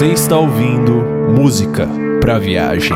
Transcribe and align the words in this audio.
Você 0.00 0.06
está 0.12 0.38
ouvindo 0.38 0.99
música 1.40 1.88
para 2.20 2.38
viagem. 2.38 2.94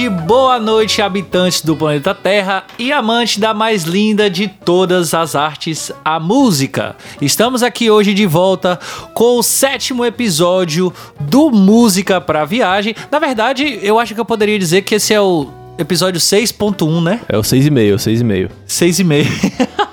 Tarde, 0.00 0.08
boa 0.08 0.58
noite, 0.58 1.02
habitantes 1.02 1.60
do 1.60 1.76
planeta 1.76 2.14
Terra 2.14 2.64
e 2.78 2.90
amantes 2.90 3.36
da 3.36 3.52
mais 3.52 3.84
linda 3.84 4.30
de 4.30 4.48
todas 4.48 5.12
as 5.12 5.34
artes, 5.34 5.92
a 6.02 6.18
música. 6.18 6.96
Estamos 7.20 7.62
aqui 7.62 7.90
hoje 7.90 8.14
de 8.14 8.26
volta 8.26 8.78
com 9.12 9.38
o 9.38 9.42
sétimo 9.42 10.04
episódio 10.04 10.92
do 11.18 11.50
Música 11.50 12.20
pra 12.20 12.46
Viagem. 12.46 12.94
Na 13.10 13.18
verdade, 13.18 13.78
eu 13.82 13.98
acho 13.98 14.14
que 14.14 14.20
eu 14.20 14.24
poderia 14.24 14.58
dizer 14.58 14.82
que 14.82 14.94
esse 14.94 15.12
é 15.12 15.20
o 15.20 15.48
episódio 15.78 16.20
6.1, 16.20 17.02
né? 17.02 17.20
É 17.28 17.36
o 17.36 17.42
6,5, 17.42 17.94
6,5. 17.96 18.50
6,5. 18.66 19.90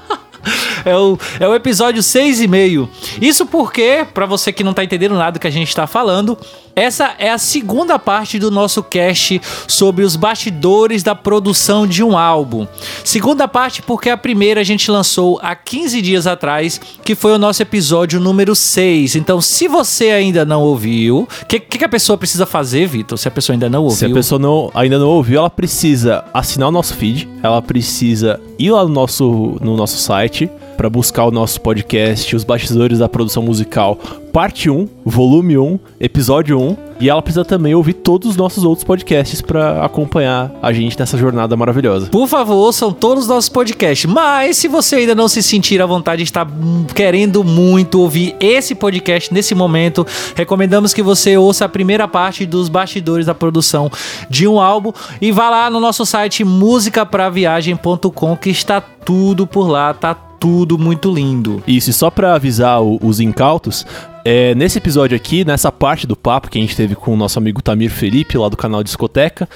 É 0.86 0.96
o, 0.96 1.18
é 1.38 1.46
o 1.46 1.54
episódio 1.54 2.02
6,5. 2.02 2.88
Isso 3.22 3.46
porque, 3.46 4.06
pra 4.14 4.26
você 4.26 4.54
que 4.54 4.64
não 4.64 4.74
tá 4.74 4.86
entendendo 4.86 5.16
nada 5.16 5.34
do 5.34 5.40
que 5.40 5.48
a 5.48 5.52
gente 5.52 5.76
tá 5.76 5.86
falando, 5.86 6.38
essa 6.78 7.16
é 7.18 7.32
a 7.32 7.40
segunda 7.40 7.98
parte 7.98 8.38
do 8.38 8.52
nosso 8.52 8.84
cast 8.84 9.42
sobre 9.68 10.06
os 10.06 10.16
bastidores 10.16 11.02
da 11.02 11.16
produção 11.16 11.88
de 11.88 12.04
um 12.04 12.16
álbum. 12.16 12.68
Segunda 13.04 13.48
parte 13.48 13.82
porque 13.82 14.12
a 14.12 14.16
primeira 14.16 14.62
a 14.62 14.64
gente 14.64 14.92
lançou 14.92 15.40
há 15.42 15.56
15 15.56 16.00
dias 16.04 16.28
atrás, 16.28 16.80
que 17.04 17.16
foi 17.16 17.32
o 17.32 17.40
nosso 17.40 17.64
episódio 17.64 18.20
número 18.20 18.56
6. 18.56 19.16
Então, 19.16 19.42
se 19.42 19.68
você 19.68 20.12
ainda 20.12 20.46
não 20.46 20.62
ouviu, 20.62 21.28
o 21.42 21.46
que, 21.48 21.60
que, 21.60 21.84
a 21.84 21.90
pessoa 21.90 22.16
precisa 22.16 22.46
fazer, 22.46 22.86
Vitor? 22.86 23.18
Se 23.18 23.28
a 23.28 23.32
pessoa 23.32 23.56
ainda 23.56 23.72
não 23.72 23.82
ouviu. 23.82 23.98
Se 23.98 24.06
a 24.06 24.14
pessoa 24.14 24.38
não, 24.38 24.70
ainda 24.76 25.00
não 25.00 25.08
ouviu, 25.08 25.40
ela 25.40 25.50
precisa 25.50 26.24
assinar 26.32 26.70
o 26.70 26.72
nosso 26.72 26.94
feed, 26.94 27.28
ela 27.42 27.60
precisa 27.60 28.40
ir 28.60 28.70
lá 28.70 28.84
no 28.84 28.90
nosso, 28.90 29.58
no 29.62 29.76
nosso 29.76 29.98
site 29.98 30.48
para 30.78 30.92
buscar 30.92 31.26
o 31.26 31.32
nosso 31.32 31.60
podcast, 31.60 32.36
Os 32.36 32.44
Bastidores 32.44 33.00
da 33.00 33.10
Produção 33.10 33.42
Musical, 33.42 33.98
parte 34.38 34.70
1, 34.70 34.88
volume 35.04 35.58
1, 35.58 35.80
episódio 36.00 36.62
1. 36.62 36.78
E 37.00 37.10
ela 37.10 37.24
precisa 37.24 37.44
também 37.44 37.74
ouvir 37.74 37.94
todos 37.94 38.30
os 38.30 38.38
nossos 38.38 38.64
outros 38.64 38.84
podcasts 38.84 39.42
para 39.42 39.84
acompanhar 39.84 40.52
a 40.62 40.72
gente 40.72 40.98
nessa 41.00 41.18
jornada 41.18 41.58
maravilhosa. 41.58 42.06
Por 42.12 42.28
favor, 42.28 42.54
ouçam 42.54 42.94
todos 42.94 43.24
os 43.24 43.30
nossos 43.30 43.50
podcasts. 43.50 44.08
Mas 44.08 44.58
se 44.58 44.68
você 44.68 44.98
ainda 44.98 45.16
não 45.16 45.28
se 45.28 45.42
sentir 45.42 45.82
à 45.82 45.88
vontade 45.88 46.20
de 46.20 46.26
estar 46.26 46.48
querendo 46.94 47.44
muito 47.44 48.00
ouvir 48.00 48.36
esse 48.40 48.76
podcast 48.76 49.34
nesse 49.34 49.56
momento, 49.56 50.06
recomendamos 50.36 50.94
que 50.94 51.02
você 51.02 51.36
ouça 51.36 51.66
a 51.66 51.70
primeira 51.70 52.08
parte 52.08 52.46
dos 52.46 52.70
bastidores 52.70 53.26
da 53.26 53.34
produção 53.34 53.90
de 54.30 54.48
um 54.48 54.60
álbum 54.60 54.94
e 55.20 55.32
vá 55.32 55.50
lá 55.50 55.68
no 55.68 55.80
nosso 55.80 56.06
site 56.06 56.44
musicapraviagem.com 56.44 58.38
que 58.38 58.52
está 58.52 58.82
tudo 58.82 59.48
por 59.48 59.68
lá, 59.68 59.96
tá 59.96 60.14
tudo 60.40 60.78
muito 60.78 61.14
lindo. 61.14 61.62
Isso, 61.68 61.90
e 61.90 61.94
só 61.94 62.10
para 62.10 62.36
avisar 62.36 62.82
os 62.82 63.20
incautos, 63.20 63.86
é, 64.30 64.54
nesse 64.56 64.78
episódio 64.78 65.16
aqui, 65.16 65.46
nessa 65.46 65.72
parte 65.72 66.06
do 66.06 66.14
papo 66.14 66.50
que 66.50 66.58
a 66.58 66.62
gente 66.62 66.76
teve 66.76 66.96
com 66.96 67.14
o 67.14 67.16
nosso 67.16 67.40
amigo 67.40 67.62
Tamir 67.62 67.90
Felipe, 67.90 68.38
lá 68.38 68.50
do 68.50 68.58
canal 68.58 68.84
Discoteca, 68.84 69.48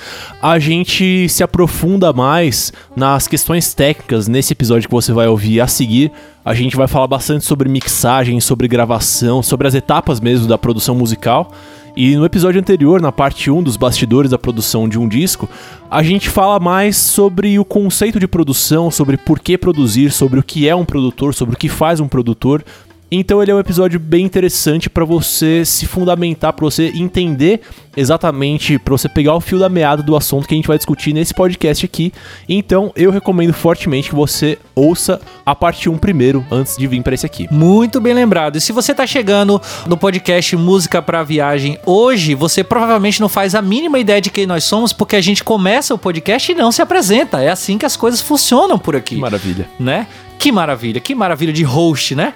a 0.41 0.57
gente 0.59 1.27
se 1.27 1.43
aprofunda 1.43 2.13
mais 2.13 2.71
nas 2.95 3.27
questões 3.27 3.73
técnicas. 3.73 4.29
Nesse 4.29 4.53
episódio 4.53 4.87
que 4.87 4.95
você 4.95 5.11
vai 5.11 5.27
ouvir 5.27 5.59
a 5.59 5.67
seguir, 5.67 6.09
a 6.45 6.53
gente 6.53 6.77
vai 6.77 6.87
falar 6.87 7.07
bastante 7.07 7.43
sobre 7.43 7.67
mixagem, 7.67 8.39
sobre 8.39 8.65
gravação, 8.69 9.43
sobre 9.43 9.67
as 9.67 9.75
etapas 9.75 10.21
mesmo 10.21 10.47
da 10.47 10.57
produção 10.57 10.95
musical. 10.95 11.51
E 11.93 12.15
no 12.15 12.23
episódio 12.23 12.61
anterior, 12.61 13.01
na 13.01 13.11
parte 13.11 13.51
1 13.51 13.63
dos 13.63 13.75
bastidores 13.75 14.31
da 14.31 14.39
produção 14.39 14.87
de 14.87 14.97
um 14.97 15.05
disco, 15.05 15.49
a 15.89 16.01
gente 16.01 16.29
fala 16.29 16.61
mais 16.61 16.95
sobre 16.95 17.59
o 17.59 17.65
conceito 17.65 18.21
de 18.21 18.27
produção, 18.27 18.89
sobre 18.89 19.17
por 19.17 19.37
que 19.37 19.57
produzir, 19.57 20.11
sobre 20.11 20.39
o 20.39 20.43
que 20.43 20.69
é 20.69 20.73
um 20.73 20.85
produtor, 20.85 21.33
sobre 21.33 21.55
o 21.55 21.57
que 21.57 21.67
faz 21.67 21.99
um 21.99 22.07
produtor. 22.07 22.63
Então 23.11 23.41
ele 23.41 23.51
é 23.51 23.55
um 23.55 23.59
episódio 23.59 23.99
bem 23.99 24.25
interessante 24.25 24.89
para 24.89 25.03
você 25.03 25.65
se 25.65 25.85
fundamentar, 25.85 26.53
para 26.53 26.63
você 26.63 26.87
entender 26.95 27.59
exatamente, 27.95 28.79
para 28.79 28.91
você 28.91 29.09
pegar 29.09 29.35
o 29.35 29.41
fio 29.41 29.59
da 29.59 29.69
meada 29.69 30.01
do 30.01 30.15
assunto 30.15 30.47
que 30.47 30.53
a 30.53 30.57
gente 30.57 30.67
vai 30.67 30.77
discutir 30.77 31.13
nesse 31.13 31.33
podcast 31.33 31.85
aqui. 31.85 32.13
Então 32.47 32.91
eu 32.95 33.11
recomendo 33.11 33.53
fortemente 33.53 34.09
que 34.09 34.15
você 34.15 34.57
ouça 34.75 35.19
a 35.45 35.53
parte 35.53 35.89
1 35.89 35.97
primeiro 35.97 36.45
antes 36.51 36.77
de 36.77 36.87
vir 36.87 37.01
para 37.01 37.13
esse 37.13 37.25
aqui. 37.25 37.47
Muito 37.51 37.99
bem 37.99 38.13
lembrado. 38.13 38.57
E 38.57 38.61
se 38.61 38.71
você 38.71 38.93
tá 38.93 39.05
chegando 39.05 39.61
no 39.87 39.97
podcast 39.97 40.55
Música 40.55 41.01
para 41.01 41.23
Viagem 41.23 41.77
hoje, 41.85 42.35
você 42.35 42.63
provavelmente 42.63 43.19
não 43.19 43.29
faz 43.29 43.55
a 43.55 43.61
mínima 43.61 43.99
ideia 43.99 44.21
de 44.21 44.29
quem 44.29 44.45
nós 44.45 44.63
somos, 44.63 44.93
porque 44.93 45.15
a 45.15 45.21
gente 45.21 45.43
começa 45.43 45.93
o 45.93 45.97
podcast 45.97 46.51
e 46.51 46.55
não 46.55 46.71
se 46.71 46.81
apresenta. 46.81 47.41
É 47.41 47.49
assim 47.49 47.77
que 47.77 47.85
as 47.85 47.95
coisas 47.95 48.21
funcionam 48.21 48.77
por 48.77 48.95
aqui. 48.95 49.15
Maravilha. 49.17 49.67
Né? 49.79 50.07
Que 50.41 50.51
maravilha, 50.51 50.99
que 50.99 51.13
maravilha 51.13 51.53
de 51.53 51.61
host, 51.61 52.15
né? 52.15 52.33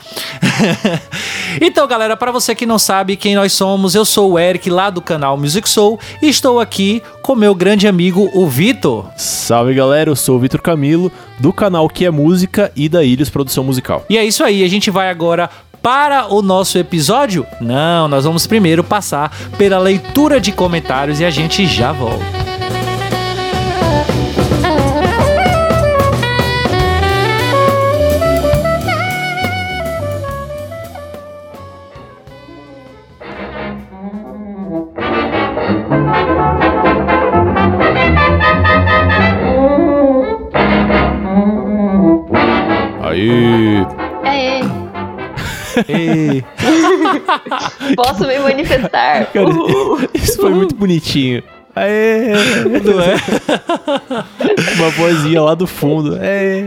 então, 1.59 1.87
galera, 1.87 2.15
para 2.15 2.31
você 2.31 2.53
que 2.53 2.63
não 2.63 2.77
sabe 2.77 3.15
quem 3.15 3.33
nós 3.33 3.51
somos, 3.51 3.95
eu 3.95 4.05
sou 4.05 4.33
o 4.33 4.39
Eric 4.39 4.69
lá 4.69 4.91
do 4.91 5.01
canal 5.01 5.35
Music 5.45 5.69
Soul 5.69 5.99
e 6.23 6.27
estou 6.27 6.59
aqui 6.59 7.03
com 7.21 7.35
meu 7.35 7.53
grande 7.53 7.87
amigo, 7.87 8.31
o 8.33 8.47
Vitor. 8.47 9.05
Salve, 9.15 9.75
galera, 9.75 10.09
eu 10.09 10.15
sou 10.15 10.37
o 10.37 10.39
Vitor 10.39 10.59
Camilo, 10.59 11.11
do 11.39 11.53
canal 11.53 11.87
Que 11.87 12.05
é 12.05 12.09
Música 12.09 12.71
e 12.75 12.89
da 12.89 13.03
Ilhos 13.03 13.29
Produção 13.29 13.63
Musical. 13.63 14.03
E 14.09 14.17
é 14.17 14.25
isso 14.25 14.43
aí, 14.43 14.63
a 14.63 14.67
gente 14.67 14.89
vai 14.89 15.07
agora 15.07 15.47
para 15.83 16.33
o 16.33 16.41
nosso 16.41 16.79
episódio? 16.79 17.45
Não, 17.61 18.07
nós 18.07 18.25
vamos 18.25 18.47
primeiro 18.47 18.83
passar 18.83 19.31
pela 19.55 19.77
leitura 19.77 20.41
de 20.41 20.51
comentários 20.51 21.19
e 21.19 21.25
a 21.25 21.29
gente 21.29 21.67
já 21.67 21.91
volta. 21.91 22.44
posso 47.95 48.27
me 48.27 48.39
manifestar. 48.39 49.31
Cara, 49.31 49.49
isso 50.13 50.39
foi 50.39 50.49
muito 50.51 50.75
bonitinho. 50.75 51.43
Aê! 51.75 52.31
não 52.83 53.01
é? 53.01 53.15
Uma 54.79 54.89
vozinha 54.91 55.41
lá 55.41 55.53
do 55.53 55.67
fundo. 55.67 56.17
Aê! 56.21 56.63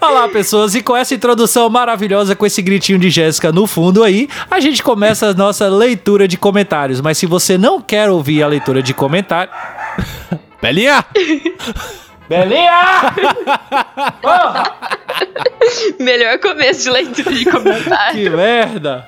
Olá, 0.00 0.28
pessoas, 0.28 0.74
e 0.74 0.82
com 0.82 0.96
essa 0.96 1.14
introdução 1.14 1.70
maravilhosa, 1.70 2.36
com 2.36 2.44
esse 2.44 2.60
gritinho 2.60 2.98
de 2.98 3.08
Jéssica 3.10 3.52
no 3.52 3.66
fundo 3.66 4.02
aí, 4.02 4.28
a 4.50 4.60
gente 4.60 4.82
começa 4.82 5.28
a 5.28 5.34
nossa 5.34 5.68
leitura 5.68 6.28
de 6.28 6.36
comentários. 6.36 7.00
Mas 7.00 7.16
se 7.18 7.26
você 7.26 7.56
não 7.56 7.80
quer 7.80 8.10
ouvir 8.10 8.42
a 8.42 8.48
leitura 8.48 8.82
de 8.82 8.92
comentários. 8.92 9.54
Belinha! 10.60 11.04
Belinha! 12.28 13.14
Melhor 16.00 16.38
começo 16.38 16.84
de 16.84 16.90
leitura 16.90 17.32
de 17.32 17.44
comentário. 17.44 18.14
Que 18.14 18.30
merda! 18.30 19.06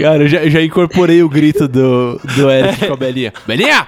Cara, 0.00 0.22
eu 0.22 0.28
já, 0.28 0.48
já 0.48 0.62
incorporei 0.62 1.22
o 1.22 1.28
grito 1.28 1.66
do, 1.66 2.20
do 2.36 2.50
Eric 2.50 2.86
com 2.86 2.94
a 2.94 2.96
Belinha. 2.96 3.32
Belinha! 3.46 3.86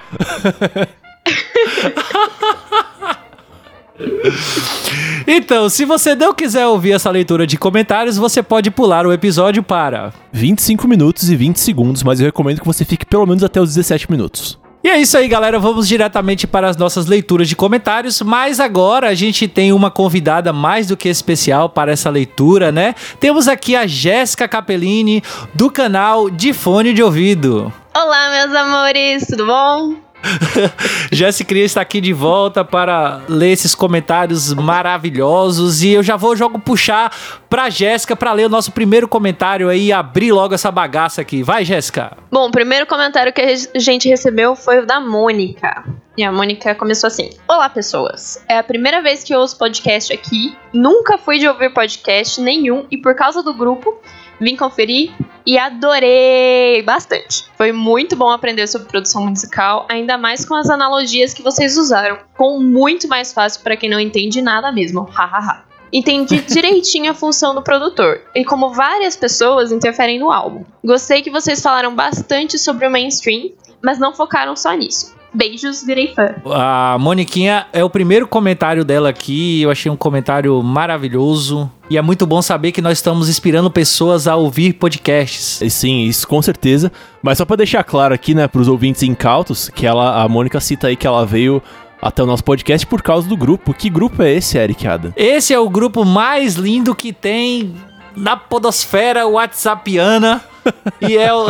Então, 5.27 5.69
se 5.69 5.85
você 5.85 6.15
não 6.15 6.33
quiser 6.33 6.65
ouvir 6.65 6.93
essa 6.93 7.09
leitura 7.09 7.45
de 7.45 7.57
comentários, 7.57 8.17
você 8.17 8.41
pode 8.41 8.71
pular 8.71 9.05
o 9.05 9.13
episódio 9.13 9.61
para. 9.61 10.11
25 10.31 10.87
minutos 10.87 11.29
e 11.29 11.35
20 11.35 11.57
segundos, 11.59 12.01
mas 12.03 12.19
eu 12.19 12.25
recomendo 12.25 12.59
que 12.59 12.65
você 12.65 12.83
fique 12.83 13.05
pelo 13.05 13.25
menos 13.27 13.43
até 13.43 13.61
os 13.61 13.69
17 13.75 14.09
minutos. 14.09 14.57
E 14.81 14.87
é 14.87 14.97
isso 14.97 15.17
aí, 15.17 15.27
galera. 15.27 15.59
Vamos 15.59 15.89
diretamente 15.89 16.47
para 16.47 16.69
as 16.69 16.77
nossas 16.77 17.05
leituras 17.05 17.49
de 17.49 17.55
comentários. 17.55 18.21
Mas 18.21 18.61
agora 18.61 19.09
a 19.09 19.13
gente 19.13 19.45
tem 19.47 19.73
uma 19.73 19.91
convidada 19.91 20.53
mais 20.53 20.87
do 20.87 20.95
que 20.95 21.09
especial 21.09 21.69
para 21.69 21.91
essa 21.91 22.09
leitura, 22.09 22.71
né? 22.71 22.95
Temos 23.19 23.49
aqui 23.49 23.75
a 23.75 23.85
Jéssica 23.85 24.47
Capellini, 24.47 25.21
do 25.53 25.69
canal 25.69 26.29
De 26.29 26.53
Fone 26.53 26.93
de 26.93 27.03
Ouvido. 27.03 27.73
Olá, 27.93 28.29
meus 28.29 28.55
amores, 28.55 29.27
tudo 29.27 29.45
bom? 29.45 30.08
Jéssica 31.11 31.49
Cria 31.49 31.65
está 31.65 31.81
aqui 31.81 31.99
de 32.01 32.13
volta 32.13 32.63
para 32.63 33.21
ler 33.27 33.51
esses 33.51 33.73
comentários 33.73 34.53
maravilhosos 34.53 35.81
e 35.81 35.91
eu 35.91 36.03
já 36.03 36.15
vou 36.15 36.35
jogo 36.35 36.59
puxar 36.59 37.11
para 37.49 37.69
Jéssica 37.69 38.15
para 38.15 38.33
ler 38.33 38.45
o 38.45 38.49
nosso 38.49 38.71
primeiro 38.71 39.07
comentário 39.07 39.69
aí 39.69 39.87
e 39.87 39.93
abrir 39.93 40.31
logo 40.31 40.53
essa 40.53 40.71
bagaça 40.71 41.21
aqui. 41.21 41.41
Vai, 41.41 41.65
Jéssica. 41.65 42.17
Bom, 42.31 42.47
o 42.47 42.51
primeiro 42.51 42.85
comentário 42.85 43.33
que 43.33 43.41
a 43.41 43.79
gente 43.79 44.07
recebeu 44.07 44.55
foi 44.55 44.79
o 44.79 44.85
da 44.85 44.99
Mônica. 44.99 45.83
E 46.17 46.23
a 46.23 46.31
Mônica 46.31 46.75
começou 46.75 47.07
assim: 47.07 47.29
Olá, 47.47 47.69
pessoas. 47.69 48.43
É 48.47 48.57
a 48.57 48.63
primeira 48.63 49.01
vez 49.01 49.23
que 49.23 49.33
eu 49.33 49.39
ouço 49.39 49.57
podcast 49.57 50.11
aqui. 50.11 50.55
Nunca 50.73 51.17
fui 51.17 51.39
de 51.39 51.47
ouvir 51.47 51.73
podcast 51.73 52.41
nenhum 52.41 52.85
e 52.91 52.97
por 52.97 53.15
causa 53.15 53.41
do 53.41 53.53
grupo 53.53 53.97
vim 54.39 54.55
conferir 54.55 55.11
e 55.45 55.57
adorei 55.57 56.81
bastante. 56.83 57.45
Foi 57.57 57.71
muito 57.71 58.15
bom 58.15 58.29
aprender 58.29 58.67
sobre 58.67 58.87
produção 58.87 59.25
musical, 59.25 59.87
ainda 59.89 60.17
mais 60.17 60.45
com 60.45 60.55
as 60.55 60.69
analogias 60.69 61.33
que 61.33 61.43
vocês 61.43 61.77
usaram. 61.77 62.19
Com 62.37 62.59
muito 62.59 63.07
mais 63.07 63.33
fácil 63.33 63.61
para 63.61 63.75
quem 63.75 63.89
não 63.89 63.99
entende 63.99 64.41
nada 64.41 64.71
mesmo. 64.71 65.01
Hahaha. 65.03 65.65
Entendi 65.91 66.41
direitinho 66.47 67.11
a 67.11 67.15
função 67.15 67.55
do 67.55 67.63
produtor 67.63 68.21
e 68.35 68.45
como 68.45 68.73
várias 68.73 69.15
pessoas 69.15 69.71
interferem 69.71 70.19
no 70.19 70.31
álbum. 70.31 70.63
Gostei 70.83 71.21
que 71.21 71.31
vocês 71.31 71.61
falaram 71.61 71.95
bastante 71.95 72.57
sobre 72.59 72.87
o 72.87 72.91
mainstream, 72.91 73.51
mas 73.83 73.99
não 73.99 74.13
focaram 74.13 74.55
só 74.55 74.73
nisso. 74.73 75.18
Beijos, 75.33 75.83
virei 75.83 76.13
fã. 76.13 76.35
A 76.45 76.97
Moniquinha 76.99 77.67
é 77.71 77.83
o 77.83 77.89
primeiro 77.89 78.27
comentário 78.27 78.83
dela 78.83 79.09
aqui. 79.09 79.61
Eu 79.61 79.71
achei 79.71 79.91
um 79.91 79.95
comentário 79.95 80.61
maravilhoso. 80.63 81.69
E 81.89 81.97
é 81.97 82.01
muito 82.01 82.25
bom 82.25 82.41
saber 82.41 82.71
que 82.71 82.81
nós 82.81 82.97
estamos 82.97 83.29
inspirando 83.29 83.69
pessoas 83.69 84.27
a 84.27 84.35
ouvir 84.35 84.73
podcasts. 84.73 85.61
Sim, 85.73 86.03
isso 86.03 86.27
com 86.27 86.41
certeza. 86.41 86.91
Mas 87.21 87.37
só 87.37 87.45
para 87.45 87.57
deixar 87.57 87.83
claro 87.83 88.13
aqui, 88.13 88.33
né, 88.33 88.47
para 88.47 88.61
os 88.61 88.67
ouvintes 88.67 89.03
incautos, 89.03 89.69
que 89.69 89.85
ela, 89.85 90.23
a 90.23 90.27
Mônica 90.27 90.59
cita 90.59 90.87
aí 90.87 90.95
que 90.95 91.07
ela 91.07 91.25
veio 91.25 91.61
até 92.01 92.23
o 92.23 92.25
nosso 92.25 92.43
podcast 92.43 92.85
por 92.87 93.01
causa 93.01 93.27
do 93.27 93.37
grupo. 93.37 93.73
Que 93.73 93.89
grupo 93.89 94.23
é 94.23 94.33
esse, 94.33 94.57
Eric 94.57 94.87
Ada? 94.87 95.13
Esse 95.15 95.53
é 95.53 95.59
o 95.59 95.69
grupo 95.69 96.05
mais 96.05 96.55
lindo 96.55 96.95
que 96.95 97.11
tem 97.13 97.75
na 98.15 98.35
podosfera 98.35 99.27
whatsappiana. 99.27 100.41
e 101.01 101.17
é 101.17 101.33
o 101.33 101.47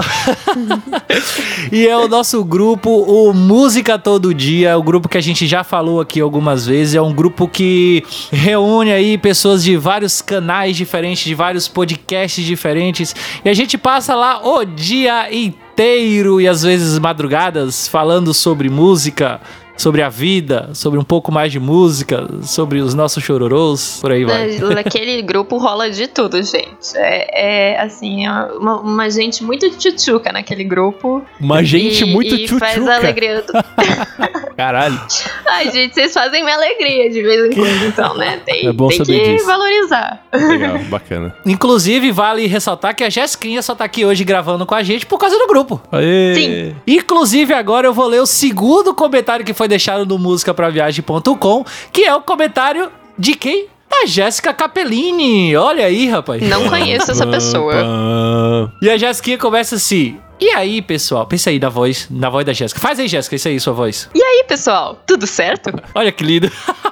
e 1.71 1.87
é 1.87 1.97
o 1.97 2.07
nosso 2.07 2.43
grupo, 2.43 2.89
o 2.89 3.33
Música 3.33 3.97
Todo 3.97 4.33
Dia, 4.33 4.77
o 4.77 4.83
grupo 4.83 5.07
que 5.07 5.17
a 5.17 5.21
gente 5.21 5.47
já 5.47 5.63
falou 5.63 6.01
aqui 6.01 6.19
algumas 6.19 6.65
vezes, 6.65 6.95
é 6.95 7.01
um 7.01 7.13
grupo 7.13 7.47
que 7.47 8.03
reúne 8.31 8.91
aí 8.91 9.17
pessoas 9.17 9.63
de 9.63 9.77
vários 9.77 10.21
canais 10.21 10.75
diferentes, 10.75 11.23
de 11.23 11.35
vários 11.35 11.67
podcasts 11.67 12.43
diferentes, 12.43 13.15
e 13.43 13.49
a 13.49 13.53
gente 13.53 13.77
passa 13.77 14.15
lá 14.15 14.41
o 14.45 14.65
dia 14.65 15.33
inteiro 15.33 16.41
e 16.41 16.47
às 16.47 16.63
vezes 16.63 16.99
madrugadas 16.99 17.87
falando 17.87 18.33
sobre 18.33 18.69
música, 18.69 19.39
sobre 19.79 20.01
a 20.01 20.09
vida, 20.09 20.69
sobre 20.73 20.99
um 20.99 21.03
pouco 21.03 21.31
mais 21.31 21.51
de 21.53 21.59
música, 21.59 22.27
sobre 22.43 22.79
os 22.79 22.93
nossos 22.93 23.23
chororôs, 23.23 23.99
por 24.01 24.11
aí 24.11 24.25
vai. 24.25 24.59
Naquele 24.75 25.21
grupo 25.23 25.57
rola 25.57 25.89
de 25.89 26.05
tudo, 26.05 26.43
gente. 26.43 26.95
É, 26.95 27.75
é 27.75 27.81
assim, 27.81 28.25
é 28.25 28.31
uma, 28.31 28.81
uma, 28.81 29.09
gente 29.09 29.41
muito 29.41 29.69
tchutchuca 29.69 30.33
naquele 30.33 30.65
grupo. 30.65 31.23
Uma 31.39 31.63
gente 31.63 32.03
e, 32.03 32.05
muito 32.05 32.35
e 32.35 32.39
tchutchuca. 32.39 32.59
faz 32.59 32.87
a 32.87 32.95
alegria 32.97 33.41
do... 33.41 33.53
Caralho. 34.59 34.99
Ai, 35.47 35.71
gente, 35.71 35.93
vocês 35.93 36.13
fazem 36.13 36.43
minha 36.43 36.57
alegria 36.57 37.09
de 37.09 37.21
vez 37.21 37.45
em 37.45 37.55
quando, 37.55 37.85
então, 37.85 38.17
né? 38.17 38.41
Tem, 38.45 38.67
é 38.67 38.73
bom 38.73 38.89
tem 38.89 38.97
saber 38.97 39.23
que 39.23 39.33
disso. 39.35 39.45
valorizar. 39.45 40.25
Legal, 40.33 40.79
bacana. 40.89 41.33
Inclusive, 41.45 42.11
vale 42.11 42.45
ressaltar 42.45 42.93
que 42.93 43.05
a 43.05 43.09
Jessiquinha 43.09 43.61
só 43.61 43.73
tá 43.73 43.85
aqui 43.85 44.03
hoje 44.03 44.25
gravando 44.25 44.65
com 44.65 44.75
a 44.75 44.83
gente 44.83 45.05
por 45.05 45.17
causa 45.17 45.37
do 45.37 45.47
grupo. 45.47 45.81
Aê. 45.89 46.35
Sim. 46.35 46.75
Inclusive, 46.85 47.53
agora 47.53 47.87
eu 47.87 47.93
vou 47.93 48.07
ler 48.07 48.19
o 48.19 48.25
segundo 48.25 48.93
comentário 48.93 49.45
que 49.45 49.53
foi 49.53 49.68
deixado 49.69 50.05
no 50.05 50.17
musicapraviagem.com, 50.17 51.65
que 51.91 52.03
é 52.03 52.13
o 52.13 52.21
comentário 52.21 52.91
de 53.17 53.35
quem? 53.35 53.67
Da 53.89 54.05
Jéssica 54.05 54.53
Capellini. 54.53 55.55
Olha 55.55 55.85
aí, 55.85 56.07
rapaz. 56.07 56.41
Não 56.41 56.67
conheço 56.69 57.11
essa 57.11 57.25
pessoa. 57.25 57.73
E 58.81 58.89
a 58.89 58.97
Jéssica 58.97 59.37
começa 59.37 59.75
assim. 59.75 60.19
E 60.39 60.49
aí, 60.51 60.81
pessoal? 60.81 61.25
Pensa 61.25 61.49
aí 61.49 61.59
na 61.59 61.67
voz, 61.69 62.07
na 62.09 62.29
voz 62.29 62.45
da 62.45 62.53
Jéssica. 62.53 62.79
Faz 62.79 62.97
aí, 62.99 63.07
Jéssica, 63.07 63.35
isso 63.35 63.47
aí, 63.47 63.59
sua 63.59 63.73
voz. 63.73 64.09
E 64.15 64.21
aí, 64.23 64.45
pessoal, 64.47 65.01
tudo 65.05 65.27
certo? 65.27 65.69
Olha 65.93 66.11
que 66.11 66.23
lindo. 66.23 66.49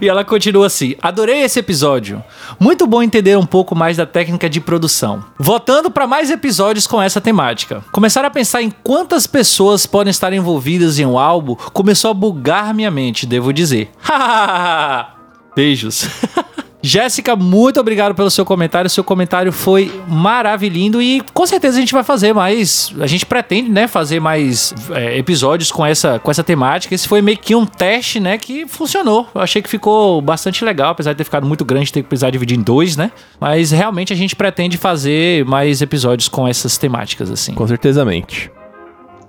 E 0.00 0.08
ela 0.08 0.24
continua 0.24 0.66
assim: 0.66 0.94
Adorei 1.00 1.42
esse 1.42 1.58
episódio. 1.58 2.22
Muito 2.58 2.86
bom 2.86 3.02
entender 3.02 3.36
um 3.38 3.46
pouco 3.46 3.74
mais 3.74 3.96
da 3.96 4.06
técnica 4.06 4.48
de 4.48 4.60
produção. 4.60 5.24
Votando 5.38 5.90
para 5.90 6.06
mais 6.06 6.30
episódios 6.30 6.86
com 6.86 7.00
essa 7.00 7.20
temática. 7.20 7.82
Começar 7.92 8.24
a 8.24 8.30
pensar 8.30 8.62
em 8.62 8.70
quantas 8.70 9.26
pessoas 9.26 9.86
podem 9.86 10.10
estar 10.10 10.32
envolvidas 10.32 10.98
em 10.98 11.06
um 11.06 11.18
álbum 11.18 11.56
começou 11.72 12.10
a 12.10 12.14
bugar 12.14 12.74
minha 12.74 12.90
mente, 12.90 13.26
devo 13.26 13.52
dizer. 13.52 13.90
Beijos. 15.54 16.06
Jéssica, 16.82 17.36
muito 17.36 17.78
obrigado 17.78 18.14
pelo 18.14 18.30
seu 18.30 18.44
comentário. 18.44 18.88
Seu 18.88 19.04
comentário 19.04 19.52
foi 19.52 19.92
maravilhoso 20.08 20.70
e 21.02 21.20
com 21.34 21.46
certeza 21.46 21.76
a 21.76 21.80
gente 21.80 21.92
vai 21.92 22.04
fazer 22.04 22.32
mais. 22.32 22.92
A 23.00 23.06
gente 23.06 23.26
pretende, 23.26 23.70
né, 23.70 23.86
fazer 23.86 24.20
mais 24.20 24.74
é, 24.90 25.18
episódios 25.18 25.72
com 25.72 25.84
essa, 25.84 26.18
com 26.18 26.30
essa 26.30 26.44
temática. 26.44 26.94
Esse 26.94 27.08
foi 27.08 27.20
meio 27.20 27.38
que 27.38 27.54
um 27.54 27.66
teste, 27.66 28.20
né, 28.20 28.38
que 28.38 28.66
funcionou. 28.66 29.28
Eu 29.34 29.40
achei 29.40 29.60
que 29.60 29.68
ficou 29.68 30.20
bastante 30.20 30.64
legal, 30.64 30.90
apesar 30.92 31.12
de 31.12 31.18
ter 31.18 31.24
ficado 31.24 31.46
muito 31.46 31.64
grande, 31.64 31.92
ter 31.92 32.02
que 32.02 32.08
precisar 32.08 32.30
dividir 32.30 32.58
em 32.58 32.62
dois, 32.62 32.96
né? 32.96 33.10
Mas 33.38 33.70
realmente 33.70 34.12
a 34.12 34.16
gente 34.16 34.36
pretende 34.36 34.76
fazer 34.76 35.44
mais 35.44 35.82
episódios 35.82 36.28
com 36.28 36.46
essas 36.46 36.78
temáticas, 36.78 37.30
assim. 37.30 37.54
Com 37.54 37.66
certezamente. 37.66 38.50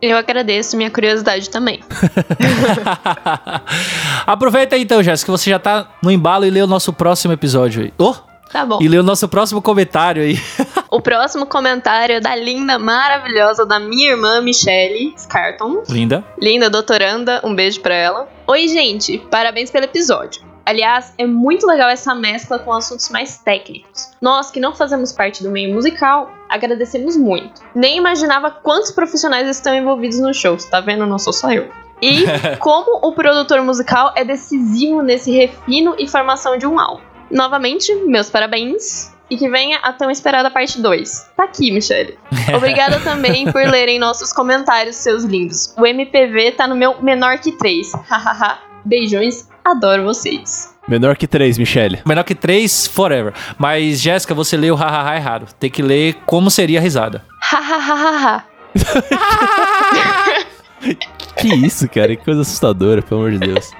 Eu 0.01 0.17
agradeço 0.17 0.75
minha 0.75 0.89
curiosidade 0.89 1.49
também. 1.49 1.81
Aproveita 4.25 4.77
então, 4.77 5.03
Jéssica, 5.03 5.31
que 5.31 5.37
você 5.37 5.49
já 5.49 5.59
tá 5.59 5.87
no 6.01 6.09
embalo 6.09 6.45
e 6.45 6.49
lê 6.49 6.61
o 6.61 6.67
nosso 6.67 6.91
próximo 6.91 7.33
episódio 7.33 7.83
aí. 7.83 7.93
Oh! 7.97 8.15
Tá 8.51 8.65
bom. 8.65 8.79
E 8.81 8.87
lê 8.87 8.97
o 8.97 9.03
nosso 9.03 9.29
próximo 9.29 9.61
comentário 9.61 10.23
aí. 10.23 10.37
O 10.91 10.99
próximo 10.99 11.45
comentário 11.45 12.15
é 12.15 12.19
da 12.19 12.35
linda, 12.35 12.77
maravilhosa, 12.77 13.65
da 13.65 13.79
minha 13.79 14.09
irmã 14.09 14.41
Michelle 14.41 15.13
Scarton. 15.17 15.83
Linda. 15.87 16.21
Linda 16.37 16.69
doutoranda, 16.69 17.39
um 17.45 17.55
beijo 17.55 17.79
pra 17.79 17.95
ela. 17.95 18.27
Oi, 18.45 18.67
gente, 18.67 19.17
parabéns 19.31 19.71
pelo 19.71 19.85
episódio. 19.85 20.50
Aliás, 20.65 21.13
é 21.17 21.25
muito 21.25 21.65
legal 21.65 21.89
essa 21.89 22.13
mescla 22.13 22.59
com 22.59 22.71
assuntos 22.71 23.09
mais 23.09 23.37
técnicos. 23.37 24.11
Nós, 24.21 24.51
que 24.51 24.59
não 24.59 24.75
fazemos 24.75 25.11
parte 25.11 25.43
do 25.43 25.49
meio 25.49 25.73
musical, 25.73 26.31
agradecemos 26.47 27.17
muito. 27.17 27.61
Nem 27.73 27.97
imaginava 27.97 28.51
quantos 28.51 28.91
profissionais 28.91 29.47
estão 29.47 29.75
envolvidos 29.75 30.19
no 30.19 30.33
show, 30.33 30.55
tá 30.69 30.79
vendo? 30.79 31.05
Não 31.05 31.17
sou 31.17 31.33
só 31.33 31.51
eu. 31.51 31.69
E 32.01 32.25
como 32.59 32.99
o 33.07 33.13
produtor 33.13 33.61
musical 33.61 34.11
é 34.15 34.23
decisivo 34.23 35.01
nesse 35.01 35.31
refino 35.31 35.95
e 35.97 36.07
formação 36.07 36.57
de 36.57 36.65
um 36.65 36.79
álbum. 36.79 37.03
Novamente, 37.29 37.93
meus 37.95 38.29
parabéns. 38.29 39.11
E 39.29 39.37
que 39.37 39.49
venha 39.49 39.77
a 39.77 39.93
tão 39.93 40.11
esperada 40.11 40.51
parte 40.51 40.81
2. 40.81 41.31
Tá 41.37 41.45
aqui, 41.45 41.71
Michelle. 41.71 42.19
Obrigada 42.53 42.99
também 42.99 43.49
por 43.49 43.65
lerem 43.65 43.97
nossos 43.97 44.33
comentários, 44.33 44.97
seus 44.97 45.23
lindos. 45.23 45.73
O 45.77 45.85
MPV 45.85 46.51
tá 46.51 46.67
no 46.67 46.75
meu 46.75 47.01
menor 47.01 47.37
que 47.39 47.53
3. 47.53 47.93
Hahaha. 48.09 48.59
Beijões, 48.83 49.47
adoro 49.63 50.03
vocês. 50.03 50.75
Menor 50.87 51.15
que 51.15 51.27
três, 51.27 51.57
Michele. 51.57 51.99
Menor 52.05 52.23
que 52.23 52.35
três, 52.35 52.87
forever. 52.87 53.33
Mas, 53.57 54.01
Jéssica, 54.01 54.33
você 54.33 54.57
leu 54.57 54.75
hahaha 54.75 55.15
errado. 55.15 55.45
Tem 55.59 55.69
que 55.69 55.81
ler 55.81 56.15
como 56.25 56.49
seria 56.49 56.79
a 56.79 56.81
risada. 56.81 57.23
Hahaha. 57.39 58.43
Que 61.37 61.47
isso, 61.55 61.87
cara? 61.89 62.15
Que 62.15 62.23
coisa 62.23 62.41
assustadora, 62.41 63.01
pelo 63.01 63.21
amor 63.21 63.31
de 63.31 63.39
Deus. 63.39 63.71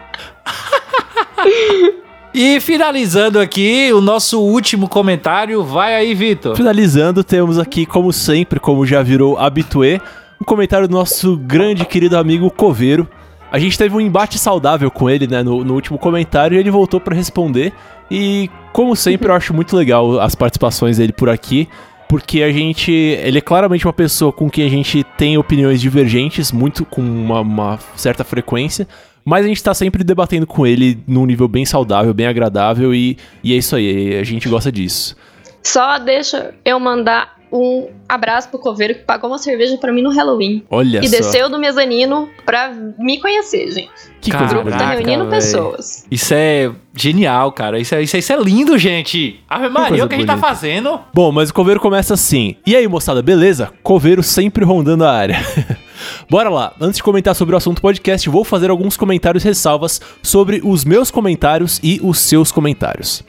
E 2.33 2.59
finalizando 2.59 3.39
aqui, 3.39 3.91
o 3.93 4.01
nosso 4.01 4.41
último 4.41 4.87
comentário. 4.87 5.63
Vai 5.63 5.95
aí, 5.95 6.13
Vitor. 6.15 6.55
Finalizando, 6.55 7.23
temos 7.23 7.59
aqui, 7.59 7.85
como 7.85 8.11
sempre, 8.13 8.59
como 8.59 8.85
já 8.85 9.03
virou 9.03 9.37
habitué, 9.37 9.99
um 10.41 10.45
comentário 10.45 10.87
do 10.87 10.93
nosso 10.93 11.37
grande 11.37 11.85
querido 11.85 12.17
amigo 12.17 12.49
Coveiro. 12.49 13.07
A 13.51 13.59
gente 13.59 13.77
teve 13.77 13.93
um 13.95 13.99
embate 13.99 14.39
saudável 14.39 14.89
com 14.89 15.09
ele, 15.09 15.27
né, 15.27 15.43
no, 15.43 15.63
no 15.63 15.73
último 15.73 15.97
comentário, 15.97 16.55
e 16.55 16.59
ele 16.59 16.71
voltou 16.71 16.99
pra 16.99 17.13
responder. 17.13 17.73
E, 18.09 18.49
como 18.71 18.95
sempre, 18.95 19.27
eu 19.27 19.33
acho 19.35 19.53
muito 19.53 19.75
legal 19.75 20.19
as 20.19 20.35
participações 20.35 20.97
dele 20.97 21.11
por 21.11 21.29
aqui, 21.29 21.67
porque 22.07 22.43
a 22.43 22.51
gente. 22.51 22.91
Ele 22.91 23.39
é 23.39 23.41
claramente 23.41 23.85
uma 23.85 23.93
pessoa 23.93 24.31
com 24.31 24.49
quem 24.49 24.65
a 24.65 24.69
gente 24.69 25.03
tem 25.17 25.37
opiniões 25.37 25.81
divergentes, 25.81 26.51
muito 26.51 26.85
com 26.85 27.01
uma, 27.01 27.41
uma 27.41 27.79
certa 27.95 28.23
frequência. 28.23 28.87
Mas 29.23 29.45
a 29.45 29.47
gente 29.47 29.61
tá 29.61 29.73
sempre 29.73 30.03
debatendo 30.03 30.47
com 30.47 30.65
ele 30.65 30.97
num 31.05 31.25
nível 31.25 31.47
bem 31.47 31.65
saudável, 31.65 32.13
bem 32.13 32.25
agradável, 32.25 32.95
e, 32.95 33.17
e 33.43 33.53
é 33.53 33.57
isso 33.57 33.75
aí, 33.75 34.17
a 34.17 34.23
gente 34.23 34.49
gosta 34.49 34.71
disso. 34.71 35.15
Só 35.61 35.99
deixa 35.99 36.55
eu 36.65 36.79
mandar 36.79 37.35
um 37.51 37.89
abraço 38.07 38.49
pro 38.49 38.59
coveiro 38.59 38.95
que 38.95 39.01
pagou 39.01 39.29
uma 39.29 39.37
cerveja 39.37 39.77
pra 39.77 39.91
mim 39.91 40.01
no 40.01 40.09
Halloween. 40.09 40.63
Olha 40.69 40.99
e 40.99 41.07
só. 41.07 41.17
desceu 41.17 41.49
do 41.49 41.59
mezanino 41.59 42.29
pra 42.45 42.71
me 42.97 43.19
conhecer, 43.19 43.69
gente. 43.71 43.91
Que 44.21 44.31
coisa 44.31 44.53
grupo 44.53 44.69
tá 44.69 44.77
bonita. 44.77 44.93
reunindo 44.93 45.23
véi. 45.23 45.39
pessoas. 45.39 46.05
Isso 46.09 46.33
é 46.33 46.71
genial, 46.95 47.51
cara. 47.51 47.79
Isso 47.79 47.95
é, 47.95 48.03
isso 48.03 48.15
é, 48.15 48.19
isso 48.19 48.31
é 48.31 48.37
lindo, 48.37 48.77
gente. 48.77 49.39
Ave 49.49 49.67
Maria, 49.67 50.05
o 50.05 50.07
que 50.07 50.15
a 50.15 50.17
gente 50.17 50.27
tá 50.27 50.37
fazendo? 50.37 50.99
Bom, 51.13 51.31
mas 51.31 51.49
o 51.49 51.53
coveiro 51.53 51.79
começa 51.79 52.13
assim. 52.13 52.55
E 52.65 52.75
aí, 52.75 52.87
moçada, 52.87 53.21
beleza? 53.21 53.71
Coveiro 53.83 54.23
sempre 54.23 54.63
rondando 54.63 55.03
a 55.03 55.11
área. 55.11 55.37
Bora 56.29 56.49
lá. 56.49 56.73
Antes 56.79 56.97
de 56.97 57.03
comentar 57.03 57.35
sobre 57.35 57.55
o 57.55 57.57
assunto 57.57 57.81
podcast, 57.81 58.29
vou 58.29 58.43
fazer 58.43 58.69
alguns 58.69 58.95
comentários 58.95 59.43
ressalvas 59.43 59.99
sobre 60.21 60.61
os 60.63 60.85
meus 60.85 61.11
comentários 61.11 61.79
e 61.83 61.99
os 62.03 62.19
seus 62.19 62.51
comentários. 62.51 63.23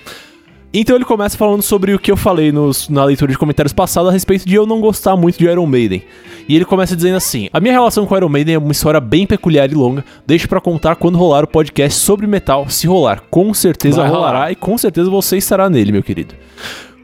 Então 0.74 0.96
ele 0.96 1.04
começa 1.04 1.36
falando 1.36 1.60
sobre 1.62 1.92
o 1.94 1.98
que 1.98 2.10
eu 2.10 2.16
falei 2.16 2.50
nos- 2.50 2.88
na 2.88 3.04
leitura 3.04 3.30
de 3.30 3.36
comentários 3.38 3.72
passada 3.74 4.08
a 4.08 4.12
respeito 4.12 4.46
de 4.48 4.54
eu 4.54 4.64
não 4.66 4.80
gostar 4.80 5.14
muito 5.16 5.38
de 5.38 5.44
Iron 5.44 5.66
Maiden. 5.66 6.02
E 6.48 6.56
ele 6.56 6.64
começa 6.64 6.96
dizendo 6.96 7.16
assim: 7.16 7.48
A 7.52 7.60
minha 7.60 7.72
relação 7.74 8.06
com 8.06 8.16
Iron 8.16 8.28
Maiden 8.28 8.54
é 8.54 8.58
uma 8.58 8.72
história 8.72 9.00
bem 9.00 9.26
peculiar 9.26 9.70
e 9.70 9.74
longa. 9.74 10.04
Deixo 10.26 10.48
pra 10.48 10.60
contar 10.60 10.96
quando 10.96 11.18
rolar 11.18 11.44
o 11.44 11.46
podcast 11.46 11.98
sobre 12.00 12.26
metal. 12.26 12.68
Se 12.70 12.86
rolar, 12.86 13.22
com 13.30 13.52
certeza 13.52 14.00
Vai 14.00 14.10
rolará 14.10 14.38
rolar. 14.38 14.52
e 14.52 14.56
com 14.56 14.78
certeza 14.78 15.10
você 15.10 15.36
estará 15.36 15.68
nele, 15.68 15.92
meu 15.92 16.02
querido. 16.02 16.34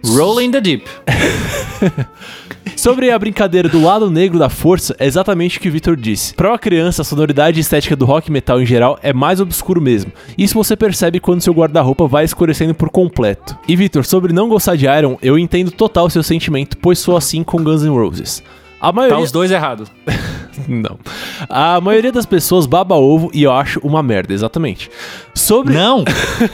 Rolling 0.04 0.50
the 0.50 0.60
Deep. 0.60 0.84
Sobre 2.78 3.10
a 3.10 3.18
brincadeira 3.18 3.68
do 3.68 3.82
lado 3.82 4.08
negro 4.08 4.38
da 4.38 4.48
força, 4.48 4.94
é 5.00 5.06
exatamente 5.06 5.58
o 5.58 5.60
que 5.60 5.68
o 5.68 5.72
Victor 5.72 5.96
disse. 5.96 6.32
Para 6.32 6.50
uma 6.50 6.58
criança, 6.58 7.02
a 7.02 7.04
sonoridade 7.04 7.58
e 7.58 7.60
estética 7.60 7.96
do 7.96 8.04
rock 8.04 8.30
metal 8.30 8.62
em 8.62 8.64
geral 8.64 8.96
é 9.02 9.12
mais 9.12 9.40
obscuro 9.40 9.80
mesmo. 9.82 10.12
Isso 10.38 10.54
você 10.54 10.76
percebe 10.76 11.18
quando 11.18 11.40
seu 11.42 11.52
guarda-roupa 11.52 12.06
vai 12.06 12.24
escurecendo 12.24 12.72
por 12.76 12.88
completo. 12.88 13.58
E 13.66 13.74
Victor, 13.74 14.04
sobre 14.04 14.32
não 14.32 14.48
gostar 14.48 14.76
de 14.76 14.86
Iron, 14.86 15.18
eu 15.20 15.36
entendo 15.36 15.72
total 15.72 16.08
seu 16.08 16.22
sentimento, 16.22 16.76
pois 16.78 17.00
sou 17.00 17.16
assim 17.16 17.42
com 17.42 17.60
Guns 17.64 17.82
N' 17.82 17.90
Roses. 17.90 18.44
A 18.80 18.86
Tá 18.86 18.92
maioria... 18.92 19.18
os 19.18 19.32
dois 19.32 19.50
errados. 19.50 19.90
Não. 20.68 21.00
A 21.48 21.80
maioria 21.80 22.12
das 22.12 22.26
pessoas 22.26 22.64
baba 22.64 22.94
ovo 22.94 23.28
e 23.34 23.42
eu 23.42 23.50
acho 23.50 23.80
uma 23.80 24.04
merda, 24.04 24.32
exatamente. 24.32 24.88
Sobre, 25.34 25.74
Não. 25.74 26.04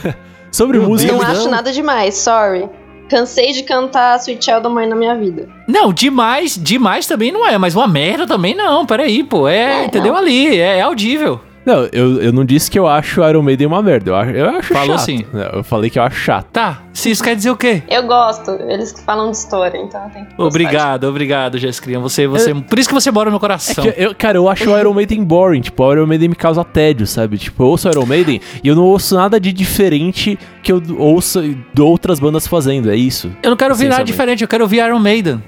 sobre 0.51 0.79
Meu 0.79 0.87
música... 0.89 1.11
Não 1.11 1.19
Deus. 1.19 1.37
acho 1.37 1.49
nada 1.51 1.71
demais, 1.71 2.15
sorry. 2.15 2.67
Cansei 3.09 3.51
de 3.51 3.63
cantar 3.63 4.17
Sweet 4.17 4.43
Child 4.43 4.63
da 4.63 4.69
Mãe 4.69 4.87
na 4.87 4.95
minha 4.95 5.15
vida. 5.15 5.47
Não, 5.67 5.93
demais, 5.93 6.57
demais 6.61 7.05
também 7.05 7.31
não 7.31 7.45
é, 7.47 7.57
mas 7.57 7.75
uma 7.75 7.87
merda 7.87 8.25
também 8.25 8.55
não. 8.55 8.85
Peraí, 8.85 9.23
pô. 9.23 9.47
É, 9.47 9.83
É, 9.83 9.85
entendeu 9.85 10.13
não. 10.13 10.19
ali, 10.19 10.59
é, 10.59 10.77
é 10.77 10.81
audível. 10.81 11.39
Não, 11.65 11.87
eu, 11.91 12.21
eu 12.21 12.31
não 12.31 12.45
disse 12.45 12.69
que 12.69 12.77
eu 12.77 12.87
acho 12.87 13.23
Iron 13.27 13.41
Maiden 13.41 13.67
uma 13.67 13.81
merda, 13.81 14.11
eu 14.11 14.15
acho, 14.15 14.31
eu 14.31 14.49
acho 14.49 14.73
Falou 14.73 14.97
chato. 14.97 15.05
sim. 15.05 15.25
Eu 15.53 15.63
falei 15.63 15.89
que 15.89 15.97
eu 15.97 16.03
acho 16.03 16.15
chato. 16.17 16.45
Tá, 16.51 16.83
se 16.93 17.09
isso 17.09 17.23
quer 17.23 17.35
dizer 17.35 17.49
o 17.49 17.55
quê? 17.57 17.81
Eu 17.89 18.03
gosto, 18.05 18.51
eles 18.69 18.91
que 18.91 19.01
falam 19.01 19.31
de 19.31 19.37
história, 19.37 19.77
então 19.77 20.03
eu 20.03 20.09
tenho 20.11 20.25
que 20.27 20.33
Obrigado, 20.41 21.05
obrigado, 21.05 21.57
Jéssica. 21.57 21.99
Você, 21.99 22.27
você, 22.27 22.53
Por 22.53 22.77
isso 22.77 22.87
que 22.87 22.93
você 22.95 23.09
mora 23.11 23.25
no 23.25 23.31
meu 23.31 23.37
É 23.37 23.39
coração. 23.39 23.83
que 23.83 23.93
eu, 23.97 24.13
cara, 24.15 24.37
eu 24.37 24.47
acho 24.47 24.69
o 24.69 24.77
Iron 24.79 24.93
Maiden 24.93 25.23
boring. 25.23 25.61
Tipo, 25.61 25.83
o 25.83 25.91
Iron 25.93 26.05
Maiden 26.05 26.29
me 26.29 26.35
causa 26.35 26.63
tédio, 26.63 27.07
sabe? 27.07 27.37
Tipo, 27.37 27.63
eu 27.63 27.67
ouço 27.67 27.89
Iron 27.89 28.05
Maiden 28.05 28.39
e 28.63 28.67
eu 28.67 28.75
não 28.75 28.83
ouço 28.83 29.15
nada 29.15 29.39
de 29.39 29.51
diferente 29.51 30.37
que 30.61 30.71
eu 30.71 30.81
ouço 30.97 31.41
de 31.73 31.81
outras 31.81 32.19
bandas 32.19 32.47
fazendo. 32.47 32.91
É 32.91 32.95
isso. 32.95 33.31
Eu 33.41 33.49
não 33.49 33.57
quero 33.57 33.71
ouvir 33.73 33.85
nada 33.85 33.95
Sinceramente. 34.05 34.11
diferente, 34.11 34.41
eu 34.43 34.47
quero 34.47 34.63
ouvir 34.63 34.77
Iron 34.85 34.99
Maiden. 34.99 35.43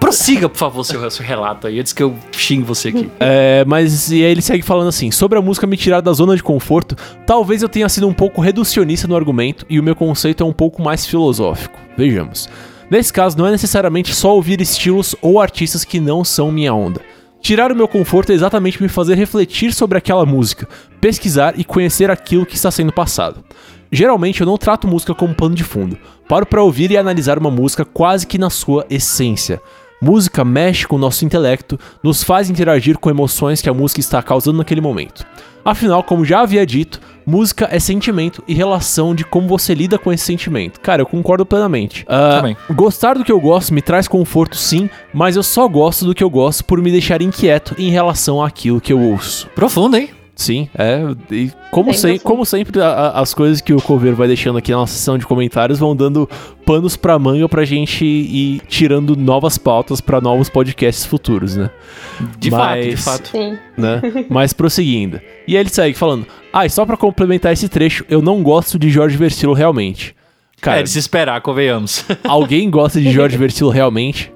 Prossiga, 0.00 0.48
por 0.48 0.56
favor, 0.56 0.82
seu, 0.82 0.98
relato 1.20 1.66
aí, 1.66 1.78
antes 1.78 1.92
que 1.92 2.02
eu 2.02 2.16
xingue 2.32 2.64
você 2.64 2.88
aqui. 2.88 3.10
É, 3.20 3.64
mas 3.66 4.10
e 4.10 4.24
aí 4.24 4.30
ele 4.30 4.40
segue 4.40 4.62
falando 4.62 4.88
assim: 4.88 5.10
sobre 5.10 5.38
a 5.38 5.42
música 5.42 5.66
me 5.66 5.76
tirar 5.76 6.00
da 6.00 6.12
zona 6.12 6.34
de 6.34 6.42
conforto, 6.42 6.96
talvez 7.26 7.62
eu 7.62 7.68
tenha 7.68 7.88
sido 7.88 8.08
um 8.08 8.14
pouco 8.14 8.40
reducionista 8.40 9.06
no 9.06 9.14
argumento 9.14 9.66
e 9.68 9.78
o 9.78 9.82
meu 9.82 9.94
conceito 9.94 10.42
é 10.42 10.46
um 10.46 10.52
pouco 10.52 10.82
mais 10.82 11.04
filosófico. 11.06 11.78
Vejamos. 11.96 12.48
Nesse 12.90 13.12
caso, 13.12 13.38
não 13.38 13.46
é 13.46 13.52
necessariamente 13.52 14.14
só 14.14 14.34
ouvir 14.34 14.60
estilos 14.60 15.14
ou 15.22 15.40
artistas 15.40 15.84
que 15.84 16.00
não 16.00 16.24
são 16.24 16.50
minha 16.50 16.74
onda. 16.74 17.00
Tirar 17.40 17.70
o 17.70 17.76
meu 17.76 17.86
conforto 17.86 18.32
é 18.32 18.34
exatamente 18.34 18.82
me 18.82 18.88
fazer 18.88 19.14
refletir 19.14 19.72
sobre 19.72 19.96
aquela 19.96 20.26
música, 20.26 20.68
pesquisar 21.00 21.58
e 21.58 21.64
conhecer 21.64 22.10
aquilo 22.10 22.44
que 22.44 22.56
está 22.56 22.70
sendo 22.70 22.92
passado. 22.92 23.44
Geralmente 23.92 24.40
eu 24.40 24.46
não 24.46 24.58
trato 24.58 24.86
música 24.86 25.14
como 25.14 25.34
pano 25.34 25.54
de 25.54 25.64
fundo. 25.64 25.98
Paro 26.28 26.46
para 26.46 26.62
ouvir 26.62 26.90
e 26.90 26.96
analisar 26.96 27.38
uma 27.38 27.50
música 27.50 27.84
quase 27.84 28.26
que 28.26 28.38
na 28.38 28.50
sua 28.50 28.86
essência. 28.90 29.60
Música 30.00 30.44
mexe 30.44 30.86
com 30.86 30.96
o 30.96 30.98
nosso 30.98 31.24
intelecto, 31.24 31.78
nos 32.02 32.22
faz 32.22 32.48
interagir 32.48 32.98
com 32.98 33.10
emoções 33.10 33.60
que 33.60 33.68
a 33.68 33.74
música 33.74 34.00
está 34.00 34.22
causando 34.22 34.58
naquele 34.58 34.80
momento. 34.80 35.26
Afinal, 35.62 36.02
como 36.02 36.24
já 36.24 36.40
havia 36.40 36.64
dito, 36.64 36.98
música 37.26 37.68
é 37.70 37.78
sentimento 37.78 38.42
e 38.48 38.54
relação 38.54 39.14
de 39.14 39.24
como 39.24 39.46
você 39.46 39.74
lida 39.74 39.98
com 39.98 40.10
esse 40.10 40.24
sentimento. 40.24 40.80
Cara, 40.80 41.02
eu 41.02 41.06
concordo 41.06 41.44
plenamente. 41.44 42.06
Também. 42.06 42.56
Gostar 42.70 43.18
do 43.18 43.24
que 43.24 43.30
eu 43.30 43.38
gosto 43.38 43.74
me 43.74 43.82
traz 43.82 44.08
conforto 44.08 44.56
sim, 44.56 44.88
mas 45.12 45.36
eu 45.36 45.42
só 45.42 45.68
gosto 45.68 46.06
do 46.06 46.14
que 46.14 46.24
eu 46.24 46.30
gosto 46.30 46.64
por 46.64 46.80
me 46.80 46.90
deixar 46.90 47.20
inquieto 47.20 47.74
em 47.78 47.90
relação 47.90 48.42
àquilo 48.42 48.80
que 48.80 48.92
eu 48.92 49.00
ouço. 49.00 49.48
Profundo, 49.54 49.96
hein? 49.96 50.10
Sim, 50.40 50.70
é. 50.74 51.00
E 51.30 51.52
como, 51.70 51.92
sem, 51.92 52.18
como 52.18 52.46
sempre, 52.46 52.80
a- 52.80 52.86
a- 52.88 53.20
as 53.20 53.34
coisas 53.34 53.60
que 53.60 53.74
o 53.74 53.82
Coveiro 53.82 54.16
vai 54.16 54.26
deixando 54.26 54.56
aqui 54.56 54.70
na 54.70 54.78
nossa 54.78 54.94
sessão 54.94 55.18
de 55.18 55.26
comentários 55.26 55.78
vão 55.78 55.94
dando 55.94 56.26
panos 56.64 56.96
pra 56.96 57.18
manga 57.18 57.46
pra 57.46 57.62
gente 57.66 58.06
ir 58.06 58.62
tirando 58.66 59.14
novas 59.14 59.58
pautas 59.58 60.00
pra 60.00 60.18
novos 60.18 60.48
podcasts 60.48 61.04
futuros, 61.04 61.56
né? 61.56 61.68
De 62.38 62.50
Mas- 62.50 62.58
fato, 62.60 62.80
de 62.88 62.96
fato. 62.96 63.28
Sim. 63.28 63.58
né? 63.76 64.00
Mas 64.30 64.54
prosseguindo. 64.54 65.20
E 65.46 65.56
aí 65.56 65.60
ele 65.62 65.68
segue 65.68 65.94
falando: 65.94 66.26
Ah, 66.50 66.64
e 66.64 66.70
só 66.70 66.86
pra 66.86 66.96
complementar 66.96 67.52
esse 67.52 67.68
trecho, 67.68 68.02
eu 68.08 68.22
não 68.22 68.42
gosto 68.42 68.78
de 68.78 68.88
Jorge 68.88 69.18
Versilo 69.18 69.52
realmente. 69.52 70.16
Cara, 70.62 70.80
é 70.80 70.82
de 70.82 70.88
se 70.88 70.98
esperar, 70.98 71.42
convenhamos. 71.42 72.02
alguém 72.24 72.70
gosta 72.70 72.98
de 72.98 73.10
Jorge 73.12 73.36
Versilo 73.36 73.68
realmente? 73.68 74.32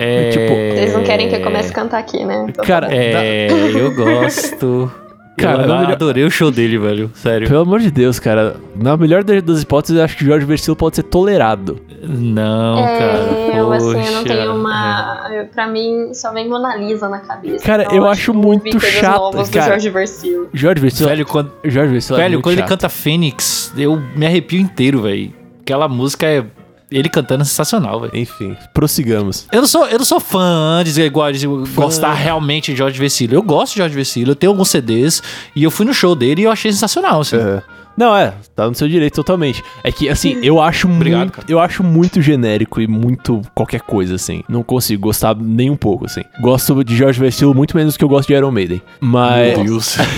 É... 0.00 0.30
Tipo, 0.30 0.54
Vocês 0.54 0.92
não 0.94 1.02
querem 1.04 1.28
que 1.28 1.34
eu 1.36 1.42
comece 1.42 1.70
a 1.70 1.74
cantar 1.74 1.98
aqui, 1.98 2.24
né? 2.24 2.46
Cara. 2.64 2.88
É, 2.92 3.48
eu 3.74 3.92
gosto. 3.94 4.92
Cara, 5.38 5.62
eu 5.62 5.68
não 5.68 5.86
me- 5.86 5.92
adorei 5.92 6.24
o 6.24 6.30
show 6.30 6.50
dele, 6.50 6.78
velho. 6.78 7.10
Sério. 7.14 7.48
Pelo 7.48 7.60
amor 7.62 7.80
de 7.80 7.90
Deus, 7.90 8.18
cara. 8.18 8.56
Na 8.76 8.96
melhor 8.96 9.22
das 9.24 9.62
hipóteses, 9.62 9.96
eu 9.96 10.04
acho 10.04 10.16
que 10.16 10.24
Jorge 10.24 10.44
Versilo 10.44 10.76
pode 10.76 10.96
ser 10.96 11.02
tolerado. 11.04 11.78
Não, 12.02 12.78
É, 12.78 12.98
cara. 12.98 13.18
eu 13.56 13.72
assim, 13.72 13.86
eu 13.88 13.94
não 14.12 14.22
poxa. 14.22 14.24
tenho 14.24 14.54
uma. 14.54 15.28
eu- 15.32 15.46
Pra 15.46 15.66
mim, 15.66 16.12
só 16.14 16.32
vem 16.32 16.48
Mona 16.48 16.76
Lisa 16.76 17.08
na 17.08 17.18
cabeça. 17.20 17.64
Cara, 17.64 17.84
Então, 17.84 17.96
eu 17.96 18.06
acho 18.08 18.32
que 18.32 18.36
muito 18.38 18.78
chato, 18.80 19.32
cara. 19.50 19.66
do 19.66 19.70
Jorge 19.70 19.90
Versilo. 19.90 20.48
Jorge 20.52 20.80
Versilo. 20.82 21.08
Velho, 21.08 21.26
quando, 21.26 21.52
Jorge 21.64 21.92
Versilo 21.92 22.18
é 22.18 22.22
velho, 22.22 22.32
muito 22.34 22.44
quando 22.44 22.52
ele 22.54 22.60
chato. 22.62 22.68
canta 22.68 22.88
Fênix, 22.88 23.72
eu 23.76 24.00
me 24.14 24.26
arrepio 24.26 24.60
inteiro, 24.60 25.02
velho. 25.02 25.32
Aquela 25.62 25.88
música 25.88 26.26
é. 26.26 26.44
Ele 26.90 27.08
cantando 27.08 27.42
é 27.42 27.44
sensacional, 27.44 28.00
velho. 28.00 28.16
Enfim, 28.16 28.56
prossigamos. 28.72 29.46
Eu 29.52 29.60
não 29.60 29.68
sou, 29.68 29.86
eu 29.86 29.98
não 29.98 30.04
sou 30.04 30.18
fã 30.18 30.82
de 30.84 31.00
igual 31.02 31.30
de 31.30 31.46
gostar 31.74 32.14
realmente 32.14 32.72
de 32.72 32.78
Jorge 32.78 32.98
Vecilo. 32.98 33.34
Eu 33.34 33.42
gosto 33.42 33.74
de 33.74 33.78
Jorge 33.78 33.94
Vecilo, 33.94 34.32
eu 34.32 34.36
tenho 34.36 34.52
alguns 34.52 34.70
CDs 34.70 35.22
e 35.54 35.62
eu 35.62 35.70
fui 35.70 35.84
no 35.84 35.92
show 35.92 36.14
dele 36.14 36.42
e 36.42 36.44
eu 36.44 36.50
achei 36.50 36.72
sensacional, 36.72 37.20
assim. 37.20 37.36
É. 37.36 37.62
Não, 37.98 38.16
é, 38.16 38.32
tá 38.54 38.68
no 38.68 38.74
seu 38.76 38.88
direito 38.88 39.16
totalmente. 39.16 39.60
É 39.82 39.90
que, 39.90 40.08
assim, 40.08 40.38
eu 40.40 40.60
acho 40.60 40.88
Obrigado, 40.88 41.20
muito. 41.22 41.32
cara. 41.32 41.46
Eu 41.50 41.58
acho 41.58 41.82
muito 41.82 42.22
genérico 42.22 42.80
e 42.80 42.86
muito 42.86 43.42
qualquer 43.56 43.80
coisa, 43.80 44.14
assim. 44.14 44.44
Não 44.48 44.62
consigo 44.62 45.02
gostar 45.02 45.34
nem 45.34 45.68
um 45.68 45.76
pouco, 45.76 46.06
assim. 46.06 46.22
Gosto 46.40 46.84
de 46.84 46.96
Jorge 46.96 47.18
Versilo 47.18 47.52
muito 47.52 47.76
menos 47.76 47.94
do 47.94 47.98
que 47.98 48.04
eu 48.04 48.08
gosto 48.08 48.28
de 48.28 48.34
Iron 48.34 48.52
Maiden. 48.52 48.80
Mas. 49.00 49.56
Meu 49.56 49.64
Deus. 49.64 49.96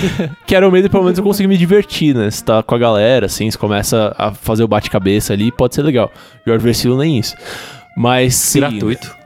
Que 0.46 0.54
Iron 0.56 0.70
Maiden, 0.70 0.90
pelo 0.90 1.04
menos, 1.04 1.16
eu 1.16 1.24
consigo 1.24 1.48
me 1.48 1.56
divertir, 1.56 2.14
né? 2.14 2.30
Você 2.30 2.44
tá 2.44 2.62
com 2.62 2.74
a 2.74 2.78
galera, 2.78 3.26
assim, 3.26 3.50
você 3.50 3.56
começa 3.56 4.14
a 4.18 4.32
fazer 4.32 4.64
o 4.64 4.68
bate-cabeça 4.68 5.32
ali, 5.32 5.50
pode 5.50 5.74
ser 5.74 5.82
legal. 5.82 6.10
Jorge 6.46 6.62
Versilo 6.62 6.98
nem 6.98 7.18
isso. 7.18 7.34
Mas. 7.96 8.34
seguindo. 8.34 8.70
Gratuito. 8.86 9.16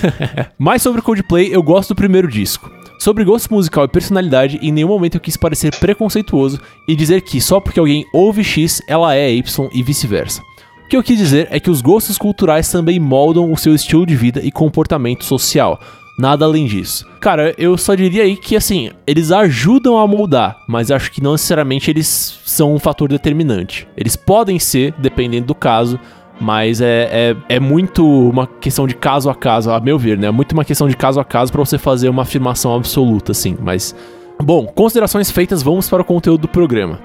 Mais 0.58 0.82
sobre 0.82 1.02
Coldplay, 1.02 1.54
eu 1.54 1.62
gosto 1.62 1.90
do 1.90 1.94
primeiro 1.94 2.26
disco. 2.26 2.79
Sobre 3.00 3.24
gosto 3.24 3.54
musical 3.54 3.86
e 3.86 3.88
personalidade, 3.88 4.58
em 4.60 4.70
nenhum 4.70 4.88
momento 4.88 5.14
eu 5.14 5.22
quis 5.22 5.34
parecer 5.34 5.74
preconceituoso 5.74 6.60
e 6.86 6.94
dizer 6.94 7.22
que 7.22 7.40
só 7.40 7.58
porque 7.58 7.80
alguém 7.80 8.04
ouve 8.12 8.44
X, 8.44 8.82
ela 8.86 9.16
é 9.16 9.32
Y 9.32 9.70
e 9.72 9.82
vice-versa. 9.82 10.42
O 10.84 10.88
que 10.90 10.98
eu 10.98 11.02
quis 11.02 11.16
dizer 11.16 11.48
é 11.50 11.58
que 11.58 11.70
os 11.70 11.80
gostos 11.80 12.18
culturais 12.18 12.70
também 12.70 13.00
moldam 13.00 13.50
o 13.50 13.56
seu 13.56 13.74
estilo 13.74 14.04
de 14.04 14.14
vida 14.14 14.42
e 14.44 14.52
comportamento 14.52 15.24
social. 15.24 15.80
Nada 16.18 16.44
além 16.44 16.66
disso. 16.66 17.06
Cara, 17.22 17.54
eu 17.56 17.78
só 17.78 17.94
diria 17.94 18.22
aí 18.22 18.36
que, 18.36 18.54
assim, 18.54 18.90
eles 19.06 19.32
ajudam 19.32 19.96
a 19.96 20.06
moldar, 20.06 20.58
mas 20.68 20.90
acho 20.90 21.10
que 21.10 21.22
não 21.22 21.32
necessariamente 21.32 21.90
eles 21.90 22.38
são 22.44 22.74
um 22.74 22.78
fator 22.78 23.08
determinante. 23.08 23.88
Eles 23.96 24.14
podem 24.14 24.58
ser, 24.58 24.92
dependendo 24.98 25.46
do 25.46 25.54
caso, 25.54 25.98
mas 26.40 26.80
é, 26.80 27.36
é, 27.48 27.56
é 27.56 27.60
muito 27.60 28.04
uma 28.06 28.46
questão 28.46 28.86
de 28.86 28.94
caso 28.94 29.28
a 29.28 29.34
caso, 29.34 29.70
a 29.70 29.78
meu 29.78 29.98
ver, 29.98 30.16
né? 30.18 30.28
É 30.28 30.30
muito 30.30 30.52
uma 30.52 30.64
questão 30.64 30.88
de 30.88 30.96
caso 30.96 31.20
a 31.20 31.24
caso 31.24 31.52
pra 31.52 31.60
você 31.60 31.76
fazer 31.76 32.08
uma 32.08 32.22
afirmação 32.22 32.74
absoluta, 32.74 33.32
assim. 33.32 33.56
Mas, 33.60 33.94
bom, 34.42 34.66
considerações 34.66 35.30
feitas, 35.30 35.62
vamos 35.62 35.88
para 35.88 36.02
o 36.02 36.04
conteúdo 36.04 36.42
do 36.42 36.48
programa. 36.48 36.98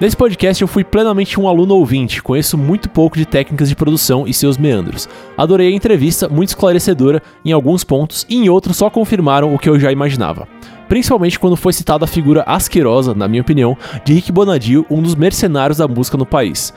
Nesse 0.00 0.16
podcast 0.16 0.62
eu 0.62 0.68
fui 0.68 0.84
plenamente 0.84 1.40
um 1.40 1.48
aluno 1.48 1.74
ouvinte, 1.74 2.22
conheço 2.22 2.56
muito 2.56 2.88
pouco 2.88 3.18
de 3.18 3.26
técnicas 3.26 3.68
de 3.68 3.74
produção 3.74 4.28
e 4.28 4.32
seus 4.32 4.56
meandros. 4.56 5.08
Adorei 5.36 5.72
a 5.72 5.74
entrevista, 5.74 6.28
muito 6.28 6.50
esclarecedora 6.50 7.20
em 7.44 7.50
alguns 7.50 7.82
pontos 7.82 8.24
e 8.28 8.36
em 8.36 8.48
outros 8.48 8.76
só 8.76 8.88
confirmaram 8.88 9.52
o 9.52 9.58
que 9.58 9.68
eu 9.68 9.76
já 9.78 9.90
imaginava. 9.90 10.46
Principalmente 10.88 11.36
quando 11.36 11.56
foi 11.56 11.72
citada 11.72 12.04
a 12.04 12.08
figura 12.08 12.44
asquerosa, 12.46 13.12
na 13.12 13.26
minha 13.26 13.42
opinião, 13.42 13.76
de 14.04 14.14
Rick 14.14 14.30
Bonadio, 14.30 14.86
um 14.88 15.02
dos 15.02 15.16
mercenários 15.16 15.78
da 15.78 15.88
música 15.88 16.16
no 16.16 16.24
país. 16.24 16.72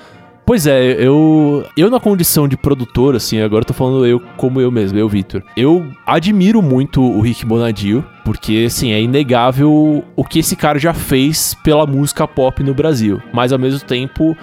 Pois 0.52 0.68
é, 0.68 0.98
eu, 1.00 1.66
eu 1.78 1.90
na 1.90 1.98
condição 1.98 2.46
de 2.46 2.58
produtor, 2.58 3.16
assim, 3.16 3.40
agora 3.40 3.62
eu 3.62 3.66
tô 3.68 3.74
falando 3.74 4.06
eu 4.06 4.20
como 4.36 4.60
eu 4.60 4.70
mesmo, 4.70 5.00
eu, 5.00 5.08
Victor. 5.08 5.42
Eu 5.56 5.90
admiro 6.06 6.62
muito 6.62 7.02
o 7.02 7.22
Rick 7.22 7.46
Bonadio, 7.46 8.06
porque, 8.26 8.66
assim, 8.68 8.92
é 8.92 9.02
inegável 9.02 10.04
o 10.14 10.26
que 10.26 10.40
esse 10.40 10.58
cara 10.58 10.78
já 10.78 10.94
fez 10.94 11.54
pela 11.64 11.88
música 11.88 12.28
pop 12.28 12.62
no 12.64 12.74
Brasil. 12.74 13.22
Mas, 13.32 13.54
ao 13.54 13.60
mesmo 13.60 13.80
tempo, 13.80 14.36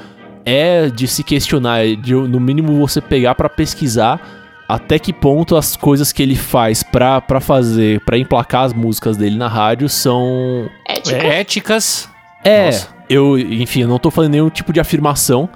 é 0.47 0.89
de 0.89 1.07
se 1.07 1.23
questionar, 1.23 1.85
é 1.85 1.95
de 1.95 2.15
no 2.15 2.41
mínimo 2.41 2.73
você 2.79 3.03
pegar 3.03 3.35
pra 3.35 3.51
pesquisar 3.51 4.19
até 4.67 4.99
que 4.99 5.13
ponto 5.13 5.57
as 5.57 5.77
coisas 5.77 6.11
que 6.11 6.23
ele 6.23 6.37
faz 6.37 6.83
pra, 6.83 7.21
pra 7.21 7.39
fazer, 7.39 8.01
pra 8.07 8.17
emplacar 8.17 8.65
as 8.65 8.73
músicas 8.73 9.19
dele 9.19 9.37
na 9.37 9.47
rádio 9.47 9.91
são 9.91 10.71
Ética. 10.89 11.19
Éticas. 11.19 12.09
é, 12.43 12.65
Nossa. 12.65 12.89
eu, 13.11 13.39
enfim, 13.39 13.83
eu 13.83 13.89
não 13.89 13.99
tô 13.99 14.11
fazendo 14.11 14.33
nenhum 14.33 14.49
tipo 14.49 14.73
de 14.73 14.81
afirmação, 14.81 15.51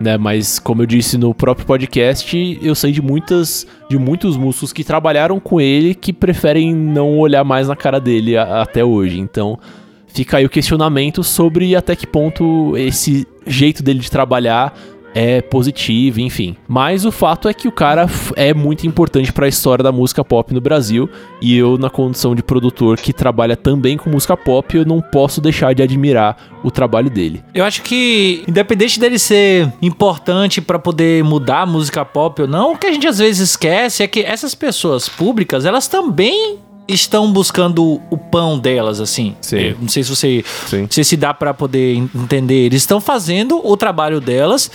né? 0.00 0.16
Mas 0.16 0.58
como 0.58 0.82
eu 0.82 0.86
disse 0.86 1.16
no 1.18 1.34
próprio 1.34 1.66
podcast, 1.66 2.58
eu 2.62 2.74
sei 2.74 2.92
de 2.92 3.02
muitas, 3.02 3.66
de 3.90 3.98
muitos 3.98 4.36
músicos 4.36 4.72
que 4.72 4.84
trabalharam 4.84 5.38
com 5.40 5.60
ele 5.60 5.94
que 5.94 6.12
preferem 6.12 6.74
não 6.74 7.18
olhar 7.18 7.44
mais 7.44 7.68
na 7.68 7.76
cara 7.76 8.00
dele 8.00 8.36
a- 8.36 8.62
até 8.62 8.84
hoje. 8.84 9.18
Então, 9.18 9.58
fica 10.06 10.38
aí 10.38 10.44
o 10.44 10.50
questionamento 10.50 11.22
sobre 11.22 11.74
até 11.76 11.94
que 11.96 12.06
ponto 12.06 12.76
esse 12.76 13.26
jeito 13.46 13.82
dele 13.82 14.00
de 14.00 14.10
trabalhar 14.10 14.76
é 15.18 15.42
positivo, 15.42 16.20
enfim. 16.20 16.56
Mas 16.68 17.04
o 17.04 17.10
fato 17.10 17.48
é 17.48 17.54
que 17.54 17.66
o 17.66 17.72
cara 17.72 18.06
é 18.36 18.54
muito 18.54 18.86
importante 18.86 19.32
pra 19.32 19.48
história 19.48 19.82
da 19.82 19.90
música 19.90 20.24
pop 20.24 20.54
no 20.54 20.60
Brasil 20.60 21.10
e 21.42 21.58
eu 21.58 21.76
na 21.76 21.90
condição 21.90 22.36
de 22.36 22.42
produtor 22.42 22.96
que 22.98 23.12
trabalha 23.12 23.56
também 23.56 23.96
com 23.96 24.08
música 24.08 24.36
pop, 24.36 24.76
eu 24.76 24.84
não 24.84 25.00
posso 25.00 25.40
deixar 25.40 25.74
de 25.74 25.82
admirar 25.82 26.60
o 26.62 26.70
trabalho 26.70 27.10
dele. 27.10 27.42
Eu 27.52 27.64
acho 27.64 27.82
que, 27.82 28.44
independente 28.46 29.00
dele 29.00 29.18
ser 29.18 29.72
importante 29.82 30.60
pra 30.60 30.78
poder 30.78 31.24
mudar 31.24 31.62
a 31.62 31.66
música 31.66 32.04
pop 32.04 32.42
ou 32.42 32.46
não, 32.46 32.72
o 32.72 32.78
que 32.78 32.86
a 32.86 32.92
gente 32.92 33.08
às 33.08 33.18
vezes 33.18 33.50
esquece 33.50 34.04
é 34.04 34.06
que 34.06 34.20
essas 34.20 34.54
pessoas 34.54 35.08
públicas, 35.08 35.64
elas 35.64 35.88
também 35.88 36.58
estão 36.88 37.30
buscando 37.30 38.00
o 38.10 38.16
pão 38.16 38.58
delas, 38.58 39.00
assim. 39.00 39.36
Sim. 39.40 39.56
Eu 39.58 39.76
Não 39.80 39.88
sei 39.88 40.02
se 40.02 40.08
você 40.10 40.44
sei 40.90 41.04
se 41.04 41.16
dá 41.16 41.34
pra 41.34 41.52
poder 41.52 41.94
en- 41.94 42.10
entender. 42.14 42.64
Eles 42.66 42.82
estão 42.82 43.00
fazendo 43.00 43.60
o 43.64 43.76
trabalho 43.76 44.20
delas 44.20 44.70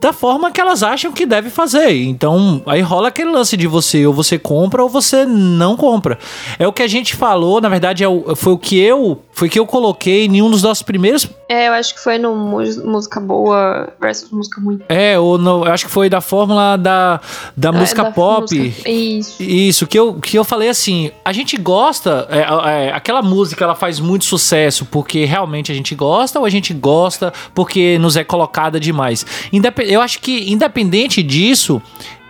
da 0.00 0.12
forma 0.12 0.50
que 0.50 0.60
elas 0.60 0.82
acham 0.82 1.12
que 1.12 1.26
deve 1.26 1.50
fazer. 1.50 1.90
Então, 2.04 2.62
aí 2.66 2.80
rola 2.80 3.08
aquele 3.08 3.30
lance 3.30 3.56
de 3.56 3.66
você 3.66 4.06
ou 4.06 4.14
você 4.14 4.38
compra 4.38 4.82
ou 4.82 4.88
você 4.88 5.26
não 5.26 5.76
compra. 5.76 6.18
É 6.58 6.66
o 6.66 6.72
que 6.72 6.82
a 6.82 6.88
gente 6.88 7.14
falou, 7.14 7.60
na 7.60 7.68
verdade, 7.68 8.02
é 8.02 8.08
o- 8.08 8.34
foi 8.34 8.52
o 8.54 8.58
que 8.58 8.78
eu 8.78 9.20
foi 9.38 9.48
que 9.48 9.58
eu 9.58 9.66
coloquei 9.66 10.26
em 10.26 10.42
um 10.42 10.50
dos 10.50 10.62
nossos 10.62 10.82
primeiros 10.82 11.28
É, 11.48 11.68
eu 11.68 11.72
acho 11.72 11.94
que 11.94 12.00
foi 12.00 12.18
no 12.18 12.34
Música 12.34 13.20
Boa 13.20 13.88
versus 14.00 14.30
Música 14.30 14.60
Ruim. 14.60 14.80
É, 14.88 15.18
ou 15.18 15.38
no, 15.38 15.64
eu 15.64 15.72
acho 15.72 15.86
que 15.86 15.90
foi 15.90 16.08
da 16.10 16.20
fórmula 16.20 16.76
da, 16.76 17.20
da 17.56 17.70
música 17.72 18.02
É, 18.02 18.04
da 18.04 18.10
pop. 18.10 18.40
música- 18.58 18.88
Isso. 18.90 19.42
Isso, 19.42 19.86
que 19.86 19.98
eu, 19.98 20.14
que 20.14 20.36
eu 20.36 20.44
falei 20.44 20.68
assim, 20.68 21.10
a 21.24 21.32
gente 21.32 21.56
gosta, 21.56 22.26
é, 22.30 22.86
é, 22.88 22.92
aquela 22.92 23.22
música 23.22 23.64
ela 23.64 23.74
faz 23.74 24.00
muito 24.00 24.24
sucesso 24.24 24.84
porque 24.86 25.24
realmente 25.24 25.70
a 25.70 25.74
gente 25.74 25.94
gosta 25.94 26.38
ou 26.38 26.44
a 26.44 26.50
gente 26.50 26.74
gosta 26.74 27.32
porque 27.54 27.96
nos 27.98 28.16
é 28.16 28.24
colocada 28.24 28.78
demais. 28.80 29.24
Indep 29.52 29.78
eu 29.86 30.00
acho 30.00 30.20
que 30.20 30.50
independente 30.52 31.22
disso, 31.22 31.80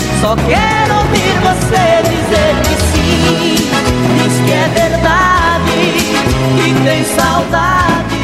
Só 0.21 0.35
quero 0.35 0.93
ouvir 0.99 1.33
você 1.41 2.03
dizer 2.07 2.53
que 2.61 2.75
sim, 2.91 3.55
diz 4.17 4.35
que 4.45 4.51
é 4.53 4.67
verdade, 4.75 5.73
que 6.61 6.69
tem 6.83 7.03
saudade. 7.05 8.21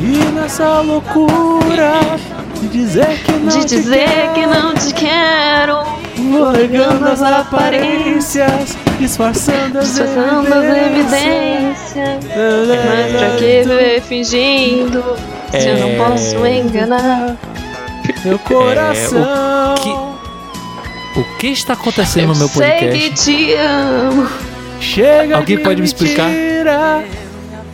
E 0.00 0.32
nessa 0.34 0.80
loucura 0.80 2.18
de 2.60 2.66
dizer 2.66 3.22
que 3.24 3.32
não 3.32 3.48
De 3.56 3.64
dizer 3.64 4.30
que 4.34 4.46
não 4.46 4.74
te 4.74 4.92
quero, 4.94 5.84
largando 6.40 7.08
as 7.08 7.22
aparências, 7.22 8.76
disfarçando 8.98 9.78
as 9.78 9.94
disfarçando 9.94 10.54
as 10.54 10.64
evidências. 10.64 12.24
Mas 12.34 13.12
pra 13.12 13.36
que 13.38 13.62
viver 13.62 14.02
fingindo 14.02 15.04
se 15.52 15.68
eu 15.68 15.78
não 15.78 16.04
posso 16.04 16.44
enganar? 16.44 17.36
Meu 18.24 18.40
coração. 18.40 19.22
O 19.22 19.53
que 21.22 21.46
está 21.48 21.74
acontecendo 21.74 22.24
Eu 22.24 22.28
no 22.28 22.36
meu 22.36 22.48
sei 22.48 22.70
que 22.72 22.78
podcast? 22.86 23.24
te 23.24 23.54
amo. 23.54 24.28
Chega 24.80 25.36
Alguém 25.36 25.56
de 25.56 25.62
pode 25.62 25.80
me 25.80 25.86
explicar? 25.86 26.28
mentira. 26.28 27.04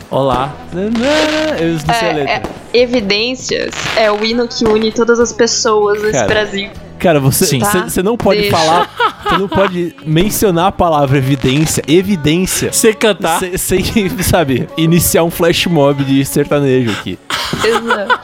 Olá. 0.09 0.53
Eu 0.73 0.91
não 0.91 1.79
sei 1.79 1.89
a 1.89 2.03
É, 2.03 2.13
letra. 2.13 2.33
é, 2.33 2.77
evidências 2.77 3.73
é 3.95 4.11
o 4.11 4.23
hino 4.23 4.47
que 4.47 4.65
une 4.65 4.91
todas 4.91 5.19
as 5.19 5.31
pessoas 5.33 5.99
nesse 6.01 6.13
Cara, 6.13 6.27
Brasil. 6.27 6.69
Cara, 6.99 7.19
você, 7.19 7.45
Sim. 7.45 7.59
você, 7.59 7.79
Tá, 7.79 7.89
você 7.89 8.03
não 8.03 8.15
pode 8.15 8.41
deixa. 8.41 8.55
falar, 8.55 8.89
você 9.23 9.37
não 9.37 9.47
pode 9.47 9.95
mencionar 10.05 10.67
a 10.67 10.71
palavra 10.71 11.17
evidência, 11.17 11.81
evidência, 11.87 12.71
Você 12.71 12.93
cantar. 12.93 13.39
se- 13.39 13.57
sem, 13.57 13.83
sabe, 14.21 14.67
iniciar 14.77 15.23
um 15.23 15.31
flash 15.31 15.65
mob 15.65 16.03
de 16.03 16.23
sertanejo 16.25 16.91
aqui. 16.91 17.17
Exato. 17.65 18.19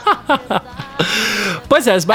Pois 1.68 1.86
é, 1.86 1.94
assim, 1.94 2.06
o 2.06 2.08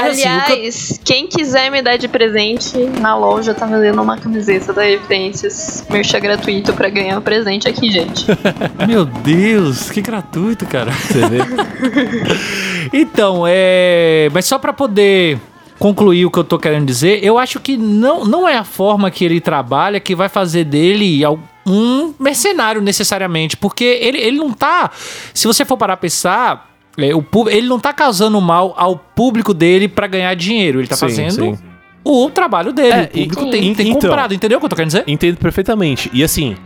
que 0.46 0.52
eu- 0.52 0.56
Aliás, 0.56 1.00
quem 1.04 1.26
quiser 1.28 1.70
me 1.70 1.80
dar 1.80 1.96
de 1.96 2.08
presente, 2.08 2.76
na 3.00 3.16
loja 3.16 3.54
tá 3.54 3.64
vendendo 3.66 4.02
uma 4.02 4.16
camiseta 4.18 4.72
da 4.72 4.88
Evidências, 4.88 5.84
mercha 5.88 6.18
gratuito 6.18 6.72
pra 6.72 6.88
ganhar 6.88 7.18
um 7.18 7.22
presente 7.22 7.68
aqui, 7.68 7.90
gente. 7.90 8.26
Meu 8.86 9.04
Deus, 9.04 9.90
que 9.90 10.00
gratuito, 10.02 10.66
cara. 10.66 10.90
Você 10.92 11.20
vê? 11.28 11.38
Então, 12.92 13.44
é. 13.46 14.28
Mas 14.32 14.44
só 14.44 14.58
pra 14.58 14.72
poder 14.72 15.38
concluir 15.78 16.24
o 16.26 16.30
que 16.30 16.38
eu 16.38 16.44
tô 16.44 16.58
querendo 16.58 16.86
dizer, 16.86 17.22
eu 17.24 17.38
acho 17.38 17.58
que 17.60 17.76
não, 17.76 18.24
não 18.24 18.48
é 18.48 18.56
a 18.56 18.64
forma 18.64 19.10
que 19.10 19.24
ele 19.24 19.40
trabalha 19.40 19.98
que 20.00 20.14
vai 20.14 20.28
fazer 20.28 20.64
dele 20.64 21.22
um 21.66 22.12
mercenário 22.18 22.80
necessariamente. 22.80 23.56
Porque 23.56 23.84
ele, 23.84 24.18
ele 24.18 24.36
não 24.36 24.52
tá. 24.52 24.90
Se 25.32 25.46
você 25.46 25.64
for 25.64 25.76
parar 25.76 25.94
a 25.94 25.96
pensar. 25.96 26.73
É, 26.98 27.14
o, 27.14 27.24
ele 27.48 27.66
não 27.68 27.78
tá 27.80 27.92
causando 27.92 28.40
mal 28.40 28.74
ao 28.76 28.96
público 28.96 29.52
dele 29.54 29.88
pra 29.88 30.06
ganhar 30.06 30.34
dinheiro. 30.34 30.80
Ele 30.80 30.86
tá 30.88 30.96
Sim, 30.96 31.00
fazendo 31.00 31.32
sim. 31.56 31.58
o 32.04 32.30
trabalho 32.30 32.72
dele. 32.72 32.92
É, 32.92 33.02
o 33.04 33.08
público 33.08 33.42
e- 33.46 33.50
tem, 33.50 33.70
e- 33.70 33.74
tem 33.74 33.88
então- 33.88 34.00
comprado, 34.02 34.34
entendeu 34.34 34.58
o 34.58 34.60
que 34.60 34.66
eu 34.66 34.70
tô 34.70 34.76
querendo 34.76 34.90
dizer? 34.90 35.04
Entendo 35.06 35.36
perfeitamente. 35.38 36.10
E 36.12 36.22
assim, 36.22 36.56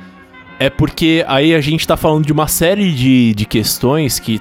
é 0.59 0.69
porque 0.69 1.25
aí 1.29 1.55
a 1.55 1.61
gente 1.61 1.87
tá 1.87 1.97
falando 1.97 2.27
de 2.27 2.33
uma 2.33 2.47
série 2.49 2.93
de, 2.93 3.35
de 3.35 3.45
questões 3.45 4.19
que 4.19 4.41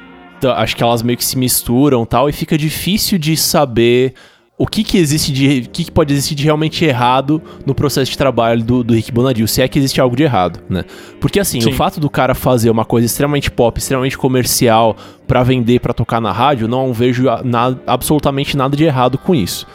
acho 0.55 0.75
que 0.75 0.83
elas 0.83 1.01
meio 1.01 1.17
que 1.17 1.25
se 1.25 1.35
misturam 1.37 2.05
tal, 2.05 2.29
e 2.29 2.31
fica 2.33 2.55
difícil 2.57 3.17
de 3.17 3.35
saber 3.35 4.13
o 4.57 4.65
que 4.65 4.83
que 4.83 4.97
existe 4.97 5.31
de. 5.31 5.67
o 5.67 5.69
que, 5.69 5.83
que 5.85 5.91
pode 5.91 6.11
existir 6.11 6.33
de 6.33 6.43
realmente 6.43 6.83
errado 6.83 7.39
no 7.65 7.75
processo 7.75 8.09
de 8.09 8.17
trabalho 8.17 8.63
do, 8.63 8.83
do 8.83 8.93
Rick 8.95 9.11
Bonadio, 9.11 9.47
se 9.47 9.61
é 9.61 9.67
que 9.67 9.77
existe 9.77 10.01
algo 10.01 10.15
de 10.15 10.23
errado, 10.23 10.59
né? 10.67 10.83
Porque 11.21 11.39
assim, 11.39 11.61
Sim. 11.61 11.69
o 11.69 11.73
fato 11.73 11.99
do 11.99 12.09
cara 12.09 12.33
fazer 12.33 12.69
uma 12.71 12.83
coisa 12.83 13.05
extremamente 13.05 13.51
pop, 13.51 13.77
extremamente 13.77 14.17
comercial 14.17 14.95
pra 15.27 15.43
vender, 15.43 15.79
pra 15.79 15.93
tocar 15.93 16.19
na 16.19 16.31
rádio, 16.31 16.67
não 16.67 16.91
vejo 16.91 17.29
a- 17.29 17.43
na- 17.43 17.75
absolutamente 17.85 18.57
nada 18.57 18.75
de 18.75 18.83
errado 18.83 19.17
com 19.17 19.35
isso. 19.35 19.67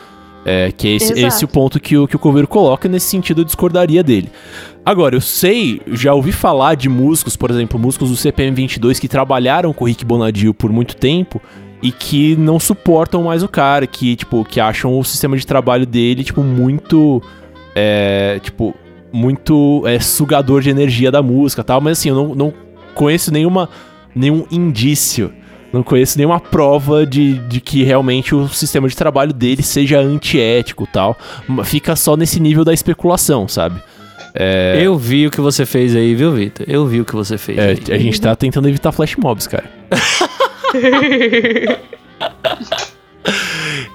É, 0.44 0.72
que 0.72 0.88
é 0.88 0.90
esse, 0.96 1.12
esse 1.24 1.44
o 1.44 1.48
ponto 1.48 1.78
que 1.78 1.96
o, 1.96 2.08
que 2.08 2.16
o 2.16 2.18
Coveiro 2.18 2.48
coloca, 2.48 2.88
nesse 2.88 3.06
sentido 3.06 3.42
eu 3.42 3.44
discordaria 3.44 4.02
dele. 4.02 4.28
Agora, 4.84 5.14
eu 5.14 5.20
sei, 5.20 5.80
já 5.92 6.12
ouvi 6.12 6.32
falar 6.32 6.74
de 6.74 6.88
músicos, 6.88 7.36
por 7.36 7.48
exemplo, 7.52 7.78
músicos 7.78 8.10
do 8.10 8.16
CPM 8.16 8.52
22 8.56 8.98
que 8.98 9.06
trabalharam 9.06 9.72
com 9.72 9.84
o 9.84 9.86
Rick 9.86 10.04
Bonadio 10.04 10.52
por 10.52 10.72
muito 10.72 10.96
tempo 10.96 11.40
e 11.82 11.90
que 11.90 12.36
não 12.36 12.60
suportam 12.60 13.24
mais 13.24 13.42
o 13.42 13.48
cara, 13.48 13.86
que, 13.86 14.14
tipo, 14.14 14.44
que 14.44 14.60
acham 14.60 14.96
o 14.98 15.04
sistema 15.04 15.36
de 15.36 15.46
trabalho 15.46 15.84
dele, 15.84 16.22
tipo, 16.22 16.42
muito. 16.42 17.22
É, 17.74 18.38
tipo, 18.42 18.74
muito 19.12 19.82
é, 19.86 20.00
sugador 20.00 20.62
de 20.62 20.70
energia 20.70 21.10
da 21.10 21.22
música 21.22 21.60
e 21.60 21.64
tal, 21.64 21.80
mas 21.80 21.98
assim, 21.98 22.08
eu 22.08 22.14
não, 22.14 22.34
não 22.34 22.54
conheço 22.94 23.30
nenhuma, 23.30 23.68
nenhum 24.14 24.46
indício, 24.50 25.32
não 25.72 25.82
conheço 25.82 26.16
nenhuma 26.16 26.40
prova 26.40 27.06
de, 27.06 27.34
de 27.40 27.60
que 27.60 27.82
realmente 27.82 28.34
o 28.34 28.48
sistema 28.48 28.88
de 28.88 28.96
trabalho 28.96 29.32
dele 29.32 29.62
seja 29.62 30.00
antiético 30.00 30.84
e 30.84 30.86
tal. 30.86 31.16
Fica 31.64 31.94
só 31.96 32.16
nesse 32.16 32.40
nível 32.40 32.64
da 32.64 32.72
especulação, 32.72 33.46
sabe? 33.46 33.80
É, 34.34 34.78
Eu 34.80 34.96
vi 34.96 35.26
o 35.26 35.30
que 35.30 35.40
você 35.40 35.66
fez 35.66 35.94
aí, 35.94 36.14
viu, 36.14 36.32
Vitor? 36.32 36.64
Eu 36.68 36.86
vi 36.86 37.00
o 37.00 37.04
que 37.04 37.14
você 37.14 37.36
fez 37.36 37.58
é, 37.58 37.94
a 37.94 37.98
gente 37.98 38.18
tá 38.18 38.34
tentando 38.34 38.68
evitar 38.68 38.92
flash 38.92 39.16
mobs, 39.16 39.46
cara. 39.46 39.64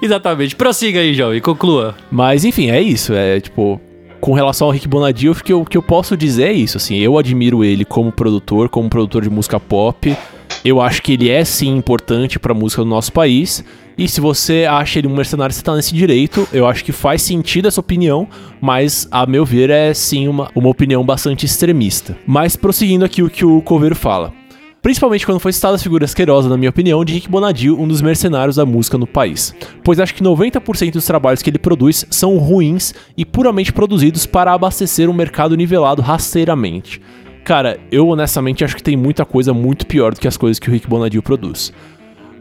Exatamente. 0.00 0.56
Prossiga 0.56 1.00
aí, 1.00 1.14
jovem, 1.14 1.40
conclua. 1.40 1.94
Mas 2.10 2.44
enfim, 2.44 2.70
é 2.70 2.80
isso. 2.80 3.14
É 3.14 3.40
tipo, 3.40 3.80
com 4.20 4.32
relação 4.32 4.66
ao 4.66 4.72
Rick 4.72 4.88
Bonadio, 4.88 5.32
o 5.32 5.34
que 5.34 5.52
eu, 5.52 5.64
que 5.64 5.76
eu 5.76 5.82
posso 5.82 6.16
dizer 6.16 6.48
é 6.48 6.52
isso. 6.52 6.76
Assim, 6.76 6.96
eu 6.98 7.18
admiro 7.18 7.64
ele 7.64 7.84
como 7.84 8.12
produtor, 8.12 8.68
como 8.68 8.88
produtor 8.88 9.22
de 9.22 9.30
música 9.30 9.60
pop. 9.60 10.16
Eu 10.64 10.80
acho 10.80 11.02
que 11.02 11.12
ele 11.12 11.30
é 11.30 11.44
sim 11.44 11.76
importante 11.76 12.38
pra 12.38 12.54
música 12.54 12.82
do 12.82 12.88
nosso 12.88 13.12
país. 13.12 13.64
E 13.96 14.06
se 14.06 14.20
você 14.20 14.64
acha 14.64 14.98
ele 14.98 15.08
um 15.08 15.14
mercenário, 15.14 15.52
você 15.52 15.62
tá 15.62 15.74
nesse 15.74 15.94
direito. 15.94 16.48
Eu 16.52 16.66
acho 16.66 16.84
que 16.84 16.92
faz 16.92 17.22
sentido 17.22 17.66
essa 17.66 17.80
opinião, 17.80 18.28
mas 18.60 19.08
a 19.10 19.26
meu 19.26 19.44
ver 19.44 19.70
é 19.70 19.92
sim 19.92 20.28
uma, 20.28 20.50
uma 20.54 20.68
opinião 20.68 21.04
bastante 21.04 21.46
extremista. 21.46 22.16
Mas 22.26 22.54
prosseguindo 22.54 23.04
aqui 23.04 23.22
o 23.22 23.30
que 23.30 23.44
o 23.44 23.60
Coveiro 23.60 23.96
fala. 23.96 24.32
Principalmente 24.80 25.26
quando 25.26 25.40
foi 25.40 25.52
citada 25.52 25.74
a 25.74 25.78
figura 25.78 26.04
asquerosa, 26.04 26.48
na 26.48 26.56
minha 26.56 26.70
opinião, 26.70 27.04
de 27.04 27.12
Rick 27.12 27.28
Bonadio, 27.28 27.78
um 27.80 27.88
dos 27.88 28.00
mercenários 28.00 28.56
da 28.56 28.64
música 28.64 28.96
no 28.96 29.06
país. 29.06 29.54
Pois 29.82 29.98
acho 29.98 30.14
que 30.14 30.22
90% 30.22 30.92
dos 30.92 31.04
trabalhos 31.04 31.42
que 31.42 31.50
ele 31.50 31.58
produz 31.58 32.06
são 32.10 32.38
ruins 32.38 32.94
e 33.16 33.24
puramente 33.24 33.72
produzidos 33.72 34.24
para 34.24 34.52
abastecer 34.52 35.10
um 35.10 35.12
mercado 35.12 35.56
nivelado 35.56 36.00
rasteiramente. 36.00 37.00
Cara, 37.44 37.80
eu 37.90 38.06
honestamente 38.08 38.64
acho 38.64 38.76
que 38.76 38.82
tem 38.82 38.96
muita 38.96 39.24
coisa 39.24 39.52
muito 39.52 39.86
pior 39.86 40.14
do 40.14 40.20
que 40.20 40.28
as 40.28 40.36
coisas 40.36 40.58
que 40.58 40.68
o 40.68 40.72
Rick 40.72 40.86
Bonadio 40.86 41.22
produz. 41.22 41.72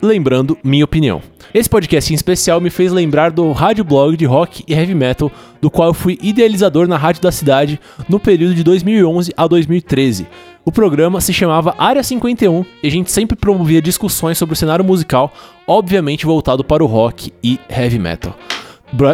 Lembrando, 0.01 0.57
minha 0.63 0.85
opinião. 0.85 1.21
Esse 1.53 1.69
podcast 1.69 2.11
em 2.11 2.15
especial 2.15 2.61
me 2.61 2.69
fez 2.69 2.91
lembrar 2.91 3.31
do 3.31 3.51
rádio 3.51 3.83
blog 3.83 4.15
de 4.15 4.25
rock 4.25 4.63
e 4.67 4.73
heavy 4.73 4.93
metal, 4.93 5.31
do 5.59 5.71
qual 5.71 5.87
eu 5.87 5.93
fui 5.93 6.19
idealizador 6.21 6.87
na 6.87 6.97
rádio 6.97 7.21
da 7.21 7.31
cidade 7.31 7.79
no 8.07 8.19
período 8.19 8.53
de 8.53 8.63
2011 8.63 9.33
a 9.35 9.47
2013. 9.47 10.27
O 10.67 10.71
programa 10.71 11.21
se 11.21 11.31
chamava 11.31 11.73
Área 11.77 12.03
51 12.03 12.65
e 12.83 12.87
a 12.89 12.91
gente 12.91 13.09
sempre 13.09 13.37
promovia 13.37 13.81
discussões 13.81 14.37
sobre 14.37 14.51
o 14.51 14.55
cenário 14.57 14.83
musical, 14.83 15.31
obviamente 15.65 16.25
voltado 16.25 16.61
para 16.61 16.83
o 16.83 16.87
rock 16.87 17.31
e 17.41 17.57
heavy 17.69 17.97
metal. 17.97 18.35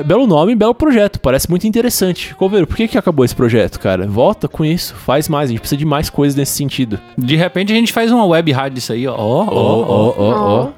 Belo 0.03 0.25
nome, 0.25 0.55
belo 0.55 0.73
projeto, 0.73 1.19
parece 1.19 1.47
muito 1.51 1.67
interessante. 1.67 2.33
Coveiro, 2.33 2.65
por 2.65 2.75
que, 2.75 2.87
que 2.87 2.97
acabou 2.97 3.23
esse 3.23 3.35
projeto, 3.35 3.79
cara? 3.79 4.07
Volta 4.07 4.47
com 4.47 4.65
isso, 4.65 4.95
faz 4.95 5.29
mais, 5.29 5.47
a 5.47 5.51
gente 5.51 5.59
precisa 5.59 5.77
de 5.77 5.85
mais 5.85 6.09
coisas 6.09 6.35
nesse 6.35 6.53
sentido. 6.53 6.99
De 7.15 7.35
repente 7.35 7.71
a 7.71 7.75
gente 7.75 7.93
faz 7.93 8.11
uma 8.11 8.25
web 8.25 8.51
rádio 8.51 8.73
disso 8.73 8.91
aí, 8.91 9.07
ó. 9.07 9.13
Ó, 9.15 9.45
Ó, 9.47 10.13
ó, 10.17 10.33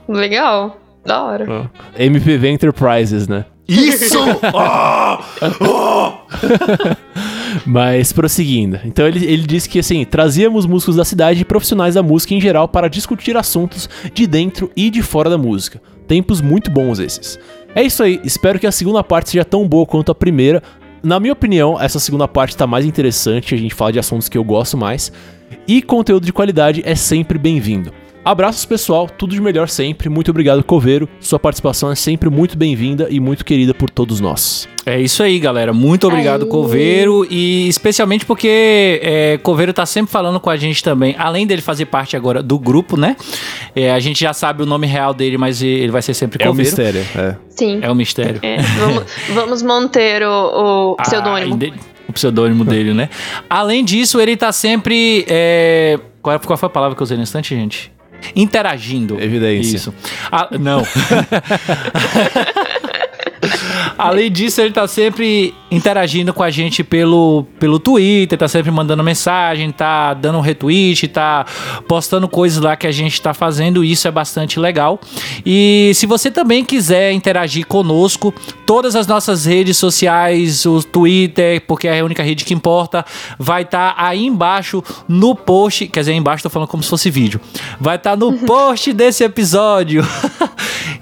ó. 0.09 0.11
Legal. 0.11 0.75
Da 1.05 1.23
hora. 1.23 1.45
ó. 1.49 1.65
MPV 1.97 2.49
Enterprises, 2.49 3.29
né? 3.29 3.45
Isso! 3.65 4.19
Ó! 4.53 6.13
Mas 7.65 8.11
prosseguindo. 8.11 8.79
Então 8.85 9.07
ele, 9.07 9.25
ele 9.25 9.43
disse 9.43 9.69
que 9.69 9.79
assim, 9.79 10.03
trazíamos 10.05 10.65
músicos 10.65 10.95
da 10.95 11.05
cidade 11.05 11.41
e 11.41 11.45
profissionais 11.45 11.95
da 11.95 12.03
música 12.03 12.33
em 12.33 12.41
geral 12.41 12.67
para 12.67 12.87
discutir 12.87 13.35
assuntos 13.37 13.89
de 14.13 14.27
dentro 14.27 14.71
e 14.75 14.89
de 14.89 15.01
fora 15.01 15.29
da 15.29 15.37
música. 15.37 15.81
Tempos 16.07 16.41
muito 16.41 16.69
bons 16.69 16.99
esses. 16.99 17.39
É 17.73 17.83
isso 17.83 18.03
aí, 18.03 18.19
espero 18.23 18.59
que 18.59 18.67
a 18.67 18.71
segunda 18.71 19.03
parte 19.03 19.31
seja 19.31 19.43
tão 19.43 19.67
boa 19.67 19.85
quanto 19.85 20.11
a 20.11 20.15
primeira. 20.15 20.61
Na 21.03 21.19
minha 21.19 21.33
opinião, 21.33 21.79
essa 21.79 21.99
segunda 21.99 22.27
parte 22.27 22.55
tá 22.55 22.65
mais 22.65 22.85
interessante, 22.85 23.53
a 23.53 23.57
gente 23.57 23.75
fala 23.75 23.91
de 23.91 23.99
assuntos 23.99 24.29
que 24.29 24.37
eu 24.37 24.43
gosto 24.43 24.77
mais. 24.77 25.11
E 25.67 25.81
conteúdo 25.81 26.25
de 26.25 26.33
qualidade 26.33 26.81
é 26.85 26.95
sempre 26.95 27.37
bem-vindo. 27.37 27.91
Abraços 28.25 28.65
pessoal, 28.65 29.07
tudo 29.07 29.35
de 29.35 29.39
melhor 29.39 29.69
sempre. 29.69 30.09
Muito 30.09 30.31
obrigado, 30.31 30.63
Coveiro. 30.63 31.07
Sua 31.19 31.37
participação 31.37 31.91
é 31.91 31.95
sempre 31.95 32.27
muito 32.27 32.57
bem-vinda 32.57 33.05
e 33.11 33.19
muito 33.19 33.45
querida 33.45 33.71
por 33.71 33.87
todos 33.87 34.19
nós. 34.19 34.67
É 34.83 34.99
isso 34.99 35.21
aí, 35.21 35.37
galera. 35.37 35.71
Muito 35.71 36.07
obrigado, 36.07 36.43
Aí. 36.45 36.49
Coveiro. 36.49 37.27
E 37.29 37.67
especialmente 37.67 38.25
porque 38.25 38.99
é, 39.03 39.37
Coveiro 39.43 39.71
tá 39.73 39.85
sempre 39.85 40.11
falando 40.11 40.39
com 40.39 40.49
a 40.49 40.57
gente 40.57 40.83
também. 40.83 41.15
Além 41.19 41.45
dele 41.45 41.61
fazer 41.61 41.85
parte 41.85 42.17
agora 42.17 42.41
do 42.41 42.57
grupo, 42.57 42.97
né? 42.97 43.15
É, 43.75 43.91
a 43.93 43.99
gente 43.99 44.21
já 44.21 44.33
sabe 44.33 44.63
o 44.63 44.65
nome 44.65 44.87
real 44.87 45.13
dele, 45.13 45.37
mas 45.37 45.61
ele 45.61 45.91
vai 45.91 46.01
ser 46.01 46.15
sempre 46.15 46.43
É 46.43 46.47
um 46.47 46.49
Coveiro. 46.49 46.69
mistério. 46.71 47.05
É. 47.15 47.35
Sim. 47.49 47.79
É 47.83 47.91
um 47.91 47.95
mistério. 47.95 48.39
É, 48.41 48.57
vamos, 48.57 49.03
vamos 49.35 49.61
manter 49.61 50.23
o, 50.23 50.93
o 50.93 50.95
pseudônimo. 51.01 51.59
Ah, 51.61 51.79
o 52.09 52.13
pseudônimo 52.13 52.65
dele, 52.65 52.91
né? 52.91 53.07
Além 53.47 53.85
disso, 53.85 54.19
ele 54.19 54.35
tá 54.35 54.51
sempre. 54.51 55.25
é, 55.27 55.99
Qual, 56.23 56.39
qual 56.39 56.57
foi 56.57 56.67
a 56.67 56.69
palavra 56.71 56.95
que 56.95 57.01
eu 57.01 57.05
usei 57.05 57.17
no 57.17 57.23
instante, 57.23 57.55
gente? 57.55 57.93
Interagindo. 58.35 59.19
Evidência. 59.19 59.77
Isso. 59.77 59.93
Ah, 60.31 60.49
não. 60.59 60.83
Além 63.97 64.31
disso, 64.31 64.61
ele 64.61 64.71
tá 64.71 64.87
sempre 64.87 65.53
interagindo 65.71 66.33
com 66.33 66.43
a 66.43 66.49
gente 66.49 66.83
pelo, 66.83 67.45
pelo 67.59 67.79
Twitter, 67.79 68.37
tá 68.37 68.47
sempre 68.47 68.71
mandando 68.71 69.03
mensagem, 69.03 69.71
tá 69.71 70.13
dando 70.13 70.37
um 70.37 70.41
retweet, 70.41 71.07
tá 71.07 71.45
postando 71.87 72.27
coisas 72.27 72.61
lá 72.61 72.75
que 72.75 72.87
a 72.87 72.91
gente 72.91 73.21
tá 73.21 73.33
fazendo, 73.33 73.83
isso 73.83 74.07
é 74.07 74.11
bastante 74.11 74.59
legal. 74.59 74.99
E 75.45 75.91
se 75.95 76.05
você 76.05 76.31
também 76.31 76.63
quiser 76.63 77.11
interagir 77.11 77.65
conosco, 77.65 78.33
todas 78.65 78.95
as 78.95 79.07
nossas 79.07 79.45
redes 79.45 79.77
sociais, 79.77 80.65
o 80.65 80.81
Twitter, 80.83 81.61
porque 81.67 81.87
é 81.87 81.99
a 81.99 82.05
única 82.05 82.23
rede 82.23 82.45
que 82.45 82.53
importa, 82.53 83.05
vai 83.37 83.63
estar 83.63 83.95
aí 83.97 84.25
embaixo 84.25 84.83
no 85.07 85.35
post, 85.35 85.87
quer 85.87 86.01
dizer, 86.01 86.13
embaixo 86.13 86.43
tô 86.43 86.49
falando 86.49 86.69
como 86.69 86.83
se 86.83 86.89
fosse 86.89 87.09
vídeo. 87.09 87.39
Vai 87.79 87.95
estar 87.95 88.15
no 88.15 88.33
post 88.45 88.93
desse 88.93 89.23
episódio. 89.23 90.05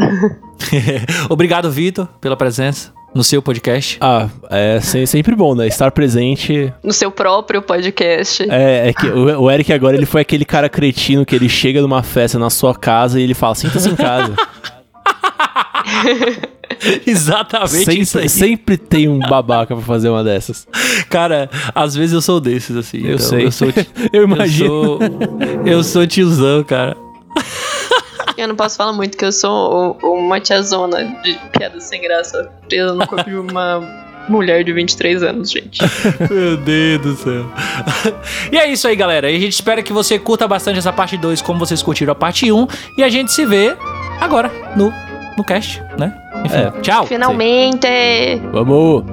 Obrigado, 1.28 1.70
Vitor, 1.70 2.08
pela 2.22 2.38
presença 2.38 2.90
no 3.14 3.22
seu 3.22 3.42
podcast. 3.42 3.98
Ah, 4.00 4.30
é 4.48 4.80
se- 4.80 5.06
sempre 5.06 5.34
bom, 5.36 5.54
né? 5.54 5.66
Estar 5.66 5.90
presente. 5.90 6.72
No 6.82 6.94
seu 6.94 7.10
próprio 7.10 7.60
podcast. 7.60 8.46
É, 8.50 8.88
é 8.88 8.92
que 8.94 9.08
o, 9.08 9.42
o 9.42 9.50
Eric 9.50 9.70
agora 9.74 9.94
ele 9.94 10.06
foi 10.06 10.22
aquele 10.22 10.46
cara 10.46 10.70
cretino 10.70 11.26
que 11.26 11.36
ele 11.36 11.50
chega 11.50 11.82
numa 11.82 12.02
festa 12.02 12.38
na 12.38 12.48
sua 12.48 12.74
casa 12.74 13.20
e 13.20 13.24
ele 13.24 13.34
fala: 13.34 13.54
sinta-se 13.54 13.90
em 13.90 13.94
casa. 13.94 14.34
Exatamente 17.06 18.00
isso 18.00 18.12
sempre, 18.12 18.22
aí. 18.22 18.28
sempre 18.28 18.76
tem 18.76 19.08
um 19.08 19.18
babaca 19.18 19.74
pra 19.76 19.84
fazer 19.84 20.08
uma 20.08 20.24
dessas. 20.24 20.66
Cara, 21.08 21.48
às 21.74 21.94
vezes 21.94 22.12
eu 22.12 22.20
sou 22.22 22.40
desses, 22.40 22.76
assim. 22.76 22.98
Eu 22.98 23.14
então 23.14 23.18
sei. 23.18 23.44
Eu, 23.46 23.52
sou, 23.52 23.68
Eu 24.12 24.24
imagino. 24.24 24.66
Eu 24.66 24.98
sou, 24.98 25.66
eu 25.66 25.84
sou 25.84 26.06
tiozão, 26.06 26.64
cara. 26.64 26.96
Eu 28.36 28.48
não 28.48 28.56
posso 28.56 28.76
falar 28.76 28.92
muito 28.92 29.16
que 29.16 29.24
eu 29.24 29.32
sou 29.32 29.98
o- 30.02 30.14
uma 30.14 30.40
tiazona 30.40 31.04
de 31.22 31.38
piadas 31.56 31.84
sem 31.84 32.00
graça 32.00 32.50
presa 32.68 32.94
no 32.94 33.06
corpo 33.06 33.28
de 33.28 33.36
uma 33.36 33.80
mulher 34.28 34.64
de 34.64 34.72
23 34.72 35.22
anos, 35.22 35.50
gente. 35.50 35.80
Meu 36.30 36.56
Deus 36.56 37.00
do 37.02 37.16
céu. 37.16 37.44
e 38.50 38.56
é 38.56 38.72
isso 38.72 38.88
aí, 38.88 38.96
galera. 38.96 39.30
E 39.30 39.36
a 39.36 39.40
gente 39.40 39.52
espera 39.52 39.82
que 39.82 39.92
você 39.92 40.18
curta 40.18 40.48
bastante 40.48 40.78
essa 40.78 40.92
parte 40.92 41.16
2, 41.18 41.42
como 41.42 41.58
vocês 41.58 41.82
curtiram 41.82 42.12
a 42.12 42.14
parte 42.16 42.50
1. 42.50 42.66
E 42.96 43.04
a 43.04 43.08
gente 43.08 43.32
se 43.32 43.44
vê 43.44 43.76
agora 44.18 44.50
no, 44.76 44.92
no 45.36 45.44
cast, 45.44 45.82
né? 45.98 46.12
Enfim, 46.44 46.56
É. 46.56 46.70
tchau. 46.82 47.06
Finalmente! 47.06 47.88
Vamos! 48.52 49.04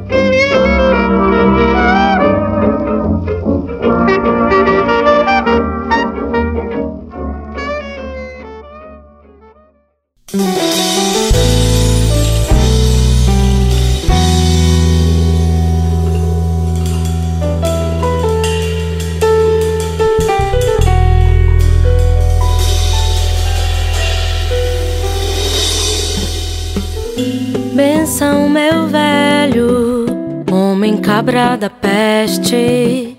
Benção, 28.19 28.49
meu 28.49 28.85
velho, 28.85 30.05
homem 30.51 30.97
cabra 30.97 31.55
da 31.55 31.69
peste 31.69 33.17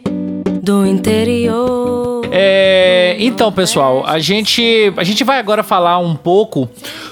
do 0.63 0.85
interior. 0.85 2.29
É, 2.31 3.17
então, 3.19 3.51
pessoal, 3.51 4.05
a 4.07 4.19
gente, 4.19 4.93
a 4.99 5.03
gente 5.03 5.25
vai 5.25 5.39
agora 5.39 5.63
falar 5.63 5.99
um 6.01 6.15
pouco 6.15 6.69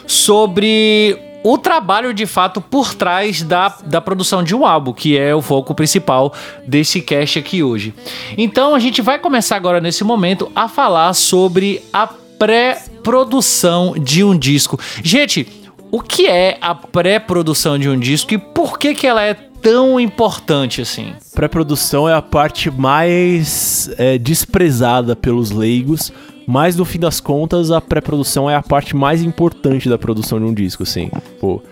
sobre 0.06 1.18
o 1.42 1.56
trabalho 1.56 2.12
de 2.12 2.26
fato 2.26 2.60
por 2.60 2.92
trás 2.92 3.42
da, 3.42 3.74
da 3.86 4.02
produção 4.02 4.44
de 4.44 4.54
um 4.54 4.66
álbum, 4.66 4.92
que 4.92 5.16
é 5.16 5.34
o 5.34 5.40
foco 5.40 5.74
principal 5.74 6.34
desse 6.66 7.00
cast 7.00 7.38
aqui 7.38 7.62
hoje. 7.62 7.94
Então, 8.36 8.74
a 8.74 8.78
gente 8.78 9.00
vai 9.00 9.18
começar 9.18 9.56
agora 9.56 9.80
nesse 9.80 10.04
momento 10.04 10.52
a 10.54 10.68
falar 10.68 11.14
sobre 11.14 11.82
a 11.90 12.06
pré-produção 12.06 13.94
de 13.96 14.22
um 14.22 14.38
disco. 14.38 14.78
Gente, 15.02 15.48
o 15.90 16.00
que 16.00 16.26
é 16.26 16.58
a 16.60 16.74
pré-produção 16.74 17.78
de 17.78 17.88
um 17.88 17.98
disco 17.98 18.34
e 18.34 18.38
por 18.38 18.78
que 18.78 18.94
que 18.94 19.06
ela 19.06 19.22
é 19.22 19.34
tão 19.34 19.98
importante 19.98 20.80
assim? 20.80 21.14
Pré-produção 21.34 22.08
é 22.08 22.14
a 22.14 22.22
parte 22.22 22.70
mais 22.70 23.90
é, 23.98 24.18
desprezada 24.18 25.16
pelos 25.16 25.50
leigos, 25.50 26.12
mas 26.46 26.76
no 26.76 26.84
fim 26.84 26.98
das 26.98 27.20
contas 27.20 27.70
a 27.70 27.80
pré-produção 27.80 28.48
é 28.48 28.54
a 28.54 28.62
parte 28.62 28.94
mais 28.94 29.22
importante 29.22 29.88
da 29.88 29.98
produção 29.98 30.38
de 30.38 30.44
um 30.44 30.54
disco, 30.54 30.82
assim. 30.82 31.10
Pô, 31.40 31.62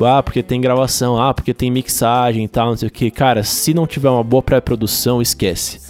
ah, 0.00 0.22
porque 0.22 0.42
tem 0.42 0.60
gravação, 0.60 1.20
ah, 1.20 1.32
porque 1.32 1.54
tem 1.54 1.70
mixagem 1.70 2.44
e 2.44 2.48
tal, 2.48 2.70
não 2.70 2.76
sei 2.76 2.88
o 2.88 2.90
que. 2.90 3.10
Cara, 3.10 3.42
se 3.42 3.72
não 3.74 3.86
tiver 3.86 4.10
uma 4.10 4.24
boa 4.24 4.42
pré-produção, 4.42 5.22
esquece. 5.22 5.80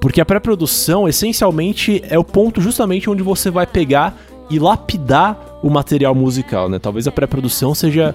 Porque 0.00 0.20
a 0.20 0.24
pré-produção, 0.24 1.08
essencialmente, 1.08 2.02
é 2.08 2.18
o 2.18 2.24
ponto 2.24 2.60
justamente 2.60 3.10
onde 3.10 3.22
você 3.22 3.50
vai 3.50 3.66
pegar 3.66 4.16
e 4.50 4.58
lapidar 4.58 5.58
o 5.62 5.70
material 5.70 6.14
musical, 6.14 6.68
né? 6.68 6.78
Talvez 6.78 7.06
a 7.06 7.12
pré-produção 7.12 7.74
seja 7.74 8.14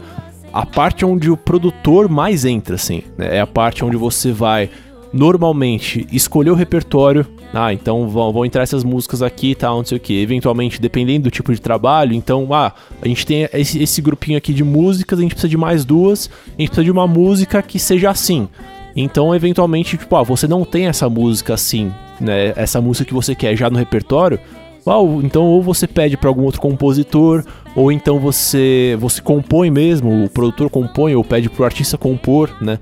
a 0.52 0.66
parte 0.66 1.04
onde 1.04 1.32
o 1.32 1.36
produtor 1.36 2.08
mais 2.08 2.46
entra, 2.46 2.76
assim. 2.76 3.04
né? 3.18 3.38
É 3.38 3.42
a 3.42 3.48
parte 3.48 3.84
onde 3.84 3.98
você 3.98 4.32
vai, 4.32 4.70
normalmente, 5.12 6.08
escolher 6.12 6.52
o 6.52 6.56
repertório. 6.56 7.26
Ah, 7.54 7.74
então 7.74 8.08
vão, 8.08 8.32
vão 8.32 8.46
entrar 8.46 8.64
essas 8.64 8.84
músicas 8.84 9.22
aqui 9.22 9.52
e 9.52 9.56
tal, 9.56 9.78
não 9.78 9.86
sei 9.86 9.98
o 9.98 10.02
que. 10.02 10.22
Eventualmente, 10.22 10.80
dependendo 10.80 11.24
do 11.24 11.32
tipo 11.32 11.54
de 11.54 11.60
trabalho, 11.60 12.14
então, 12.14 12.54
ah, 12.54 12.72
a 13.02 13.08
gente 13.08 13.26
tem 13.26 13.48
esse, 13.54 13.82
esse 13.82 14.02
grupinho 14.02 14.38
aqui 14.38 14.54
de 14.54 14.64
músicas, 14.64 15.20
a 15.20 15.22
gente 15.22 15.32
precisa 15.32 15.50
de 15.50 15.58
mais 15.58 15.84
duas, 15.84 16.30
a 16.48 16.62
gente 16.62 16.70
precisa 16.70 16.84
de 16.84 16.92
uma 16.92 17.08
música 17.08 17.62
que 17.62 17.80
seja 17.80 18.10
assim. 18.10 18.48
Então, 18.96 19.34
eventualmente, 19.34 19.98
tipo, 19.98 20.16
ah, 20.16 20.24
você 20.24 20.48
não 20.48 20.64
tem 20.64 20.86
essa 20.86 21.10
música 21.10 21.56
assim, 21.56 21.92
né? 22.22 22.54
Essa 22.56 22.80
música 22.80 23.06
que 23.06 23.14
você 23.14 23.34
quer 23.34 23.56
já 23.56 23.70
no 23.70 23.78
repertório. 23.78 24.40
Uau, 24.86 25.22
então 25.22 25.46
ou 25.46 25.62
você 25.62 25.88
pede 25.88 26.18
para 26.18 26.30
algum 26.30 26.44
outro 26.44 26.60
compositor, 26.60 27.44
ou 27.76 27.92
então 27.92 28.20
você 28.20 28.98
você 29.00 29.22
compõe 29.22 29.72
mesmo, 29.72 30.26
o 30.26 30.30
produtor 30.30 30.70
compõe 30.70 31.16
ou 31.16 31.24
pede 31.24 31.50
pro 31.50 31.64
artista 31.64 31.98
compor, 31.98 32.50
né? 32.62 32.78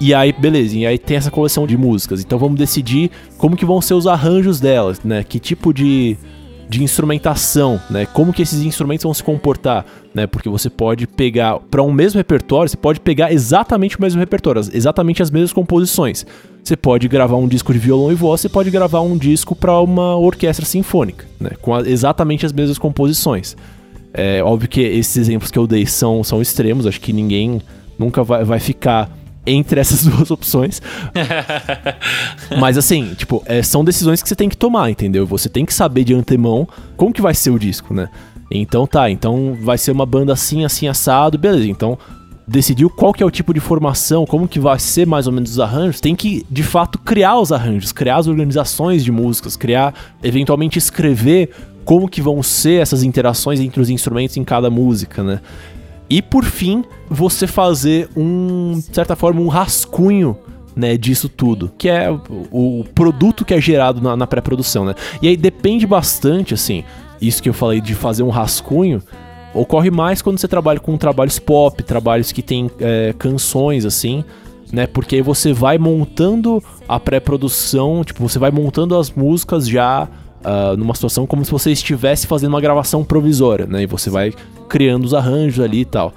E 0.00 0.14
aí, 0.14 0.32
beleza, 0.32 0.76
e 0.76 0.86
aí 0.86 0.96
tem 0.96 1.16
essa 1.16 1.30
coleção 1.30 1.66
de 1.66 1.76
músicas. 1.76 2.20
Então 2.20 2.38
vamos 2.38 2.58
decidir 2.58 3.10
como 3.36 3.56
que 3.56 3.64
vão 3.64 3.80
ser 3.80 3.94
os 3.94 4.06
arranjos 4.06 4.60
delas, 4.60 5.02
né? 5.02 5.24
Que 5.24 5.40
tipo 5.40 5.72
de, 5.72 6.16
de 6.68 6.82
instrumentação, 6.84 7.80
né? 7.88 8.06
Como 8.06 8.32
que 8.32 8.42
esses 8.42 8.60
instrumentos 8.62 9.02
vão 9.04 9.14
se 9.14 9.22
comportar, 9.24 9.86
né? 10.14 10.26
Porque 10.26 10.48
você 10.48 10.68
pode 10.68 11.06
pegar 11.06 11.58
para 11.70 11.82
um 11.82 11.90
mesmo 11.90 12.18
repertório, 12.18 12.68
você 12.68 12.76
pode 12.76 13.00
pegar 13.00 13.32
exatamente 13.32 13.96
o 13.96 14.02
mesmo 14.02 14.20
repertório, 14.20 14.60
exatamente 14.72 15.22
as 15.22 15.30
mesmas 15.30 15.52
composições. 15.52 16.26
Você 16.62 16.76
pode 16.76 17.08
gravar 17.08 17.36
um 17.36 17.48
disco 17.48 17.72
de 17.72 17.78
violão 17.78 18.12
e 18.12 18.14
voz, 18.14 18.42
você 18.42 18.48
pode 18.48 18.70
gravar 18.70 19.00
um 19.00 19.16
disco 19.16 19.56
para 19.56 19.80
uma 19.80 20.16
orquestra 20.16 20.66
sinfônica, 20.66 21.24
né? 21.40 21.50
Com 21.62 21.74
a- 21.74 21.80
exatamente 21.88 22.44
as 22.44 22.52
mesmas 22.52 22.76
composições. 22.78 23.56
É 24.12 24.42
óbvio 24.42 24.68
que 24.68 24.80
esses 24.80 25.16
exemplos 25.16 25.50
que 25.50 25.58
eu 25.58 25.66
dei 25.66 25.86
são, 25.86 26.22
são 26.22 26.42
extremos, 26.42 26.86
acho 26.86 27.00
que 27.00 27.12
ninguém 27.12 27.60
nunca 27.98 28.22
vai, 28.22 28.44
vai 28.44 28.60
ficar 28.60 29.10
entre 29.48 29.80
essas 29.80 30.04
duas 30.06 30.30
opções. 30.30 30.80
Mas 32.58 32.76
assim, 32.76 33.14
tipo, 33.14 33.42
é, 33.46 33.62
são 33.62 33.84
decisões 33.84 34.22
que 34.22 34.28
você 34.28 34.36
tem 34.36 34.48
que 34.48 34.56
tomar, 34.56 34.90
entendeu? 34.90 35.26
Você 35.26 35.48
tem 35.48 35.64
que 35.64 35.74
saber 35.74 36.04
de 36.04 36.14
antemão 36.14 36.68
como 36.96 37.12
que 37.12 37.22
vai 37.22 37.34
ser 37.34 37.50
o 37.50 37.58
disco, 37.58 37.94
né? 37.94 38.08
Então 38.50 38.86
tá, 38.86 39.10
então 39.10 39.56
vai 39.62 39.76
ser 39.76 39.90
uma 39.90 40.06
banda 40.06 40.32
assim, 40.32 40.64
assim, 40.64 40.88
assado, 40.88 41.36
beleza. 41.38 41.68
Então 41.68 41.98
decidiu 42.46 42.88
qual 42.88 43.12
que 43.12 43.22
é 43.22 43.26
o 43.26 43.30
tipo 43.30 43.52
de 43.52 43.60
formação, 43.60 44.24
como 44.24 44.48
que 44.48 44.58
vai 44.58 44.78
ser 44.78 45.06
mais 45.06 45.26
ou 45.26 45.32
menos 45.32 45.50
os 45.50 45.60
arranjos, 45.60 46.00
tem 46.00 46.16
que 46.16 46.46
de 46.50 46.62
fato 46.62 46.98
criar 46.98 47.38
os 47.38 47.52
arranjos, 47.52 47.92
criar 47.92 48.16
as 48.16 48.26
organizações 48.26 49.04
de 49.04 49.12
músicas, 49.12 49.54
criar, 49.54 49.94
eventualmente 50.22 50.78
escrever 50.78 51.50
como 51.84 52.08
que 52.08 52.22
vão 52.22 52.42
ser 52.42 52.80
essas 52.80 53.02
interações 53.02 53.60
entre 53.60 53.80
os 53.80 53.90
instrumentos 53.90 54.36
em 54.36 54.44
cada 54.44 54.70
música, 54.70 55.22
né? 55.22 55.40
E 56.10 56.22
por 56.22 56.44
fim, 56.44 56.84
você 57.08 57.46
fazer 57.46 58.08
um, 58.16 58.74
de 58.78 58.94
certa 58.94 59.14
forma, 59.14 59.40
um 59.40 59.48
rascunho 59.48 60.36
né, 60.74 60.96
disso 60.96 61.28
tudo, 61.28 61.72
que 61.76 61.88
é 61.88 62.08
o, 62.10 62.84
produto 62.94 63.44
que 63.44 63.52
é 63.52 63.60
gerado 63.60 64.00
na, 64.00 64.16
na 64.16 64.26
pré-produção, 64.28 64.84
né? 64.84 64.94
E 65.20 65.26
aí 65.26 65.36
depende 65.36 65.86
bastante, 65.86 66.54
assim, 66.54 66.84
isso 67.20 67.42
que 67.42 67.48
eu 67.48 67.52
falei 67.52 67.80
de 67.80 67.96
fazer 67.96 68.22
um 68.22 68.28
rascunho, 68.28 69.02
ocorre 69.52 69.90
mais 69.90 70.22
quando 70.22 70.38
você 70.38 70.46
trabalha 70.46 70.78
com 70.78 70.96
trabalhos 70.96 71.38
pop, 71.38 71.82
trabalhos 71.82 72.30
que 72.30 72.42
tem 72.42 72.70
é, 72.78 73.12
canções, 73.18 73.84
assim, 73.84 74.24
né? 74.72 74.86
Porque 74.86 75.16
aí 75.16 75.22
você 75.22 75.52
vai 75.52 75.78
montando 75.78 76.62
a 76.88 77.00
pré-produção, 77.00 78.04
tipo, 78.04 78.26
você 78.26 78.38
vai 78.38 78.52
montando 78.52 78.96
as 78.96 79.10
músicas 79.10 79.68
já 79.68 80.08
ah, 80.44 80.74
numa 80.76 80.94
situação 80.94 81.26
como 81.26 81.44
se 81.44 81.50
você 81.50 81.70
estivesse 81.72 82.26
fazendo 82.26 82.50
uma 82.50 82.60
gravação 82.60 83.04
provisória, 83.04 83.66
né? 83.66 83.82
E 83.82 83.86
você 83.86 84.10
vai 84.10 84.32
criando 84.68 85.04
os 85.04 85.14
arranjos 85.14 85.64
ali 85.64 85.80
e 85.80 85.84
tal. 85.84 86.12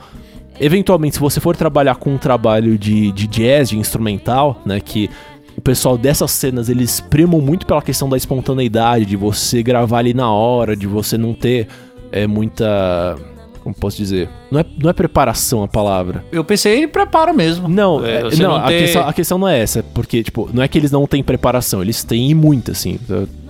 Eventualmente, 0.59 1.15
se 1.15 1.19
você 1.19 1.39
for 1.39 1.55
trabalhar 1.55 1.95
com 1.95 2.11
um 2.13 2.17
trabalho 2.17 2.77
de, 2.77 3.11
de 3.11 3.25
jazz, 3.27 3.69
de 3.69 3.77
instrumental, 3.77 4.61
né? 4.65 4.79
Que 4.79 5.09
o 5.57 5.61
pessoal 5.61 5.97
dessas 5.97 6.31
cenas 6.31 6.69
eles 6.69 6.99
primam 6.99 7.41
muito 7.41 7.65
pela 7.65 7.81
questão 7.81 8.07
da 8.07 8.15
espontaneidade, 8.15 9.05
de 9.05 9.15
você 9.15 9.63
gravar 9.63 9.99
ali 9.99 10.13
na 10.13 10.31
hora, 10.31 10.75
de 10.75 10.87
você 10.87 11.17
não 11.17 11.33
ter 11.33 11.67
é, 12.11 12.27
muita. 12.27 13.17
Como 13.63 13.75
posso 13.75 13.95
dizer? 13.97 14.27
Não 14.49 14.59
é, 14.59 14.65
não 14.81 14.89
é 14.89 14.93
preparação 14.93 15.61
a 15.61 15.67
palavra. 15.67 16.25
Eu 16.31 16.43
pensei 16.43 16.83
em 16.83 16.87
preparo 16.87 17.31
mesmo. 17.33 17.67
Não, 17.67 18.03
É, 18.03 18.23
você 18.23 18.41
não, 18.41 18.51
não 18.51 18.55
a, 18.57 18.67
ter- 18.67 18.79
questão, 18.79 19.07
a 19.07 19.13
questão 19.13 19.37
não 19.37 19.47
é 19.47 19.59
essa, 19.59 19.83
porque, 19.93 20.23
tipo, 20.23 20.49
não 20.51 20.63
é 20.63 20.67
que 20.67 20.77
eles 20.79 20.89
não 20.91 21.05
têm 21.05 21.21
preparação, 21.21 21.81
eles 21.81 22.03
têm 22.03 22.31
e 22.31 22.33
muita, 22.33 22.71
assim. 22.71 22.99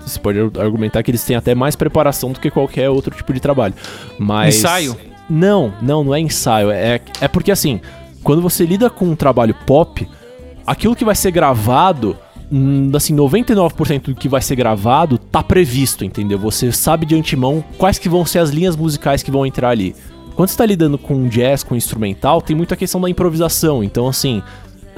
Você 0.06 0.20
pode 0.20 0.40
argumentar 0.60 1.04
que 1.04 1.12
eles 1.12 1.24
têm 1.24 1.36
até 1.36 1.56
mais 1.56 1.76
preparação 1.76 2.32
do 2.32 2.40
que 2.40 2.50
qualquer 2.50 2.90
outro 2.90 3.16
tipo 3.16 3.34
de 3.34 3.40
trabalho. 3.40 3.74
Mas. 4.18 4.58
Ensaio? 4.58 4.98
Não, 5.30 5.74
não, 5.82 6.04
não 6.04 6.16
é 6.16 6.20
ensaio. 6.20 6.72
É, 6.72 7.00
é 7.22 7.28
porque, 7.28 7.52
assim, 7.52 7.80
quando 8.24 8.42
você 8.42 8.66
lida 8.66 8.90
com 8.90 9.06
um 9.06 9.16
trabalho 9.16 9.56
pop, 9.66 10.08
aquilo 10.66 10.96
que 10.96 11.06
vai 11.06 11.16
ser 11.16 11.32
gravado 11.32 12.18
hum, 12.52 12.92
assim, 12.94 13.16
99% 13.16 14.02
do 14.06 14.16
que 14.16 14.28
vai 14.28 14.42
ser 14.42 14.56
gravado 14.56 15.18
tá 15.18 15.42
previsto, 15.42 16.04
entendeu? 16.04 16.38
Você 16.40 16.72
sabe 16.72 17.06
de 17.06 17.16
antemão 17.16 17.64
quais 17.78 17.98
que 17.98 18.10
vão 18.10 18.26
ser 18.26 18.40
as 18.40 18.50
linhas 18.50 18.76
musicais 18.76 19.24
que 19.24 19.32
vão 19.32 19.46
entrar 19.46 19.70
ali. 19.70 19.96
Quando 20.36 20.50
você 20.50 20.58
tá 20.58 20.66
lidando 20.66 20.98
com 20.98 21.28
jazz, 21.28 21.64
com 21.64 21.76
instrumental, 21.76 22.42
tem 22.42 22.56
muita 22.56 22.76
questão 22.76 23.00
da 23.00 23.10
improvisação. 23.10 23.84
Então, 23.84 24.08
assim, 24.08 24.42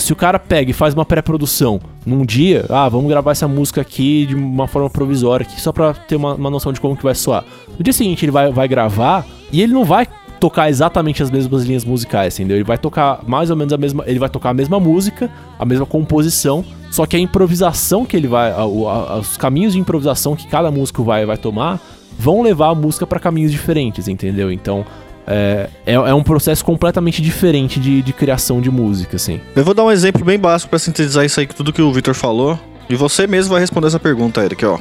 se 0.04 0.12
o 0.12 0.16
cara 0.16 0.38
pega 0.38 0.70
e 0.70 0.74
faz 0.74 0.94
uma 0.94 1.06
pré-produção 1.06 1.80
num 2.06 2.26
dia, 2.26 2.66
ah, 2.70 2.90
vamos 2.90 3.08
gravar 3.08 3.32
essa 3.32 3.48
música 3.48 3.82
aqui 3.82 4.26
de 4.26 4.36
uma 4.36 4.68
forma 4.68 4.90
provisória, 4.90 5.46
aqui, 5.46 5.60
só 5.60 5.72
pra 5.72 5.94
ter 5.94 6.16
uma, 6.16 6.36
uma 6.36 6.50
noção 6.50 6.74
de 6.74 6.82
como 6.82 6.96
que 6.96 7.04
vai 7.04 7.16
soar. 7.16 7.44
No 7.78 7.84
dia 7.84 7.94
seguinte 7.94 8.26
ele 8.26 8.32
vai, 8.32 8.52
vai 8.52 8.68
gravar 8.68 9.26
e 9.52 9.62
ele 9.62 9.74
não 9.74 9.86
vai 9.86 10.08
tocar 10.40 10.70
exatamente 10.70 11.24
as 11.24 11.32
mesmas 11.32 11.64
linhas 11.64 11.86
musicais, 11.86 12.38
entendeu? 12.38 12.58
Ele 12.58 12.66
vai 12.66 12.78
tocar 12.78 13.22
mais 13.26 13.50
ou 13.50 13.56
menos 13.56 13.72
a 13.72 13.78
mesma. 13.78 14.04
Ele 14.06 14.20
vai 14.20 14.28
tocar 14.28 14.50
a 14.50 14.54
mesma 14.54 14.78
música, 14.78 15.32
a 15.58 15.64
mesma 15.64 15.86
composição, 15.86 16.66
só 16.92 17.06
que 17.06 17.16
a 17.16 17.20
improvisação 17.20 18.06
que 18.06 18.18
ele 18.18 18.28
vai. 18.28 18.52
A, 18.52 18.60
a, 18.60 19.20
os 19.20 19.38
caminhos 19.38 19.72
de 19.72 19.80
improvisação 19.80 20.36
que 20.36 20.46
cada 20.48 20.70
músico 20.70 21.02
vai, 21.02 21.26
vai 21.26 21.38
tomar 21.38 21.80
vão 22.20 22.42
levar 22.42 22.70
a 22.70 22.76
música 22.76 23.08
para 23.08 23.20
caminhos 23.20 23.52
diferentes, 23.52 24.10
entendeu? 24.10 24.52
Então. 24.52 24.86
É, 25.26 25.70
é, 25.86 25.94
é, 25.94 26.14
um 26.14 26.24
processo 26.24 26.64
completamente 26.66 27.22
diferente 27.22 27.80
de, 27.80 28.02
de 28.02 28.14
criação 28.14 28.60
de 28.60 28.70
música, 28.70 29.16
assim. 29.16 29.40
Eu 29.56 29.64
vou 29.64 29.74
dar 29.74 29.84
um 29.84 29.92
exemplo 29.92 30.24
bem 30.26 30.38
básico 30.38 30.70
para 30.70 30.80
sintetizar 30.80 31.24
isso 31.24 31.40
aí, 31.40 31.48
tudo 31.48 31.72
que 31.72 31.82
o 31.82 31.94
Victor 31.94 32.14
falou. 32.14 32.60
E 32.90 32.96
você 32.96 33.26
mesmo 33.26 33.52
vai 33.52 33.62
responder 33.62 33.88
essa 33.88 34.00
pergunta, 34.00 34.44
Eric, 34.44 34.66
ó. 34.66 34.78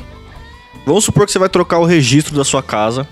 Vamos 0.84 1.04
supor 1.04 1.26
que 1.26 1.32
você 1.32 1.38
vai 1.38 1.48
trocar 1.48 1.78
o 1.78 1.84
registro 1.84 2.36
da 2.36 2.44
sua 2.44 2.62
casa 2.62 3.06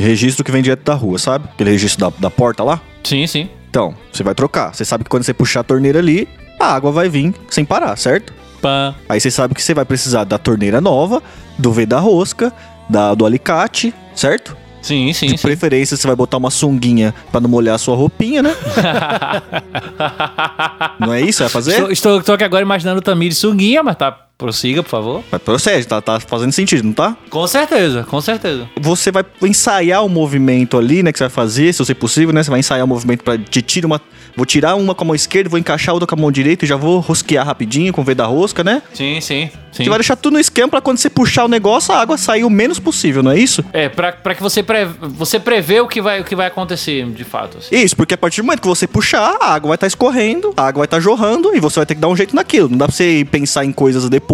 registro 0.00 0.44
que 0.44 0.50
vem 0.50 0.62
direto 0.62 0.84
da 0.84 0.94
rua, 0.94 1.18
sabe? 1.18 1.48
Aquele 1.52 1.70
registro 1.70 2.00
da, 2.10 2.16
da 2.18 2.30
porta 2.30 2.62
lá. 2.62 2.80
Sim, 3.04 3.26
sim. 3.26 3.48
Então, 3.68 3.94
você 4.12 4.22
vai 4.22 4.34
trocar. 4.34 4.74
Você 4.74 4.84
sabe 4.84 5.04
que 5.04 5.10
quando 5.10 5.22
você 5.22 5.34
puxar 5.34 5.60
a 5.60 5.64
torneira 5.64 5.98
ali, 5.98 6.28
a 6.58 6.74
água 6.74 6.90
vai 6.92 7.08
vir 7.08 7.34
sem 7.50 7.64
parar, 7.64 7.96
certo? 7.96 8.32
Pã. 8.60 8.94
Aí 9.08 9.20
você 9.20 9.30
sabe 9.30 9.54
que 9.54 9.62
você 9.62 9.74
vai 9.74 9.84
precisar 9.84 10.24
da 10.24 10.38
torneira 10.38 10.80
nova, 10.80 11.22
do 11.58 11.72
V 11.72 11.86
da 11.86 11.98
rosca, 11.98 12.52
da, 12.88 13.14
do 13.14 13.26
alicate, 13.26 13.94
certo? 14.14 14.56
Sim, 14.82 15.12
sim, 15.12 15.26
De 15.26 15.38
sim. 15.38 15.46
preferência, 15.46 15.96
você 15.96 16.06
vai 16.06 16.16
botar 16.16 16.36
uma 16.36 16.50
sunguinha 16.50 17.14
pra 17.30 17.40
não 17.40 17.48
molhar 17.48 17.76
a 17.76 17.78
sua 17.78 17.96
roupinha, 17.96 18.42
né? 18.42 18.54
não 20.98 21.14
é 21.14 21.20
isso? 21.20 21.42
Vai 21.42 21.48
fazer? 21.48 21.72
Estou, 21.72 21.92
estou, 21.92 22.18
estou 22.18 22.34
aqui 22.34 22.44
agora 22.44 22.62
imaginando 22.62 22.98
o 22.98 23.02
Tamir 23.02 23.30
de 23.30 23.36
sunguinha, 23.36 23.82
mas 23.82 23.96
tá. 23.96 24.18
Prossiga, 24.42 24.82
por 24.82 24.88
favor. 24.90 25.22
Mas 25.30 25.40
procede, 25.40 25.86
tá, 25.86 26.00
tá 26.00 26.18
fazendo 26.18 26.50
sentido, 26.50 26.84
não 26.84 26.92
tá? 26.92 27.16
Com 27.30 27.46
certeza, 27.46 28.02
com 28.02 28.20
certeza. 28.20 28.68
Você 28.80 29.12
vai 29.12 29.24
ensaiar 29.40 30.04
o 30.04 30.08
movimento 30.08 30.76
ali, 30.76 31.00
né, 31.00 31.12
que 31.12 31.18
você 31.18 31.24
vai 31.24 31.30
fazer, 31.30 31.72
se 31.72 31.78
você 31.78 31.94
possível, 31.94 32.34
né? 32.34 32.42
Você 32.42 32.50
vai 32.50 32.58
ensaiar 32.58 32.84
o 32.84 32.88
movimento 32.88 33.22
para 33.22 33.38
te 33.38 33.62
tira 33.62 33.86
uma, 33.86 34.00
vou 34.36 34.44
tirar 34.44 34.74
uma 34.74 34.96
com 34.96 35.04
a 35.04 35.06
mão 35.06 35.14
esquerda, 35.14 35.48
vou 35.48 35.60
encaixar 35.60 35.90
a 35.90 35.94
outra 35.94 36.08
com 36.08 36.16
a 36.16 36.18
mão 36.20 36.32
direita 36.32 36.64
e 36.64 36.68
já 36.68 36.74
vou 36.74 36.98
rosquear 36.98 37.46
rapidinho 37.46 37.92
com 37.92 38.00
o 38.00 38.04
V 38.04 38.16
da 38.16 38.26
rosca, 38.26 38.64
né? 38.64 38.82
Sim, 38.92 39.20
sim, 39.20 39.48
sim. 39.70 39.84
Você 39.84 39.88
vai 39.88 39.98
deixar 39.98 40.16
tudo 40.16 40.34
no 40.34 40.40
esquema 40.40 40.68
para 40.68 40.80
quando 40.80 40.98
você 40.98 41.08
puxar 41.08 41.44
o 41.44 41.48
negócio, 41.48 41.94
a 41.94 42.00
água 42.00 42.18
sair 42.18 42.42
o 42.42 42.50
menos 42.50 42.80
possível, 42.80 43.22
não 43.22 43.30
é 43.30 43.38
isso? 43.38 43.64
É, 43.72 43.88
pra, 43.88 44.10
pra 44.10 44.34
que 44.34 44.42
você, 44.42 44.60
pre, 44.60 44.86
você 45.00 45.38
prevê 45.38 45.80
o 45.80 45.86
que, 45.86 46.00
vai, 46.02 46.20
o 46.20 46.24
que 46.24 46.34
vai 46.34 46.48
acontecer, 46.48 47.06
de 47.06 47.22
fato. 47.24 47.58
assim. 47.58 47.76
Isso, 47.76 47.94
porque 47.96 48.14
a 48.14 48.18
partir 48.18 48.40
do 48.40 48.46
momento 48.46 48.60
que 48.60 48.66
você 48.68 48.88
puxar, 48.88 49.36
a 49.40 49.54
água 49.54 49.68
vai 49.68 49.76
estar 49.76 49.86
escorrendo, 49.86 50.52
a 50.56 50.62
água 50.66 50.80
vai 50.80 50.86
estar 50.86 50.98
jorrando 50.98 51.54
e 51.54 51.60
você 51.60 51.78
vai 51.78 51.86
ter 51.86 51.94
que 51.94 52.00
dar 52.00 52.08
um 52.08 52.16
jeito 52.16 52.34
naquilo. 52.34 52.68
Não 52.68 52.78
dá 52.78 52.86
pra 52.86 52.94
você 52.94 53.24
pensar 53.30 53.64
em 53.64 53.70
coisas 53.72 54.08
depois 54.08 54.31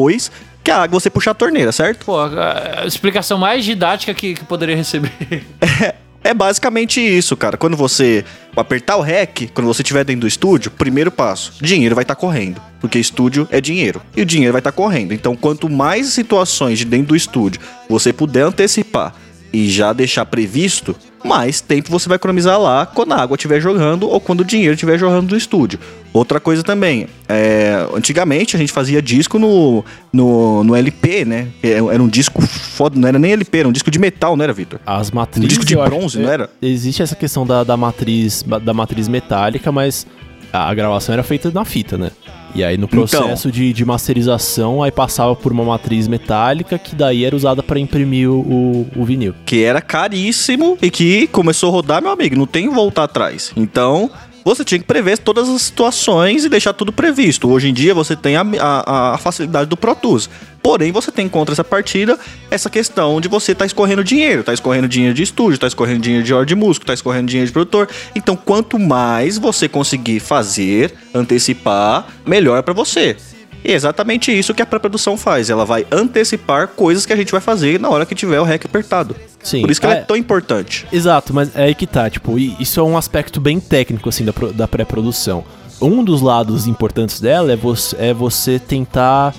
que 0.63 0.71
a 0.71 0.83
água 0.83 1.01
você 1.01 1.09
puxar 1.09 1.31
a 1.31 1.35
torneira, 1.35 1.73
certo? 1.73 2.05
Pô, 2.05 2.19
a, 2.19 2.85
explicação 2.87 3.39
mais 3.39 3.65
didática 3.65 4.13
que, 4.13 4.35
que 4.35 4.45
poderia 4.45 4.77
receber. 4.77 5.11
É 6.29 6.35
basicamente 6.35 7.01
isso, 7.01 7.37
cara. 7.37 7.57
Quando 7.57 7.77
você 7.77 8.25
apertar 8.55 8.97
o 8.97 9.01
REC, 9.01 9.51
quando 9.55 9.67
você 9.67 9.83
estiver 9.83 10.05
dentro 10.05 10.23
do 10.23 10.27
estúdio, 10.27 10.71
primeiro 10.71 11.11
passo, 11.11 11.55
dinheiro 11.63 11.95
vai 11.95 12.03
estar 12.03 12.17
correndo. 12.17 12.61
Porque 12.81 12.99
estúdio 12.99 13.49
é 13.51 13.61
dinheiro. 13.61 14.03
E 14.17 14.21
o 14.21 14.27
dinheiro 14.27 14.53
vai 14.53 14.61
estar 14.61 14.73
correndo. 14.73 15.15
Então, 15.15 15.35
quanto 15.37 15.71
mais 15.71 16.09
situações 16.09 16.79
de 16.79 16.85
dentro 16.85 17.09
do 17.09 17.17
estúdio 17.17 17.61
você 17.89 18.13
puder 18.13 18.43
antecipar 18.43 19.15
e 19.53 19.71
já 19.71 19.93
deixar 19.93 20.27
previsto, 20.27 20.95
mais 21.25 21.61
tempo 21.61 21.91
você 21.91 22.09
vai 22.09 22.17
economizar 22.17 22.61
lá 22.61 22.87
quando 22.87 23.13
a 23.13 23.17
água 23.17 23.35
estiver 23.35 23.61
jogando 23.61 24.09
ou 24.09 24.21
quando 24.21 24.41
o 24.41 24.45
dinheiro 24.45 24.75
estiver 24.75 24.99
jogando 24.99 25.29
do 25.29 25.37
estúdio. 25.37 25.79
Outra 26.13 26.41
coisa 26.41 26.63
também, 26.63 27.07
é, 27.29 27.87
antigamente 27.95 28.57
a 28.57 28.59
gente 28.59 28.73
fazia 28.73 29.01
disco 29.03 29.39
no, 29.39 29.85
no, 30.13 30.65
no 30.65 30.75
LP, 30.75 31.25
né? 31.25 31.49
Era 31.63 32.03
um 32.03 32.09
disco 32.09 32.41
foda, 32.43 32.99
não 32.99 33.07
era 33.07 33.19
nem 33.19 33.33
LP, 33.33 33.59
era 33.59 33.69
um 33.69 33.73
disco 33.73 33.91
de 33.91 33.99
metal, 33.99 34.37
não 34.37 34.43
era, 34.43 34.53
Vitor? 34.53 34.81
As 34.87 35.11
Um 35.11 35.17
matrizes. 35.17 35.49
disco 35.49 35.65
de 35.65 35.77
bronze, 35.77 36.19
não 36.19 36.31
era? 36.31 36.49
Existe 36.63 37.03
essa 37.03 37.15
questão 37.15 37.47
da, 37.47 37.63
da 37.63 37.77
matriz 37.77 38.43
da 38.63 38.73
matriz 38.73 39.07
metálica, 39.09 39.71
mas 39.71 40.07
a 40.53 40.73
gravação 40.73 41.13
era 41.13 41.23
feita 41.23 41.51
na 41.51 41.65
fita, 41.65 41.99
né? 41.99 42.11
E 42.55 42.65
aí 42.65 42.77
no 42.77 42.89
processo 42.89 43.53
de, 43.53 43.73
de 43.73 43.85
masterização, 43.85 44.83
aí 44.83 44.91
passava 44.91 45.37
por 45.37 45.53
uma 45.53 45.65
matriz 45.65 46.09
metálica 46.09 46.79
que 46.79 46.95
daí 46.95 47.25
era 47.25 47.37
usada 47.37 47.63
para 47.63 47.79
imprimir 47.79 48.31
o, 48.31 48.41
o, 48.41 48.87
o 48.97 49.05
vinil. 49.05 49.35
que 49.47 49.63
era 49.63 49.81
caríssimo 49.81 50.77
e 50.83 50.91
que 50.91 51.27
começou 51.29 51.69
a 51.69 51.73
rodar, 51.73 52.03
meu 52.03 52.11
amigo, 52.11 52.37
não 52.37 52.47
tem 52.47 52.69
voltar 52.69 53.05
atrás. 53.05 53.53
Então, 53.57 54.11
você 54.45 54.65
tinha 54.65 54.79
que 54.79 54.85
prever 54.87 55.19
todas 55.19 55.49
as 55.49 55.63
situações 55.63 56.45
e 56.45 56.49
deixar 56.49 56.73
tudo 56.73 56.93
previsto. 56.93 57.49
Hoje 57.51 57.69
em 57.69 57.73
dia 57.75 57.93
você 57.95 58.17
tem 58.17 58.35
a, 58.37 58.43
a- 58.61 59.15
a 59.15 59.19
facilidade 59.19 59.69
do 59.69 59.77
Pro 59.77 59.95
Tools. 59.95 60.29
Porém, 60.69 60.93
você 60.93 61.11
tem 61.11 61.31
contra 61.31 61.55
essa 61.55 61.65
partida 61.65 62.19
essa 62.51 62.69
questão 62.69 63.23
de 63.23 63.27
você 63.27 63.53
estar 63.53 63.65
escorrendo 63.65 64.05
dinheiro. 64.05 64.45
Tá 64.45 64.53
escorrendo 64.53 64.87
dinheiro 64.87 65.15
de 65.15 65.23
estúdio, 65.23 65.59
tá 65.59 65.67
escorrendo 65.67 66.01
dinheiro 66.01 66.23
de 66.23 66.35
hora 66.35 66.45
de 66.45 66.55
músico, 66.55 66.85
tá 66.85 66.93
escorrendo 66.93 67.27
dinheiro 67.27 67.47
de 67.47 67.53
produtor. 67.55 67.89
Então, 68.15 68.37
quanto 68.37 68.79
mais 68.79 69.39
você 69.39 69.67
conseguir 69.67 70.21
fazer, 70.21 70.93
antecipar, 71.15 72.09
melhor 72.27 72.63
para 72.63 72.75
você. 72.75 73.17
E 73.65 73.73
é 73.73 73.75
exatamente 73.75 74.31
isso 74.31 74.53
que 74.53 74.61
a 74.61 74.67
pré-produção 74.67 75.17
faz. 75.17 75.49
Ela 75.49 75.65
vai 75.65 75.87
antecipar 75.91 76.69
coisas 76.69 77.07
que 77.07 77.15
a 77.15 77.17
gente 77.17 77.33
vai 77.33 77.41
fazer 77.41 77.81
na 77.81 77.89
hora 77.89 78.05
que 78.05 78.15
tiver 78.15 78.39
o 78.39 78.45
REC 78.45 78.67
apertado. 78.67 79.17
Sim. 79.43 79.63
Por 79.63 79.71
isso 79.71 79.81
que 79.81 79.87
ela 79.87 79.97
é- 79.97 80.01
é 80.01 80.03
tão 80.03 80.19
importante. 80.19 80.87
Exato, 80.93 81.33
mas 81.33 81.57
é 81.57 81.63
aí 81.63 81.75
que 81.75 81.87
tá, 81.87 82.11
tipo, 82.11 82.39
isso 82.39 82.79
é 82.79 82.83
um 82.83 82.99
aspecto 82.99 83.41
bem 83.41 83.59
técnico, 83.59 84.07
assim, 84.11 84.23
da, 84.27 84.35
da 84.53 84.69
pré-produção. 84.69 85.47
Um 85.81 86.05
dos 86.05 86.21
lados 86.21 86.67
importantes 86.67 87.21
dela 87.23 87.53
é 87.53 87.57
você, 87.57 87.97
é 87.99 88.13
você 88.13 88.59
tentar 88.59 89.33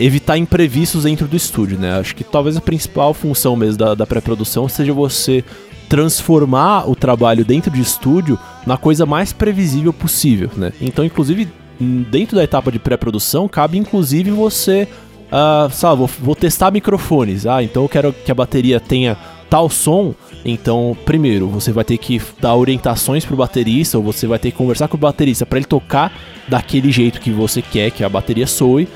evitar 0.00 0.38
imprevistos 0.38 1.04
dentro 1.04 1.28
do 1.28 1.36
estúdio, 1.36 1.78
né? 1.78 1.98
Acho 1.98 2.16
que 2.16 2.24
talvez 2.24 2.56
a 2.56 2.60
principal 2.60 3.12
função 3.12 3.54
mesmo 3.54 3.78
da, 3.78 3.94
da 3.94 4.06
pré-produção 4.06 4.68
seja 4.68 4.92
você 4.92 5.44
transformar 5.88 6.88
o 6.88 6.94
trabalho 6.94 7.44
dentro 7.44 7.70
de 7.70 7.80
estúdio 7.80 8.38
na 8.66 8.76
coisa 8.76 9.04
mais 9.04 9.32
previsível 9.32 9.92
possível, 9.92 10.50
né? 10.56 10.72
Então, 10.80 11.04
inclusive, 11.04 11.48
dentro 11.78 12.36
da 12.36 12.44
etapa 12.44 12.72
de 12.72 12.78
pré-produção, 12.78 13.46
cabe 13.48 13.76
inclusive 13.76 14.30
você 14.30 14.88
ah, 15.30 15.68
sabe, 15.70 15.98
vou, 15.98 16.10
vou 16.20 16.34
testar 16.34 16.70
microfones. 16.70 17.46
Ah, 17.46 17.62
então 17.62 17.82
eu 17.82 17.88
quero 17.88 18.12
que 18.12 18.30
a 18.30 18.34
bateria 18.34 18.80
tenha 18.80 19.16
tal 19.48 19.68
som. 19.68 20.14
Então, 20.44 20.96
primeiro, 21.04 21.48
você 21.48 21.70
vai 21.72 21.84
ter 21.84 21.98
que 21.98 22.20
dar 22.40 22.54
orientações 22.54 23.24
pro 23.24 23.36
baterista, 23.36 23.98
ou 23.98 24.04
você 24.04 24.26
vai 24.26 24.38
ter 24.38 24.50
que 24.50 24.56
conversar 24.56 24.88
com 24.88 24.96
o 24.96 25.00
baterista 25.00 25.44
para 25.44 25.58
ele 25.58 25.66
tocar 25.66 26.12
daquele 26.48 26.90
jeito 26.90 27.20
que 27.20 27.30
você 27.30 27.60
quer 27.60 27.90
que 27.90 28.02
a 28.02 28.08
bateria 28.08 28.46
soe, 28.46 28.88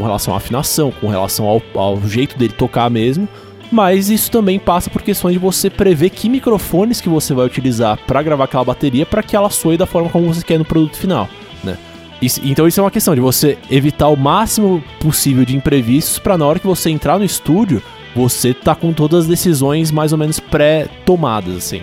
com 0.00 0.06
relação 0.06 0.32
à 0.32 0.38
afinação, 0.38 0.90
com 1.00 1.08
relação 1.08 1.46
ao, 1.46 1.62
ao 1.74 2.00
jeito 2.08 2.38
dele 2.38 2.54
tocar 2.56 2.88
mesmo. 2.90 3.28
Mas 3.70 4.10
isso 4.10 4.30
também 4.30 4.58
passa 4.58 4.90
por 4.90 5.02
questões 5.02 5.34
de 5.34 5.38
você 5.38 5.70
prever 5.70 6.10
que 6.10 6.28
microfones 6.28 7.00
que 7.00 7.08
você 7.08 7.32
vai 7.34 7.46
utilizar 7.46 7.98
para 8.06 8.22
gravar 8.22 8.44
aquela 8.44 8.64
bateria 8.64 9.06
para 9.06 9.22
que 9.22 9.36
ela 9.36 9.48
soe 9.50 9.76
da 9.76 9.86
forma 9.86 10.08
como 10.08 10.26
você 10.32 10.42
quer 10.42 10.58
no 10.58 10.64
produto 10.64 10.96
final, 10.96 11.28
né? 11.62 11.76
Isso- 12.20 12.40
então 12.42 12.66
isso 12.66 12.80
é 12.80 12.82
uma 12.82 12.90
questão 12.90 13.14
de 13.14 13.20
você 13.20 13.56
evitar 13.70 14.08
o 14.08 14.16
máximo 14.16 14.82
possível 14.98 15.44
de 15.44 15.54
imprevistos 15.56 16.18
para 16.18 16.36
na 16.36 16.46
hora 16.46 16.58
que 16.58 16.66
você 16.66 16.90
entrar 16.90 17.18
no 17.18 17.24
estúdio, 17.24 17.80
você 18.16 18.52
tá 18.52 18.74
com 18.74 18.92
todas 18.92 19.20
as 19.20 19.26
decisões 19.28 19.92
mais 19.92 20.10
ou 20.12 20.18
menos 20.18 20.40
pré-tomadas, 20.40 21.56
assim. 21.56 21.82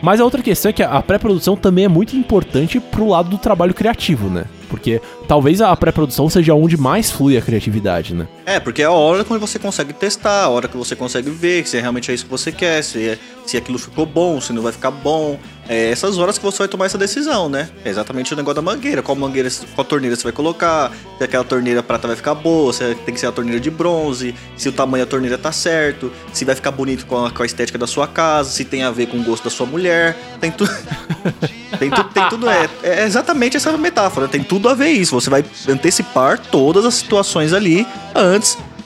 Mas 0.00 0.20
a 0.20 0.24
outra 0.24 0.42
questão 0.42 0.70
é 0.70 0.72
que 0.72 0.82
a 0.82 1.02
pré-produção 1.02 1.54
também 1.56 1.84
é 1.84 1.88
muito 1.88 2.16
importante 2.16 2.78
pro 2.80 3.08
lado 3.08 3.28
do 3.28 3.38
trabalho 3.38 3.74
criativo, 3.74 4.28
né? 4.30 4.44
Porque 4.68 5.00
talvez 5.26 5.60
a 5.60 5.74
pré-produção 5.76 6.28
seja 6.28 6.54
onde 6.54 6.76
mais 6.76 7.10
flui 7.10 7.36
a 7.36 7.42
criatividade, 7.42 8.14
né? 8.14 8.26
É, 8.46 8.60
porque 8.60 8.80
é 8.80 8.84
a 8.84 8.92
hora 8.92 9.24
quando 9.24 9.40
você 9.40 9.58
consegue 9.58 9.92
testar, 9.92 10.44
a 10.44 10.48
hora 10.48 10.68
que 10.68 10.76
você 10.76 10.94
consegue 10.94 11.28
ver 11.30 11.66
se 11.66 11.80
realmente 11.80 12.12
é 12.12 12.14
isso 12.14 12.24
que 12.24 12.30
você 12.30 12.52
quer, 12.52 12.80
se, 12.80 13.08
é- 13.08 13.18
se 13.44 13.56
aquilo 13.56 13.76
ficou 13.76 14.06
bom, 14.06 14.40
se 14.40 14.52
não 14.52 14.62
vai 14.62 14.70
ficar 14.70 14.92
bom. 14.92 15.36
É 15.68 15.90
essas 15.90 16.16
horas 16.16 16.38
que 16.38 16.44
você 16.44 16.58
vai 16.58 16.68
tomar 16.68 16.86
essa 16.86 16.96
decisão, 16.96 17.48
né? 17.48 17.68
É 17.84 17.90
exatamente 17.90 18.32
o 18.32 18.36
negócio 18.36 18.54
da 18.54 18.62
mangueira. 18.62 19.02
Qual 19.02 19.16
mangueira, 19.16 19.50
qual 19.74 19.84
torneira 19.84 20.14
você 20.14 20.22
vai 20.22 20.30
colocar, 20.32 20.92
se 21.18 21.24
aquela 21.24 21.42
torneira 21.42 21.82
prata 21.82 22.06
vai 22.06 22.14
ficar 22.14 22.36
boa, 22.36 22.72
se 22.72 22.94
tem 23.04 23.12
que 23.12 23.18
ser 23.18 23.26
a 23.26 23.32
torneira 23.32 23.58
de 23.58 23.68
bronze, 23.68 24.32
se 24.56 24.68
o 24.68 24.72
tamanho 24.72 25.04
da 25.04 25.10
torneira 25.10 25.36
tá 25.36 25.50
certo, 25.50 26.12
se 26.32 26.44
vai 26.44 26.54
ficar 26.54 26.70
bonito 26.70 27.04
com 27.04 27.26
a, 27.26 27.32
com 27.32 27.42
a 27.42 27.46
estética 27.46 27.76
da 27.76 27.86
sua 27.88 28.06
casa, 28.06 28.48
se 28.50 28.64
tem 28.64 28.84
a 28.84 28.92
ver 28.92 29.06
com 29.06 29.16
o 29.16 29.24
gosto 29.24 29.42
da 29.42 29.50
sua 29.50 29.66
mulher. 29.66 30.16
Tem 30.40 30.52
tudo. 30.52 30.70
tem, 31.80 31.90
tu, 31.90 32.04
tem 32.04 32.28
tudo. 32.28 32.48
É, 32.48 32.68
é 32.84 33.04
exatamente 33.04 33.56
essa 33.56 33.76
metáfora. 33.76 34.28
Tem 34.28 34.44
tudo 34.44 34.68
a 34.68 34.74
ver 34.74 34.90
isso. 34.90 35.20
Você 35.20 35.28
vai 35.28 35.44
antecipar 35.68 36.38
todas 36.38 36.84
as 36.84 36.94
situações 36.94 37.52
ali 37.52 37.84
antes 38.14 38.35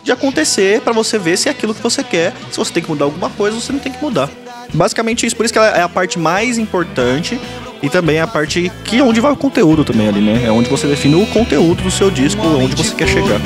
de 0.02 0.12
acontecer 0.12 0.80
pra 0.80 0.92
você 0.92 1.18
ver 1.18 1.36
se 1.36 1.48
é 1.48 1.52
aquilo 1.52 1.74
que 1.74 1.82
você 1.82 2.02
quer. 2.02 2.32
Se 2.50 2.58
você 2.58 2.72
tem 2.72 2.82
que 2.82 2.88
mudar 2.88 3.04
alguma 3.04 3.30
coisa, 3.30 3.60
você 3.60 3.72
não 3.72 3.80
tem 3.80 3.92
que 3.92 4.02
mudar. 4.02 4.28
Basicamente 4.72 5.26
isso, 5.26 5.36
por 5.36 5.44
isso 5.44 5.52
que 5.52 5.58
ela 5.58 5.68
é 5.68 5.82
a 5.82 5.88
parte 5.88 6.18
mais 6.18 6.56
importante 6.56 7.40
E 7.82 7.88
também 7.88 8.20
a 8.20 8.26
parte 8.26 8.70
que 8.84 8.98
é 8.98 9.02
onde 9.02 9.20
vai 9.20 9.32
o 9.32 9.36
conteúdo 9.36 9.84
também 9.84 10.08
ali, 10.08 10.20
né? 10.20 10.44
É 10.44 10.52
onde 10.52 10.68
você 10.68 10.86
define 10.86 11.14
o 11.14 11.26
conteúdo 11.26 11.82
do 11.82 11.90
seu 11.90 12.10
disco, 12.10 12.46
onde 12.46 12.74
você 12.76 12.94
quer 12.94 13.08
chegar. 13.08 13.40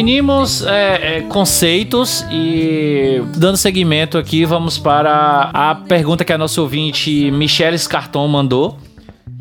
Definimos 0.00 0.64
é, 0.64 1.18
é, 1.18 1.20
conceitos 1.28 2.24
e 2.30 3.22
dando 3.36 3.58
seguimento 3.58 4.16
aqui, 4.16 4.46
vamos 4.46 4.78
para 4.78 5.50
a 5.52 5.74
pergunta 5.74 6.24
que 6.24 6.32
a 6.32 6.38
nossa 6.38 6.58
ouvinte 6.62 7.30
Michelle 7.30 7.78
Scarton 7.78 8.26
mandou, 8.26 8.78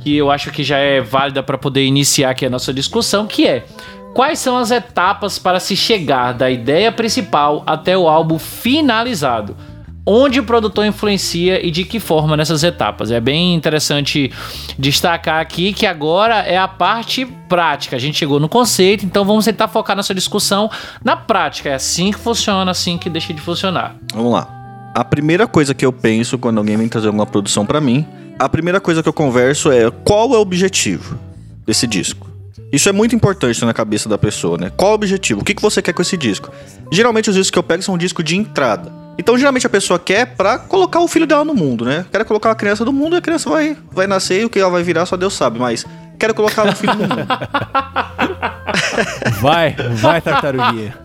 que 0.01 0.17
eu 0.17 0.29
acho 0.29 0.51
que 0.51 0.61
já 0.61 0.77
é 0.77 0.99
válida 0.99 1.41
para 1.41 1.57
poder 1.57 1.85
iniciar 1.85 2.31
aqui 2.31 2.45
a 2.45 2.49
nossa 2.49 2.73
discussão, 2.73 3.25
que 3.25 3.47
é 3.47 3.63
quais 4.13 4.39
são 4.39 4.57
as 4.57 4.69
etapas 4.69 5.39
para 5.39 5.61
se 5.61 5.77
chegar 5.77 6.33
da 6.33 6.51
ideia 6.51 6.91
principal 6.91 7.63
até 7.65 7.97
o 7.97 8.09
álbum 8.09 8.37
finalizado? 8.37 9.55
Onde 10.11 10.39
o 10.39 10.43
produtor 10.43 10.87
influencia 10.87 11.63
e 11.63 11.69
de 11.69 11.83
que 11.83 11.99
forma 11.99 12.35
nessas 12.35 12.63
etapas? 12.63 13.11
É 13.11 13.19
bem 13.19 13.53
interessante 13.53 14.31
destacar 14.75 15.39
aqui 15.39 15.71
que 15.71 15.85
agora 15.85 16.37
é 16.37 16.57
a 16.57 16.67
parte 16.67 17.27
prática. 17.47 17.95
A 17.95 17.99
gente 17.99 18.17
chegou 18.17 18.39
no 18.39 18.49
conceito, 18.49 19.05
então 19.05 19.23
vamos 19.23 19.45
tentar 19.45 19.67
focar 19.67 19.95
nossa 19.95 20.15
discussão 20.15 20.67
na 21.03 21.15
prática. 21.15 21.69
É 21.69 21.75
assim 21.75 22.11
que 22.11 22.17
funciona, 22.17 22.71
assim 22.71 22.97
que 22.97 23.07
deixa 23.07 23.31
de 23.35 23.39
funcionar. 23.39 23.97
Vamos 24.11 24.33
lá. 24.33 24.47
A 24.95 25.05
primeira 25.05 25.45
coisa 25.45 25.75
que 25.75 25.85
eu 25.85 25.93
penso 25.93 26.39
quando 26.39 26.57
alguém 26.57 26.75
vem 26.75 26.89
trazer 26.89 27.05
alguma 27.05 27.27
produção 27.27 27.63
pra 27.63 27.79
mim, 27.79 28.03
a 28.39 28.49
primeira 28.49 28.81
coisa 28.81 29.03
que 29.03 29.09
eu 29.09 29.13
converso 29.13 29.71
é 29.71 29.91
qual 30.03 30.33
é 30.33 30.37
o 30.39 30.41
objetivo 30.41 31.19
desse 31.67 31.85
disco. 31.85 32.27
Isso 32.71 32.89
é 32.89 32.91
muito 32.91 33.15
importante 33.15 33.63
na 33.63 33.75
cabeça 33.75 34.09
da 34.09 34.17
pessoa, 34.17 34.57
né? 34.57 34.71
Qual 34.75 34.89
é 34.89 34.91
o 34.93 34.95
objetivo? 34.95 35.41
O 35.41 35.43
que 35.43 35.53
que 35.53 35.61
você 35.61 35.83
quer 35.83 35.93
com 35.93 36.01
esse 36.01 36.17
disco? 36.17 36.49
Geralmente 36.91 37.29
os 37.29 37.35
discos 37.35 37.51
que 37.51 37.59
eu 37.59 37.63
pego 37.63 37.83
são 37.83 37.93
um 37.93 37.97
disco 37.97 38.23
de 38.23 38.35
entrada. 38.35 38.98
Então, 39.19 39.37
geralmente 39.37 39.67
a 39.67 39.69
pessoa 39.69 39.99
quer 39.99 40.27
pra 40.37 40.57
colocar 40.57 41.01
o 41.01 41.07
filho 41.07 41.27
dela 41.27 41.43
no 41.43 41.53
mundo, 41.53 41.83
né? 41.83 42.05
Quer 42.09 42.23
colocar 42.23 42.51
a 42.51 42.55
criança 42.55 42.85
no 42.85 42.93
mundo 42.93 43.17
e 43.17 43.19
a 43.19 43.21
criança 43.21 43.49
vai, 43.49 43.75
vai 43.91 44.07
nascer 44.07 44.43
e 44.43 44.45
o 44.45 44.49
que 44.49 44.57
ela 44.57 44.69
vai 44.69 44.81
virar 44.81 45.05
só 45.05 45.17
Deus 45.17 45.33
sabe, 45.33 45.59
mas 45.59 45.85
quero 46.19 46.33
colocar 46.35 46.67
o 46.67 46.75
filho 46.75 46.93
no 46.93 47.07
mundo. 47.07 47.27
Vai, 49.39 49.75
vai, 49.93 50.21
tartaruguinha. 50.21 50.97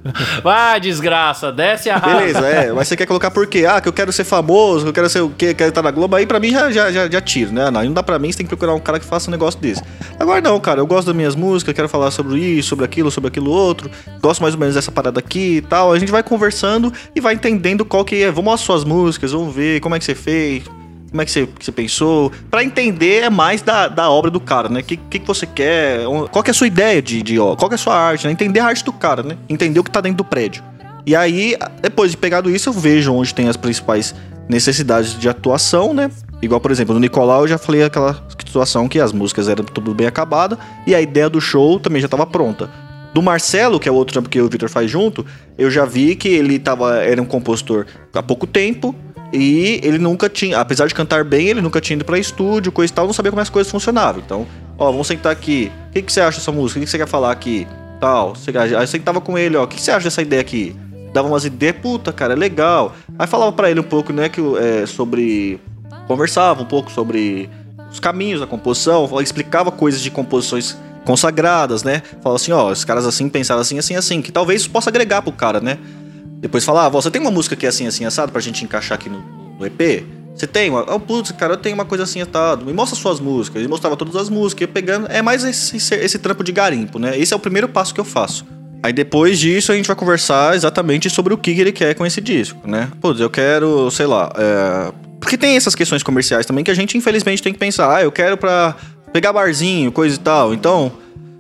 Vai, 0.42 0.80
desgraça, 0.80 1.52
desce 1.52 1.88
a 1.88 1.96
raiva. 1.96 2.18
Beleza, 2.18 2.46
é. 2.46 2.72
Mas 2.72 2.88
você 2.88 2.96
quer 2.96 3.06
colocar 3.06 3.30
por 3.30 3.46
quê? 3.46 3.64
Ah, 3.66 3.80
que 3.80 3.88
eu 3.88 3.92
quero 3.92 4.12
ser 4.12 4.24
famoso, 4.24 4.82
que 4.82 4.88
eu 4.88 4.92
quero 4.92 5.08
ser 5.08 5.20
o 5.20 5.30
quê? 5.30 5.54
Quero 5.54 5.68
estar 5.68 5.82
na 5.82 5.90
Globo. 5.90 6.16
Aí 6.16 6.26
pra 6.26 6.40
mim 6.40 6.50
já, 6.50 6.70
já, 6.70 6.90
já, 6.90 7.08
já 7.08 7.20
tiro, 7.20 7.52
né? 7.52 7.70
Não, 7.70 7.84
não 7.84 7.92
dá 7.92 8.02
pra 8.02 8.18
mim, 8.18 8.30
você 8.30 8.38
tem 8.38 8.46
que 8.46 8.50
procurar 8.50 8.74
um 8.74 8.80
cara 8.80 8.98
que 8.98 9.06
faça 9.06 9.30
um 9.30 9.32
negócio 9.32 9.60
desse. 9.60 9.82
Agora 10.18 10.40
não, 10.40 10.58
cara, 10.58 10.80
eu 10.80 10.86
gosto 10.86 11.06
das 11.06 11.16
minhas 11.16 11.34
músicas, 11.34 11.74
quero 11.74 11.88
falar 11.88 12.10
sobre 12.10 12.38
isso, 12.40 12.70
sobre 12.70 12.84
aquilo, 12.84 13.10
sobre 13.10 13.28
aquilo 13.28 13.50
outro. 13.50 13.90
Gosto 14.20 14.42
mais 14.42 14.54
ou 14.54 14.60
menos 14.60 14.74
dessa 14.74 14.90
parada 14.90 15.20
aqui 15.20 15.58
e 15.58 15.62
tal. 15.62 15.92
A 15.92 15.98
gente 15.98 16.10
vai 16.10 16.22
conversando 16.22 16.92
e 17.14 17.20
vai 17.20 17.34
entendendo 17.34 17.84
qual 17.84 18.04
que 18.04 18.22
é. 18.22 18.30
Vamos 18.30 18.54
às 18.54 18.60
suas 18.60 18.84
músicas, 18.84 19.32
vamos 19.32 19.54
ver 19.54 19.80
como 19.80 19.94
é 19.94 19.98
que 19.98 20.04
você 20.04 20.14
fez. 20.14 20.64
Como 21.14 21.22
é 21.22 21.24
que 21.24 21.30
você, 21.30 21.46
que 21.46 21.64
você 21.64 21.70
pensou? 21.70 22.32
Pra 22.50 22.64
entender 22.64 23.22
é 23.22 23.30
mais 23.30 23.62
da, 23.62 23.86
da 23.86 24.10
obra 24.10 24.32
do 24.32 24.40
cara, 24.40 24.68
né? 24.68 24.80
O 24.80 24.82
que, 24.82 24.96
que, 24.96 25.20
que 25.20 25.26
você 25.28 25.46
quer? 25.46 26.00
Qual 26.32 26.42
que 26.42 26.50
é 26.50 26.52
a 26.52 26.54
sua 26.54 26.66
ideia 26.66 27.00
de, 27.00 27.22
de 27.22 27.38
ó, 27.38 27.54
Qual 27.54 27.68
que 27.68 27.74
é 27.74 27.76
a 27.76 27.78
sua 27.78 27.94
arte, 27.94 28.26
né? 28.26 28.32
Entender 28.32 28.58
a 28.58 28.66
arte 28.66 28.84
do 28.84 28.92
cara, 28.92 29.22
né? 29.22 29.38
Entender 29.48 29.78
o 29.78 29.84
que 29.84 29.92
tá 29.92 30.00
dentro 30.00 30.16
do 30.16 30.24
prédio. 30.24 30.64
E 31.06 31.14
aí, 31.14 31.56
depois 31.80 32.10
de 32.10 32.16
pegado 32.16 32.50
isso, 32.50 32.68
eu 32.68 32.72
vejo 32.72 33.14
onde 33.14 33.32
tem 33.32 33.48
as 33.48 33.56
principais 33.56 34.12
necessidades 34.48 35.16
de 35.16 35.28
atuação, 35.28 35.94
né? 35.94 36.10
Igual, 36.42 36.60
por 36.60 36.72
exemplo, 36.72 36.92
no 36.92 37.00
Nicolau 37.00 37.42
eu 37.42 37.48
já 37.48 37.58
falei 37.58 37.84
aquela 37.84 38.20
situação 38.44 38.88
que 38.88 38.98
as 38.98 39.12
músicas 39.12 39.48
eram 39.48 39.64
tudo 39.64 39.94
bem 39.94 40.08
acabada 40.08 40.58
e 40.84 40.96
a 40.96 41.00
ideia 41.00 41.30
do 41.30 41.40
show 41.40 41.78
também 41.78 42.02
já 42.02 42.06
estava 42.06 42.26
pronta. 42.26 42.68
Do 43.14 43.22
Marcelo, 43.22 43.78
que 43.78 43.88
é 43.88 43.92
o 43.92 43.94
outro 43.94 44.14
trampo 44.14 44.28
que 44.28 44.40
o 44.40 44.48
Victor 44.48 44.68
faz 44.68 44.90
junto, 44.90 45.24
eu 45.56 45.70
já 45.70 45.84
vi 45.84 46.16
que 46.16 46.26
ele 46.26 46.58
tava, 46.58 46.96
era 46.96 47.22
um 47.22 47.24
compositor 47.24 47.86
há 48.12 48.20
pouco 48.20 48.48
tempo 48.48 48.92
e 49.34 49.80
ele 49.82 49.98
nunca 49.98 50.28
tinha, 50.28 50.60
apesar 50.60 50.86
de 50.86 50.94
cantar 50.94 51.24
bem, 51.24 51.48
ele 51.48 51.60
nunca 51.60 51.80
tinha 51.80 51.96
ido 51.96 52.04
pra 52.04 52.16
estúdio, 52.16 52.70
coisa 52.70 52.92
e 52.92 52.94
tal, 52.94 53.04
não 53.04 53.12
sabia 53.12 53.32
como 53.32 53.42
as 53.42 53.50
coisas 53.50 53.70
funcionavam. 53.70 54.22
Então, 54.24 54.46
ó, 54.78 54.92
vamos 54.92 55.08
sentar 55.08 55.32
aqui. 55.32 55.72
O 55.88 55.92
que, 55.92 56.02
que 56.02 56.12
você 56.12 56.20
acha 56.20 56.38
dessa 56.38 56.52
música? 56.52 56.78
O 56.78 56.80
que, 56.80 56.86
que 56.86 56.90
você 56.92 56.98
quer 56.98 57.08
falar 57.08 57.32
aqui? 57.32 57.66
Tal. 58.00 58.34
Aí 58.78 58.86
sentava 58.86 59.20
com 59.20 59.36
ele, 59.36 59.56
ó. 59.56 59.64
O 59.64 59.66
que, 59.66 59.74
que 59.74 59.82
você 59.82 59.90
acha 59.90 60.04
dessa 60.04 60.22
ideia 60.22 60.40
aqui? 60.40 60.76
Dava 61.12 61.26
umas 61.26 61.44
ideias, 61.44 61.76
puta, 61.82 62.12
cara, 62.12 62.34
é 62.34 62.36
legal. 62.36 62.94
Aí 63.18 63.26
falava 63.26 63.50
para 63.50 63.68
ele 63.68 63.80
um 63.80 63.84
pouco, 63.84 64.12
né, 64.12 64.28
que 64.28 64.40
é, 64.58 64.86
sobre. 64.86 65.60
Conversava 66.06 66.62
um 66.62 66.66
pouco 66.66 66.90
sobre 66.92 67.50
os 67.90 67.98
caminhos 67.98 68.40
da 68.40 68.46
composição, 68.46 69.08
explicava 69.20 69.72
coisas 69.72 70.00
de 70.00 70.10
composições 70.10 70.76
consagradas, 71.04 71.82
né? 71.82 72.02
Falava 72.22 72.36
assim, 72.36 72.52
ó, 72.52 72.70
os 72.70 72.84
caras 72.84 73.06
assim 73.06 73.28
pensaram 73.28 73.60
assim, 73.60 73.78
assim, 73.78 73.94
assim, 73.94 74.22
que 74.22 74.32
talvez 74.32 74.62
isso 74.62 74.70
possa 74.70 74.90
agregar 74.90 75.22
pro 75.22 75.32
cara, 75.32 75.60
né? 75.60 75.78
Depois 76.44 76.62
falava, 76.62 76.88
ah, 76.88 76.90
você 77.00 77.10
tem 77.10 77.22
uma 77.22 77.30
música 77.30 77.56
que 77.56 77.64
é 77.64 77.70
assim, 77.70 77.86
assim, 77.86 78.04
assado 78.04 78.30
pra 78.30 78.38
gente 78.38 78.62
encaixar 78.62 78.96
aqui 78.96 79.08
no, 79.08 79.24
no 79.58 79.64
EP? 79.64 80.04
Você 80.34 80.46
tem 80.46 80.68
uma? 80.68 80.84
Oh, 80.94 81.00
putz, 81.00 81.32
cara, 81.32 81.54
eu 81.54 81.56
tenho 81.56 81.74
uma 81.74 81.86
coisa 81.86 82.04
assim, 82.04 82.20
assado. 82.20 82.66
Me 82.66 82.72
mostra 82.74 82.94
suas 82.94 83.18
músicas. 83.18 83.60
Ele 83.60 83.68
mostrava 83.68 83.96
todas 83.96 84.14
as 84.14 84.28
músicas, 84.28 84.68
pegando. 84.70 85.06
É 85.10 85.22
mais 85.22 85.42
esse, 85.42 85.78
esse, 85.78 86.18
trampo 86.18 86.44
de 86.44 86.52
garimpo, 86.52 86.98
né? 86.98 87.18
Esse 87.18 87.32
é 87.32 87.36
o 87.36 87.40
primeiro 87.40 87.66
passo 87.66 87.94
que 87.94 88.00
eu 88.00 88.04
faço. 88.04 88.44
Aí 88.82 88.92
depois 88.92 89.38
disso 89.38 89.72
a 89.72 89.74
gente 89.74 89.86
vai 89.86 89.96
conversar 89.96 90.54
exatamente 90.54 91.08
sobre 91.08 91.32
o 91.32 91.38
que 91.38 91.50
ele 91.52 91.72
quer 91.72 91.94
com 91.94 92.04
esse 92.04 92.20
disco, 92.20 92.68
né? 92.68 92.90
Putz, 93.00 93.20
eu 93.20 93.30
quero, 93.30 93.90
sei 93.90 94.04
lá, 94.04 94.30
é... 94.36 94.92
porque 95.18 95.38
tem 95.38 95.56
essas 95.56 95.74
questões 95.74 96.02
comerciais 96.02 96.44
também 96.44 96.62
que 96.62 96.70
a 96.70 96.74
gente 96.74 96.98
infelizmente 96.98 97.42
tem 97.42 97.54
que 97.54 97.58
pensar. 97.58 97.96
Ah, 97.96 98.02
eu 98.02 98.12
quero 98.12 98.36
pra 98.36 98.76
pegar 99.14 99.32
barzinho, 99.32 99.90
coisa 99.90 100.14
e 100.14 100.18
tal. 100.18 100.52
Então, 100.52 100.92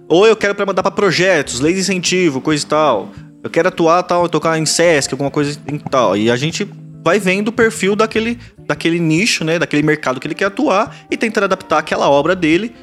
ou 0.08 0.26
eu 0.26 0.34
quero 0.34 0.54
pra 0.54 0.64
mandar 0.64 0.82
pra 0.82 0.90
projetos, 0.90 1.60
lei 1.60 1.74
de 1.74 1.80
incentivo, 1.80 2.40
coisa 2.40 2.64
e 2.64 2.66
tal. 2.66 3.12
Eu 3.44 3.50
quero 3.50 3.68
atuar 3.68 4.02
tal, 4.02 4.26
tocar 4.26 4.58
em 4.58 4.64
Sesc, 4.64 5.12
alguma 5.12 5.30
coisa 5.30 5.60
e 5.70 5.78
tal. 5.78 6.16
E 6.16 6.30
a 6.30 6.36
gente 6.36 6.66
vai 7.04 7.18
vendo 7.18 7.48
o 7.48 7.52
perfil 7.52 7.94
daquele, 7.94 8.38
daquele 8.66 8.98
nicho, 8.98 9.44
né? 9.44 9.58
Daquele 9.58 9.82
mercado 9.82 10.18
que 10.18 10.26
ele 10.26 10.34
quer 10.34 10.46
atuar 10.46 10.96
e 11.10 11.16
tentando 11.16 11.44
adaptar 11.44 11.78
aquela 11.78 12.08
obra 12.08 12.34
dele 12.34 12.74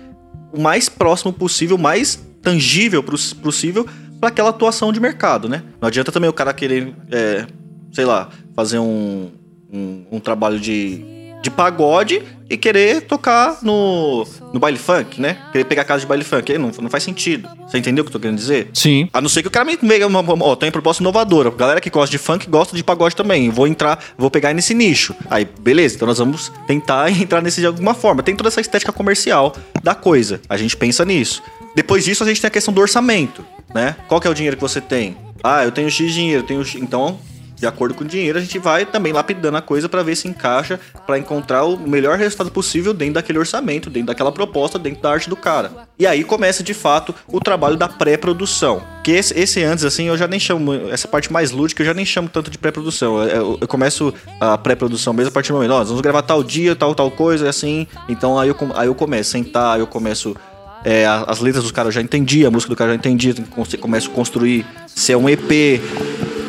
o 0.54 0.62
mais 0.62 0.88
próximo 0.88 1.34
possível, 1.34 1.78
o 1.78 1.80
mais 1.80 2.24
tangível 2.44 3.04
possível 3.04 3.88
para 4.20 4.30
aquela 4.30 4.50
atuação 4.50 4.94
de 4.94 5.00
mercado, 5.00 5.50
né? 5.50 5.64
Não 5.82 5.88
adianta 5.88 6.12
também 6.12 6.30
o 6.30 6.34
cara 6.34 6.54
querer, 6.54 6.94
é, 7.10 7.48
sei 7.92 8.06
lá, 8.06 8.30
fazer 8.56 8.78
um, 8.78 9.32
um, 9.74 10.06
um 10.12 10.20
trabalho 10.20 10.60
de, 10.60 11.04
de 11.42 11.50
pagode 11.50 12.22
e 12.50 12.58
querer 12.58 13.02
tocar 13.02 13.60
no, 13.62 14.28
no 14.54 14.60
baile 14.60 14.78
funk, 14.78 15.22
né? 15.22 15.38
Querer 15.52 15.64
pegar 15.64 15.84
a 15.84 15.86
casa 15.86 16.02
de 16.02 16.06
baile 16.06 16.24
funk. 16.24 16.52
Aí 16.52 16.58
não, 16.58 16.70
não 16.82 16.90
faz 16.90 17.04
sentido. 17.04 17.50
Você 17.68 17.78
entendeu 17.78 18.04
o 18.04 18.06
que 18.06 18.10
eu 18.10 18.14
tô 18.14 18.20
querendo 18.20 18.38
dizer? 18.38 18.70
Sim. 18.74 19.10
A 19.14 19.22
não 19.22 19.30
ser 19.30 19.42
que 19.42 19.48
o 19.48 19.52
cara 19.52 19.64
me 19.66 19.78
veja 19.82 20.06
uma, 20.06 20.20
uma, 20.20 20.46
ó, 20.46 20.56
tem 20.56 20.68
uma 20.68 20.74
proposta 20.74 21.02
inovadora. 21.02 21.50
Galera 21.52 21.80
que 21.80 21.90
gosta 21.90 22.12
de 22.12 22.18
funk 22.18 22.50
gosta 22.50 22.76
de 22.76 22.84
pagode 22.84 23.16
também. 23.16 23.50
Vou 23.50 23.68
entrar, 23.68 24.04
vou 24.18 24.30
pegar 24.30 24.54
nesse 24.54 24.74
nicho. 24.74 25.16
Aí, 25.30 25.48
beleza, 25.62 25.96
então 25.96 26.08
nós 26.08 26.18
vamos 26.18 26.52
tentar 26.68 27.10
entrar 27.20 27.42
nesse 27.42 27.62
de 27.62 27.68
alguma 27.68 27.94
forma. 27.94 28.22
Tem 28.22 28.36
toda 28.36 28.50
essa 28.50 28.60
estética 28.60 28.92
comercial 28.92 29.56
da 29.82 29.96
coisa. 29.96 30.42
A 30.50 30.58
gente 30.58 30.76
pensa 30.76 31.06
nisso. 31.06 31.42
Depois 31.74 32.04
disso, 32.04 32.24
a 32.24 32.28
gente 32.28 32.42
tem 32.42 32.50
a 32.50 32.52
questão 32.52 32.74
do 32.74 32.82
orçamento, 32.82 33.46
né? 33.74 33.96
Qual 34.08 34.20
que 34.20 34.28
é 34.28 34.30
o 34.30 34.34
dinheiro 34.34 34.58
que 34.58 34.62
você 34.62 34.82
tem? 34.82 35.16
Ah, 35.42 35.64
eu 35.64 35.72
tenho 35.72 35.90
X 35.90 36.14
dinheiro, 36.14 36.44
tenho 36.44 36.64
X... 36.66 36.82
Então, 36.82 37.18
de 37.62 37.68
acordo 37.68 37.94
com 37.94 38.04
o 38.04 38.08
dinheiro, 38.08 38.40
a 38.40 38.42
gente 38.42 38.58
vai 38.58 38.88
também 38.88 39.14
lapidando 39.14 39.56
a 39.56 39.62
coisa 39.62 39.88
para 39.88 40.02
ver 40.02 40.16
se 40.16 40.28
encaixa, 40.28 40.80
para 41.06 41.20
encontrar 41.20 41.64
o 41.64 41.78
melhor 41.78 42.18
resultado 42.18 42.50
possível 42.50 42.92
dentro 42.92 43.14
daquele 43.14 43.38
orçamento, 43.38 43.88
dentro 43.88 44.08
daquela 44.08 44.32
proposta, 44.32 44.80
dentro 44.80 45.04
da 45.04 45.12
arte 45.12 45.30
do 45.30 45.36
cara. 45.36 45.72
E 46.00 46.08
aí 46.08 46.24
começa 46.24 46.64
de 46.64 46.74
fato 46.74 47.14
o 47.28 47.40
trabalho 47.40 47.78
da 47.78 47.88
pré-produção. 47.88 48.82
Que 49.04 49.12
esse, 49.12 49.40
esse, 49.40 49.64
antes, 49.64 49.86
assim, 49.86 50.06
eu 50.06 50.18
já 50.18 50.28
nem 50.28 50.40
chamo, 50.40 50.74
essa 50.90 51.08
parte 51.08 51.32
mais 51.32 51.52
lúdica, 51.52 51.84
eu 51.84 51.86
já 51.86 51.94
nem 51.94 52.04
chamo 52.04 52.28
tanto 52.28 52.50
de 52.50 52.58
pré-produção. 52.58 53.22
Eu, 53.22 53.60
eu, 53.62 53.68
começo 53.68 54.12
a 54.40 54.58
pré-produção 54.58 55.14
mesmo 55.14 55.30
a 55.30 55.32
partir 55.32 55.50
do 55.50 55.54
momento, 55.54 55.70
nós 55.70 55.88
vamos 55.88 56.02
gravar 56.02 56.24
tal 56.24 56.44
dia, 56.44 56.76
tal, 56.76 56.96
tal 56.96 57.12
coisa, 57.12 57.48
assim. 57.48 57.86
Então 58.10 58.40
aí 58.40 58.50
eu, 58.50 58.58
aí 58.74 58.88
eu 58.88 58.96
começo 58.96 59.30
a 59.30 59.40
sentar, 59.40 59.80
eu 59.80 59.86
começo 59.86 60.36
é, 60.84 61.06
as 61.06 61.40
letras 61.40 61.64
dos 61.64 61.72
caras 61.72 61.90
eu 61.90 62.02
já 62.02 62.02
entendi, 62.02 62.44
a 62.44 62.50
música 62.50 62.72
do 62.72 62.76
cara 62.76 62.90
eu 62.90 62.94
já 62.96 62.98
entendi, 62.98 63.36
começo 63.80 64.10
a 64.10 64.14
construir 64.14 64.66
se 64.88 65.12
é 65.12 65.18
um 65.18 65.30
EP, 65.30 65.80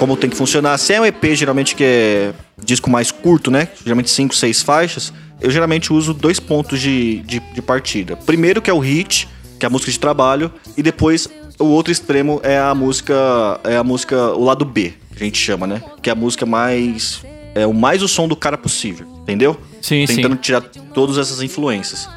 como 0.03 0.17
tem 0.17 0.29
que 0.29 0.35
funcionar. 0.37 0.77
Se 0.79 0.95
é 0.95 1.01
um 1.01 1.07
EP, 1.07 1.27
geralmente 1.33 1.77
que 1.77 1.85
é 1.85 2.35
disco 2.59 2.91
mais 2.91 3.13
curto, 3.13 3.53
né? 3.53 3.69
Geralmente 3.85 4.11
5, 4.11 4.35
6 4.35 4.61
faixas, 4.63 5.13
eu 5.41 5.49
geralmente 5.49 5.93
uso 5.93 6.13
dois 6.13 6.41
pontos 6.41 6.81
de, 6.81 7.21
de, 7.21 7.39
de, 7.39 7.63
partida. 7.63 8.17
Primeiro 8.17 8.61
que 8.61 8.69
é 8.69 8.73
o 8.73 8.81
hit, 8.81 9.29
que 9.61 9.65
é 9.65 9.69
a 9.69 9.71
música 9.71 9.93
de 9.93 10.01
trabalho, 10.01 10.51
e 10.77 10.83
depois 10.83 11.29
o 11.57 11.67
outro 11.67 11.93
extremo 11.93 12.41
é 12.43 12.59
a 12.59 12.75
música. 12.75 13.15
É 13.63 13.77
a 13.77 13.85
música. 13.85 14.17
o 14.33 14.43
lado 14.43 14.65
B, 14.65 14.93
que 15.15 15.23
a 15.23 15.25
gente 15.25 15.39
chama, 15.39 15.69
né? 15.69 15.81
Que 16.03 16.11
é 16.11 16.13
a 16.13 16.17
música 16.17 16.45
mais. 16.45 17.23
É 17.55 17.65
o 17.65 17.73
mais 17.73 18.03
o 18.03 18.09
som 18.09 18.27
do 18.27 18.35
cara 18.35 18.59
possível, 18.59 19.07
entendeu? 19.23 19.57
Sim, 19.81 20.05
Tentando 20.05 20.35
sim. 20.35 20.41
tirar 20.41 20.63
todas 20.93 21.17
essas 21.17 21.43
influências. 21.43 22.09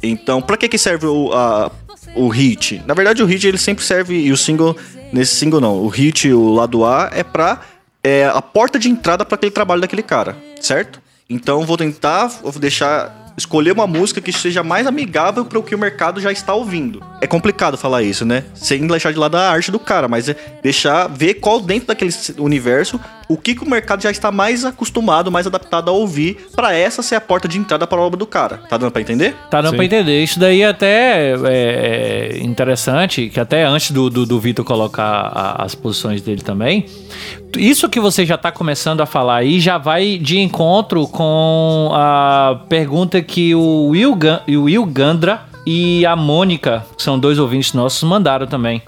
Então, 0.00 0.40
pra 0.40 0.56
que 0.56 0.68
que 0.68 0.78
serve 0.78 1.06
o, 1.06 1.32
a, 1.32 1.72
o 2.14 2.28
hit? 2.28 2.80
Na 2.86 2.94
verdade, 2.94 3.24
o 3.24 3.26
hit 3.26 3.44
ele 3.44 3.58
sempre 3.58 3.84
serve, 3.84 4.14
e 4.14 4.30
o 4.30 4.36
single, 4.36 4.76
nesse 5.14 5.36
single 5.36 5.60
não. 5.60 5.82
O 5.82 5.88
hit, 5.88 6.30
o 6.30 6.52
lado 6.52 6.84
A, 6.84 7.08
é 7.12 7.22
pra 7.22 7.60
é, 8.02 8.26
a 8.26 8.42
porta 8.42 8.78
de 8.78 8.90
entrada 8.90 9.24
para 9.24 9.36
aquele 9.36 9.52
trabalho 9.52 9.80
daquele 9.80 10.02
cara, 10.02 10.36
certo? 10.60 11.00
Então 11.30 11.64
vou 11.64 11.76
tentar 11.76 12.26
vou 12.26 12.52
deixar 12.52 13.23
escolher 13.36 13.72
uma 13.72 13.86
música 13.86 14.20
que 14.20 14.32
seja 14.32 14.62
mais 14.62 14.86
amigável 14.86 15.44
para 15.44 15.58
o 15.58 15.62
que 15.62 15.74
o 15.74 15.78
mercado 15.78 16.20
já 16.20 16.30
está 16.30 16.54
ouvindo. 16.54 17.02
É 17.20 17.26
complicado 17.26 17.76
falar 17.76 18.02
isso, 18.02 18.24
né? 18.24 18.44
Sem 18.54 18.86
deixar 18.86 19.12
de 19.12 19.18
lado 19.18 19.36
a 19.36 19.50
arte 19.50 19.70
do 19.70 19.78
cara, 19.78 20.06
mas 20.08 20.28
é 20.28 20.36
deixar 20.62 21.08
ver 21.08 21.34
qual 21.34 21.60
dentro 21.60 21.88
daquele 21.88 22.12
universo 22.38 23.00
o 23.26 23.38
que, 23.38 23.54
que 23.54 23.64
o 23.64 23.68
mercado 23.68 24.02
já 24.02 24.10
está 24.10 24.30
mais 24.30 24.66
acostumado, 24.66 25.32
mais 25.32 25.46
adaptado 25.46 25.88
a 25.88 25.92
ouvir, 25.92 26.46
para 26.54 26.74
essa 26.74 27.02
ser 27.02 27.14
a 27.14 27.20
porta 27.22 27.48
de 27.48 27.58
entrada 27.58 27.86
para 27.86 27.98
a 27.98 28.02
obra 28.02 28.18
do 28.18 28.26
cara. 28.26 28.58
Tá 28.68 28.76
dando 28.76 28.92
para 28.92 29.00
entender? 29.00 29.34
Tá 29.50 29.62
dando 29.62 29.76
pra 29.76 29.84
entender. 29.84 30.22
Isso 30.22 30.38
daí 30.38 30.62
até 30.62 31.30
é, 31.32 32.34
é 32.34 32.38
interessante, 32.42 33.30
que 33.30 33.40
até 33.40 33.64
antes 33.64 33.92
do, 33.92 34.10
do, 34.10 34.26
do 34.26 34.38
Vitor 34.38 34.62
colocar 34.64 35.32
a- 35.34 35.64
as 35.64 35.74
posições 35.74 36.20
dele 36.20 36.42
também, 36.42 36.84
isso 37.56 37.88
que 37.88 37.98
você 37.98 38.26
já 38.26 38.36
tá 38.36 38.52
começando 38.52 39.00
a 39.00 39.06
falar 39.06 39.36
aí 39.36 39.58
já 39.58 39.78
vai 39.78 40.18
de 40.18 40.38
encontro 40.40 41.06
com 41.08 41.90
a 41.94 42.60
pergunta 42.68 43.22
que 43.24 43.54
o 43.54 43.88
Will, 43.88 44.14
Gan- 44.14 44.40
o 44.46 44.62
Will 44.62 44.86
Gandra 44.86 45.42
e 45.66 46.04
a 46.06 46.14
Mônica, 46.14 46.84
que 46.96 47.02
são 47.02 47.18
dois 47.18 47.38
ouvintes 47.38 47.72
nossos, 47.72 48.02
mandaram 48.02 48.46
também. 48.46 48.82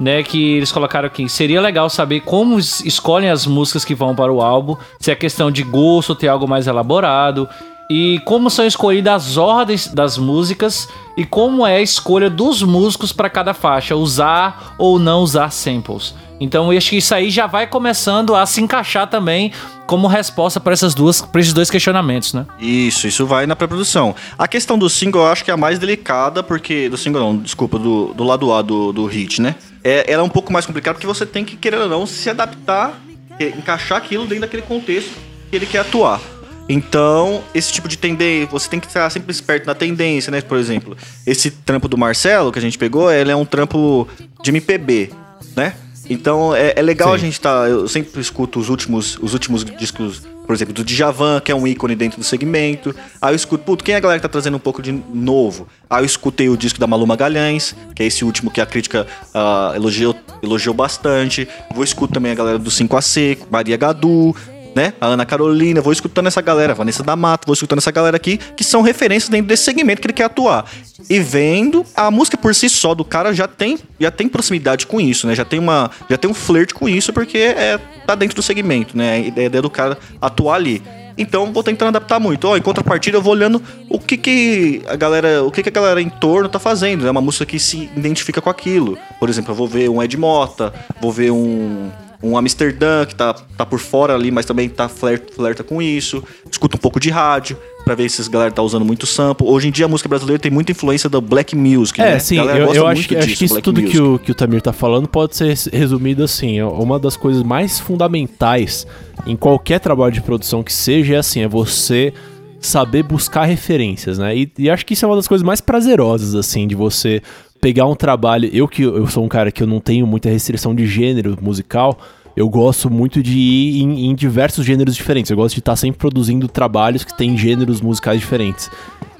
Né, 0.00 0.22
que 0.22 0.52
eles 0.52 0.70
colocaram 0.70 1.08
aqui. 1.08 1.28
Seria 1.28 1.60
legal 1.60 1.90
saber 1.90 2.20
como 2.20 2.56
es- 2.56 2.84
escolhem 2.84 3.30
as 3.30 3.46
músicas 3.46 3.84
que 3.84 3.96
vão 3.96 4.14
para 4.14 4.32
o 4.32 4.40
álbum, 4.40 4.76
se 5.00 5.10
é 5.10 5.14
questão 5.16 5.50
de 5.50 5.64
gosto, 5.64 6.14
ter 6.14 6.28
algo 6.28 6.46
mais 6.46 6.68
elaborado, 6.68 7.48
e 7.90 8.20
como 8.24 8.48
são 8.48 8.64
escolhidas 8.64 9.26
as 9.30 9.36
ordens 9.36 9.88
das 9.88 10.16
músicas 10.16 10.88
e 11.16 11.24
como 11.24 11.66
é 11.66 11.78
a 11.78 11.82
escolha 11.82 12.30
dos 12.30 12.62
músicos 12.62 13.12
para 13.12 13.28
cada 13.28 13.52
faixa, 13.52 13.96
usar 13.96 14.76
ou 14.78 15.00
não 15.00 15.22
usar 15.22 15.50
samples. 15.50 16.14
Então 16.40 16.72
eu 16.72 16.78
acho 16.78 16.90
que 16.90 16.96
isso 16.96 17.14
aí 17.14 17.30
já 17.30 17.46
vai 17.46 17.66
começando 17.66 18.34
a 18.34 18.46
se 18.46 18.60
encaixar 18.60 19.08
também 19.08 19.52
como 19.86 20.06
resposta 20.06 20.60
para 20.60 20.72
essas 20.72 20.94
duas, 20.94 21.20
para 21.20 21.40
esses 21.40 21.52
dois 21.52 21.70
questionamentos, 21.70 22.32
né? 22.32 22.46
Isso, 22.60 23.08
isso 23.08 23.26
vai 23.26 23.46
na 23.46 23.56
pré-produção. 23.56 24.14
A 24.38 24.46
questão 24.46 24.78
do 24.78 24.88
single 24.88 25.22
eu 25.22 25.28
acho 25.28 25.44
que 25.44 25.50
é 25.50 25.54
a 25.54 25.56
mais 25.56 25.78
delicada, 25.78 26.42
porque. 26.42 26.88
Do 26.88 26.96
single 26.96 27.20
não, 27.20 27.36
desculpa, 27.38 27.78
do, 27.78 28.12
do 28.14 28.22
lado 28.22 28.52
A 28.52 28.62
do, 28.62 28.92
do 28.92 29.06
hit, 29.06 29.40
né? 29.40 29.54
É, 29.82 30.12
ela 30.12 30.22
é 30.22 30.24
um 30.24 30.28
pouco 30.28 30.52
mais 30.52 30.66
complicada 30.66 30.94
porque 30.94 31.06
você 31.06 31.24
tem 31.24 31.44
que, 31.44 31.56
querer 31.56 31.78
ou 31.78 31.88
não, 31.88 32.06
se 32.06 32.28
adaptar, 32.28 33.00
encaixar 33.40 33.98
aquilo 33.98 34.24
dentro 34.24 34.42
daquele 34.42 34.62
contexto 34.62 35.12
que 35.50 35.56
ele 35.56 35.66
quer 35.66 35.78
atuar. 35.78 36.20
Então, 36.68 37.42
esse 37.54 37.72
tipo 37.72 37.88
de 37.88 37.96
tendência, 37.96 38.46
você 38.50 38.68
tem 38.68 38.78
que 38.78 38.86
estar 38.86 39.08
sempre 39.08 39.32
esperto 39.32 39.66
na 39.66 39.74
tendência, 39.74 40.30
né? 40.30 40.42
Por 40.42 40.58
exemplo, 40.58 40.96
esse 41.26 41.50
trampo 41.50 41.88
do 41.88 41.96
Marcelo 41.96 42.52
que 42.52 42.58
a 42.58 42.62
gente 42.62 42.76
pegou, 42.76 43.10
ele 43.10 43.30
é 43.30 43.36
um 43.36 43.46
trampo 43.46 44.06
de 44.42 44.50
MPB, 44.50 45.10
né? 45.56 45.72
Então 46.08 46.54
é, 46.54 46.74
é 46.76 46.82
legal 46.82 47.10
Sim. 47.10 47.14
a 47.14 47.18
gente 47.18 47.40
tá. 47.40 47.68
Eu 47.68 47.88
sempre 47.88 48.20
escuto 48.20 48.58
os 48.58 48.68
últimos, 48.68 49.18
os 49.20 49.32
últimos 49.34 49.64
discos, 49.64 50.22
por 50.46 50.54
exemplo, 50.54 50.72
do 50.72 50.84
Djavan, 50.84 51.40
que 51.40 51.52
é 51.52 51.54
um 51.54 51.66
ícone 51.66 51.94
dentro 51.94 52.18
do 52.18 52.24
segmento. 52.24 52.94
Aí 53.20 53.32
eu 53.32 53.36
escuto, 53.36 53.64
puto, 53.64 53.84
quem 53.84 53.94
é 53.94 53.98
a 53.98 54.00
galera 54.00 54.18
que 54.18 54.22
tá 54.22 54.28
trazendo 54.28 54.56
um 54.56 54.60
pouco 54.60 54.80
de 54.80 54.92
novo? 54.92 55.68
Aí 55.90 56.02
eu 56.02 56.06
escutei 56.06 56.48
o 56.48 56.56
disco 56.56 56.78
da 56.78 56.86
Malu 56.86 57.06
Magalhães, 57.06 57.74
que 57.94 58.02
é 58.02 58.06
esse 58.06 58.24
último 58.24 58.50
que 58.50 58.60
a 58.60 58.66
crítica 58.66 59.06
ah, 59.34 59.72
elogiou, 59.74 60.14
elogiou 60.42 60.74
bastante. 60.74 61.48
Vou 61.74 61.84
escutar 61.84 62.14
também 62.14 62.32
a 62.32 62.34
galera 62.34 62.58
do 62.58 62.70
5 62.70 62.96
a 62.96 63.02
Seco, 63.02 63.46
Maria 63.50 63.76
Gadu, 63.76 64.34
né? 64.78 64.92
A 65.00 65.06
Ana 65.06 65.26
Carolina, 65.26 65.80
vou 65.80 65.92
escutando 65.92 66.28
essa 66.28 66.40
galera, 66.40 66.72
Vanessa 66.72 67.02
da 67.02 67.16
Mata, 67.16 67.44
vou 67.46 67.54
escutando 67.54 67.78
essa 67.78 67.90
galera 67.90 68.16
aqui, 68.16 68.38
que 68.56 68.62
são 68.62 68.80
referências 68.80 69.28
dentro 69.28 69.48
desse 69.48 69.64
segmento 69.64 70.00
que 70.00 70.06
ele 70.06 70.12
quer 70.12 70.24
atuar. 70.24 70.70
E 71.10 71.18
vendo, 71.18 71.84
a 71.96 72.12
música 72.12 72.36
por 72.36 72.54
si 72.54 72.68
só 72.68 72.94
do 72.94 73.04
cara 73.04 73.32
já 73.32 73.48
tem, 73.48 73.76
já 73.98 74.12
tem 74.12 74.28
proximidade 74.28 74.86
com 74.86 75.00
isso, 75.00 75.26
né? 75.26 75.34
Já 75.34 75.44
tem 75.44 75.58
uma, 75.58 75.90
já 76.08 76.16
tem 76.16 76.30
um 76.30 76.34
flerte 76.34 76.74
com 76.74 76.88
isso 76.88 77.12
porque 77.12 77.38
é 77.38 77.80
tá 78.06 78.14
dentro 78.14 78.36
do 78.36 78.42
segmento, 78.42 78.96
né? 78.96 79.14
A 79.14 79.18
ideia 79.18 79.60
do 79.60 79.68
cara 79.68 79.98
atuar 80.20 80.54
ali. 80.54 80.80
Então 81.16 81.52
vou 81.52 81.64
tentando 81.64 81.88
adaptar 81.88 82.20
muito. 82.20 82.46
Ó, 82.46 82.56
em 82.56 82.62
contrapartida 82.62 83.16
eu 83.16 83.22
vou 83.22 83.32
olhando 83.32 83.60
o 83.88 83.98
que 83.98 84.16
que 84.16 84.82
a 84.86 84.94
galera, 84.94 85.42
o 85.42 85.50
que 85.50 85.60
que 85.64 85.68
a 85.68 85.72
galera 85.72 86.00
em 86.00 86.08
torno 86.08 86.48
tá 86.48 86.60
fazendo, 86.60 87.04
é 87.04 87.10
uma 87.10 87.20
música 87.20 87.44
que 87.44 87.58
se 87.58 87.90
identifica 87.96 88.40
com 88.40 88.48
aquilo. 88.48 88.96
Por 89.18 89.28
exemplo, 89.28 89.50
eu 89.50 89.56
vou 89.56 89.66
ver 89.66 89.88
um 89.88 90.00
Ed 90.00 90.16
Mota, 90.16 90.72
vou 91.00 91.10
ver 91.10 91.32
um 91.32 91.90
um 92.22 92.36
Amsterdã 92.36 93.04
que 93.06 93.14
tá, 93.14 93.32
tá 93.32 93.64
por 93.64 93.78
fora 93.78 94.14
ali, 94.14 94.30
mas 94.30 94.44
também 94.44 94.68
tá 94.68 94.88
flerta, 94.88 95.32
flerta 95.32 95.62
com 95.62 95.80
isso. 95.80 96.22
Escuta 96.50 96.76
um 96.76 96.80
pouco 96.80 96.98
de 96.98 97.10
rádio 97.10 97.56
pra 97.84 97.94
ver 97.94 98.10
se 98.10 98.20
as 98.20 98.28
galera 98.28 98.50
tá 98.50 98.60
usando 98.60 98.84
muito 98.84 99.06
sample. 99.06 99.46
Hoje 99.46 99.68
em 99.68 99.70
dia 99.70 99.84
a 99.86 99.88
música 99.88 100.08
brasileira 100.08 100.40
tem 100.40 100.50
muita 100.50 100.72
influência 100.72 101.08
da 101.08 101.20
black 101.20 101.54
music, 101.56 102.00
É, 102.00 102.12
né? 102.14 102.18
sim, 102.18 102.36
eu, 102.36 102.44
eu 102.46 102.64
muito 102.64 102.86
acho, 102.86 103.08
que- 103.08 103.14
disso, 103.14 103.28
acho 103.28 103.36
que 103.38 103.44
isso 103.44 103.62
tudo 103.62 103.82
que 103.82 104.00
o, 104.00 104.18
que 104.18 104.32
o 104.32 104.34
Tamir 104.34 104.60
tá 104.60 104.72
falando 104.72 105.06
pode 105.08 105.36
ser 105.36 105.56
resumido 105.72 106.22
assim. 106.24 106.58
é 106.58 106.64
Uma 106.64 106.98
das 106.98 107.16
coisas 107.16 107.42
mais 107.42 107.78
fundamentais 107.78 108.86
em 109.26 109.36
qualquer 109.36 109.78
trabalho 109.80 110.12
de 110.12 110.20
produção 110.20 110.62
que 110.62 110.72
seja 110.72 111.14
é 111.14 111.18
assim, 111.18 111.40
é 111.42 111.48
você 111.48 112.12
saber 112.60 113.04
buscar 113.04 113.44
referências, 113.44 114.18
né? 114.18 114.36
E, 114.36 114.52
e 114.58 114.68
acho 114.68 114.84
que 114.84 114.94
isso 114.94 115.04
é 115.04 115.08
uma 115.08 115.14
das 115.14 115.28
coisas 115.28 115.46
mais 115.46 115.60
prazerosas, 115.60 116.34
assim, 116.34 116.66
de 116.66 116.74
você 116.74 117.22
pegar 117.60 117.86
um 117.86 117.94
trabalho. 117.94 118.48
Eu 118.52 118.68
que 118.68 118.82
eu 118.82 119.06
sou 119.06 119.24
um 119.24 119.28
cara 119.28 119.50
que 119.50 119.62
eu 119.62 119.66
não 119.66 119.80
tenho 119.80 120.06
muita 120.06 120.28
restrição 120.28 120.74
de 120.74 120.86
gênero 120.86 121.36
musical. 121.40 121.98
Eu 122.36 122.48
gosto 122.48 122.88
muito 122.88 123.22
de 123.22 123.36
ir 123.36 123.82
em, 123.82 124.06
em 124.06 124.14
diversos 124.14 124.64
gêneros 124.64 124.94
diferentes. 124.94 125.30
Eu 125.30 125.36
gosto 125.36 125.54
de 125.54 125.60
estar 125.60 125.76
sempre 125.76 125.98
produzindo 125.98 126.46
trabalhos 126.46 127.04
que 127.04 127.16
têm 127.16 127.36
gêneros 127.36 127.80
musicais 127.80 128.20
diferentes. 128.20 128.70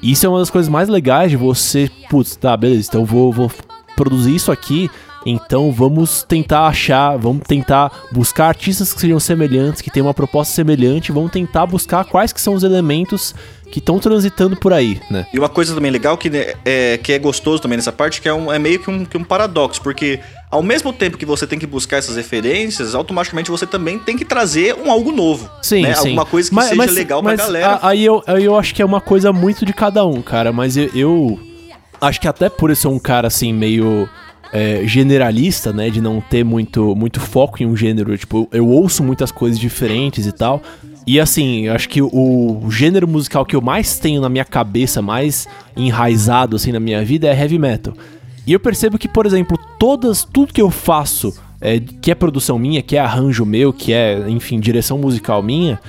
Isso 0.02 0.24
é 0.24 0.28
uma 0.28 0.38
das 0.38 0.50
coisas 0.50 0.68
mais 0.68 0.88
legais 0.88 1.30
de 1.30 1.36
você, 1.36 1.90
putz, 2.08 2.36
tá, 2.36 2.56
beleza, 2.56 2.88
então 2.88 3.04
vou, 3.04 3.32
vou 3.32 3.50
produzir 3.96 4.32
isso 4.32 4.52
aqui, 4.52 4.88
então 5.26 5.72
vamos 5.72 6.22
tentar 6.22 6.68
achar, 6.68 7.16
vamos 7.16 7.42
tentar 7.46 8.06
buscar 8.12 8.46
artistas 8.46 8.92
que 8.92 9.00
sejam 9.00 9.18
semelhantes, 9.18 9.82
que 9.82 9.90
tenham 9.90 10.06
uma 10.06 10.14
proposta 10.14 10.54
semelhante, 10.54 11.10
vamos 11.10 11.32
tentar 11.32 11.66
buscar 11.66 12.04
quais 12.04 12.32
que 12.32 12.40
são 12.40 12.54
os 12.54 12.62
elementos 12.62 13.34
que 13.70 13.78
estão 13.80 13.98
transitando 13.98 14.56
por 14.56 14.72
aí, 14.72 15.00
né? 15.10 15.26
E 15.32 15.38
uma 15.38 15.48
coisa 15.48 15.74
também 15.74 15.90
legal 15.90 16.16
que 16.16 16.30
né, 16.30 16.54
é, 16.64 16.98
que 17.02 17.12
é 17.12 17.18
gostoso 17.18 17.60
também 17.62 17.76
nessa 17.76 17.92
parte, 17.92 18.20
que 18.20 18.28
é, 18.28 18.32
um, 18.32 18.52
é 18.52 18.58
meio 18.58 18.78
que 18.80 18.90
um, 18.90 19.04
que 19.04 19.16
um 19.16 19.24
paradoxo, 19.24 19.82
porque 19.82 20.20
ao 20.50 20.62
mesmo 20.62 20.92
tempo 20.92 21.18
que 21.18 21.26
você 21.26 21.46
tem 21.46 21.58
que 21.58 21.66
buscar 21.66 21.98
essas 21.98 22.16
referências, 22.16 22.94
automaticamente 22.94 23.50
você 23.50 23.66
também 23.66 23.98
tem 23.98 24.16
que 24.16 24.24
trazer 24.24 24.74
um 24.74 24.90
algo 24.90 25.12
novo. 25.12 25.50
Sim, 25.62 25.82
né? 25.82 25.94
sim. 25.94 26.08
Alguma 26.08 26.24
coisa 26.24 26.50
que 26.50 26.62
seja 26.62 26.90
legal 26.92 27.22
pra 27.22 27.32
mas 27.32 27.40
galera. 27.40 27.66
a- 27.74 27.88
Aí 27.88 28.04
eu, 28.04 28.22
aí 28.26 28.44
eu 28.44 28.56
acho 28.56 28.74
que 28.74 28.80
é 28.80 28.84
uma 28.84 29.00
coisa 29.00 29.32
muito 29.32 29.66
de 29.66 29.72
cada 29.72 30.04
um, 30.06 30.22
cara. 30.22 30.50
Mas 30.52 30.76
eu, 30.76 30.88
eu 30.94 31.38
acho 32.00 32.20
que 32.20 32.26
até 32.28 32.48
por 32.48 32.70
eu 32.70 32.76
ser 32.76 32.88
um 32.88 32.98
cara 32.98 33.26
assim, 33.28 33.52
meio 33.52 34.08
é, 34.52 34.82
generalista, 34.86 35.72
né? 35.72 35.90
De 35.90 36.00
não 36.00 36.20
ter 36.22 36.42
muito, 36.44 36.94
muito 36.96 37.20
foco 37.20 37.62
em 37.62 37.66
um 37.66 37.76
gênero. 37.76 38.16
Tipo, 38.16 38.48
eu 38.50 38.66
ouço 38.66 39.02
muitas 39.04 39.30
coisas 39.30 39.58
diferentes 39.58 40.26
e 40.26 40.32
tal. 40.32 40.62
E 41.08 41.18
assim, 41.18 41.68
eu 41.68 41.72
acho 41.72 41.88
que 41.88 42.02
o, 42.02 42.60
gênero 42.68 43.08
musical 43.08 43.46
que 43.46 43.56
eu 43.56 43.62
mais 43.62 43.98
tenho 43.98 44.20
na 44.20 44.28
minha 44.28 44.44
cabeça, 44.44 45.00
mais 45.00 45.48
enraizado 45.74 46.54
assim 46.54 46.70
na 46.70 46.78
minha 46.78 47.02
vida 47.02 47.26
é 47.26 47.30
heavy 47.30 47.58
metal. 47.58 47.94
E 48.46 48.52
eu 48.52 48.60
percebo 48.60 48.98
que, 48.98 49.08
por 49.08 49.24
exemplo, 49.24 49.58
todas, 49.78 50.22
tudo 50.22 50.52
que 50.52 50.60
eu 50.60 50.70
faço, 50.70 51.34
é, 51.62 51.80
que 51.80 52.10
é 52.10 52.14
produção 52.14 52.58
minha, 52.58 52.82
que 52.82 52.94
é 52.94 53.00
arranjo 53.00 53.46
meu, 53.46 53.72
que 53.72 53.90
é, 53.90 54.28
enfim, 54.28 54.60
direção 54.60 54.98
musical 54.98 55.42
minha, 55.42 55.80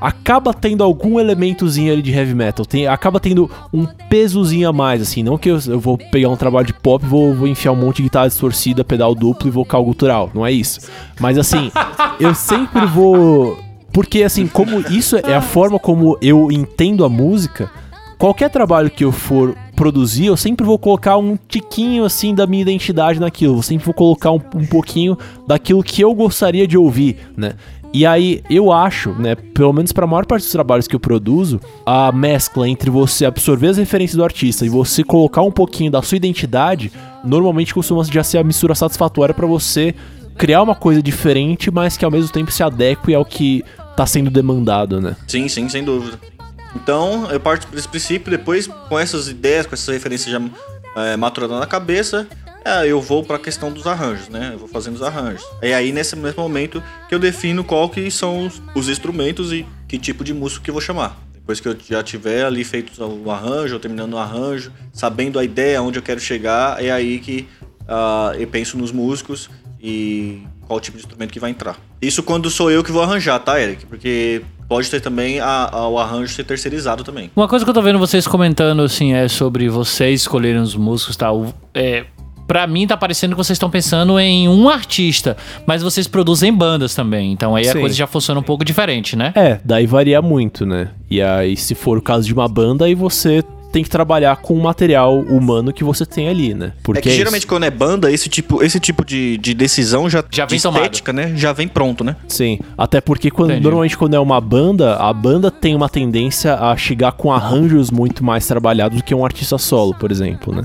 acaba 0.00 0.54
tendo 0.54 0.84
algum 0.84 1.18
elementozinho 1.18 1.92
ali 1.92 2.00
de 2.00 2.12
heavy 2.12 2.36
metal. 2.36 2.64
Tem, 2.64 2.86
acaba 2.86 3.18
tendo 3.18 3.50
um 3.72 3.84
pesozinho 3.84 4.68
a 4.68 4.72
mais, 4.72 5.02
assim. 5.02 5.24
Não 5.24 5.36
que 5.36 5.50
eu, 5.50 5.58
eu 5.66 5.80
vou 5.80 5.98
pegar 5.98 6.28
um 6.28 6.36
trabalho 6.36 6.68
de 6.68 6.74
pop 6.74 7.04
vou, 7.04 7.34
vou 7.34 7.48
enfiar 7.48 7.72
um 7.72 7.76
monte 7.76 7.96
de 7.96 8.02
guitarra 8.04 8.28
distorcida, 8.28 8.84
pedal 8.84 9.16
duplo 9.16 9.48
e 9.48 9.50
vocal 9.50 9.84
gutural. 9.84 10.30
Não 10.32 10.46
é 10.46 10.52
isso. 10.52 10.88
Mas 11.18 11.36
assim, 11.36 11.72
eu 12.20 12.36
sempre 12.36 12.86
vou. 12.86 13.68
Porque 13.92 14.22
assim, 14.22 14.46
como 14.46 14.80
isso 14.90 15.16
é 15.16 15.34
a 15.34 15.42
forma 15.42 15.78
como 15.78 16.16
eu 16.22 16.50
entendo 16.50 17.04
a 17.04 17.08
música, 17.08 17.70
qualquer 18.18 18.50
trabalho 18.50 18.90
que 18.90 19.04
eu 19.04 19.10
for 19.10 19.56
produzir, 19.74 20.26
eu 20.26 20.36
sempre 20.36 20.64
vou 20.64 20.78
colocar 20.78 21.16
um 21.16 21.38
tiquinho 21.48 22.04
assim 22.04 22.34
da 22.34 22.46
minha 22.46 22.62
identidade 22.62 23.18
naquilo. 23.18 23.56
Eu 23.56 23.62
sempre 23.62 23.86
vou 23.86 23.94
colocar 23.94 24.30
um, 24.30 24.40
um 24.54 24.66
pouquinho 24.66 25.16
daquilo 25.46 25.82
que 25.82 26.02
eu 26.02 26.14
gostaria 26.14 26.66
de 26.66 26.76
ouvir, 26.76 27.16
né? 27.36 27.54
E 27.92 28.06
aí 28.06 28.40
eu 28.48 28.70
acho, 28.70 29.10
né, 29.12 29.34
pelo 29.34 29.72
menos 29.72 29.90
para 29.90 30.04
a 30.04 30.06
maior 30.06 30.24
parte 30.24 30.42
dos 30.42 30.52
trabalhos 30.52 30.86
que 30.86 30.94
eu 30.94 31.00
produzo, 31.00 31.60
a 31.84 32.12
mescla 32.12 32.68
entre 32.68 32.88
você 32.88 33.26
absorver 33.26 33.66
as 33.66 33.78
referências 33.78 34.16
do 34.16 34.22
artista 34.22 34.64
e 34.64 34.68
você 34.68 35.02
colocar 35.02 35.42
um 35.42 35.50
pouquinho 35.50 35.90
da 35.90 36.00
sua 36.00 36.16
identidade, 36.16 36.92
normalmente 37.24 37.74
costuma 37.74 38.04
já 38.04 38.22
ser 38.22 38.38
a 38.38 38.44
mistura 38.44 38.76
satisfatória 38.76 39.34
para 39.34 39.46
você 39.46 39.92
criar 40.38 40.62
uma 40.62 40.74
coisa 40.74 41.02
diferente, 41.02 41.70
mas 41.70 41.96
que 41.96 42.04
ao 42.04 42.10
mesmo 42.10 42.30
tempo 42.30 42.52
se 42.52 42.62
adeque 42.62 43.12
ao 43.12 43.24
que 43.24 43.64
tá 44.00 44.06
sendo 44.06 44.30
demandado, 44.30 44.98
né? 44.98 45.14
Sim, 45.28 45.46
sim, 45.46 45.68
sem 45.68 45.84
dúvida. 45.84 46.18
Então, 46.74 47.30
eu 47.30 47.38
parto 47.38 47.68
desse 47.68 47.86
princípio, 47.86 48.30
depois, 48.30 48.66
com 48.66 48.98
essas 48.98 49.28
ideias, 49.28 49.66
com 49.66 49.74
essas 49.74 49.92
referências 49.92 50.32
já 50.32 50.40
é, 51.02 51.18
maturadas 51.18 51.60
na 51.60 51.66
cabeça, 51.66 52.26
é, 52.64 52.86
eu 52.86 52.98
vou 53.02 53.22
para 53.22 53.36
a 53.36 53.38
questão 53.38 53.70
dos 53.70 53.86
arranjos, 53.86 54.30
né? 54.30 54.52
Eu 54.54 54.58
vou 54.58 54.68
fazendo 54.68 54.94
os 54.94 55.02
arranjos. 55.02 55.44
É 55.60 55.74
aí, 55.74 55.92
nesse 55.92 56.16
mesmo 56.16 56.42
momento, 56.42 56.82
que 57.10 57.14
eu 57.14 57.18
defino 57.18 57.62
qual 57.62 57.90
que 57.90 58.10
são 58.10 58.46
os, 58.46 58.62
os 58.74 58.88
instrumentos 58.88 59.52
e 59.52 59.66
que 59.86 59.98
tipo 59.98 60.24
de 60.24 60.32
músico 60.32 60.64
que 60.64 60.70
eu 60.70 60.74
vou 60.74 60.80
chamar. 60.80 61.20
Depois 61.34 61.60
que 61.60 61.68
eu 61.68 61.76
já 61.86 62.02
tiver 62.02 62.46
ali 62.46 62.64
feito 62.64 63.04
o 63.04 63.30
arranjo, 63.30 63.74
ou 63.74 63.80
terminando 63.80 64.14
o 64.14 64.18
arranjo, 64.18 64.72
sabendo 64.94 65.38
a 65.38 65.44
ideia, 65.44 65.82
onde 65.82 65.98
eu 65.98 66.02
quero 66.02 66.20
chegar, 66.20 66.82
é 66.82 66.90
aí 66.90 67.18
que 67.18 67.46
ah, 67.86 68.32
eu 68.38 68.46
penso 68.46 68.78
nos 68.78 68.92
músicos 68.92 69.50
e 69.78 70.42
qual 70.70 70.78
tipo 70.78 70.96
de 70.96 71.02
instrumento 71.02 71.32
que 71.32 71.40
vai 71.40 71.50
entrar. 71.50 71.76
Isso 72.00 72.22
quando 72.22 72.48
sou 72.48 72.70
eu 72.70 72.84
que 72.84 72.92
vou 72.92 73.02
arranjar, 73.02 73.40
tá, 73.40 73.60
Eric? 73.60 73.86
Porque 73.86 74.40
pode 74.68 74.88
ter 74.88 75.00
também 75.00 75.40
a, 75.40 75.68
a- 75.72 75.88
o 75.88 75.98
arranjo 75.98 76.32
ser 76.32 76.44
terceirizado 76.44 77.02
também. 77.02 77.28
Uma 77.34 77.48
coisa 77.48 77.64
que 77.64 77.68
eu 77.70 77.74
tô 77.74 77.82
vendo 77.82 77.98
vocês 77.98 78.24
comentando, 78.24 78.80
assim, 78.82 79.12
é 79.12 79.26
sobre 79.26 79.68
vocês 79.68 80.20
escolherem 80.20 80.60
os 80.60 80.76
músicos 80.76 81.16
e 81.16 81.18
tal. 81.18 81.52
É, 81.74 82.04
pra 82.46 82.68
mim 82.68 82.86
tá 82.86 82.96
parecendo 82.96 83.34
que 83.34 83.38
vocês 83.38 83.56
estão 83.56 83.68
pensando 83.68 84.16
em 84.20 84.48
um 84.48 84.68
artista, 84.68 85.36
mas 85.66 85.82
vocês 85.82 86.06
produzem 86.06 86.52
bandas 86.52 86.94
também. 86.94 87.32
Então 87.32 87.56
aí 87.56 87.68
a 87.68 87.72
Sim. 87.72 87.80
coisa 87.80 87.96
já 87.96 88.06
funciona 88.06 88.38
um 88.38 88.44
pouco 88.44 88.64
diferente, 88.64 89.16
né? 89.16 89.32
É, 89.34 89.58
daí 89.64 89.86
varia 89.86 90.22
muito, 90.22 90.64
né? 90.64 90.90
E 91.10 91.20
aí, 91.20 91.56
se 91.56 91.74
for 91.74 91.98
o 91.98 92.02
caso 92.02 92.24
de 92.28 92.32
uma 92.32 92.46
banda, 92.46 92.84
aí 92.84 92.94
você 92.94 93.42
tem 93.70 93.82
que 93.82 93.90
trabalhar 93.90 94.36
com 94.36 94.54
o 94.54 94.62
material 94.62 95.18
humano 95.20 95.72
que 95.72 95.84
você 95.84 96.04
tem 96.04 96.28
ali, 96.28 96.54
né? 96.54 96.72
Porque 96.82 96.98
é 96.98 97.02
que 97.02 97.08
isso. 97.08 97.18
geralmente 97.18 97.46
quando 97.46 97.64
é 97.64 97.70
banda, 97.70 98.10
esse 98.10 98.28
tipo, 98.28 98.62
esse 98.62 98.80
tipo 98.80 99.04
de, 99.04 99.38
de 99.38 99.54
decisão 99.54 100.08
já, 100.10 100.24
Já 100.30 100.46
vem 100.46 100.56
de 100.56 100.62
tomado. 100.62 100.82
estética, 100.82 101.12
né? 101.12 101.32
Já 101.36 101.52
vem 101.52 101.68
pronto, 101.68 102.02
né? 102.02 102.16
Sim, 102.28 102.58
até 102.76 103.00
porque 103.00 103.30
quando, 103.30 103.50
Entendi. 103.50 103.62
normalmente 103.64 103.96
quando 103.96 104.14
é 104.14 104.20
uma 104.20 104.40
banda, 104.40 104.96
a 104.96 105.12
banda 105.12 105.50
tem 105.50 105.74
uma 105.74 105.88
tendência 105.88 106.54
a 106.54 106.76
chegar 106.76 107.12
com 107.12 107.32
arranjos 107.32 107.90
muito 107.90 108.24
mais 108.24 108.46
trabalhados 108.46 108.98
do 108.98 109.04
que 109.04 109.14
um 109.14 109.24
artista 109.24 109.56
solo, 109.58 109.94
por 109.94 110.10
exemplo, 110.10 110.54
né? 110.54 110.62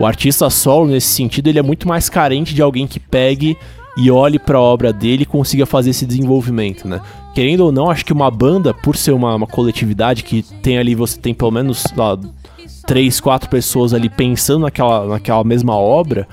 O 0.00 0.06
artista 0.06 0.48
solo, 0.48 0.86
nesse 0.86 1.08
sentido, 1.08 1.48
ele 1.48 1.58
é 1.58 1.62
muito 1.62 1.88
mais 1.88 2.08
carente 2.08 2.54
de 2.54 2.62
alguém 2.62 2.86
que 2.86 3.00
pegue 3.00 3.56
e 3.96 4.12
olhe 4.12 4.38
pra 4.38 4.60
obra 4.60 4.92
dele 4.92 5.24
e 5.24 5.26
consiga 5.26 5.66
fazer 5.66 5.90
esse 5.90 6.06
desenvolvimento, 6.06 6.86
né? 6.86 7.00
Querendo 7.34 7.64
ou 7.64 7.72
não, 7.72 7.90
acho 7.90 8.04
que 8.04 8.12
uma 8.12 8.30
banda, 8.30 8.72
por 8.72 8.96
ser 8.96 9.10
uma, 9.12 9.34
uma 9.34 9.46
coletividade 9.46 10.22
que 10.22 10.42
tem 10.62 10.78
ali, 10.78 10.94
você 10.94 11.18
tem 11.18 11.34
pelo 11.34 11.50
menos 11.50 11.84
lá, 11.96 12.16
três, 12.86 13.20
quatro 13.20 13.48
pessoas 13.48 13.92
ali 13.92 14.08
pensando 14.08 14.62
naquela, 14.62 15.06
naquela 15.06 15.44
mesma 15.44 15.74
obra, 15.74 16.26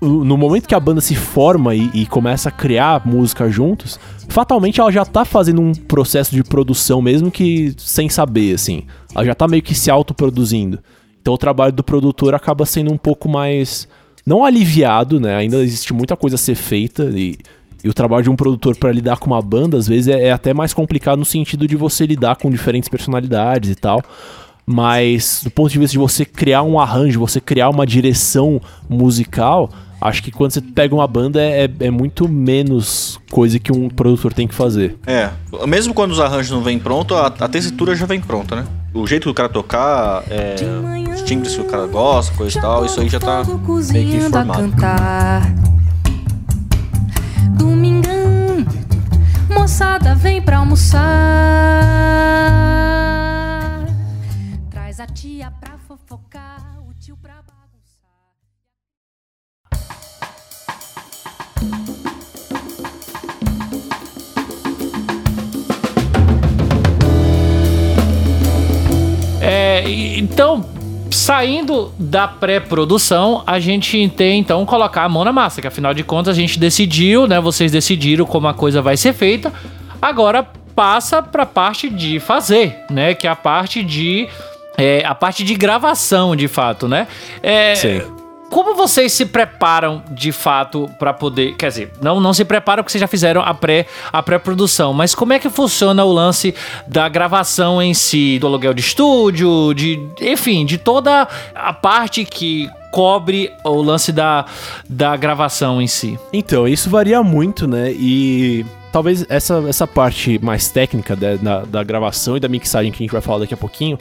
no 0.00 0.36
momento 0.36 0.68
que 0.68 0.74
a 0.74 0.80
banda 0.80 1.00
se 1.00 1.14
forma 1.14 1.74
e, 1.74 1.90
e 1.92 2.06
começa 2.06 2.48
a 2.48 2.52
criar 2.52 3.04
música 3.06 3.50
juntos, 3.50 3.98
fatalmente 4.28 4.80
ela 4.80 4.92
já 4.92 5.04
tá 5.04 5.24
fazendo 5.24 5.60
um 5.60 5.72
processo 5.72 6.34
de 6.34 6.44
produção, 6.44 7.02
mesmo 7.02 7.30
que 7.30 7.74
sem 7.76 8.08
saber, 8.08 8.54
assim. 8.54 8.84
Ela 9.14 9.24
já 9.24 9.34
tá 9.34 9.48
meio 9.48 9.62
que 9.62 9.74
se 9.74 9.90
autoproduzindo. 9.90 10.78
Então 11.20 11.34
o 11.34 11.38
trabalho 11.38 11.72
do 11.72 11.82
produtor 11.82 12.34
acaba 12.34 12.64
sendo 12.64 12.92
um 12.92 12.96
pouco 12.96 13.28
mais. 13.28 13.88
Não 14.24 14.44
aliviado, 14.44 15.18
né? 15.18 15.34
Ainda 15.34 15.56
existe 15.58 15.92
muita 15.92 16.16
coisa 16.16 16.36
a 16.36 16.38
ser 16.38 16.54
feita 16.54 17.04
e. 17.14 17.36
E 17.82 17.88
o 17.88 17.94
trabalho 17.94 18.24
de 18.24 18.30
um 18.30 18.34
produtor 18.34 18.74
pra 18.74 18.90
lidar 18.90 19.18
com 19.18 19.28
uma 19.28 19.40
banda, 19.40 19.76
às 19.76 19.86
vezes, 19.86 20.08
é, 20.08 20.24
é 20.24 20.32
até 20.32 20.52
mais 20.52 20.74
complicado 20.74 21.20
no 21.20 21.24
sentido 21.24 21.64
de 21.64 21.76
você 21.76 22.04
lidar 22.06 22.34
com 22.34 22.50
diferentes 22.50 22.88
personalidades 22.88 23.70
e 23.70 23.74
tal. 23.76 24.02
Mas 24.70 25.40
do 25.42 25.50
ponto 25.50 25.70
de 25.72 25.78
vista 25.78 25.92
de 25.92 25.98
você 25.98 26.26
criar 26.26 26.62
um 26.62 26.78
arranjo, 26.78 27.18
você 27.18 27.40
criar 27.40 27.70
uma 27.70 27.86
direção 27.86 28.60
musical, 28.86 29.70
acho 29.98 30.22
que 30.22 30.30
quando 30.30 30.50
você 30.50 30.60
pega 30.60 30.94
uma 30.94 31.06
banda 31.06 31.40
é, 31.40 31.64
é- 31.64 31.86
é 31.86 31.90
muito 31.90 32.28
menos 32.28 33.18
coisa 33.30 33.58
que 33.58 33.72
um 33.72 33.88
produtor 33.88 34.34
tem 34.34 34.46
que 34.46 34.54
fazer. 34.54 34.98
É, 35.06 35.30
mesmo 35.66 35.94
quando 35.94 36.10
os 36.12 36.20
arranjos 36.20 36.50
não 36.52 36.60
vêm 36.62 36.78
pronto, 36.78 37.14
a, 37.14 37.28
a 37.28 37.48
tessitura 37.48 37.96
já 37.96 38.04
vem 38.04 38.20
pronta, 38.20 38.56
né? 38.56 38.66
O 38.92 39.06
jeito 39.06 39.22
que 39.24 39.30
o 39.30 39.34
cara 39.34 39.48
tocar, 39.48 40.22
é, 40.30 40.56
os 41.14 41.22
timbres 41.22 41.54
que 41.54 41.62
o 41.62 41.64
cara 41.64 41.86
gosta, 41.86 42.34
coisa 42.36 42.58
e 42.58 42.60
tal, 42.60 42.84
isso 42.84 43.00
aí 43.00 43.08
já 43.08 43.18
tá 43.18 43.42
meio 43.94 44.06
que 44.10 44.20
formado. 44.44 44.62
Domingão, 47.56 48.66
moçada 49.48 50.14
vem 50.14 50.42
pra 50.42 50.58
almoçar. 50.58 51.06
A 55.08 55.12
tia 55.12 55.50
pra 55.58 55.78
fofocar, 55.78 56.78
o 56.86 56.92
tio 56.92 57.16
pra 57.16 57.36
bagunçar. 57.36 58.08
É, 69.40 69.82
então, 70.18 70.68
saindo 71.10 71.92
da 71.98 72.28
pré-produção, 72.28 73.42
a 73.46 73.58
gente 73.58 74.08
tem 74.10 74.38
então 74.38 74.66
colocar 74.66 75.04
a 75.04 75.08
mão 75.08 75.24
na 75.24 75.32
massa, 75.32 75.62
que 75.62 75.66
afinal 75.66 75.94
de 75.94 76.04
contas 76.04 76.36
a 76.36 76.40
gente 76.40 76.58
decidiu, 76.58 77.26
né? 77.26 77.40
Vocês 77.40 77.72
decidiram 77.72 78.26
como 78.26 78.46
a 78.46 78.52
coisa 78.52 78.82
vai 78.82 78.96
ser 78.96 79.14
feita. 79.14 79.52
Agora 80.02 80.42
passa 80.74 81.22
pra 81.22 81.46
parte 81.46 81.88
de 81.88 82.20
fazer, 82.20 82.84
né? 82.90 83.14
Que 83.14 83.26
é 83.26 83.30
a 83.30 83.36
parte 83.36 83.82
de 83.82 84.28
é, 84.78 85.04
a 85.04 85.14
parte 85.14 85.42
de 85.42 85.54
gravação, 85.56 86.36
de 86.36 86.46
fato, 86.46 86.86
né? 86.86 87.08
É, 87.42 87.74
Sim. 87.74 88.02
Como 88.48 88.74
vocês 88.74 89.12
se 89.12 89.26
preparam 89.26 90.02
de 90.10 90.32
fato 90.32 90.88
pra 90.98 91.12
poder, 91.12 91.54
quer 91.56 91.68
dizer, 91.68 91.92
não 92.00 92.18
não 92.18 92.32
se 92.32 92.46
preparam 92.46 92.82
porque 92.82 92.92
vocês 92.92 93.00
já 93.00 93.06
fizeram 93.06 93.42
a 93.42 93.52
pré 93.52 93.86
a 94.10 94.22
pré-produção, 94.22 94.94
mas 94.94 95.14
como 95.14 95.34
é 95.34 95.38
que 95.38 95.50
funciona 95.50 96.02
o 96.02 96.10
lance 96.10 96.54
da 96.86 97.08
gravação 97.10 97.82
em 97.82 97.92
si, 97.92 98.38
do 98.38 98.46
aluguel 98.46 98.72
de 98.72 98.80
estúdio, 98.80 99.74
de, 99.74 100.00
enfim, 100.22 100.64
de 100.64 100.78
toda 100.78 101.28
a 101.54 101.72
parte 101.74 102.24
que 102.24 102.70
cobre 102.90 103.52
o 103.64 103.82
lance 103.82 104.12
da, 104.12 104.46
da 104.88 105.14
gravação 105.14 105.82
em 105.82 105.86
si. 105.86 106.18
Então, 106.32 106.66
isso 106.66 106.88
varia 106.88 107.22
muito, 107.22 107.68
né? 107.68 107.92
E 107.92 108.64
talvez 108.90 109.26
essa, 109.28 109.62
essa 109.68 109.86
parte 109.86 110.38
mais 110.42 110.70
técnica 110.70 111.14
da, 111.14 111.36
da, 111.36 111.64
da 111.66 111.84
gravação 111.84 112.36
e 112.38 112.40
da 112.40 112.48
mixagem 112.48 112.90
que 112.90 112.96
a 112.96 113.04
gente 113.04 113.12
vai 113.12 113.20
falar 113.20 113.40
daqui 113.40 113.52
a 113.52 113.58
pouquinho 113.58 113.98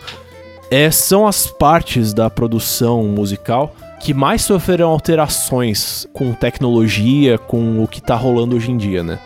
é, 0.69 0.91
são 0.91 1.27
as 1.27 1.47
partes 1.47 2.13
da 2.13 2.29
produção 2.29 3.03
musical 3.03 3.73
que 3.99 4.13
mais 4.13 4.41
sofreram 4.43 4.89
alterações 4.89 6.07
com 6.13 6.33
tecnologia, 6.33 7.37
com 7.37 7.83
o 7.83 7.87
que 7.87 8.01
tá 8.01 8.15
rolando 8.15 8.55
hoje 8.55 8.71
em 8.71 8.77
dia, 8.77 9.03
né? 9.03 9.19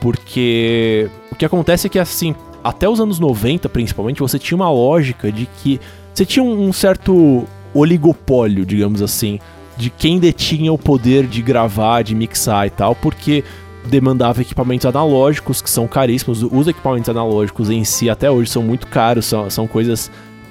Porque 0.00 1.08
o 1.32 1.34
que 1.34 1.44
acontece 1.44 1.86
é 1.86 1.90
que, 1.90 1.98
assim, 1.98 2.34
até 2.62 2.88
os 2.88 3.00
anos 3.00 3.18
90, 3.18 3.68
principalmente, 3.68 4.20
você 4.20 4.38
tinha 4.38 4.56
uma 4.56 4.70
lógica 4.70 5.32
de 5.32 5.46
que 5.46 5.80
você 6.12 6.24
tinha 6.24 6.44
um 6.44 6.72
certo 6.72 7.44
oligopólio, 7.72 8.64
digamos 8.64 9.02
assim, 9.02 9.40
de 9.76 9.90
quem 9.90 10.18
detinha 10.18 10.72
o 10.72 10.78
poder 10.78 11.26
de 11.26 11.42
gravar, 11.42 12.02
de 12.02 12.14
mixar 12.14 12.66
e 12.66 12.70
tal, 12.70 12.94
porque 12.94 13.42
demandava 13.86 14.40
equipamentos 14.40 14.86
analógicos 14.86 15.60
que 15.60 15.68
são 15.68 15.88
caríssimos. 15.88 16.42
Os 16.42 16.68
equipamentos 16.68 17.10
analógicos 17.10 17.68
em 17.68 17.82
si 17.82 18.08
até 18.08 18.30
hoje 18.30 18.50
são 18.50 18.62
muito 18.62 18.86
caros, 18.86 19.26
são, 19.26 19.50
são 19.50 19.66
coisas 19.66 20.10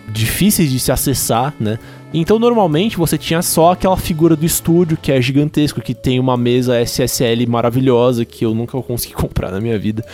difíceis 0.09 0.71
de 0.71 0.79
se 0.79 0.91
acessar, 0.91 1.53
né? 1.59 1.79
Então 2.13 2.37
normalmente 2.37 2.95
você 2.95 3.17
tinha 3.17 3.41
só 3.41 3.71
aquela 3.71 3.97
figura 3.97 4.35
do 4.35 4.45
estúdio 4.45 4.97
que 5.01 5.11
é 5.11 5.19
gigantesco, 5.19 5.81
que 5.81 5.95
tem 5.95 6.19
uma 6.19 6.37
mesa 6.37 6.79
SSL 6.79 7.47
maravilhosa 7.47 8.23
que 8.23 8.45
eu 8.45 8.53
nunca 8.53 8.79
consegui 8.81 9.15
comprar 9.15 9.51
na 9.51 9.59
minha 9.59 9.79
vida. 9.79 10.05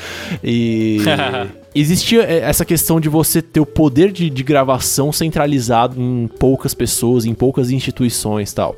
E 0.42 1.00
existia 1.76 2.24
é, 2.24 2.40
essa 2.40 2.64
questão 2.64 3.02
de 3.02 3.10
você 3.10 3.42
ter 3.42 3.60
o 3.60 3.66
poder 3.66 4.12
de, 4.12 4.30
de 4.30 4.44
gravação 4.44 5.12
centralizado 5.12 6.00
em 6.00 6.30
poucas 6.40 6.74
pessoas, 6.74 7.26
em 7.26 7.34
poucas 7.34 7.70
instituições 7.70 8.52
e 8.52 8.56
tal. 8.56 8.76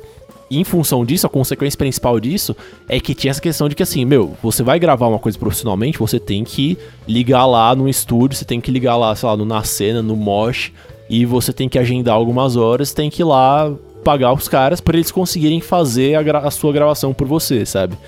E 0.50 0.58
em 0.58 0.64
função 0.64 1.02
disso, 1.02 1.26
a 1.26 1.30
consequência 1.30 1.78
principal 1.78 2.20
disso 2.20 2.54
é 2.86 3.00
que 3.00 3.14
tinha 3.14 3.30
essa 3.30 3.40
questão 3.40 3.70
de 3.70 3.74
que 3.74 3.82
assim, 3.82 4.04
meu, 4.04 4.36
você 4.42 4.62
vai 4.62 4.78
gravar 4.78 5.06
uma 5.06 5.18
coisa 5.18 5.38
profissionalmente, 5.38 5.98
você 5.98 6.20
tem 6.20 6.44
que 6.44 6.76
ligar 7.08 7.46
lá 7.46 7.74
no 7.74 7.88
estúdio, 7.88 8.36
você 8.36 8.44
tem 8.44 8.60
que 8.60 8.70
ligar 8.70 8.96
lá, 8.96 9.16
sei 9.16 9.30
lá, 9.30 9.34
no 9.34 9.46
Na 9.46 9.64
Cena, 9.64 10.02
no 10.02 10.14
Mosh, 10.14 10.70
e 11.12 11.26
você 11.26 11.52
tem 11.52 11.68
que 11.68 11.78
agendar 11.78 12.14
algumas 12.14 12.56
horas, 12.56 12.94
tem 12.94 13.10
que 13.10 13.20
ir 13.20 13.26
lá 13.26 13.70
pagar 14.02 14.32
os 14.32 14.48
caras 14.48 14.80
para 14.80 14.96
eles 14.96 15.12
conseguirem 15.12 15.60
fazer 15.60 16.14
a, 16.14 16.38
a 16.38 16.50
sua 16.50 16.72
gravação 16.72 17.12
por 17.12 17.28
você, 17.28 17.66
sabe? 17.66 17.98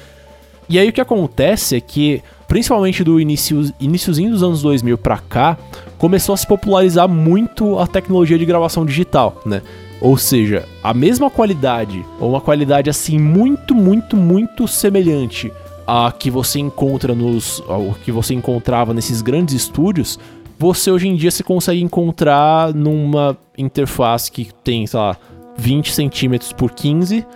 E 0.70 0.78
aí 0.78 0.88
o 0.88 0.92
que 0.92 1.02
acontece 1.02 1.76
é 1.76 1.80
que, 1.82 2.22
principalmente 2.48 3.04
do 3.04 3.20
início, 3.20 3.70
iniciozinho 3.78 4.30
dos 4.30 4.42
anos 4.42 4.62
2000 4.62 4.96
pra 4.96 5.18
cá, 5.18 5.58
começou 5.98 6.32
a 6.32 6.38
se 6.38 6.46
popularizar 6.46 7.06
muito 7.06 7.78
a 7.78 7.86
tecnologia 7.86 8.38
de 8.38 8.46
gravação 8.46 8.86
digital, 8.86 9.38
né? 9.44 9.60
Ou 10.00 10.16
seja, 10.16 10.66
a 10.82 10.94
mesma 10.94 11.28
qualidade, 11.28 12.02
ou 12.18 12.30
uma 12.30 12.40
qualidade 12.40 12.88
assim 12.88 13.18
muito, 13.18 13.74
muito, 13.74 14.16
muito 14.16 14.66
semelhante 14.66 15.52
a 15.86 16.10
que 16.10 16.30
você 16.30 16.58
encontra 16.58 17.14
nos, 17.14 17.62
ao 17.68 17.94
que 18.02 18.10
você 18.10 18.32
encontrava 18.32 18.94
nesses 18.94 19.20
grandes 19.20 19.54
estúdios, 19.54 20.18
você 20.58 20.90
hoje 20.90 21.08
em 21.08 21.16
dia 21.16 21.30
se 21.30 21.42
consegue 21.42 21.82
encontrar 21.82 22.72
numa 22.74 23.36
interface 23.56 24.30
que 24.30 24.48
tem, 24.62 24.86
sei 24.86 24.98
lá, 24.98 25.16
20 25.56 25.92
centímetros 25.92 26.52
por 26.52 26.70
15 26.70 27.26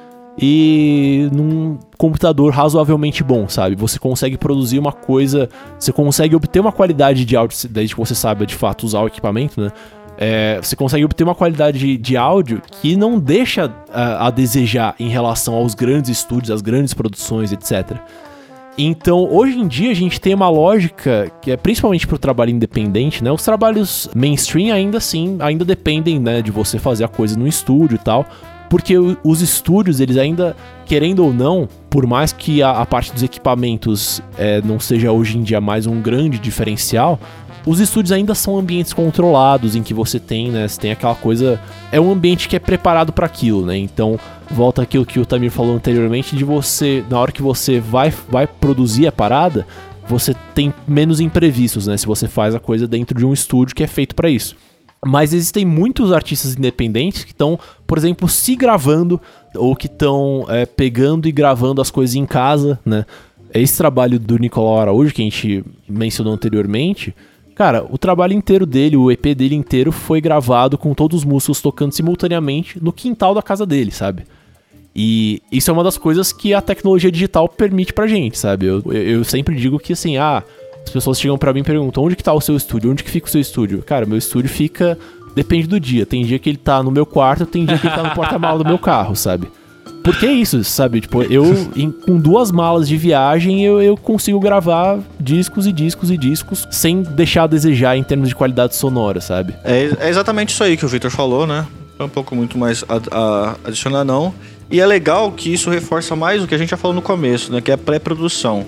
e 0.40 1.28
num 1.32 1.78
computador 1.96 2.52
razoavelmente 2.52 3.24
bom, 3.24 3.48
sabe? 3.48 3.74
Você 3.74 3.98
consegue 3.98 4.36
produzir 4.36 4.78
uma 4.78 4.92
coisa, 4.92 5.48
você 5.78 5.92
consegue 5.92 6.36
obter 6.36 6.60
uma 6.60 6.70
qualidade 6.72 7.24
de 7.24 7.36
áudio, 7.36 7.68
desde 7.68 7.94
que 7.94 8.00
você 8.00 8.14
saiba 8.14 8.46
de 8.46 8.54
fato 8.54 8.84
usar 8.84 9.00
o 9.00 9.06
equipamento, 9.08 9.60
né? 9.60 9.72
É, 10.20 10.58
você 10.60 10.74
consegue 10.74 11.04
obter 11.04 11.22
uma 11.22 11.34
qualidade 11.34 11.96
de, 11.96 12.16
áudio 12.16 12.60
que 12.82 12.96
não 12.96 13.20
deixa 13.20 13.72
a, 13.92 14.26
a 14.26 14.30
desejar 14.30 14.96
em 14.98 15.08
relação 15.08 15.54
aos 15.54 15.76
grandes 15.76 16.10
estúdios, 16.10 16.50
às 16.50 16.60
grandes 16.60 16.92
produções, 16.92 17.52
etc. 17.52 17.98
Então, 18.80 19.28
hoje 19.28 19.58
em 19.58 19.66
dia, 19.66 19.90
a 19.90 19.94
gente 19.94 20.20
tem 20.20 20.32
uma 20.32 20.48
lógica 20.48 21.32
que 21.42 21.50
é 21.50 21.56
principalmente 21.56 22.06
para 22.06 22.14
o 22.14 22.18
trabalho 22.18 22.52
independente, 22.52 23.24
né? 23.24 23.32
Os 23.32 23.42
trabalhos 23.42 24.08
mainstream 24.14 24.72
ainda 24.72 24.98
assim, 24.98 25.36
ainda 25.40 25.64
dependem, 25.64 26.20
né, 26.20 26.40
de 26.40 26.52
você 26.52 26.78
fazer 26.78 27.02
a 27.02 27.08
coisa 27.08 27.36
no 27.36 27.48
estúdio 27.48 27.96
e 27.96 27.98
tal. 27.98 28.24
porque 28.68 28.94
os 29.24 29.40
estúdios, 29.40 29.98
eles 29.98 30.16
ainda, 30.16 30.54
querendo 30.84 31.24
ou 31.24 31.32
não, 31.32 31.68
por 31.88 32.06
mais 32.06 32.32
que 32.32 32.62
a, 32.62 32.70
a 32.72 32.86
parte 32.86 33.12
dos 33.12 33.22
equipamentos 33.22 34.22
é, 34.36 34.60
não 34.62 34.78
seja 34.78 35.10
hoje 35.10 35.38
em 35.38 35.42
dia 35.42 35.60
mais 35.60 35.86
um 35.86 36.00
grande 36.00 36.38
diferencial, 36.38 37.18
os 37.66 37.80
estúdios 37.80 38.12
ainda 38.12 38.34
são 38.34 38.58
ambientes 38.58 38.92
controlados 38.92 39.74
em 39.74 39.82
que 39.82 39.92
você 39.92 40.18
tem, 40.18 40.50
né? 40.50 40.66
Você 40.66 40.80
tem 40.80 40.90
aquela 40.90 41.14
coisa. 41.14 41.60
É 41.90 42.00
um 42.00 42.10
ambiente 42.10 42.48
que 42.48 42.56
é 42.56 42.58
preparado 42.58 43.12
para 43.12 43.26
aquilo, 43.26 43.66
né? 43.66 43.76
Então, 43.76 44.18
volta 44.50 44.82
aquilo 44.82 45.06
que 45.06 45.20
o 45.20 45.26
Tamir 45.26 45.50
falou 45.50 45.76
anteriormente, 45.76 46.36
de 46.36 46.44
você, 46.44 47.04
na 47.08 47.18
hora 47.18 47.32
que 47.32 47.42
você 47.42 47.80
vai, 47.80 48.12
vai 48.28 48.46
produzir 48.46 49.06
a 49.06 49.12
parada, 49.12 49.66
você 50.08 50.34
tem 50.54 50.72
menos 50.86 51.20
imprevistos, 51.20 51.86
né? 51.86 51.96
Se 51.96 52.06
você 52.06 52.26
faz 52.26 52.54
a 52.54 52.60
coisa 52.60 52.88
dentro 52.88 53.16
de 53.18 53.26
um 53.26 53.32
estúdio 53.32 53.74
que 53.74 53.84
é 53.84 53.86
feito 53.86 54.14
para 54.14 54.30
isso. 54.30 54.56
Mas 55.04 55.32
existem 55.32 55.64
muitos 55.64 56.12
artistas 56.12 56.56
independentes 56.56 57.22
que 57.22 57.30
estão, 57.30 57.58
por 57.86 57.98
exemplo, 57.98 58.28
se 58.28 58.56
gravando 58.56 59.20
ou 59.54 59.76
que 59.76 59.86
estão 59.86 60.44
é, 60.48 60.66
pegando 60.66 61.28
e 61.28 61.32
gravando 61.32 61.80
as 61.80 61.90
coisas 61.90 62.16
em 62.16 62.26
casa, 62.26 62.80
né? 62.84 63.04
Esse 63.54 63.78
trabalho 63.78 64.18
do 64.18 64.38
Nicolau 64.38 64.78
Araújo, 64.78 65.14
que 65.14 65.22
a 65.22 65.24
gente 65.24 65.64
mencionou 65.88 66.34
anteriormente, 66.34 67.14
cara, 67.54 67.86
o 67.88 67.96
trabalho 67.96 68.34
inteiro 68.34 68.66
dele, 68.66 68.96
o 68.96 69.10
EP 69.10 69.34
dele 69.34 69.54
inteiro 69.54 69.90
foi 69.90 70.20
gravado 70.20 70.76
com 70.76 70.92
todos 70.92 71.18
os 71.18 71.24
músicos 71.24 71.60
tocando 71.60 71.92
simultaneamente 71.92 72.82
no 72.82 72.92
quintal 72.92 73.34
da 73.34 73.42
casa 73.42 73.64
dele, 73.64 73.90
sabe? 73.90 74.24
E 75.00 75.40
isso 75.52 75.70
é 75.70 75.72
uma 75.72 75.84
das 75.84 75.96
coisas 75.96 76.32
que 76.32 76.52
a 76.52 76.60
tecnologia 76.60 77.12
digital 77.12 77.48
permite 77.48 77.92
pra 77.92 78.08
gente, 78.08 78.36
sabe? 78.36 78.66
Eu, 78.66 78.82
eu, 78.92 79.22
sempre 79.22 79.54
digo 79.54 79.78
que 79.78 79.92
assim, 79.92 80.16
ah, 80.16 80.42
as 80.84 80.90
pessoas 80.90 81.20
chegam 81.20 81.38
pra 81.38 81.52
mim 81.52 81.60
e 81.60 81.62
perguntam 81.62 82.02
onde 82.02 82.16
que 82.16 82.24
tá 82.24 82.32
o 82.32 82.40
seu 82.40 82.56
estúdio, 82.56 82.90
onde 82.90 83.04
que 83.04 83.10
fica 83.10 83.28
o 83.28 83.30
seu 83.30 83.40
estúdio? 83.40 83.80
Cara, 83.86 84.04
meu 84.04 84.18
estúdio 84.18 84.50
fica. 84.50 84.98
Depende 85.36 85.68
do 85.68 85.78
dia. 85.78 86.04
Tem 86.04 86.24
dia 86.24 86.36
que 86.40 86.48
ele 86.48 86.56
tá 86.58 86.82
no 86.82 86.90
meu 86.90 87.06
quarto, 87.06 87.46
tem 87.46 87.64
dia 87.64 87.78
que 87.78 87.86
ele 87.86 87.94
tá 87.94 88.02
no 88.02 88.10
porta-malas 88.10 88.58
do 88.60 88.68
meu 88.68 88.78
carro, 88.78 89.14
sabe? 89.14 89.46
Porque 90.02 90.26
é 90.26 90.32
isso, 90.32 90.64
sabe? 90.64 91.00
Tipo, 91.02 91.22
eu, 91.22 91.44
em- 91.76 91.92
com 91.92 92.16
duas 92.18 92.50
malas 92.50 92.88
de 92.88 92.96
viagem, 92.96 93.64
eu, 93.64 93.80
eu 93.80 93.96
consigo 93.96 94.40
gravar 94.40 94.98
discos 95.20 95.64
e 95.66 95.72
discos 95.72 96.10
e 96.10 96.16
discos 96.18 96.66
sem 96.72 97.02
deixar 97.02 97.44
a 97.44 97.46
desejar 97.46 97.96
em 97.96 98.02
termos 98.02 98.28
de 98.28 98.34
qualidade 98.34 98.74
sonora, 98.74 99.20
sabe? 99.20 99.54
É, 99.62 99.90
é 100.00 100.08
exatamente 100.08 100.48
isso 100.54 100.64
aí 100.64 100.76
que 100.76 100.84
o 100.84 100.88
Victor 100.88 101.10
falou, 101.10 101.46
né? 101.46 101.64
É 101.98 102.02
um 102.02 102.08
pouco 102.08 102.34
muito 102.34 102.56
mais 102.58 102.84
a, 102.88 102.96
a- 103.16 103.56
adicionar, 103.64 104.04
não. 104.04 104.32
E 104.70 104.80
é 104.80 104.86
legal 104.86 105.32
que 105.32 105.52
isso 105.52 105.70
reforça 105.70 106.14
mais 106.14 106.42
o 106.42 106.46
que 106.46 106.54
a 106.54 106.58
gente 106.58 106.70
já 106.70 106.76
falou 106.76 106.94
no 106.94 107.02
começo, 107.02 107.50
né? 107.52 107.60
Que 107.60 107.70
é 107.70 107.74
a 107.74 107.78
pré-produção. 107.78 108.66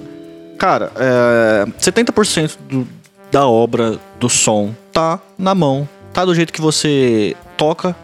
Cara, 0.59 0.90
é, 0.96 1.66
70% 1.78 2.59
do- 2.68 2.86
da 3.30 3.46
obra, 3.46 3.98
do 4.18 4.28
som, 4.28 4.74
tá 4.92 5.20
na 5.38 5.55
mão. 5.55 5.88
Tá 6.12 6.24
do 6.24 6.34
jeito 6.34 6.53
que 6.53 6.61
você 6.61 7.36
toca, 7.57 7.94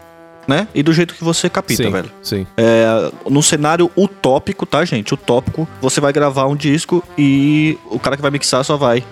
né? 0.47 0.67
E 0.73 0.81
do 0.81 0.93
jeito 0.93 1.13
que 1.13 1.23
você 1.23 1.49
capta, 1.49 1.75
sim, 1.75 1.89
velho. 1.89 2.09
Sim. 2.23 2.47
É, 2.55 3.11
num 3.29 3.41
cenário 3.41 3.91
utópico, 3.97 4.65
tá, 4.65 4.85
gente? 4.85 5.13
Utópico, 5.13 5.67
você 5.81 5.99
vai 5.99 6.13
gravar 6.13 6.45
um 6.45 6.55
disco 6.55 7.03
e 7.17 7.77
o 7.91 7.99
cara 7.99 8.15
que 8.15 8.21
vai 8.21 8.31
mixar 8.31 8.63
só 8.63 8.77
vai 8.77 9.03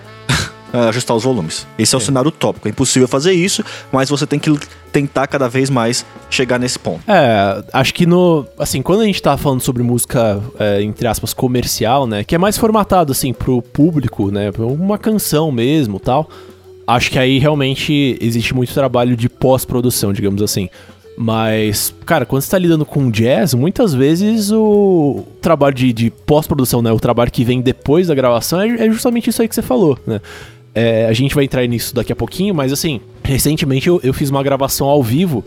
ajustar 0.88 1.16
os 1.16 1.24
volumes. 1.24 1.66
Esse 1.78 1.94
é 1.94 1.98
o 1.98 2.00
cenário 2.00 2.28
utópico. 2.28 2.68
É 2.68 2.70
impossível 2.70 3.08
fazer 3.08 3.32
isso, 3.32 3.64
mas 3.92 4.08
você 4.08 4.26
tem 4.26 4.38
que 4.38 4.50
tentar 4.92 5.26
cada 5.26 5.48
vez 5.48 5.68
mais 5.68 6.06
chegar 6.30 6.58
nesse 6.58 6.78
ponto. 6.78 7.02
É, 7.06 7.62
acho 7.72 7.92
que 7.92 8.06
no. 8.06 8.46
Assim, 8.58 8.82
quando 8.82 9.02
a 9.02 9.04
gente 9.04 9.20
tá 9.20 9.36
falando 9.36 9.60
sobre 9.60 9.82
música, 9.82 10.40
é, 10.58 10.82
entre 10.82 11.06
aspas, 11.06 11.34
comercial, 11.34 12.06
né? 12.06 12.24
Que 12.24 12.34
é 12.34 12.38
mais 12.38 12.56
formatado, 12.56 13.12
assim, 13.12 13.32
pro 13.32 13.60
público, 13.60 14.30
né? 14.30 14.50
Uma 14.58 14.98
canção 14.98 15.52
mesmo 15.52 16.00
tal. 16.00 16.28
Acho 16.86 17.10
que 17.10 17.18
aí 17.18 17.38
realmente 17.38 18.16
existe 18.20 18.54
muito 18.54 18.72
trabalho 18.72 19.16
de 19.16 19.28
pós-produção, 19.28 20.12
digamos 20.12 20.40
assim. 20.40 20.68
Mas, 21.16 21.94
cara, 22.04 22.26
quando 22.26 22.42
você 22.42 22.50
tá 22.50 22.58
lidando 22.58 22.84
com 22.84 23.10
jazz, 23.10 23.54
muitas 23.54 23.94
vezes 23.94 24.52
o 24.52 25.24
trabalho 25.40 25.74
de, 25.74 25.92
de 25.92 26.10
pós-produção, 26.10 26.82
né? 26.82 26.92
O 26.92 27.00
trabalho 27.00 27.30
que 27.30 27.42
vem 27.42 27.62
depois 27.62 28.06
da 28.06 28.14
gravação 28.14 28.60
é, 28.60 28.86
é 28.86 28.90
justamente 28.90 29.30
isso 29.30 29.40
aí 29.40 29.48
que 29.48 29.54
você 29.54 29.62
falou, 29.62 29.98
né? 30.06 30.20
É, 30.78 31.06
a 31.06 31.12
gente 31.14 31.34
vai 31.34 31.44
entrar 31.44 31.66
nisso 31.66 31.94
daqui 31.94 32.12
a 32.12 32.16
pouquinho, 32.16 32.54
mas 32.54 32.70
assim, 32.70 33.00
recentemente 33.24 33.88
eu, 33.88 33.98
eu 34.04 34.12
fiz 34.12 34.28
uma 34.28 34.42
gravação 34.42 34.86
ao 34.86 35.02
vivo 35.02 35.42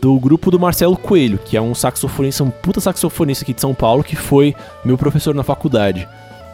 do 0.00 0.18
grupo 0.18 0.50
do 0.50 0.58
Marcelo 0.58 0.96
Coelho, 0.96 1.38
que 1.38 1.56
é 1.56 1.62
um 1.62 1.72
saxofonista, 1.72 2.42
um 2.42 2.50
puta 2.50 2.80
saxofonista 2.80 3.44
aqui 3.44 3.54
de 3.54 3.60
São 3.60 3.72
Paulo, 3.72 4.02
que 4.02 4.16
foi 4.16 4.56
meu 4.84 4.98
professor 4.98 5.32
na 5.32 5.44
faculdade. 5.44 6.08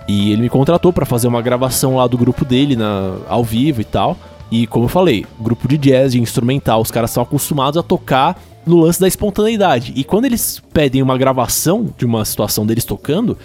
E 0.07 0.31
ele 0.31 0.43
me 0.43 0.51
contratou 0.51 0.93
pra 0.93 1.07
fazer 1.07 1.27
uma 1.27 1.41
gravação 1.41 1.97
lá 1.97 2.07
do 2.07 2.19
grupo 2.19 2.45
dele 2.45 2.77
na, 2.77 3.17
ao 3.27 3.43
vivo 3.43 3.81
e 3.81 3.85
tal. 3.85 4.15
E 4.51 4.67
como 4.67 4.85
eu 4.85 4.91
falei, 4.91 5.25
grupo 5.41 5.67
de 5.67 5.79
jazz, 5.79 6.13
de 6.13 6.21
instrumental, 6.21 6.83
os 6.83 6.91
caras 6.91 7.11
são 7.11 7.23
acostumados 7.23 7.79
a 7.79 7.83
tocar 7.83 8.39
no 8.67 8.77
lance 8.77 9.01
da 9.01 9.09
espontaneidade. 9.09 9.95
E 9.97 10.05
quando 10.05 10.27
eles 10.27 10.63
pedem 10.71 11.01
uma 11.01 11.17
gravação 11.17 11.89
de 11.97 12.05
uma 12.05 12.27
situação 12.27 12.67
deles 12.67 12.85
tocando, 12.85 13.39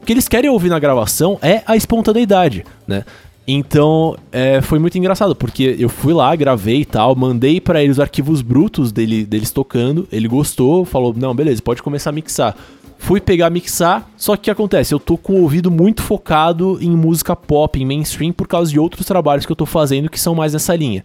o 0.00 0.06
que 0.06 0.12
eles 0.14 0.28
querem 0.28 0.48
ouvir 0.48 0.70
na 0.70 0.78
gravação 0.78 1.38
é 1.42 1.62
a 1.66 1.76
espontaneidade, 1.76 2.64
né? 2.86 3.04
Então, 3.46 4.16
é, 4.32 4.62
foi 4.62 4.78
muito 4.78 4.96
engraçado, 4.96 5.36
porque 5.36 5.76
eu 5.78 5.88
fui 5.88 6.14
lá, 6.14 6.34
gravei 6.34 6.80
e 6.80 6.84
tal, 6.84 7.14
mandei 7.14 7.60
pra 7.60 7.82
ele 7.82 7.92
os 7.92 8.00
arquivos 8.00 8.40
brutos 8.40 8.90
dele, 8.90 9.26
deles 9.26 9.50
tocando, 9.50 10.08
ele 10.10 10.26
gostou, 10.26 10.84
falou, 10.84 11.12
não, 11.14 11.34
beleza, 11.34 11.60
pode 11.60 11.82
começar 11.82 12.10
a 12.10 12.12
mixar. 12.12 12.56
Fui 12.96 13.20
pegar 13.20 13.50
mixar, 13.50 14.08
só 14.16 14.34
que 14.34 14.40
o 14.40 14.44
que 14.44 14.50
acontece? 14.50 14.94
Eu 14.94 14.98
tô 14.98 15.18
com 15.18 15.34
o 15.34 15.42
ouvido 15.42 15.70
muito 15.70 16.02
focado 16.02 16.78
em 16.80 16.90
música 16.90 17.36
pop, 17.36 17.78
em 17.78 17.84
mainstream, 17.84 18.32
por 18.32 18.48
causa 18.48 18.70
de 18.70 18.80
outros 18.80 19.04
trabalhos 19.04 19.44
que 19.44 19.52
eu 19.52 19.56
tô 19.56 19.66
fazendo 19.66 20.08
que 20.08 20.18
são 20.18 20.34
mais 20.34 20.54
nessa 20.54 20.74
linha. 20.74 21.04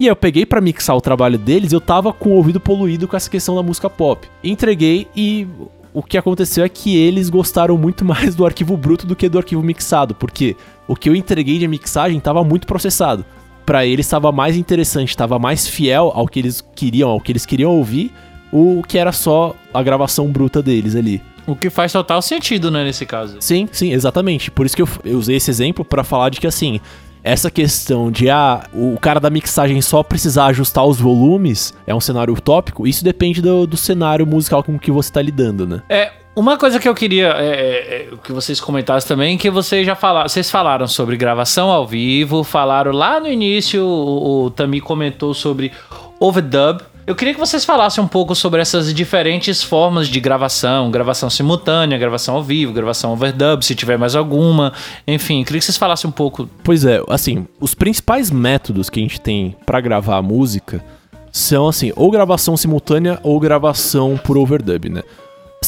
E 0.00 0.06
aí 0.06 0.10
eu 0.10 0.16
peguei 0.16 0.44
pra 0.44 0.60
mixar 0.60 0.96
o 0.96 1.00
trabalho 1.00 1.38
deles, 1.38 1.72
eu 1.72 1.80
tava 1.80 2.12
com 2.12 2.30
o 2.30 2.34
ouvido 2.34 2.58
poluído 2.58 3.06
com 3.06 3.16
essa 3.16 3.30
questão 3.30 3.54
da 3.54 3.62
música 3.62 3.88
pop. 3.88 4.26
Entreguei 4.42 5.06
e 5.14 5.46
o 5.92 6.02
que 6.02 6.16
aconteceu 6.16 6.64
é 6.64 6.68
que 6.68 6.96
eles 6.96 7.28
gostaram 7.28 7.76
muito 7.76 8.02
mais 8.06 8.34
do 8.34 8.44
arquivo 8.44 8.76
bruto 8.76 9.06
do 9.06 9.14
que 9.14 9.28
do 9.28 9.38
arquivo 9.38 9.62
mixado, 9.62 10.14
porque 10.14 10.56
o 10.90 10.96
que 10.96 11.08
eu 11.08 11.14
entreguei 11.14 11.56
de 11.56 11.68
mixagem 11.68 12.18
tava 12.18 12.42
muito 12.42 12.66
processado. 12.66 13.24
Pra 13.64 13.86
eles 13.86 14.06
estava 14.06 14.32
mais 14.32 14.56
interessante, 14.56 15.16
tava 15.16 15.38
mais 15.38 15.68
fiel 15.68 16.10
ao 16.12 16.26
que 16.26 16.40
eles 16.40 16.60
queriam, 16.74 17.08
ao 17.08 17.20
que 17.20 17.30
eles 17.30 17.46
queriam 17.46 17.70
ouvir, 17.70 18.12
o 18.50 18.82
que 18.82 18.98
era 18.98 19.12
só 19.12 19.54
a 19.72 19.84
gravação 19.84 20.26
bruta 20.26 20.60
deles 20.60 20.96
ali. 20.96 21.22
O 21.46 21.54
que 21.54 21.70
faz 21.70 21.92
total 21.92 22.20
sentido, 22.20 22.72
né, 22.72 22.82
nesse 22.82 23.06
caso. 23.06 23.36
Sim, 23.38 23.68
sim, 23.70 23.92
exatamente. 23.92 24.50
Por 24.50 24.66
isso 24.66 24.74
que 24.74 24.82
eu, 24.82 24.88
eu 25.04 25.16
usei 25.16 25.36
esse 25.36 25.48
exemplo 25.48 25.84
pra 25.84 26.02
falar 26.02 26.28
de 26.28 26.40
que 26.40 26.46
assim, 26.48 26.80
essa 27.22 27.52
questão 27.52 28.10
de 28.10 28.28
ah, 28.28 28.64
o 28.72 28.98
cara 29.00 29.20
da 29.20 29.30
mixagem 29.30 29.80
só 29.80 30.02
precisar 30.02 30.46
ajustar 30.46 30.84
os 30.84 30.98
volumes 30.98 31.72
é 31.86 31.94
um 31.94 32.00
cenário 32.00 32.34
utópico, 32.34 32.84
isso 32.84 33.04
depende 33.04 33.40
do, 33.40 33.64
do 33.64 33.76
cenário 33.76 34.26
musical 34.26 34.64
com 34.64 34.76
que 34.76 34.90
você 34.90 35.12
tá 35.12 35.22
lidando, 35.22 35.68
né? 35.68 35.82
É, 35.88 36.10
uma 36.34 36.56
coisa 36.56 36.78
que 36.78 36.88
eu 36.88 36.94
queria 36.94 37.28
é, 37.36 37.46
é, 37.46 38.08
é, 38.12 38.16
que 38.22 38.32
vocês 38.32 38.60
comentassem 38.60 39.08
também, 39.08 39.36
que 39.36 39.50
vocês 39.50 39.84
já 39.84 39.94
falaram, 39.94 40.28
vocês 40.28 40.50
falaram 40.50 40.86
sobre 40.86 41.16
gravação 41.16 41.70
ao 41.70 41.86
vivo, 41.86 42.44
falaram 42.44 42.92
lá 42.92 43.18
no 43.18 43.28
início, 43.28 43.84
o, 43.84 44.44
o 44.44 44.50
Tami 44.50 44.80
comentou 44.80 45.34
sobre 45.34 45.72
overdub. 46.20 46.82
Eu 47.06 47.16
queria 47.16 47.34
que 47.34 47.40
vocês 47.40 47.64
falassem 47.64 48.04
um 48.04 48.06
pouco 48.06 48.36
sobre 48.36 48.60
essas 48.60 48.94
diferentes 48.94 49.64
formas 49.64 50.06
de 50.06 50.20
gravação, 50.20 50.90
gravação 50.92 51.28
simultânea, 51.28 51.98
gravação 51.98 52.36
ao 52.36 52.42
vivo, 52.42 52.72
gravação 52.72 53.12
overdub, 53.12 53.64
se 53.64 53.74
tiver 53.74 53.98
mais 53.98 54.14
alguma. 54.14 54.72
Enfim, 55.08 55.42
queria 55.42 55.58
que 55.58 55.64
vocês 55.64 55.76
falassem 55.76 56.08
um 56.08 56.12
pouco. 56.12 56.48
Pois 56.62 56.84
é, 56.84 57.02
assim, 57.08 57.48
os 57.58 57.74
principais 57.74 58.30
métodos 58.30 58.88
que 58.88 59.00
a 59.00 59.02
gente 59.02 59.20
tem 59.20 59.56
pra 59.66 59.80
gravar 59.80 60.18
a 60.18 60.22
música 60.22 60.84
são 61.32 61.68
assim, 61.68 61.92
ou 61.96 62.10
gravação 62.10 62.56
simultânea 62.56 63.18
ou 63.22 63.40
gravação 63.40 64.16
por 64.16 64.38
overdub, 64.38 64.88
né? 64.88 65.02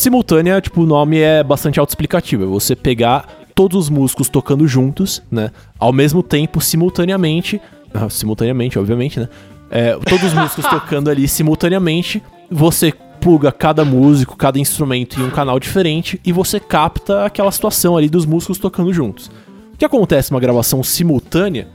Simultânea, 0.02 0.60
tipo, 0.60 0.82
o 0.82 0.84
nome 0.84 1.20
é 1.20 1.44
bastante 1.44 1.78
autoexplicativo. 1.78 2.42
É 2.42 2.46
você 2.46 2.74
pegar 2.74 3.24
todos 3.54 3.84
os 3.84 3.88
músicos 3.88 4.28
tocando 4.28 4.66
juntos, 4.66 5.22
né? 5.30 5.52
Ao 5.78 5.92
mesmo 5.92 6.24
tempo, 6.24 6.60
simultaneamente. 6.60 7.60
ah, 7.94 8.10
simultaneamente, 8.10 8.76
obviamente, 8.80 9.20
né? 9.20 9.28
É, 9.70 9.96
todos 9.96 10.24
os 10.24 10.34
músicos 10.34 10.64
tocando 10.68 11.08
ali 11.08 11.28
simultaneamente. 11.28 12.20
Você 12.50 12.92
pluga 13.20 13.52
cada 13.52 13.84
músico, 13.84 14.36
cada 14.36 14.58
instrumento 14.58 15.20
em 15.20 15.22
um 15.22 15.30
canal 15.30 15.60
diferente 15.60 16.20
e 16.24 16.32
você 16.32 16.58
capta 16.58 17.24
aquela 17.24 17.52
situação 17.52 17.96
ali 17.96 18.08
dos 18.08 18.26
músicos 18.26 18.58
tocando 18.58 18.92
juntos. 18.92 19.30
O 19.72 19.76
que 19.78 19.84
acontece 19.84 20.32
numa 20.32 20.40
gravação 20.40 20.82
simultânea 20.82 21.68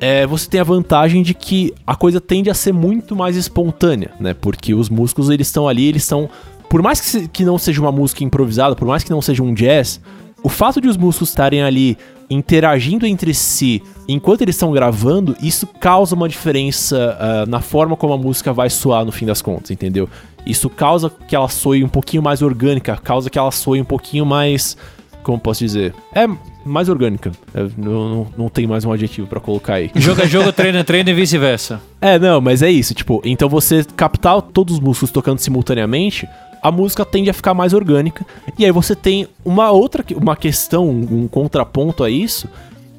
é, 0.00 0.26
você 0.26 0.50
tem 0.50 0.60
a 0.60 0.64
vantagem 0.64 1.22
de 1.22 1.32
que 1.32 1.72
a 1.86 1.94
coisa 1.94 2.20
tende 2.20 2.50
a 2.50 2.54
ser 2.54 2.72
muito 2.72 3.14
mais 3.14 3.36
espontânea, 3.36 4.10
né? 4.18 4.34
Porque 4.34 4.74
os 4.74 4.88
músicos 4.88 5.30
eles 5.30 5.46
estão 5.46 5.68
ali, 5.68 5.86
eles 5.86 6.02
estão 6.02 6.28
por 6.68 6.82
mais 6.82 7.00
que, 7.00 7.06
se- 7.06 7.28
que 7.28 7.44
não 7.44 7.58
seja 7.58 7.80
uma 7.80 7.92
música 7.92 8.22
improvisada, 8.24 8.74
por 8.76 8.86
mais 8.86 9.02
que 9.04 9.10
não 9.10 9.22
seja 9.22 9.42
um 9.42 9.54
jazz, 9.54 10.00
o 10.42 10.48
fato 10.48 10.80
de 10.80 10.88
os 10.88 10.96
músicos 10.96 11.30
estarem 11.30 11.62
ali 11.62 11.96
interagindo 12.30 13.06
entre 13.06 13.32
si 13.32 13.82
enquanto 14.06 14.42
eles 14.42 14.54
estão 14.54 14.70
gravando, 14.70 15.34
isso 15.42 15.66
causa 15.66 16.14
uma 16.14 16.28
diferença 16.28 17.16
ah, 17.18 17.44
na 17.46 17.60
forma 17.60 17.96
como 17.96 18.12
a 18.12 18.18
música 18.18 18.52
vai 18.52 18.68
soar 18.68 19.04
no 19.04 19.10
fim 19.12 19.24
das 19.26 19.40
contas, 19.42 19.70
entendeu? 19.70 20.08
Isso 20.46 20.68
causa 20.70 21.10
que 21.26 21.34
ela 21.34 21.48
soe 21.48 21.82
um 21.82 21.88
pouquinho 21.88 22.22
mais 22.22 22.42
orgânica, 22.42 22.96
causa 23.02 23.28
que 23.30 23.38
ela 23.38 23.50
soe 23.50 23.80
um 23.80 23.84
pouquinho 23.84 24.24
mais. 24.26 24.76
Como 25.22 25.38
posso 25.38 25.60
dizer? 25.64 25.94
É 26.14 26.26
mais 26.64 26.88
orgânica. 26.88 27.32
É, 27.54 27.66
não, 27.76 28.08
não, 28.08 28.26
não 28.38 28.48
tem 28.48 28.66
mais 28.66 28.84
um 28.84 28.92
adjetivo 28.92 29.26
pra 29.26 29.40
colocar 29.40 29.74
aí. 29.74 29.90
Jogo 29.96 30.20
é 30.22 30.26
jogo, 30.26 30.52
treino 30.52 30.78
é 30.78 30.84
treino 30.84 31.10
e 31.10 31.14
vice-versa. 31.14 31.82
É, 32.00 32.18
não, 32.18 32.40
mas 32.40 32.62
é 32.62 32.70
isso, 32.70 32.94
tipo, 32.94 33.20
então 33.24 33.48
você 33.48 33.84
captar 33.96 34.40
todos 34.40 34.74
os 34.74 34.80
músicos 34.80 35.10
tocando 35.10 35.38
simultaneamente 35.38 36.26
a 36.62 36.70
música 36.70 37.04
tende 37.04 37.30
a 37.30 37.34
ficar 37.34 37.54
mais 37.54 37.72
orgânica. 37.72 38.26
E 38.58 38.64
aí 38.64 38.72
você 38.72 38.94
tem 38.94 39.26
uma 39.44 39.70
outra 39.70 40.04
uma 40.16 40.36
questão, 40.36 40.88
um 40.88 41.28
contraponto 41.28 42.04
a 42.04 42.10
isso, 42.10 42.48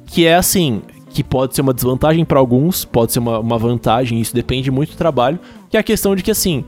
que 0.06 0.26
é 0.26 0.34
assim, 0.34 0.82
que 1.10 1.22
pode 1.22 1.54
ser 1.54 1.62
uma 1.62 1.74
desvantagem 1.74 2.24
para 2.24 2.38
alguns, 2.38 2.84
pode 2.84 3.12
ser 3.12 3.18
uma, 3.18 3.38
uma 3.38 3.58
vantagem, 3.58 4.20
isso 4.20 4.34
depende 4.34 4.70
muito 4.70 4.90
do 4.90 4.96
trabalho, 4.96 5.38
que 5.68 5.76
é 5.76 5.80
a 5.80 5.82
questão 5.82 6.14
de 6.14 6.22
que 6.22 6.30
assim, 6.30 6.64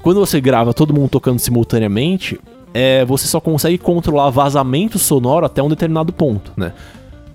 quando 0.00 0.20
você 0.20 0.40
grava 0.40 0.72
todo 0.72 0.94
mundo 0.94 1.08
tocando 1.08 1.38
simultaneamente, 1.38 2.38
é, 2.72 3.04
você 3.04 3.26
só 3.26 3.40
consegue 3.40 3.78
controlar 3.78 4.30
vazamento 4.30 4.98
sonoro 4.98 5.46
até 5.46 5.62
um 5.62 5.68
determinado 5.68 6.12
ponto, 6.12 6.52
né? 6.56 6.72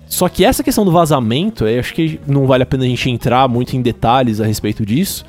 Só 0.06 0.28
que 0.28 0.44
essa 0.44 0.62
questão 0.62 0.84
do 0.84 0.92
vazamento, 0.92 1.66
eu 1.66 1.80
acho 1.80 1.92
que 1.92 2.20
não 2.26 2.46
vale 2.46 2.62
a 2.62 2.66
pena 2.66 2.84
a 2.84 2.86
gente 2.86 3.10
entrar 3.10 3.48
muito 3.48 3.74
em 3.74 3.82
detalhes 3.82 4.40
a 4.40 4.46
respeito 4.46 4.84
disso. 4.84 5.24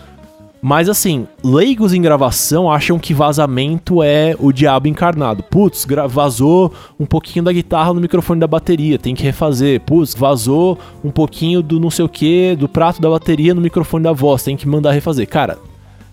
Mas 0.67 0.89
assim, 0.89 1.27
leigos 1.43 1.93
em 1.93 2.01
gravação 2.01 2.71
acham 2.71 2.97
que 2.97 3.13
vazamento 3.13 4.01
é 4.01 4.35
o 4.39 4.51
diabo 4.51 4.87
encarnado. 4.87 5.43
Putz, 5.43 5.85
vazou 6.09 6.73
um 6.99 7.05
pouquinho 7.05 7.45
da 7.45 7.53
guitarra 7.53 7.93
no 7.93 8.01
microfone 8.01 8.39
da 8.39 8.47
bateria, 8.47 8.97
tem 8.97 9.13
que 9.13 9.21
refazer. 9.21 9.79
Putz, 9.81 10.15
vazou 10.15 10.79
um 11.03 11.11
pouquinho 11.11 11.61
do 11.61 11.79
não 11.79 11.91
sei 11.91 12.03
o 12.03 12.09
que, 12.09 12.55
do 12.55 12.67
prato 12.67 12.99
da 12.99 13.07
bateria 13.07 13.53
no 13.53 13.61
microfone 13.61 14.05
da 14.05 14.11
voz, 14.11 14.41
tem 14.41 14.57
que 14.57 14.67
mandar 14.67 14.91
refazer. 14.91 15.29
Cara, 15.29 15.59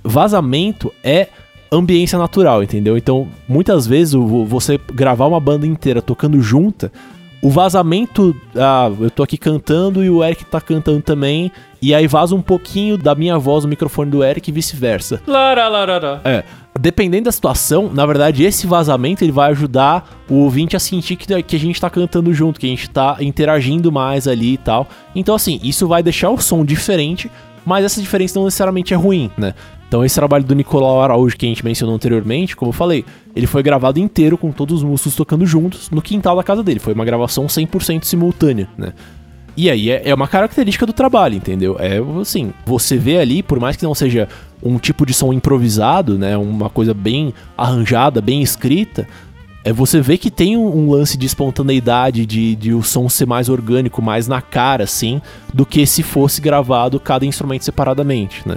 vazamento 0.04 0.92
é 1.02 1.28
ambiência 1.72 2.18
natural, 2.18 2.62
entendeu? 2.62 2.98
Então, 2.98 3.28
muitas 3.48 3.86
vezes 3.86 4.12
você 4.46 4.78
gravar 4.92 5.28
uma 5.28 5.40
banda 5.40 5.66
inteira 5.66 6.02
tocando 6.02 6.38
junta, 6.42 6.92
o 7.42 7.50
vazamento, 7.50 8.34
ah, 8.54 8.88
eu 9.00 9.10
tô 9.10 9.24
aqui 9.24 9.36
cantando 9.36 10.04
e 10.04 10.08
o 10.08 10.22
Eric 10.22 10.44
tá 10.44 10.60
cantando 10.60 11.02
também, 11.02 11.50
e 11.82 11.92
aí 11.92 12.06
vaza 12.06 12.36
um 12.36 12.40
pouquinho 12.40 12.96
da 12.96 13.16
minha 13.16 13.36
voz 13.36 13.64
no 13.64 13.70
microfone 13.70 14.08
do 14.08 14.22
Eric 14.22 14.48
e 14.48 14.52
vice-versa. 14.52 15.20
Lara, 15.26 15.66
lara, 15.66 15.98
lara. 15.98 16.20
É, 16.24 16.44
dependendo 16.78 17.24
da 17.24 17.32
situação, 17.32 17.90
na 17.92 18.06
verdade, 18.06 18.44
esse 18.44 18.64
vazamento 18.64 19.24
ele 19.24 19.32
vai 19.32 19.50
ajudar 19.50 20.08
o 20.30 20.34
ouvinte 20.34 20.76
a 20.76 20.78
sentir 20.78 21.16
que, 21.16 21.42
que 21.42 21.56
a 21.56 21.58
gente 21.58 21.80
tá 21.80 21.90
cantando 21.90 22.32
junto, 22.32 22.60
que 22.60 22.66
a 22.66 22.70
gente 22.70 22.88
tá 22.88 23.16
interagindo 23.18 23.90
mais 23.90 24.28
ali 24.28 24.54
e 24.54 24.58
tal. 24.58 24.86
Então, 25.12 25.34
assim, 25.34 25.58
isso 25.64 25.88
vai 25.88 26.00
deixar 26.00 26.30
o 26.30 26.38
som 26.38 26.64
diferente, 26.64 27.28
mas 27.66 27.84
essa 27.84 28.00
diferença 28.00 28.38
não 28.38 28.44
necessariamente 28.44 28.94
é 28.94 28.96
ruim, 28.96 29.32
né? 29.36 29.52
Então, 29.92 30.02
esse 30.02 30.14
trabalho 30.14 30.42
do 30.42 30.54
Nicolau 30.54 31.02
Araújo 31.02 31.36
que 31.36 31.44
a 31.44 31.48
gente 31.50 31.62
mencionou 31.62 31.94
anteriormente, 31.94 32.56
como 32.56 32.70
eu 32.70 32.72
falei, 32.72 33.04
ele 33.36 33.46
foi 33.46 33.62
gravado 33.62 34.00
inteiro 34.00 34.38
com 34.38 34.50
todos 34.50 34.78
os 34.78 34.82
músicos 34.82 35.14
tocando 35.14 35.44
juntos 35.44 35.90
no 35.90 36.00
quintal 36.00 36.34
da 36.34 36.42
casa 36.42 36.62
dele. 36.62 36.80
Foi 36.80 36.94
uma 36.94 37.04
gravação 37.04 37.44
100% 37.44 38.04
simultânea, 38.04 38.70
né? 38.78 38.94
E 39.54 39.68
aí 39.68 39.90
é, 39.90 40.00
é 40.06 40.14
uma 40.14 40.26
característica 40.26 40.86
do 40.86 40.94
trabalho, 40.94 41.34
entendeu? 41.34 41.76
É 41.78 41.98
assim, 42.18 42.54
você 42.64 42.96
vê 42.96 43.18
ali, 43.18 43.42
por 43.42 43.60
mais 43.60 43.76
que 43.76 43.84
não 43.84 43.94
seja 43.94 44.30
um 44.62 44.78
tipo 44.78 45.04
de 45.04 45.12
som 45.12 45.30
improvisado, 45.30 46.16
né? 46.16 46.38
Uma 46.38 46.70
coisa 46.70 46.94
bem 46.94 47.34
arranjada, 47.54 48.22
bem 48.22 48.40
escrita, 48.40 49.06
é 49.62 49.74
você 49.74 50.00
vê 50.00 50.16
que 50.16 50.30
tem 50.30 50.56
um, 50.56 50.90
lance 50.90 51.18
de 51.18 51.26
espontaneidade, 51.26 52.24
de, 52.24 52.56
de 52.56 52.72
o 52.72 52.82
som 52.82 53.10
ser 53.10 53.26
mais 53.26 53.50
orgânico, 53.50 54.00
mais 54.00 54.26
na 54.26 54.40
cara, 54.40 54.84
assim, 54.84 55.20
do 55.52 55.66
que 55.66 55.84
se 55.84 56.02
fosse 56.02 56.40
gravado 56.40 56.98
cada 56.98 57.26
instrumento 57.26 57.66
separadamente, 57.66 58.40
né? 58.48 58.56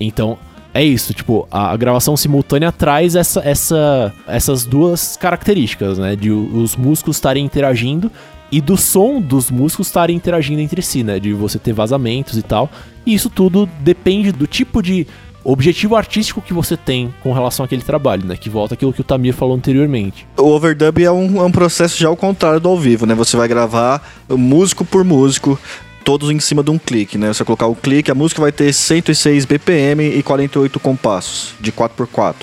Então, 0.00 0.36
é 0.74 0.82
isso, 0.82 1.12
tipo, 1.12 1.46
a, 1.50 1.76
gravação 1.76 2.16
simultânea 2.16 2.72
traz 2.72 3.14
essa, 3.14 3.40
essa, 3.40 4.12
essas 4.26 4.64
duas 4.64 5.16
características, 5.16 5.98
né? 5.98 6.16
De 6.16 6.30
os 6.30 6.76
músicos 6.76 7.16
estarem 7.16 7.44
interagindo 7.44 8.10
e 8.50 8.60
do 8.60 8.76
som 8.76 9.20
dos 9.20 9.50
músicos 9.50 9.88
estarem 9.88 10.16
interagindo 10.16 10.60
entre 10.60 10.80
si, 10.80 11.04
né? 11.04 11.18
De 11.20 11.32
você 11.34 11.58
ter 11.58 11.74
vazamentos 11.74 12.38
e 12.38 12.42
tal. 12.42 12.70
E 13.04 13.12
isso 13.12 13.28
tudo 13.28 13.68
depende 13.80 14.32
do 14.32 14.46
tipo 14.46 14.82
de 14.82 15.06
objetivo 15.44 15.96
artístico 15.96 16.40
que 16.40 16.54
você 16.54 16.76
tem 16.76 17.12
com 17.22 17.32
relação 17.32 17.64
àquele 17.64 17.82
trabalho, 17.82 18.24
né? 18.24 18.36
Que 18.36 18.48
volta 18.48 18.74
aquilo 18.74 18.92
que 18.92 19.00
o 19.00 19.04
Tamir 19.04 19.34
falou 19.34 19.56
anteriormente. 19.56 20.26
O 20.38 20.48
overdub 20.48 21.02
é 21.02 21.10
um, 21.10 21.38
é 21.38 21.44
um 21.44 21.52
processo 21.52 21.98
já 21.98 22.08
ao 22.08 22.16
contrário 22.16 22.60
do 22.60 22.68
ao 22.68 22.78
vivo, 22.78 23.04
né? 23.04 23.14
Você 23.14 23.36
vai 23.36 23.48
gravar 23.48 24.02
músico 24.28 24.84
por 24.84 25.04
músico, 25.04 25.58
todos 26.02 26.30
em 26.30 26.40
cima 26.40 26.62
de 26.62 26.70
um 26.70 26.78
clique, 26.78 27.16
né? 27.16 27.32
Você 27.32 27.44
colocar 27.44 27.66
o 27.66 27.74
clique, 27.74 28.10
a 28.10 28.14
música 28.14 28.40
vai 28.40 28.52
ter 28.52 28.72
106 28.72 29.44
BPM 29.44 30.04
e 30.04 30.22
48 30.22 30.78
compassos, 30.80 31.54
de 31.60 31.72
4x4. 31.72 32.34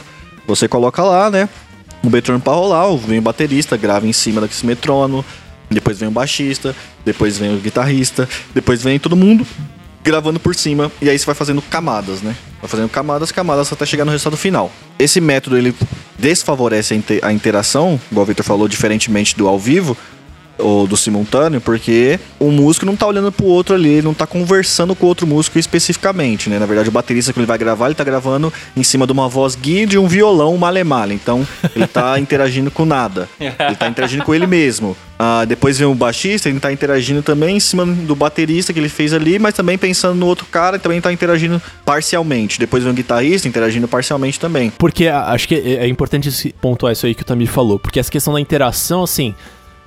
Você 0.48 0.68
coloca 0.68 1.04
lá, 1.04 1.30
né? 1.30 1.48
O 2.04 2.10
metrônomo 2.10 2.44
pra 2.44 2.54
rolar, 2.54 2.96
vem 2.96 3.20
o 3.20 3.22
baterista, 3.22 3.76
grava 3.76 4.08
em 4.08 4.14
cima 4.14 4.42
desse 4.42 4.66
metrônomo, 4.66 5.24
depois 5.70 6.00
vem 6.00 6.08
o 6.08 6.12
baixista, 6.12 6.76
depois 7.06 7.38
vem 7.38 7.54
o 7.54 7.58
guitarrista, 7.60 8.28
depois 8.54 8.82
vem 8.82 8.98
todo 8.98 9.16
mundo 9.16 9.46
gravando 10.02 10.40
por 10.40 10.56
cima 10.56 10.90
e 11.02 11.10
aí 11.10 11.20
você 11.20 11.26
vai 11.26 11.36
fazendo 11.36 11.62
camadas, 11.62 12.22
né? 12.22 12.36
Vai 12.62 12.70
fazendo 12.70 12.90
camadas, 12.90 13.32
camadas 13.32 13.72
até 13.72 13.86
chegar 13.86 14.06
no 14.06 14.12
resultado 14.12 14.38
final. 14.38 14.72
Esse 14.98 15.20
método 15.20 15.58
ele 15.58 15.76
desfavorece 16.18 17.02
a, 17.22 17.28
a 17.28 17.34
interação, 17.34 18.00
igual 18.10 18.24
o 18.24 18.28
Victor 18.28 18.46
falou, 18.46 18.68
diferentemente 18.68 19.36
do 19.36 19.48
ao 19.48 19.60
vivo 19.60 19.96
ou 20.60 20.86
do 20.86 20.96
simultâneo, 20.96 21.62
porque 21.62 22.20
o 22.40 22.52
músico 22.52 22.86
não 22.86 22.96
tá 22.96 23.08
olhando 23.08 23.32
pro 23.32 23.46
outro 23.46 23.76
ali, 23.76 23.90
ele 23.90 24.02
não 24.02 24.14
tá 24.14 24.28
conversando 24.28 24.96
com 24.96 25.06
o 25.06 25.10
outro 25.10 25.26
músico 25.26 25.58
especificamente, 25.58 26.50
né? 26.50 26.60
Na 26.60 26.66
verdade, 26.66 26.90
o 26.90 26.92
baterista 26.92 27.34
que 27.34 27.40
ele 27.40 27.48
vai 27.48 27.58
gravar, 27.58 27.88
ele 27.88 27.96
tá 27.96 28.04
gravando 28.04 28.52
em 28.76 28.84
cima 28.84 29.06
de 29.06 29.12
uma 29.12 29.28
voz 29.28 29.56
guia 29.56 29.88
de 29.88 29.98
um 29.98 30.08
violão 30.08 30.56
male-male. 30.58 31.14
Então, 31.14 31.48
ele 31.76 31.88
tá 31.88 32.18
interagindo 32.20 32.70
com 32.70 32.86
nada. 32.86 33.28
Ele 33.40 33.76
tá 33.76 33.88
interagindo 33.88 34.24
com 34.24 34.36
ele 34.36 34.48
mesmo. 34.48 34.96
Ah, 35.22 35.44
depois 35.44 35.78
vem 35.78 35.86
o 35.86 35.94
baixista, 35.94 36.48
ele 36.48 36.62
tá 36.62 36.72
interagindo 36.72 37.22
também 37.22 37.58
em 37.58 37.60
cima 37.60 37.86
do 37.86 38.16
baterista 38.16 38.72
que 38.72 38.80
ele 38.80 38.88
fez 38.88 39.12
ali, 39.12 39.38
mas 39.38 39.54
também 39.54 39.78
pensando 39.78 40.16
no 40.16 40.26
outro 40.26 40.46
cara 40.46 40.78
e 40.78 40.80
também 40.80 41.02
tá 41.02 41.12
interagindo 41.12 41.62
parcialmente. 41.84 42.58
Depois 42.58 42.84
vem 42.84 42.94
o 42.94 42.96
guitarrista 42.96 43.46
interagindo 43.46 43.86
parcialmente 43.86 44.40
também. 44.40 44.72
Porque 44.78 45.08
acho 45.08 45.46
que 45.48 45.56
é 45.56 45.80
é 45.80 45.88
importante 45.88 46.54
pontuar 46.62 46.94
isso 46.94 47.06
aí 47.06 47.16
que 47.16 47.22
o 47.22 47.26
Tamir 47.26 47.48
falou. 47.48 47.80
Porque 47.80 48.00
essa 48.00 48.12
questão 48.12 48.34
da 48.34 48.40
interação, 48.40 49.04
assim. 49.04 49.34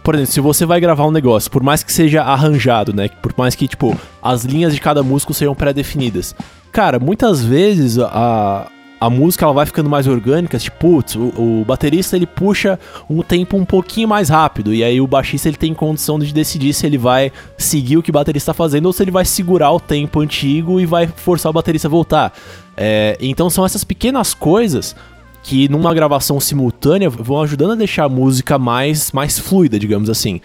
Por 0.03 0.14
exemplo, 0.14 0.32
se 0.32 0.40
você 0.40 0.66
vai 0.66 0.80
gravar 0.80 1.07
um 1.07 1.11
negócio, 1.11 1.50
por 1.50 1.62
mais 1.62 1.82
que 1.82 1.92
seja 1.92 2.22
arranjado, 2.22 2.92
né? 2.92 3.09
Por 3.09 3.32
mais 3.36 3.55
que, 3.55 3.68
tipo, 3.68 3.96
as 4.22 4.44
linhas 4.44 4.74
de 4.74 4.80
cada 4.80 5.03
músico 5.03 5.32
sejam 5.32 5.55
pré-definidas. 5.55 6.34
Cara, 6.72 6.98
muitas 6.98 7.44
vezes 7.44 7.98
a, 7.98 8.66
a 9.03 9.11
música 9.11 9.44
ela 9.44 9.53
vai 9.53 9.66
ficando 9.66 9.90
mais 9.90 10.07
orgânica. 10.07 10.59
Tipo, 10.59 10.76
putz, 10.78 11.16
o, 11.16 11.61
o 11.61 11.64
baterista 11.66 12.16
ele 12.16 12.26
puxa 12.26 12.78
um 13.11 13.22
tempo 13.22 13.57
um 13.57 13.64
pouquinho 13.64 14.09
mais 14.09 14.28
rápido. 14.28 14.72
E 14.72 14.82
aí 14.82 15.00
o 15.00 15.07
baixista 15.07 15.48
ele 15.48 15.57
tem 15.57 15.74
condição 15.74 16.18
de 16.18 16.32
decidir 16.32 16.72
se 16.72 16.86
ele 16.86 16.98
vai 16.98 17.30
seguir 17.59 17.96
o 17.96 18.03
que 18.03 18.11
o 18.11 18.12
baterista 18.12 18.53
está 18.53 18.55
fazendo 18.55 18.86
ou 18.86 18.92
se 18.92 19.03
ele 19.03 19.11
vai 19.11 19.24
segurar 19.24 19.70
o 19.72 19.80
tempo 19.80 20.20
antigo 20.20 20.80
e 20.80 20.86
vai 20.86 21.07
forçar 21.07 21.50
o 21.50 21.53
baterista 21.53 21.88
a 21.88 21.90
voltar. 21.90 22.32
É, 22.76 23.18
então 23.20 23.50
são 23.50 23.66
essas 23.66 23.84
pequenas 23.84 24.34
coisas 24.34 24.96
que 25.43 25.68
numa 25.68 25.93
gravação 25.93 26.38
simultânea 26.38 27.11
vão 27.11 27.40
ajudando 27.43 27.72
a 27.72 27.76
deixar 27.76 28.05
a 28.05 28.09
música 28.09 28.59
mais, 28.59 29.11
mais 29.12 29.38
fluida, 29.38 29.78
digamos 29.78 30.09
assim. 30.09 30.40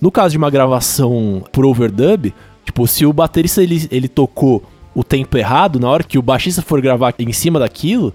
No 0.00 0.10
caso 0.10 0.32
de 0.32 0.38
uma 0.38 0.50
gravação 0.50 1.42
por 1.52 1.64
overdub, 1.64 2.34
tipo, 2.64 2.86
se 2.86 3.06
o 3.06 3.12
baterista 3.12 3.62
ele, 3.62 3.88
ele 3.90 4.08
tocou 4.08 4.62
o 4.94 5.02
tempo 5.02 5.38
errado, 5.38 5.80
na 5.80 5.88
hora 5.88 6.04
que 6.04 6.18
o 6.18 6.22
baixista 6.22 6.60
for 6.60 6.80
gravar 6.82 7.14
em 7.18 7.32
cima 7.32 7.58
daquilo, 7.58 8.14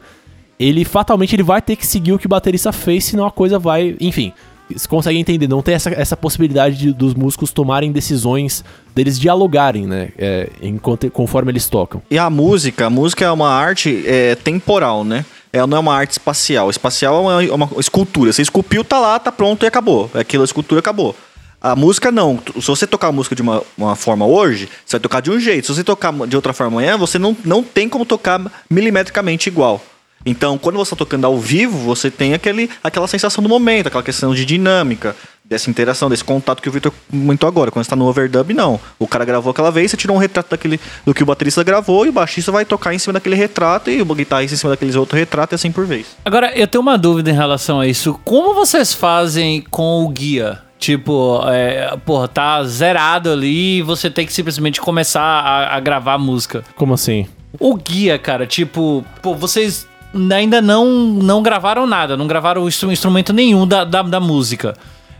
ele 0.59 0.85
fatalmente 0.85 1.35
ele 1.35 1.43
vai 1.43 1.61
ter 1.61 1.75
que 1.75 1.87
seguir 1.87 2.13
o 2.13 2.19
que 2.19 2.27
o 2.27 2.29
baterista 2.29 2.71
fez, 2.71 3.05
senão 3.05 3.25
a 3.25 3.31
coisa 3.31 3.57
vai. 3.57 3.95
Enfim, 3.99 4.31
você 4.71 4.87
consegue 4.87 5.17
entender, 5.17 5.47
não 5.47 5.61
tem 5.61 5.73
essa, 5.73 5.89
essa 5.89 6.15
possibilidade 6.17 6.77
de- 6.77 6.93
dos 6.93 7.15
músicos 7.15 7.51
tomarem 7.51 7.91
decisões, 7.91 8.63
deles 8.93 9.19
dialogarem, 9.19 9.87
né? 9.87 10.09
é, 10.17 10.49
enquanto, 10.61 11.09
conforme 11.09 11.51
eles 11.51 11.67
tocam. 11.67 12.01
E 12.11 12.17
a 12.17 12.29
música, 12.29 12.85
a 12.87 12.89
música 12.89 13.25
é 13.25 13.31
uma 13.31 13.49
arte 13.49 14.03
é, 14.05 14.35
temporal, 14.35 15.03
né? 15.03 15.25
Ela 15.51 15.67
não 15.67 15.77
é 15.77 15.79
uma 15.79 15.95
arte 15.95 16.11
espacial. 16.11 16.69
Espacial 16.69 17.15
é 17.15 17.19
uma, 17.19 17.43
é 17.43 17.51
uma 17.53 17.69
escultura. 17.79 18.31
Você 18.31 18.41
esculpiu, 18.41 18.83
tá 18.83 18.99
lá, 18.99 19.19
tá 19.19 19.31
pronto 19.31 19.63
e 19.63 19.67
acabou. 19.67 20.09
Aquela 20.13 20.45
escultura 20.45 20.79
acabou. 20.79 21.15
A 21.59 21.75
música 21.75 22.11
não. 22.11 22.39
Se 22.55 22.67
você 22.67 22.85
tocar 22.85 23.07
a 23.07 23.11
música 23.11 23.35
de 23.35 23.41
uma, 23.41 23.63
uma 23.77 23.95
forma 23.95 24.25
hoje, 24.25 24.69
você 24.85 24.97
vai 24.97 25.01
tocar 25.01 25.21
de 25.21 25.31
um 25.31 25.39
jeito. 25.39 25.65
Se 25.65 25.73
você 25.73 25.83
tocar 25.83 26.13
de 26.27 26.35
outra 26.35 26.53
forma 26.53 26.77
amanhã, 26.77 26.97
você 26.97 27.17
não, 27.17 27.35
não 27.43 27.63
tem 27.63 27.89
como 27.89 28.05
tocar 28.05 28.39
milimetricamente 28.69 29.49
igual. 29.49 29.81
Então, 30.25 30.57
quando 30.57 30.75
você 30.75 30.93
está 30.93 30.95
tocando 30.95 31.25
ao 31.25 31.37
vivo, 31.39 31.77
você 31.77 32.11
tem 32.11 32.33
aquele, 32.33 32.69
aquela 32.83 33.07
sensação 33.07 33.41
do 33.41 33.49
momento, 33.49 33.87
aquela 33.87 34.03
questão 34.03 34.35
de 34.35 34.43
dinâmica, 34.45 35.15
dessa 35.49 35.69
interação, 35.69 36.09
desse 36.09 36.23
contato 36.23 36.61
que 36.61 36.67
o 36.67 36.71
Victor 36.71 36.91
comentou 37.09 37.47
agora. 37.47 37.71
Quando 37.71 37.83
está 37.83 37.95
no 37.95 38.05
overdub, 38.05 38.53
não. 38.53 38.79
O 38.99 39.07
cara 39.07 39.23
gravou 39.23 39.51
aquela 39.51 39.71
vez, 39.71 39.89
você 39.91 39.97
tirou 39.97 40.17
um 40.17 40.19
retrato 40.19 40.49
daquele, 40.49 40.79
do 41.05 41.13
que 41.13 41.23
o 41.23 41.25
baterista 41.25 41.63
gravou 41.63 42.05
e 42.05 42.09
o 42.09 42.11
baixista 42.11 42.51
vai 42.51 42.65
tocar 42.65 42.93
em 42.93 42.99
cima 42.99 43.13
daquele 43.13 43.35
retrato 43.35 43.89
e 43.89 44.01
o 44.01 44.05
guitarrista 44.05 44.55
em 44.55 44.57
cima 44.57 44.71
daqueles 44.71 44.95
outros 44.95 45.17
retratos 45.17 45.53
e 45.53 45.55
assim 45.55 45.71
por 45.71 45.85
vez. 45.85 46.07
Agora, 46.25 46.51
eu 46.57 46.67
tenho 46.67 46.81
uma 46.81 46.97
dúvida 46.97 47.29
em 47.31 47.33
relação 47.33 47.79
a 47.79 47.87
isso. 47.87 48.19
Como 48.25 48.53
vocês 48.53 48.93
fazem 48.93 49.61
com 49.71 50.03
o 50.03 50.09
guia? 50.09 50.59
Tipo, 50.77 51.41
é, 51.47 51.97
porra, 52.05 52.27
tá 52.27 52.63
zerado 52.65 53.31
ali 53.31 53.79
e 53.79 53.81
você 53.81 54.11
tem 54.11 54.25
que 54.25 54.33
simplesmente 54.33 54.79
começar 54.79 55.21
a, 55.23 55.75
a 55.75 55.79
gravar 55.79 56.13
a 56.13 56.17
música. 56.19 56.63
Como 56.75 56.93
assim? 56.93 57.25
O 57.59 57.75
guia, 57.75 58.19
cara, 58.19 58.45
tipo, 58.45 59.03
pô, 59.21 59.33
vocês 59.33 59.87
ainda 60.31 60.61
não, 60.61 60.85
não 60.85 61.41
gravaram 61.41 61.87
nada, 61.87 62.15
não 62.15 62.27
gravaram 62.27 62.67
instru- 62.67 62.91
instrumento 62.91 63.33
nenhum 63.33 63.65
da, 63.65 63.83
da, 63.83 64.01
da 64.03 64.19
música. 64.19 64.75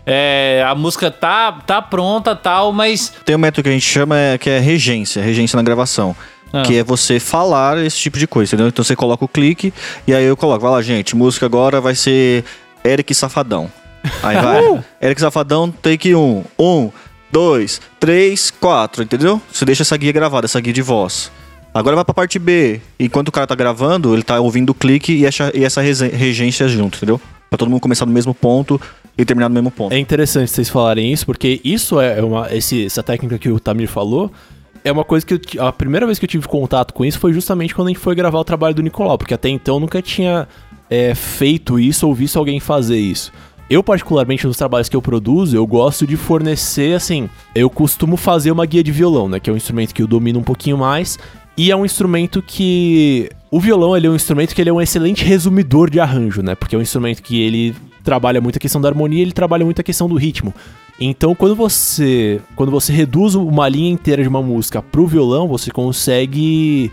É, 0.10 0.64
a 0.66 0.74
música 0.74 1.12
tá, 1.12 1.52
tá 1.52 1.82
pronta 1.82 2.34
tal, 2.34 2.72
mas 2.72 3.12
Tem 3.26 3.36
um 3.36 3.40
método 3.40 3.64
que 3.64 3.70
a 3.70 3.74
gente 3.74 3.86
chama 3.86 4.18
é, 4.18 4.38
que 4.38 4.50
é 4.50 4.58
regência, 4.58 5.22
regência 5.22 5.58
na 5.58 5.64
gravação. 5.64 6.16
Ah. 6.54 6.62
que 6.62 6.78
é 6.78 6.84
você 6.84 7.20
falar 7.20 7.78
esse 7.80 7.98
tipo 7.98 8.18
de 8.18 8.26
coisa, 8.26 8.56
entendeu? 8.56 8.70
Então 8.70 8.82
você 8.82 8.96
coloca 8.96 9.26
o 9.26 9.28
clique 9.28 9.74
e 10.08 10.16
aí 10.16 10.24
eu 10.24 10.38
coloco, 10.38 10.62
vai 10.62 10.72
lá, 10.72 10.82
gente, 10.82 11.14
música 11.14 11.46
agora 11.46 11.82
vai 11.82 11.94
ser 11.94 12.46
Eric 12.86 13.14
Safadão. 13.14 13.70
Aí 14.24 14.38
vai, 14.42 14.84
Eric 15.02 15.20
Safadão, 15.20 15.70
take 15.70 16.16
um. 16.16 16.46
Um, 16.58 16.90
dois, 17.30 17.82
três, 18.00 18.50
quatro, 18.50 19.04
entendeu? 19.04 19.42
Você 19.52 19.66
deixa 19.66 19.84
essa 19.84 19.98
guia 19.98 20.14
gravada, 20.14 20.46
essa 20.46 20.62
guia 20.62 20.72
de 20.72 20.82
voz. 20.82 21.30
Agora 21.74 21.98
vai 21.98 22.06
pra 22.06 22.14
parte 22.14 22.40
B. 22.40 22.80
Enquanto 22.98 23.28
o 23.28 23.32
cara 23.32 23.46
tá 23.46 23.54
gravando, 23.54 24.14
ele 24.14 24.24
tá 24.24 24.40
ouvindo 24.40 24.70
o 24.70 24.74
clique 24.74 25.12
e 25.12 25.26
essa, 25.26 25.52
e 25.54 25.66
essa 25.66 25.82
regência 25.82 26.68
junto, 26.70 26.96
entendeu? 26.96 27.20
Pra 27.50 27.58
todo 27.58 27.70
mundo 27.70 27.82
começar 27.82 28.06
no 28.06 28.14
mesmo 28.14 28.34
ponto 28.34 28.80
e 29.18 29.26
terminar 29.26 29.50
no 29.50 29.56
mesmo 29.56 29.72
ponto. 29.72 29.94
É 29.94 29.98
interessante 29.98 30.52
vocês 30.52 30.70
falarem 30.70 31.12
isso, 31.12 31.26
porque 31.26 31.60
isso 31.64 32.00
é 32.00 32.22
uma. 32.22 32.54
Esse, 32.54 32.86
essa 32.86 33.02
técnica 33.02 33.38
que 33.38 33.50
o 33.50 33.60
Tamir 33.60 33.88
falou. 33.88 34.32
É 34.84 34.92
uma 34.92 35.04
coisa 35.04 35.26
que 35.26 35.58
eu 35.58 35.66
a 35.66 35.72
primeira 35.74 36.06
vez 36.06 36.18
que 36.18 36.24
eu 36.24 36.30
tive 36.30 36.48
contato 36.48 36.94
com 36.94 37.04
isso 37.04 37.20
foi 37.20 37.34
justamente 37.34 37.76
quando 37.76 37.88
a 37.88 37.92
gente 37.92 38.00
foi 38.00 38.16
gravar 38.16 38.40
o 38.40 38.44
trabalho 38.44 38.74
do 38.74 38.82
Nicolau, 38.82 39.18
porque 39.18 39.34
até 39.34 39.50
então 39.50 39.76
eu 39.76 39.80
nunca 39.82 40.02
tinha 40.02 40.48
é, 40.90 41.14
feito 41.14 41.78
isso 41.78 42.08
ou 42.08 42.14
visto 42.14 42.38
alguém 42.38 42.60
fazer 42.60 42.98
isso. 42.98 43.34
Eu, 43.70 43.84
particularmente, 43.84 44.48
nos 44.48 44.56
trabalhos 44.56 44.88
que 44.88 44.96
eu 44.96 45.02
produzo, 45.02 45.58
eu 45.58 45.68
gosto 45.68 46.08
de 46.08 46.16
fornecer, 46.16 46.96
assim, 46.96 47.30
eu 47.54 47.70
costumo 47.70 48.16
fazer 48.16 48.50
uma 48.50 48.66
guia 48.66 48.82
de 48.82 48.94
violão, 48.94 49.28
né? 49.28 49.42
Que 49.42 49.50
é 49.50 49.54
um 49.54 49.58
instrumento 49.58 49.94
que 49.94 50.02
eu 50.02 50.08
domino 50.08 50.40
um 50.40 50.44
pouquinho 50.44 50.78
mais. 50.78 51.20
E 51.58 51.70
é 51.70 51.76
um 51.76 51.84
instrumento 51.84 52.42
que. 52.42 53.30
O 53.50 53.60
violão, 53.60 53.96
ele 53.96 54.08
é 54.08 54.10
um 54.10 54.16
instrumento 54.16 54.54
que 54.56 54.62
ele 54.62 54.70
é 54.70 54.74
um 54.74 54.82
excelente 54.82 55.24
resumidor 55.24 55.90
de 55.90 56.00
arranjo, 56.00 56.42
né? 56.42 56.56
Porque 56.56 56.76
é 56.76 56.80
um 56.80 56.82
instrumento 56.82 57.22
que 57.22 57.42
ele 57.42 57.76
trabalha 58.08 58.40
muito 58.40 58.56
a 58.56 58.60
questão 58.60 58.80
da 58.80 58.88
harmonia, 58.88 59.22
ele 59.22 59.34
trabalha 59.34 59.66
muito 59.66 59.82
a 59.82 59.84
questão 59.84 60.08
do 60.08 60.16
ritmo. 60.16 60.54
Então, 60.98 61.36
quando 61.36 61.58
você 61.58 62.40
quando 62.56 62.72
você 62.72 62.94
reduz 62.94 63.36
uma 63.36 63.68
linha 63.68 63.92
inteira 63.92 64.24
de 64.24 64.30
uma 64.30 64.42
música 64.42 64.82
pro 64.82 65.06
violão, 65.06 65.46
você 65.46 65.70
consegue 65.72 66.90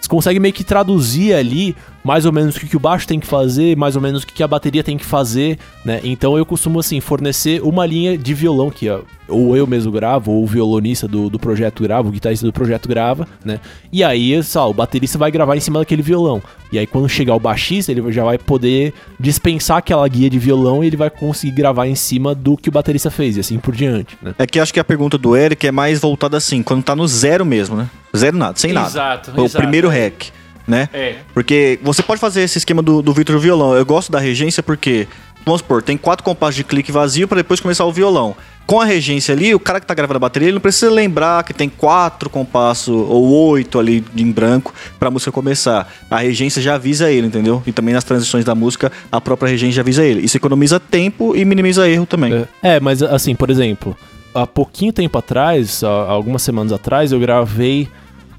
você 0.00 0.08
consegue 0.08 0.38
meio 0.38 0.54
que 0.54 0.64
traduzir 0.64 1.34
ali 1.34 1.76
mais 2.04 2.24
ou 2.24 2.32
menos 2.32 2.56
o 2.56 2.60
que 2.60 2.76
o 2.76 2.80
baixo 2.80 3.06
tem 3.06 3.20
que 3.20 3.26
fazer, 3.26 3.76
mais 3.76 3.94
ou 3.94 4.00
menos 4.00 4.22
o 4.22 4.26
que 4.26 4.42
a 4.42 4.48
bateria 4.48 4.82
tem 4.82 4.96
que 4.96 5.04
fazer, 5.04 5.58
né? 5.84 6.00
Então 6.02 6.38
eu 6.38 6.46
costumo 6.46 6.78
assim 6.78 7.00
fornecer 7.00 7.60
uma 7.62 7.84
linha 7.84 8.16
de 8.16 8.32
violão 8.32 8.70
que 8.70 8.88
ou 9.28 9.54
eu 9.54 9.66
mesmo 9.66 9.92
gravo, 9.92 10.32
ou 10.32 10.42
o 10.42 10.46
violonista 10.46 11.06
do, 11.06 11.28
do 11.28 11.38
projeto 11.38 11.82
grava, 11.82 12.08
o 12.08 12.10
guitarrista 12.10 12.46
do 12.46 12.52
projeto 12.52 12.88
grava, 12.88 13.28
né? 13.44 13.60
E 13.92 14.02
aí, 14.02 14.42
só, 14.42 14.70
o 14.70 14.72
baterista 14.72 15.18
vai 15.18 15.30
gravar 15.30 15.54
em 15.54 15.60
cima 15.60 15.80
daquele 15.80 16.00
violão. 16.00 16.42
E 16.72 16.78
aí 16.78 16.86
quando 16.86 17.06
chegar 17.10 17.34
o 17.34 17.40
baixista, 17.40 17.92
ele 17.92 18.10
já 18.10 18.24
vai 18.24 18.38
poder 18.38 18.94
dispensar 19.20 19.76
aquela 19.76 20.08
guia 20.08 20.30
de 20.30 20.38
violão 20.38 20.82
e 20.82 20.86
ele 20.86 20.96
vai 20.96 21.10
conseguir 21.10 21.56
gravar 21.56 21.86
em 21.86 21.94
cima 21.94 22.34
do 22.34 22.56
que 22.56 22.70
o 22.70 22.72
baterista 22.72 23.10
fez 23.10 23.36
e 23.36 23.40
assim 23.40 23.58
por 23.58 23.74
diante, 23.74 24.16
né? 24.22 24.34
É 24.38 24.46
que 24.46 24.58
acho 24.58 24.72
que 24.72 24.80
a 24.80 24.84
pergunta 24.84 25.18
do 25.18 25.36
Eric 25.36 25.66
é 25.66 25.72
mais 25.72 26.00
voltada 26.00 26.38
assim, 26.38 26.62
quando 26.62 26.82
tá 26.82 26.96
no 26.96 27.06
zero 27.06 27.44
mesmo, 27.44 27.76
né? 27.76 27.90
Zero 28.18 28.36
nada, 28.36 28.58
sem 28.58 28.72
nada. 28.72 28.88
Exato, 28.88 29.32
O 29.36 29.44
exato. 29.44 29.62
primeiro 29.62 29.88
rec, 29.88 30.26
né? 30.66 30.88
É. 30.92 31.16
Porque 31.32 31.78
você 31.82 32.02
pode 32.02 32.20
fazer 32.20 32.42
esse 32.42 32.58
esquema 32.58 32.82
do, 32.82 33.00
do 33.02 33.12
Victor 33.12 33.38
Violão. 33.38 33.74
Eu 33.74 33.86
gosto 33.86 34.12
da 34.12 34.18
regência 34.18 34.62
porque, 34.62 35.06
vamos 35.44 35.60
supor, 35.60 35.82
tem 35.82 35.96
quatro 35.96 36.24
compassos 36.24 36.56
de 36.56 36.64
clique 36.64 36.92
vazio 36.92 37.26
para 37.26 37.36
depois 37.38 37.60
começar 37.60 37.84
o 37.84 37.92
violão. 37.92 38.36
Com 38.66 38.82
a 38.82 38.84
regência 38.84 39.32
ali, 39.34 39.54
o 39.54 39.58
cara 39.58 39.80
que 39.80 39.86
tá 39.86 39.94
gravando 39.94 40.18
a 40.18 40.20
bateria, 40.20 40.48
ele 40.48 40.56
não 40.56 40.60
precisa 40.60 40.90
lembrar 40.90 41.42
que 41.42 41.54
tem 41.54 41.70
quatro 41.70 42.28
compassos 42.28 42.88
ou 42.94 43.48
oito 43.48 43.78
ali 43.78 44.04
em 44.14 44.30
branco 44.30 44.74
pra 45.00 45.10
música 45.10 45.32
começar. 45.32 45.90
A 46.10 46.18
regência 46.18 46.60
já 46.60 46.74
avisa 46.74 47.10
ele, 47.10 47.28
entendeu? 47.28 47.62
E 47.66 47.72
também 47.72 47.94
nas 47.94 48.04
transições 48.04 48.44
da 48.44 48.54
música, 48.54 48.92
a 49.10 49.22
própria 49.22 49.48
regência 49.48 49.76
já 49.76 49.80
avisa 49.80 50.04
ele. 50.04 50.20
Isso 50.20 50.36
economiza 50.36 50.78
tempo 50.78 51.34
e 51.34 51.46
minimiza 51.46 51.88
erro 51.88 52.04
também. 52.04 52.46
É, 52.62 52.76
é, 52.76 52.80
mas 52.80 53.02
assim, 53.02 53.34
por 53.34 53.48
exemplo, 53.48 53.96
há 54.34 54.46
pouquinho 54.46 54.92
tempo 54.92 55.16
atrás, 55.16 55.82
há 55.82 55.88
algumas 55.88 56.42
semanas 56.42 56.70
atrás, 56.70 57.10
eu 57.10 57.18
gravei 57.18 57.88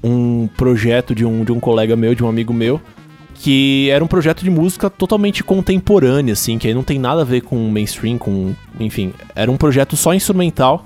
um 0.02 0.48
projeto 0.56 1.14
de 1.14 1.24
um, 1.24 1.44
de 1.44 1.52
um 1.52 1.60
colega 1.60 1.96
meu, 1.96 2.14
de 2.14 2.24
um 2.24 2.28
amigo 2.28 2.52
meu, 2.52 2.80
que 3.34 3.88
era 3.90 4.04
um 4.04 4.06
projeto 4.06 4.42
de 4.42 4.50
música 4.50 4.90
totalmente 4.90 5.42
contemporânea, 5.42 6.32
assim, 6.32 6.58
que 6.58 6.68
aí 6.68 6.74
não 6.74 6.82
tem 6.82 6.98
nada 6.98 7.22
a 7.22 7.24
ver 7.24 7.40
com 7.40 7.56
mainstream, 7.70 8.18
com. 8.18 8.54
Enfim, 8.78 9.12
era 9.34 9.50
um 9.50 9.56
projeto 9.56 9.96
só 9.96 10.12
instrumental. 10.12 10.84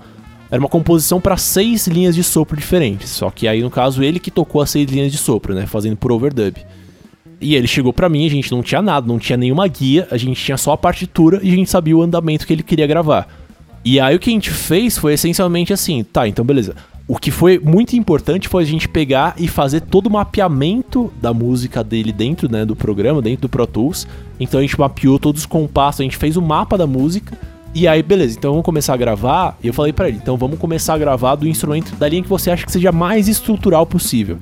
Era 0.50 0.60
uma 0.60 0.68
composição 0.68 1.20
para 1.20 1.36
seis 1.36 1.88
linhas 1.88 2.14
de 2.14 2.22
sopro 2.22 2.56
diferentes. 2.56 3.10
Só 3.10 3.28
que 3.28 3.48
aí, 3.48 3.60
no 3.60 3.70
caso, 3.70 4.04
ele 4.04 4.20
que 4.20 4.30
tocou 4.30 4.62
as 4.62 4.70
seis 4.70 4.88
linhas 4.88 5.10
de 5.10 5.18
sopro, 5.18 5.52
né? 5.52 5.66
Fazendo 5.66 5.96
por 5.96 6.12
overdub. 6.12 6.54
E 7.40 7.56
ele 7.56 7.66
chegou 7.66 7.92
pra 7.92 8.08
mim, 8.08 8.24
a 8.24 8.30
gente 8.30 8.52
não 8.52 8.62
tinha 8.62 8.80
nada, 8.80 9.06
não 9.06 9.18
tinha 9.18 9.36
nenhuma 9.36 9.66
guia, 9.66 10.06
a 10.10 10.16
gente 10.16 10.42
tinha 10.42 10.56
só 10.56 10.72
a 10.72 10.78
partitura 10.78 11.40
e 11.42 11.50
a 11.50 11.54
gente 11.54 11.68
sabia 11.68 11.96
o 11.96 12.02
andamento 12.02 12.46
que 12.46 12.52
ele 12.52 12.62
queria 12.62 12.86
gravar. 12.86 13.28
E 13.84 13.98
aí 13.98 14.14
o 14.14 14.18
que 14.18 14.30
a 14.30 14.32
gente 14.32 14.50
fez 14.50 14.96
foi 14.96 15.14
essencialmente 15.14 15.72
assim, 15.72 16.04
tá, 16.04 16.26
então 16.26 16.44
beleza. 16.44 16.74
O 17.06 17.18
que 17.18 17.30
foi 17.30 17.58
muito 17.58 17.94
importante 17.94 18.48
foi 18.48 18.62
a 18.62 18.66
gente 18.66 18.88
pegar 18.88 19.34
e 19.36 19.46
fazer 19.46 19.80
todo 19.82 20.06
o 20.06 20.10
mapeamento 20.10 21.12
da 21.20 21.34
música 21.34 21.84
dele 21.84 22.10
dentro 22.12 22.50
né, 22.50 22.64
do 22.64 22.74
programa, 22.74 23.20
dentro 23.20 23.42
do 23.42 23.48
Pro 23.48 23.66
Tools. 23.66 24.06
Então 24.40 24.58
a 24.58 24.62
gente 24.62 24.78
mapeou 24.80 25.18
todos 25.18 25.42
os 25.42 25.46
compassos, 25.46 26.00
a 26.00 26.04
gente 26.04 26.16
fez 26.16 26.34
o 26.36 26.42
mapa 26.42 26.78
da 26.78 26.86
música. 26.86 27.36
E 27.74 27.86
aí, 27.86 28.02
beleza, 28.02 28.38
então 28.38 28.52
vamos 28.52 28.64
começar 28.64 28.94
a 28.94 28.96
gravar. 28.96 29.58
E 29.62 29.66
eu 29.66 29.74
falei 29.74 29.92
pra 29.92 30.08
ele, 30.08 30.16
então 30.16 30.38
vamos 30.38 30.58
começar 30.58 30.94
a 30.94 30.98
gravar 30.98 31.34
do 31.34 31.46
instrumento, 31.46 31.94
da 31.96 32.08
linha 32.08 32.22
que 32.22 32.28
você 32.28 32.50
acha 32.50 32.64
que 32.64 32.72
seja 32.72 32.90
mais 32.90 33.28
estrutural 33.28 33.84
possível. 33.84 34.38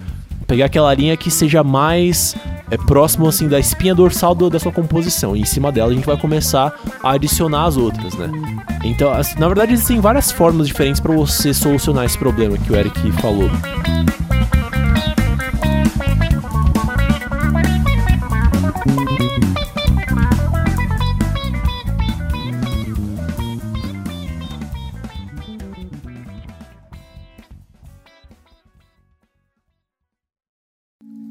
Pegar 0.52 0.66
aquela 0.66 0.92
linha 0.92 1.16
que 1.16 1.30
seja 1.30 1.64
mais 1.64 2.36
é, 2.70 2.76
próximo 2.76 3.26
assim 3.26 3.48
da 3.48 3.58
espinha 3.58 3.94
dorsal 3.94 4.34
do- 4.34 4.50
da 4.50 4.58
sua 4.58 4.70
composição. 4.70 5.34
E 5.34 5.40
em 5.40 5.44
cima 5.46 5.72
dela 5.72 5.90
a 5.90 5.94
gente 5.94 6.04
vai 6.04 6.14
começar 6.18 6.78
a 7.02 7.12
adicionar 7.12 7.64
as 7.64 7.78
outras, 7.78 8.12
né? 8.18 8.30
Então, 8.84 9.10
assim, 9.10 9.38
na 9.38 9.46
verdade, 9.48 9.72
existem 9.72 9.98
várias 9.98 10.30
formas 10.30 10.66
diferentes 10.66 11.00
pra 11.00 11.14
você 11.14 11.54
solucionar 11.54 12.04
esse 12.04 12.18
problema 12.18 12.58
que 12.58 12.70
o 12.70 12.76
Eric 12.76 13.12
falou. 13.12 13.48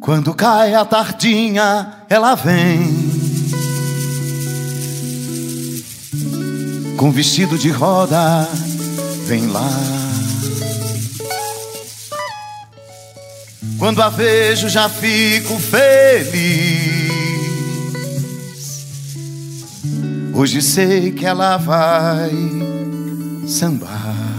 Quando 0.02 0.34
cai 0.34 0.74
a 0.74 0.84
tardinha, 0.84 1.94
ela 2.10 2.34
vem. 2.34 2.92
Com 6.98 7.12
vestido 7.12 7.56
de 7.56 7.70
roda, 7.70 8.50
vem 9.28 9.46
lá. 9.46 9.70
Quando 13.78 14.02
a 14.02 14.10
vejo, 14.10 14.70
já 14.70 14.90
fico 14.90 15.60
feliz. 15.60 17.12
Hoje 20.34 20.64
sei 20.64 21.12
que 21.12 21.28
ela 21.28 21.58
vai 21.58 22.32
sambar. 23.48 24.31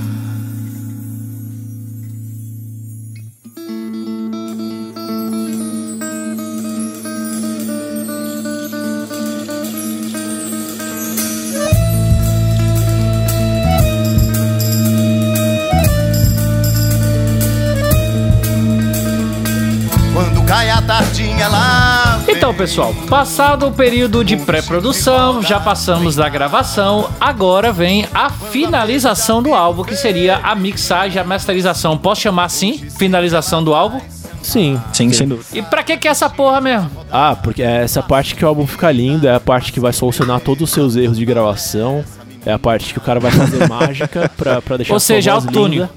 Então, 22.29 22.55
pessoal, 22.55 22.95
passado 23.09 23.67
o 23.67 23.73
período 23.73 24.25
de 24.25 24.37
pré-produção, 24.37 25.43
já 25.43 25.59
passamos 25.59 26.15
da 26.15 26.29
gravação, 26.29 27.09
agora 27.21 27.73
vem 27.73 28.07
a 28.15 28.31
finalização 28.31 29.43
do 29.43 29.53
álbum, 29.55 29.83
que 29.83 29.97
seria 29.97 30.37
a 30.39 30.55
mixagem, 30.55 31.21
a 31.21 31.25
masterização. 31.25 31.99
Posso 31.99 32.21
chamar 32.21 32.45
assim? 32.45 32.79
Finalização 32.97 33.63
do 33.63 33.75
álbum? 33.75 34.01
Sim. 34.43 34.81
Sim, 34.93 35.13
sem 35.13 35.27
dúvida. 35.29 35.47
E 35.53 35.63
pra 35.63 35.83
que 35.83 35.97
que 35.97 36.09
é 36.09 36.11
essa 36.11 36.29
porra 36.31 36.61
mesmo? 36.61 36.91
Ah, 37.11 37.37
porque 37.41 37.63
é 37.63 37.83
essa 37.83 38.03
parte 38.03 38.35
que 38.35 38.45
o 38.45 38.49
álbum 38.49 38.67
fica 38.67 38.91
lindo, 38.91 39.27
é 39.27 39.35
a 39.35 39.41
parte 39.41 39.73
que 39.73 39.81
vai 39.81 39.93
solucionar 39.93 40.41
todos 40.41 40.63
os 40.63 40.71
seus 40.71 40.97
erros 40.97 41.17
de 41.19 41.25
gravação, 41.25 42.05
é 42.47 42.53
a 42.53 42.59
parte 42.59 42.93
que 42.93 42.99
o 42.99 43.03
cara 43.03 43.21
vai 43.21 43.31
fazer 43.31 43.67
mágica 43.71 44.31
pra, 44.37 44.61
pra 44.63 44.77
deixar 44.77 44.93
Ou 44.93 44.97
a 44.97 45.01
sua 45.01 45.17
seja, 45.17 45.33
voz 45.35 45.45
autotune. 45.47 45.77
linda. 45.77 45.91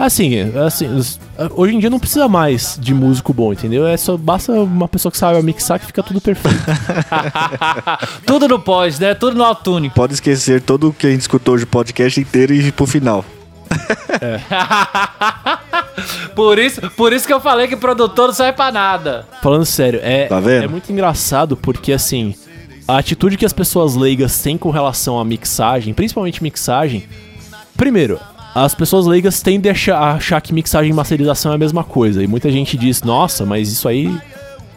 Assim, 0.00 0.34
é, 0.34 0.58
assim, 0.60 0.88
hoje 1.54 1.74
em 1.74 1.78
dia 1.78 1.90
não 1.90 1.98
precisa 1.98 2.26
mais 2.26 2.78
de 2.80 2.94
músico 2.94 3.34
bom, 3.34 3.52
entendeu? 3.52 3.86
É 3.86 3.98
só 3.98 4.16
basta 4.16 4.50
uma 4.52 4.88
pessoa 4.88 5.12
que 5.12 5.18
saiba 5.18 5.42
mixar 5.42 5.78
que 5.78 5.84
fica 5.84 6.02
tudo 6.02 6.22
perfeito. 6.22 6.58
Tudo 8.24 8.48
no 8.48 8.58
pós, 8.58 8.98
né? 8.98 9.12
Tudo 9.12 9.36
no 9.36 9.44
autotune. 9.44 9.90
Pode 9.90 10.14
esquecer 10.14 10.62
todo 10.62 10.88
o 10.88 10.92
que 10.92 11.06
a 11.06 11.10
gente 11.10 11.20
escutou 11.20 11.54
hoje, 11.54 11.64
o 11.64 11.66
podcast 11.66 12.18
inteiro 12.18 12.54
e 12.54 12.68
ir 12.68 12.72
pro 12.72 12.86
final. 12.86 13.22
por, 16.34 16.58
isso, 16.58 16.80
por 16.92 17.12
isso 17.12 17.26
que 17.26 17.32
eu 17.32 17.40
falei 17.40 17.68
que 17.68 17.76
produtor 17.76 18.28
não 18.28 18.34
serve 18.34 18.54
pra 18.54 18.72
nada. 18.72 19.26
Falando 19.42 19.66
sério, 19.66 20.00
é, 20.02 20.26
Tá 20.28 20.40
é 20.50 20.66
muito 20.66 20.90
engraçado 20.90 21.58
porque, 21.58 21.92
assim, 21.92 22.34
a 22.88 22.96
atitude 22.96 23.36
que 23.36 23.44
as 23.44 23.52
pessoas 23.52 23.94
leigas 23.96 24.40
têm 24.40 24.56
com 24.56 24.70
relação 24.70 25.20
à 25.20 25.24
mixagem, 25.26 25.92
principalmente 25.92 26.42
mixagem. 26.42 27.04
Primeiro, 27.76 28.18
as 28.54 28.74
pessoas 28.74 29.06
leigas 29.06 29.40
tendem 29.40 29.70
a 29.70 29.72
achar, 29.72 29.96
a 29.96 30.12
achar 30.12 30.40
que 30.40 30.52
mixagem 30.52 30.90
e 30.90 30.94
masterização 30.94 31.52
é 31.52 31.54
a 31.54 31.58
mesma 31.58 31.84
coisa. 31.84 32.22
E 32.22 32.26
muita 32.26 32.50
gente 32.50 32.76
diz, 32.76 33.02
nossa, 33.02 33.44
mas 33.44 33.70
isso 33.70 33.88
aí. 33.88 34.12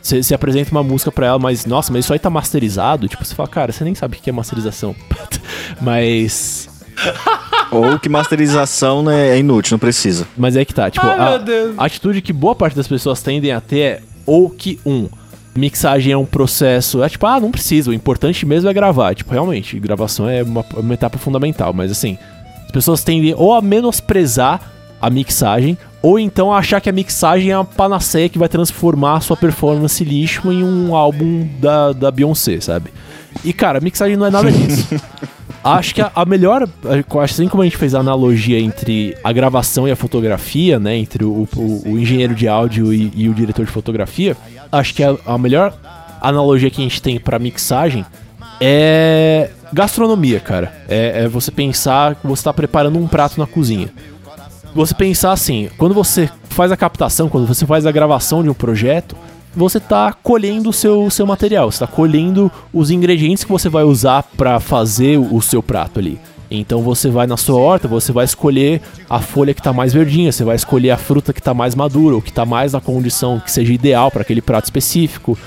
Você 0.01 0.35
apresenta 0.35 0.69
uma 0.71 0.83
música 0.83 1.09
pra 1.13 1.27
ela, 1.27 1.39
mas 1.39 1.65
nossa, 1.65 1.91
mas 1.93 2.03
isso 2.03 2.11
aí 2.11 2.19
tá 2.19 2.29
masterizado? 2.29 3.07
Tipo, 3.07 3.23
você 3.23 3.33
fala, 3.33 3.47
cara, 3.47 3.71
você 3.71 3.85
nem 3.85 3.95
sabe 3.95 4.17
o 4.17 4.19
que 4.19 4.29
é 4.29 4.33
masterização. 4.33 4.93
mas. 5.81 6.69
Ou 7.71 7.97
que 7.97 8.09
masterização 8.09 9.01
né, 9.01 9.29
é 9.29 9.39
inútil, 9.39 9.75
não 9.75 9.79
precisa. 9.79 10.27
Mas 10.37 10.57
é 10.57 10.65
que 10.65 10.73
tá, 10.73 10.91
tipo, 10.91 11.05
Ai, 11.05 11.19
a, 11.19 11.29
meu 11.29 11.39
Deus. 11.39 11.75
a 11.77 11.85
atitude 11.85 12.21
que 12.21 12.33
boa 12.33 12.53
parte 12.53 12.75
das 12.75 12.87
pessoas 12.87 13.21
tendem 13.21 13.51
a 13.51 13.61
ter 13.61 13.79
é 13.79 14.01
ou 14.25 14.49
que, 14.49 14.77
um, 14.85 15.07
mixagem 15.55 16.11
é 16.11 16.17
um 16.17 16.25
processo. 16.25 17.01
É 17.01 17.09
tipo, 17.09 17.25
ah, 17.25 17.39
não 17.39 17.49
precisa, 17.49 17.89
o 17.89 17.93
importante 17.93 18.45
mesmo 18.45 18.69
é 18.69 18.73
gravar. 18.73 19.15
Tipo, 19.15 19.31
realmente, 19.31 19.79
gravação 19.79 20.29
é 20.29 20.43
uma, 20.43 20.65
uma 20.75 20.93
etapa 20.93 21.17
fundamental, 21.17 21.73
mas 21.73 21.91
assim, 21.91 22.17
as 22.17 22.32
pessoas 22.73 23.01
tendem 23.03 23.33
ou 23.37 23.53
a 23.53 23.61
menosprezar 23.61 24.59
a 25.01 25.09
mixagem, 25.09 25.77
ou 26.01 26.19
então 26.19 26.51
a 26.51 26.57
achar 26.57 26.81
que 26.81 26.89
a 26.89 26.93
mixagem 26.93 27.51
é 27.51 27.57
uma 27.57 27.63
panaceia 27.63 28.27
que 28.27 28.37
vai 28.39 28.49
transformar 28.49 29.15
a 29.17 29.21
sua 29.21 29.37
performance 29.37 30.03
lixo 30.03 30.51
em 30.51 30.63
um 30.63 30.93
álbum 30.95 31.47
da, 31.61 31.93
da 31.93 32.11
Beyoncé, 32.11 32.59
sabe? 32.59 32.89
E 33.45 33.53
cara, 33.53 33.77
a 33.77 33.81
mixagem 33.81 34.17
não 34.17 34.25
é 34.25 34.29
nada 34.31 34.51
disso. 34.51 34.95
Acho 35.63 35.95
que 35.95 36.01
a, 36.01 36.11
a 36.13 36.25
melhor, 36.25 36.67
acho 36.83 37.19
assim 37.23 37.47
como 37.47 37.63
a 37.63 37.65
gente 37.65 37.77
fez 37.77 37.95
a 37.95 37.99
analogia 38.01 38.59
entre 38.59 39.15
a 39.23 39.31
gravação 39.31 39.87
e 39.87 39.91
a 39.91 39.95
fotografia, 39.95 40.77
né, 40.77 40.97
entre 40.97 41.23
o, 41.23 41.47
o- 41.55 41.81
o 41.85 41.97
engenheiro 41.97 42.35
de 42.35 42.49
áudio 42.49 42.93
e, 42.93 43.09
e 43.15 43.29
o 43.29 43.33
diretor 43.33 43.65
de 43.65 43.71
fotografia, 43.71 44.35
acho 44.69 44.93
que 44.93 45.01
a, 45.01 45.15
a 45.25 45.37
melhor 45.37 45.73
analogia 46.19 46.69
que 46.69 46.81
a 46.81 46.83
gente 46.83 47.01
tem 47.01 47.17
pra 47.17 47.39
mixagem 47.39 48.05
é 48.59 49.49
gastronomia, 49.73 50.39
cara. 50.39 50.73
É, 50.87 51.23
é 51.23 51.27
você 51.27 51.51
pensar 51.51 52.15
que 52.15 52.27
você 52.27 52.43
tá 52.43 52.53
preparando 52.53 52.99
um 52.99 53.07
prato 53.07 53.39
na 53.39 53.47
cozinha. 53.47 53.89
Você 54.75 54.93
pensar 54.93 55.31
assim, 55.31 55.69
quando 55.77 55.93
você 55.93 56.29
faz 56.49 56.71
a 56.71 56.77
captação, 56.77 57.29
quando 57.29 57.45
você 57.45 57.65
faz 57.65 57.85
a 57.85 57.91
gravação 57.91 58.41
de 58.41 58.49
um 58.49 58.53
projeto, 58.53 59.15
você 59.55 59.79
tá 59.79 60.11
colhendo 60.11 60.69
o 60.69 60.73
seu, 60.73 61.09
seu 61.09 61.27
material, 61.27 61.71
você 61.71 61.79
tá 61.79 61.87
colhendo 61.87 62.51
os 62.73 62.89
ingredientes 62.89 63.43
que 63.43 63.51
você 63.51 63.69
vai 63.69 63.83
usar 63.83 64.23
pra 64.35 64.59
fazer 64.59 65.17
o, 65.19 65.39
seu 65.41 65.61
prato 65.61 65.99
ali. 65.99 66.19
Então 66.49 66.81
você 66.81 67.09
vai 67.09 67.27
na 67.27 67.37
sua 67.37 67.59
horta, 67.59 67.87
você 67.87 68.11
vai 68.11 68.25
escolher 68.25 68.81
a 69.09 69.19
folha 69.19 69.53
que 69.53 69.61
tá 69.61 69.71
mais 69.71 69.93
verdinha, 69.93 70.31
você 70.31 70.43
vai 70.43 70.55
escolher 70.55 70.91
a 70.91 70.97
fruta 70.97 71.33
que 71.33 71.41
tá 71.41 71.53
mais 71.53 71.75
madura, 71.75 72.15
ou 72.15 72.21
que 72.21 72.33
tá 72.33 72.45
mais 72.45 72.73
na 72.73 72.81
condição 72.81 73.39
que 73.39 73.51
seja 73.51 73.73
ideal 73.73 74.09
para 74.09 74.21
aquele 74.21 74.41
prato 74.41 74.65
específico. 74.65 75.37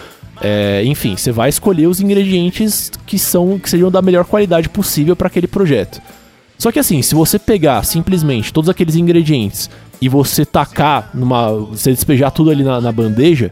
É, 0.41 0.82
enfim, 0.84 1.16
você 1.16 1.32
vai 1.32 1.49
escolher 1.49 1.87
os 1.87 2.01
ingredientes 2.01 2.91
que 3.07 3.18
são 3.18 3.59
que 3.59 3.70
sejam 3.70 3.91
da 3.91 4.03
melhor 4.03 4.24
qualidade 4.24 4.68
possível 4.68 5.16
para 5.16 5.28
aquele 5.28 5.47
projeto. 5.47 6.01
Só 6.59 6.72
que 6.72 6.78
assim, 6.78 7.03
se 7.03 7.14
você 7.14 7.39
pegar 7.39 7.84
simplesmente 7.84 8.53
todos 8.53 8.68
aqueles 8.68 8.97
ingredientes 8.97 9.68
e 10.01 10.09
você 10.09 10.45
tacar 10.45 11.11
numa. 11.14 11.53
Você 11.53 11.91
despejar 11.93 12.30
tudo 12.30 12.51
ali 12.51 12.62
na, 12.62 12.80
na 12.80 12.93
bandeja, 12.93 13.51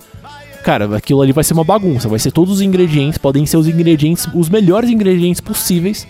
cara, 0.63 0.97
aquilo 0.97 1.23
ali 1.23 1.33
vai 1.33 1.45
ser 1.45 1.55
uma 1.55 1.65
bagunça. 1.65 2.09
Vai 2.09 2.19
ser 2.19 2.33
todos 2.33 2.55
os 2.55 2.61
ingredientes, 2.61 3.19
podem 3.19 3.47
ser 3.47 3.57
os 3.57 3.69
ingredientes, 3.69 4.29
os 4.35 4.49
melhores 4.49 4.91
ingredientes 4.91 5.41
possíveis. 5.41 6.07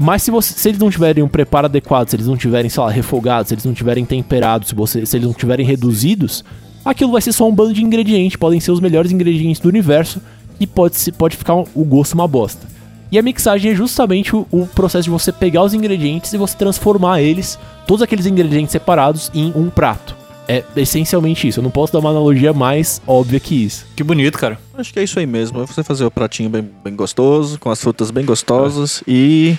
Mas 0.00 0.22
se, 0.22 0.30
você, 0.30 0.54
se 0.54 0.68
eles 0.68 0.78
não 0.78 0.90
tiverem 0.90 1.24
um 1.24 1.28
preparo 1.28 1.66
adequado, 1.66 2.08
se 2.08 2.14
eles 2.14 2.28
não 2.28 2.36
tiverem, 2.36 2.70
sei 2.70 2.82
lá, 2.82 2.90
refogados, 2.90 3.48
se 3.48 3.54
eles 3.54 3.64
não 3.64 3.74
tiverem 3.74 4.04
temperados, 4.04 4.68
se, 4.68 4.74
você, 4.74 5.04
se 5.04 5.16
eles 5.16 5.26
não 5.26 5.34
tiverem 5.34 5.66
reduzidos, 5.66 6.44
aquilo 6.90 7.12
vai 7.12 7.20
ser 7.20 7.32
só 7.32 7.48
um 7.48 7.54
bando 7.54 7.72
de 7.72 7.84
ingredientes. 7.84 8.36
Podem 8.36 8.60
ser 8.60 8.70
os 8.70 8.80
melhores 8.80 9.12
ingredientes 9.12 9.60
do 9.60 9.68
universo 9.68 10.20
e 10.60 10.66
pode, 10.66 10.96
se, 10.96 11.12
pode 11.12 11.36
ficar 11.36 11.54
o 11.54 11.84
gosto 11.84 12.14
uma 12.14 12.28
bosta. 12.28 12.66
E 13.10 13.18
a 13.18 13.22
mixagem 13.22 13.72
é 13.72 13.74
justamente 13.74 14.36
o, 14.36 14.46
o 14.50 14.66
processo 14.66 15.04
de 15.04 15.10
você 15.10 15.32
pegar 15.32 15.62
os 15.62 15.72
ingredientes 15.72 16.32
e 16.32 16.36
você 16.36 16.56
transformar 16.56 17.22
eles, 17.22 17.58
todos 17.86 18.02
aqueles 18.02 18.26
ingredientes 18.26 18.72
separados, 18.72 19.30
em 19.34 19.52
um 19.56 19.70
prato. 19.70 20.14
É 20.46 20.64
essencialmente 20.76 21.46
isso. 21.46 21.60
Eu 21.60 21.62
não 21.62 21.70
posso 21.70 21.92
dar 21.92 21.98
uma 21.98 22.10
analogia 22.10 22.52
mais 22.54 23.02
óbvia 23.06 23.38
que 23.38 23.66
isso. 23.66 23.86
Que 23.94 24.02
bonito, 24.02 24.38
cara. 24.38 24.58
Acho 24.74 24.92
que 24.92 24.98
é 24.98 25.04
isso 25.04 25.18
aí 25.18 25.26
mesmo. 25.26 25.60
É 25.60 25.66
você 25.66 25.82
fazer 25.82 26.04
o 26.04 26.10
pratinho 26.10 26.48
bem, 26.48 26.68
bem 26.82 26.96
gostoso, 26.96 27.58
com 27.58 27.70
as 27.70 27.80
frutas 27.80 28.10
bem 28.10 28.24
gostosas 28.24 29.02
e. 29.06 29.56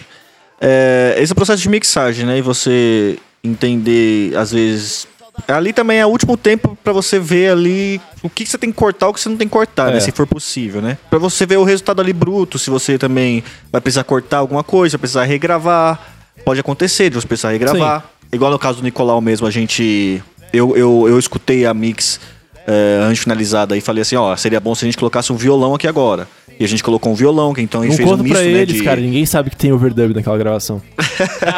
É, 0.60 1.16
esse 1.20 1.32
é 1.32 1.34
o 1.34 1.36
processo 1.36 1.62
de 1.62 1.70
mixagem, 1.70 2.26
né? 2.26 2.40
E 2.40 2.42
você 2.42 3.20
entender, 3.44 4.36
às 4.36 4.52
vezes. 4.52 5.08
Ali 5.48 5.74
também 5.74 6.00
é 6.00 6.06
o 6.06 6.10
último 6.10 6.36
tempo 6.38 6.78
pra 6.84 6.94
você 6.94 7.20
ver 7.20 7.52
ali 7.52 8.02
o 8.22 8.30
que 8.30 8.44
que 8.44 8.50
você 8.50 8.58
tem 8.58 8.72
que 8.72 8.78
cortar 8.78 9.08
o 9.10 9.14
que 9.14 9.20
você 9.20 9.30
não 9.30 9.38
tem 9.38 9.48
que 9.48 9.52
cortar, 9.54 9.90
É. 9.90 9.94
né? 9.94 10.00
Se 10.00 10.12
for 10.12 10.28
possível, 10.28 10.82
né? 10.82 10.98
Pra 11.10 11.20
você 11.20 11.46
ver 11.46 11.58
o 11.58 11.64
resultado 11.64 12.02
ali 12.02 12.14
bruto, 12.14 12.60
se 12.60 12.70
você 12.70 12.98
também 12.98 13.44
vai 13.72 13.80
precisar 13.82 14.04
cortar 14.04 14.38
alguma 14.38 14.64
coisa, 14.64 14.98
vai 14.98 15.02
precisar 15.02 15.24
regravar. 15.24 16.00
Pode 16.46 16.60
acontecer 16.60 17.10
de 17.10 17.16
você 17.16 17.28
precisar 17.28 17.52
regravar. 17.52 18.06
Igual 18.32 18.52
no 18.52 18.60
caso 18.60 18.78
do 18.80 18.84
Nicolau 18.84 19.20
mesmo, 19.22 19.48
a 19.48 19.52
gente. 19.52 20.22
Eu, 20.54 20.76
eu, 20.76 21.06
eu 21.08 21.20
escutei 21.20 21.66
a 21.66 21.74
mix 21.74 22.20
é, 22.68 23.00
antes 23.04 23.24
finalizada 23.24 23.76
e 23.78 23.82
falei 23.82 24.02
assim, 24.02 24.16
ó, 24.16 24.36
seria 24.36 24.60
bom 24.60 24.74
se 24.76 24.86
a 24.86 24.88
gente 24.88 24.98
colocasse 24.98 25.32
um 25.34 25.36
violão 25.36 25.74
aqui 25.76 25.88
agora. 25.88 26.28
E 26.60 26.66
a 26.66 26.68
gente 26.68 26.84
colocou 26.84 27.12
um 27.12 27.16
violão, 27.16 27.54
que 27.54 27.62
então 27.62 27.82
a 27.82 27.86
gente 27.86 28.00
Não 28.02 28.08
fez 28.08 28.20
um 28.20 28.24
misto, 28.24 28.36
pra 28.36 28.44
né? 28.44 28.50
eles, 28.52 28.76
de- 28.76 28.84
cara. 28.84 29.00
Ninguém 29.00 29.26
sabe 29.26 29.50
que 29.50 29.56
tem 29.56 29.72
overdub 29.72 30.14
naquela 30.14 30.38
gravação. 30.38 30.82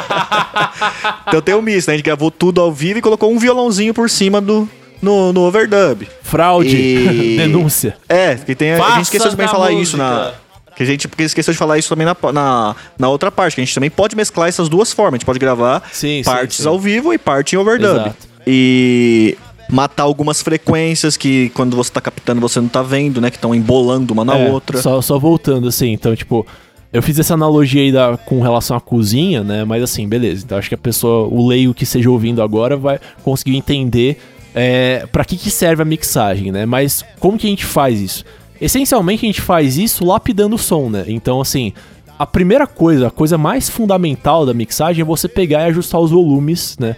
Então 1.27 1.41
tem 1.41 1.55
um 1.55 1.61
misto, 1.61 1.87
né? 1.87 1.93
A 1.93 1.97
gente 1.97 2.05
gravou 2.05 2.29
tudo 2.31 2.61
ao 2.61 2.71
vivo 2.71 2.99
e 2.99 3.01
colocou 3.01 3.31
um 3.31 3.39
violãozinho 3.39 3.93
por 3.93 4.09
cima 4.09 4.41
do. 4.41 4.67
No, 5.01 5.33
no 5.33 5.41
overdub. 5.41 6.07
Fraude, 6.21 6.75
E- 6.75 7.37
denúncia. 7.37 7.97
É, 8.07 8.35
que 8.35 8.53
tem, 8.53 8.73
a 8.73 8.91
gente 8.95 9.03
esqueceu 9.05 9.31
também 9.31 9.47
de 9.47 9.51
falar 9.51 9.71
música. 9.71 9.81
isso 9.83 9.97
na. 9.97 10.33
Que 10.75 10.83
a 10.83 10.85
gente 10.85 11.07
porque 11.07 11.23
esqueceu 11.23 11.51
de 11.51 11.57
falar 11.57 11.77
isso 11.77 11.89
também 11.89 12.05
na, 12.05 12.15
na, 12.31 12.75
na 12.97 13.09
outra 13.09 13.31
parte, 13.31 13.55
que 13.55 13.61
a 13.61 13.65
gente 13.65 13.73
também 13.73 13.89
pode 13.89 14.15
mesclar 14.15 14.47
essas 14.49 14.69
duas 14.69 14.91
formas. 14.93 15.15
A 15.15 15.17
gente 15.17 15.25
pode 15.25 15.39
gravar 15.39 15.81
Sim, 15.91 16.19
sim, 16.19 16.23
partes 16.23 16.57
sim. 16.57 16.67
ao 16.67 16.79
vivo 16.79 17.13
e 17.13 17.17
parte 17.17 17.55
em 17.55 17.59
overdub. 17.59 17.95
Exato. 17.99 18.15
E 18.45 19.37
matar 19.71 20.03
algumas 20.03 20.41
frequências 20.41 21.15
que 21.17 21.49
quando 21.49 21.75
você 21.75 21.91
tá 21.91 22.01
captando 22.01 22.41
você 22.41 22.59
não 22.59 22.67
tá 22.67 22.83
vendo, 22.83 23.21
né? 23.21 23.31
Que 23.31 23.37
estão 23.37 23.55
embolando 23.55 24.13
uma 24.13 24.25
na 24.25 24.37
É, 24.37 24.51
outra. 24.51 24.81
Só, 24.81 25.01
só 25.01 25.17
voltando, 25.17 25.67
assim, 25.67 25.91
então, 25.93 26.15
tipo, 26.15 26.45
eu 26.91 27.01
fiz 27.01 27.17
essa 27.17 27.33
analogia 27.33 27.81
aí 27.81 27.91
da, 27.91 28.17
com 28.17 28.41
relação 28.41 28.75
à 28.75 28.81
cozinha, 28.81 29.43
né? 29.43 29.63
Mas 29.63 29.81
assim, 29.81 30.07
beleza. 30.07 30.43
Então 30.45 30.57
acho 30.57 30.67
que 30.67 30.75
a 30.75 30.77
pessoa, 30.77 31.27
o 31.27 31.47
leigo 31.47 31.73
que 31.73 31.85
esteja 31.85 32.09
ouvindo 32.09 32.41
agora, 32.41 32.75
vai 32.75 32.99
conseguir 33.23 33.55
entender 33.55 34.19
é, 34.53 35.07
para 35.11 35.23
que, 35.23 35.37
que 35.37 35.49
serve 35.49 35.81
a 35.81 35.85
mixagem, 35.85 36.51
né? 36.51 36.65
Mas 36.65 37.03
como 37.19 37.37
que 37.37 37.47
a 37.47 37.49
gente 37.49 37.65
faz 37.65 37.99
isso? 37.99 38.25
Essencialmente 38.59 39.25
a 39.25 39.27
gente 39.27 39.41
faz 39.41 39.77
isso 39.77 40.05
lapidando 40.05 40.55
o 40.55 40.59
som, 40.59 40.89
né? 40.89 41.05
Então, 41.07 41.39
assim, 41.41 41.73
a 42.19 42.27
primeira 42.27 42.67
coisa, 42.67 43.07
a 43.07 43.11
coisa 43.11 43.37
mais 43.37 43.69
fundamental 43.69 44.45
da 44.45 44.53
mixagem 44.53 45.01
é 45.01 45.05
você 45.05 45.27
pegar 45.27 45.61
e 45.61 45.65
ajustar 45.69 45.99
os 45.99 46.11
volumes, 46.11 46.75
né? 46.79 46.95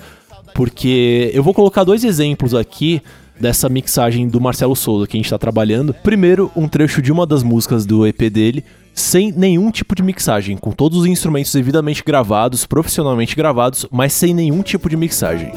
Porque 0.54 1.32
eu 1.34 1.44
vou 1.44 1.54
colocar 1.54 1.84
dois 1.84 2.04
exemplos 2.04 2.54
aqui 2.54 3.02
dessa 3.40 3.68
mixagem 3.68 4.28
do 4.28 4.40
Marcelo 4.40 4.76
Souza 4.76 5.08
que 5.08 5.18
a 5.18 5.20
gente 5.20 5.30
tá 5.30 5.38
trabalhando. 5.38 5.94
Primeiro, 5.94 6.52
um 6.56 6.68
trecho 6.68 7.02
de 7.02 7.12
uma 7.12 7.26
das 7.26 7.44
músicas 7.44 7.86
do 7.86 8.06
EP 8.06 8.30
dele, 8.30 8.64
sem 8.94 9.32
nenhum 9.32 9.72
tipo 9.72 9.96
de 9.96 10.04
mixagem, 10.04 10.56
com 10.56 10.72
todos 10.72 11.00
os 11.00 11.06
instrumentos 11.06 11.52
devidamente 11.52 12.04
gravados, 12.06 12.66
profissionalmente 12.66 13.36
gravados, 13.36 13.86
mas 13.92 14.14
sem 14.14 14.34
nenhum 14.34 14.62
tipo 14.62 14.90
de 14.90 14.96
mixagem. 14.96 15.52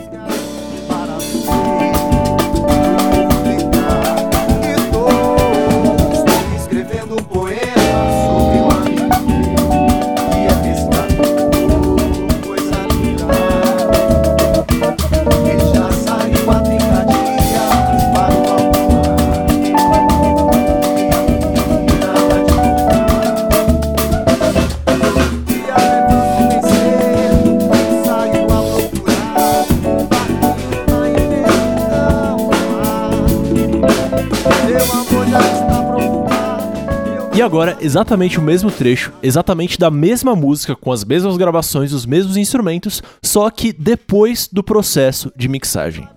Agora, 37.47 37.79
exatamente 37.81 38.41
o 38.41 38.43
mesmo 38.43 38.71
trecho, 38.73 39.13
exatamente 39.23 39.79
da 39.79 39.89
mesma 39.89 40.35
música, 40.35 40.75
com 40.75 40.91
as 40.91 41.05
mesmas 41.05 41.37
gravações, 41.37 41.93
os 41.93 42.05
mesmos 42.05 42.37
instrumentos, 42.37 43.01
só 43.23 43.49
que 43.51 43.73
depois 43.73 44.49
do 44.53 44.65
processo 44.65 45.33
de 45.37 45.49
mixagem. 45.49 46.09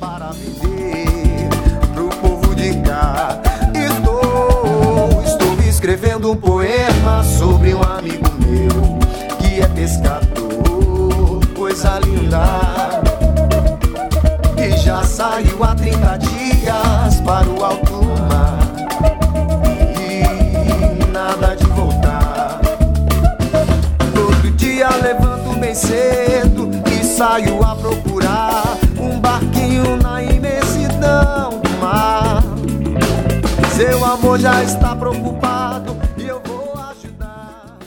para 0.00 0.32
viver 0.32 1.48
pro 1.94 2.08
povo 2.08 2.54
de 2.54 2.74
cá. 2.80 3.40
Estou, 3.74 5.22
estou 5.22 5.68
escrevendo 5.68 6.32
um 6.32 6.36
poema 6.36 7.22
sobre 7.22 7.51
saio 27.22 27.62
a 27.62 27.76
procurar 27.76 28.76
um 29.00 29.20
barquinho 29.20 29.96
na 30.02 30.20
imensidão 30.24 31.50
do 31.60 31.70
mar. 31.80 32.42
Seu 33.76 34.04
amor 34.04 34.40
já 34.40 34.60
está 34.64 34.96
preocupado 34.96 35.96
e 36.18 36.22
eu 36.26 36.42
vou 36.44 36.74
ajudar. 36.90 37.78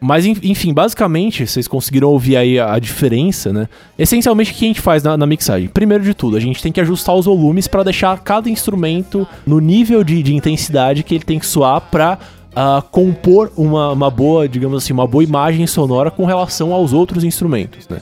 Mas 0.00 0.24
en- 0.24 0.36
enfim, 0.44 0.72
basicamente, 0.72 1.44
vocês 1.44 1.66
conseguiram 1.66 2.10
ouvir 2.10 2.36
aí 2.36 2.56
a, 2.60 2.74
a 2.74 2.78
diferença, 2.78 3.52
né? 3.52 3.68
Essencialmente, 3.98 4.52
o 4.52 4.54
que 4.54 4.64
a 4.66 4.68
gente 4.68 4.80
faz 4.80 5.02
na, 5.02 5.16
na 5.16 5.26
mixagem? 5.26 5.66
Primeiro 5.68 6.04
de 6.04 6.14
tudo, 6.14 6.36
a 6.36 6.40
gente 6.40 6.62
tem 6.62 6.70
que 6.70 6.80
ajustar 6.80 7.16
os 7.16 7.26
volumes 7.26 7.66
pra 7.66 7.82
deixar 7.82 8.16
cada 8.20 8.48
instrumento 8.48 9.26
no 9.44 9.58
nível 9.58 10.04
de, 10.04 10.22
de 10.22 10.32
intensidade 10.32 11.02
que 11.02 11.12
ele 11.16 11.24
tem 11.24 11.40
que 11.40 11.46
soar 11.46 11.80
pra 11.80 12.18
ah, 12.54 12.82
compor 12.90 13.50
uma, 13.56 13.92
uma 13.92 14.10
boa, 14.10 14.48
digamos 14.48 14.82
assim, 14.82 14.92
uma 14.92 15.06
boa 15.06 15.22
imagem 15.24 15.66
sonora 15.66 16.10
com 16.10 16.24
relação 16.24 16.72
aos 16.72 16.92
outros 16.92 17.24
instrumentos, 17.24 17.88
né? 17.88 18.00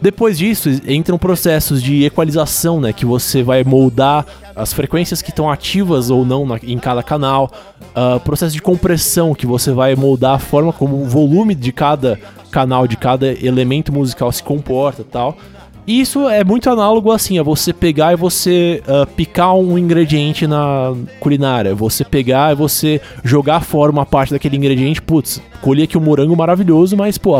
Depois 0.00 0.36
disso, 0.36 0.68
entram 0.88 1.16
processos 1.16 1.80
de 1.80 2.04
equalização, 2.04 2.80
né? 2.80 2.92
Que 2.92 3.06
você 3.06 3.40
vai 3.40 3.62
moldar 3.62 4.26
as 4.54 4.72
frequências 4.72 5.22
que 5.22 5.30
estão 5.30 5.48
ativas 5.48 6.10
ou 6.10 6.26
não 6.26 6.44
na- 6.44 6.58
em 6.60 6.76
cada 6.76 7.04
canal. 7.04 7.48
Ah, 7.94 8.18
processo 8.18 8.52
de 8.52 8.60
compressão, 8.60 9.32
que 9.32 9.46
você 9.46 9.70
vai 9.70 9.94
moldar 9.94 10.34
a 10.34 10.38
forma 10.40 10.72
como 10.72 11.00
o 11.00 11.04
volume 11.04 11.54
de 11.54 11.70
cada 11.70 12.18
canal, 12.50 12.88
de 12.88 12.96
cada 12.96 13.28
elemento 13.44 13.92
musical 13.92 14.30
se 14.32 14.42
comporta 14.42 15.04
tal. 15.08 15.36
Isso 15.86 16.28
é 16.28 16.44
muito 16.44 16.70
análogo 16.70 17.10
assim, 17.10 17.38
a 17.38 17.42
você 17.42 17.72
pegar 17.72 18.12
e 18.12 18.16
você 18.16 18.80
ah, 18.86 19.04
picar 19.04 19.54
um 19.56 19.76
ingrediente 19.76 20.46
na 20.46 20.94
culinária. 21.18 21.74
Você 21.74 22.04
pegar 22.04 22.52
e 22.52 22.54
você 22.54 23.00
jogar 23.24 23.60
fora 23.60 23.90
uma 23.90 24.06
parte 24.06 24.32
daquele 24.32 24.56
ingrediente. 24.56 25.02
Putz, 25.02 25.42
colhi 25.60 25.82
aqui 25.82 25.98
um 25.98 26.00
morango 26.00 26.36
maravilhoso, 26.36 26.96
mas, 26.96 27.18
pô, 27.18 27.36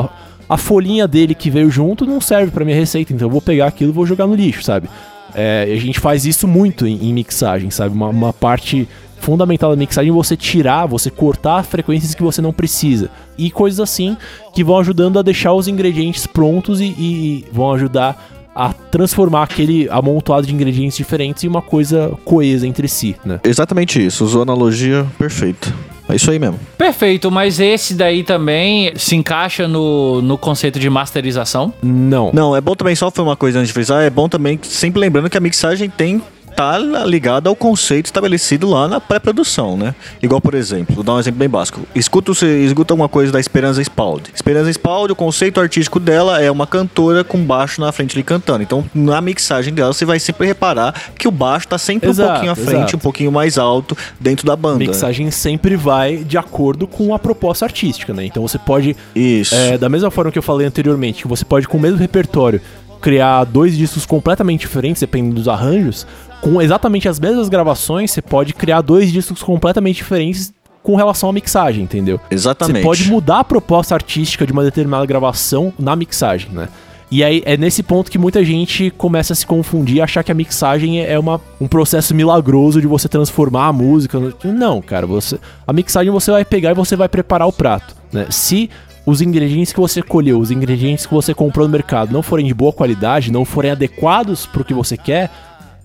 a- 0.48 0.56
folhinha 0.59 1.06
dele 1.06 1.35
que 1.35 1.51
veio 1.51 1.70
junto 1.70 2.05
não 2.05 2.20
serve 2.20 2.51
pra 2.51 2.64
minha 2.64 2.77
receita, 2.77 3.12
então 3.12 3.27
eu 3.27 3.31
vou 3.32 3.40
pegar 3.40 3.66
aquilo 3.69 3.90
e 3.90 3.94
vou 3.94 4.05
jogar 4.05 4.27
no 4.27 4.35
lixo, 4.35 4.62
sabe? 4.62 4.89
É, 5.35 5.66
a 5.73 5.77
gente 5.81 5.98
faz 6.01 6.27
isso 6.27 6.47
muito 6.47 6.86
em, 6.86 7.09
em 7.09 7.12
mixagem, 7.12 7.70
sabe? 7.70 7.94
Uma, 7.94 8.09
uma 8.09 8.32
parte 8.35 8.86
fundamental 9.22 9.70
da 9.70 9.76
mixagem 9.76 10.10
é 10.10 10.12
você 10.12 10.36
tirar, 10.36 10.86
você 10.86 11.10
cortar 11.10 11.62
frequências 11.64 12.14
que 12.14 12.22
você 12.22 12.42
não 12.42 12.52
precisa. 12.52 13.08
E 13.38 13.50
coisas 13.50 13.80
assim 13.80 14.16
que 14.52 14.62
vão 14.62 14.78
ajudando 14.78 15.18
a 15.18 15.22
deixar 15.22 15.54
os 15.54 15.68
ingredientes 15.68 16.26
prontos 16.26 16.80
e, 16.80 16.86
e 16.98 17.44
vão 17.52 17.72
ajudar 17.72 18.28
a 18.54 18.72
transformar 18.72 19.44
aquele 19.44 19.88
amontoado 19.88 20.46
de 20.46 20.52
ingredientes 20.52 20.96
diferentes 20.96 21.42
em 21.44 21.48
uma 21.48 21.62
coisa 21.62 22.12
coesa 22.24 22.66
entre 22.66 22.86
si, 22.86 23.16
né? 23.24 23.40
Exatamente 23.44 24.04
isso, 24.04 24.24
usou 24.24 24.40
a 24.40 24.42
analogia 24.42 25.06
perfeita. 25.18 25.72
É 26.08 26.16
isso 26.16 26.30
aí 26.30 26.38
mesmo. 26.38 26.58
Perfeito, 26.76 27.30
mas 27.30 27.60
esse 27.60 27.94
daí 27.94 28.22
também 28.22 28.92
se 28.96 29.16
encaixa 29.16 29.66
no, 29.66 30.20
no 30.20 30.36
conceito 30.36 30.78
de 30.78 30.90
masterização. 30.90 31.72
Não. 31.82 32.30
Não, 32.34 32.54
é 32.54 32.60
bom 32.60 32.74
também, 32.74 32.94
só 32.94 33.10
foi 33.10 33.24
uma 33.24 33.36
coisa 33.36 33.60
antes 33.60 33.68
de 33.68 33.72
frisar, 33.72 34.02
é 34.02 34.10
bom 34.10 34.28
também, 34.28 34.58
sempre 34.62 35.00
lembrando 35.00 35.30
que 35.30 35.38
a 35.38 35.40
mixagem 35.40 35.88
tem 35.88 36.20
tá 36.56 36.78
ligada 36.78 37.48
ao 37.48 37.56
conceito 37.56 38.06
estabelecido 38.06 38.68
lá 38.68 38.86
na 38.86 39.00
pré-produção, 39.00 39.76
né? 39.76 39.94
Igual, 40.22 40.40
por 40.40 40.54
exemplo, 40.54 40.94
vou 40.94 41.04
dar 41.04 41.14
um 41.14 41.20
exemplo 41.20 41.38
bem 41.38 41.48
básico. 41.48 41.80
Escuta, 41.94 42.32
escuta 42.32 42.92
alguma 42.92 43.08
coisa 43.08 43.32
da 43.32 43.40
Esperança 43.40 43.80
Spaldi. 43.82 44.30
Esperança 44.34 44.70
Spaldi, 44.70 45.12
o 45.12 45.16
conceito 45.16 45.60
artístico 45.60 45.98
dela 45.98 46.40
é 46.40 46.50
uma 46.50 46.66
cantora 46.66 47.24
com 47.24 47.38
baixo 47.38 47.80
na 47.80 47.90
frente 47.92 48.16
ali 48.16 48.22
cantando. 48.22 48.62
Então, 48.62 48.84
na 48.94 49.20
mixagem 49.20 49.72
dela, 49.72 49.92
você 49.92 50.04
vai 50.04 50.18
sempre 50.18 50.46
reparar 50.46 50.94
que 51.18 51.26
o 51.26 51.30
baixo 51.30 51.68
tá 51.68 51.78
sempre 51.78 52.10
Exato, 52.10 52.28
um 52.28 52.32
pouquinho 52.32 52.52
à 52.52 52.56
frente, 52.56 52.76
exato. 52.76 52.96
um 52.96 53.00
pouquinho 53.00 53.32
mais 53.32 53.58
alto 53.58 53.96
dentro 54.20 54.46
da 54.46 54.54
banda. 54.56 54.78
Mixagem 54.78 55.30
sempre 55.30 55.76
vai 55.76 56.18
de 56.18 56.38
acordo 56.38 56.86
com 56.86 57.14
a 57.14 57.18
proposta 57.18 57.64
artística, 57.64 58.12
né? 58.12 58.24
Então 58.24 58.46
você 58.46 58.58
pode 58.58 58.96
Isso. 59.14 59.54
É, 59.54 59.78
da 59.78 59.88
mesma 59.88 60.10
forma 60.10 60.30
que 60.30 60.38
eu 60.38 60.42
falei 60.42 60.66
anteriormente, 60.66 61.22
que 61.22 61.28
você 61.28 61.44
pode, 61.44 61.66
com 61.66 61.78
o 61.78 61.80
mesmo 61.80 61.98
repertório, 61.98 62.60
criar 63.00 63.44
dois 63.44 63.76
discos 63.76 64.06
completamente 64.06 64.60
diferentes, 64.60 65.00
dependendo 65.00 65.34
dos 65.34 65.48
arranjos, 65.48 66.06
com 66.43 66.60
exatamente 66.60 67.09
as 67.09 67.19
mesmas 67.19 67.48
gravações, 67.48 68.10
você 68.10 68.20
pode 68.20 68.52
criar 68.52 68.82
dois 68.82 69.10
discos 69.10 69.43
completamente 69.43 69.97
diferentes 69.97 70.52
com 70.82 70.97
relação 70.97 71.31
à 71.31 71.32
mixagem, 71.32 71.85
entendeu? 71.85 72.20
Exatamente. 72.28 72.78
Você 72.78 72.82
pode 72.82 73.09
mudar 73.09 73.39
a 73.39 73.44
proposta 73.44 73.94
artística 73.94 74.44
de 74.44 74.52
uma 74.52 74.64
determinada 74.64 75.06
gravação 75.06 75.73
na 75.78 75.94
mixagem, 75.94 76.51
né? 76.51 76.69
E 77.12 77.23
aí 77.23 77.43
é 77.44 77.56
nesse 77.56 77.82
ponto 77.82 78.10
que 78.10 78.19
muita 78.19 78.43
gente 78.44 78.90
começa 78.90 79.35
a 79.35 79.36
se 79.36 79.47
confundir 79.47 79.97
e 79.97 80.01
achar 80.01 80.24
que 80.24 80.32
a 80.32 80.35
mixagem 80.35 81.05
é 81.05 81.19
uma, 81.19 81.40
um 81.60 81.69
processo 81.69 82.14
milagroso 82.14 82.81
de 82.81 82.86
você 82.86 83.06
transformar 83.09 83.66
a 83.66 83.73
música. 83.73 84.19
Não, 84.43 84.82
cara, 84.82 85.06
você 85.06 85.39
a 85.66 85.73
mixagem 85.73 86.10
você 86.10 86.31
vai 86.31 86.44
pegar 86.44 86.70
e 86.70 86.74
você 86.74 86.97
vai 86.97 87.09
preparar 87.09 87.47
o 87.47 87.52
prato, 87.52 87.94
né? 88.12 88.27
Se 88.31 88.69
os 89.05 89.20
ingredientes 89.20 89.73
que 89.73 89.81
você 89.81 90.01
colheu, 90.01 90.39
os 90.39 90.51
ingredientes 90.51 91.06
que 91.06 91.12
você 91.12 91.35
comprou 91.35 91.66
no 91.66 91.73
mercado 91.73 92.12
não 92.12 92.23
forem 92.23 92.47
de 92.47 92.55
boa 92.55 92.73
qualidade, 92.73 93.31
não 93.31 93.44
forem 93.44 93.73
adequados 93.73 94.47
pro 94.47 94.64
que 94.64 94.73
você 94.73 94.97
quer, 94.97 95.31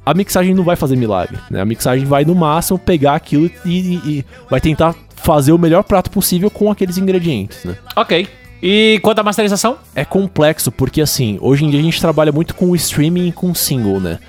a 0.09 0.13
mixagem 0.13 0.53
não 0.53 0.63
vai 0.63 0.75
fazer 0.75 0.95
milagre, 0.95 1.37
né? 1.49 1.61
A 1.61 1.65
mixagem 1.65 2.05
vai 2.05 2.23
no 2.23 2.33
máximo 2.35 2.77
pegar 2.79 3.15
aquilo 3.15 3.49
e, 3.65 3.69
e- 3.69 4.01
e 4.19 4.25
vai 4.49 4.61
tentar 4.61 4.95
fazer 5.15 5.51
o 5.51 5.57
melhor 5.57 5.83
prato 5.83 6.09
possível 6.09 6.49
com 6.49 6.71
aqueles 6.71 6.97
ingredientes, 6.97 7.63
né? 7.65 7.75
Ok. 7.95 8.27
E 8.63 8.99
quanto 9.03 9.19
à 9.19 9.23
masterização? 9.23 9.77
É 9.93 10.05
complexo 10.05 10.71
porque 10.71 11.01
assim, 11.01 11.37
hoje 11.41 11.65
em 11.65 11.69
dia 11.69 11.79
a 11.79 11.83
gente 11.83 11.99
trabalha 11.99 12.31
muito 12.31 12.55
com 12.55 12.67
o 12.71 12.75
streaming 12.75 13.27
e 13.27 13.31
com 13.31 13.53
single, 13.53 13.99
né? 13.99 14.19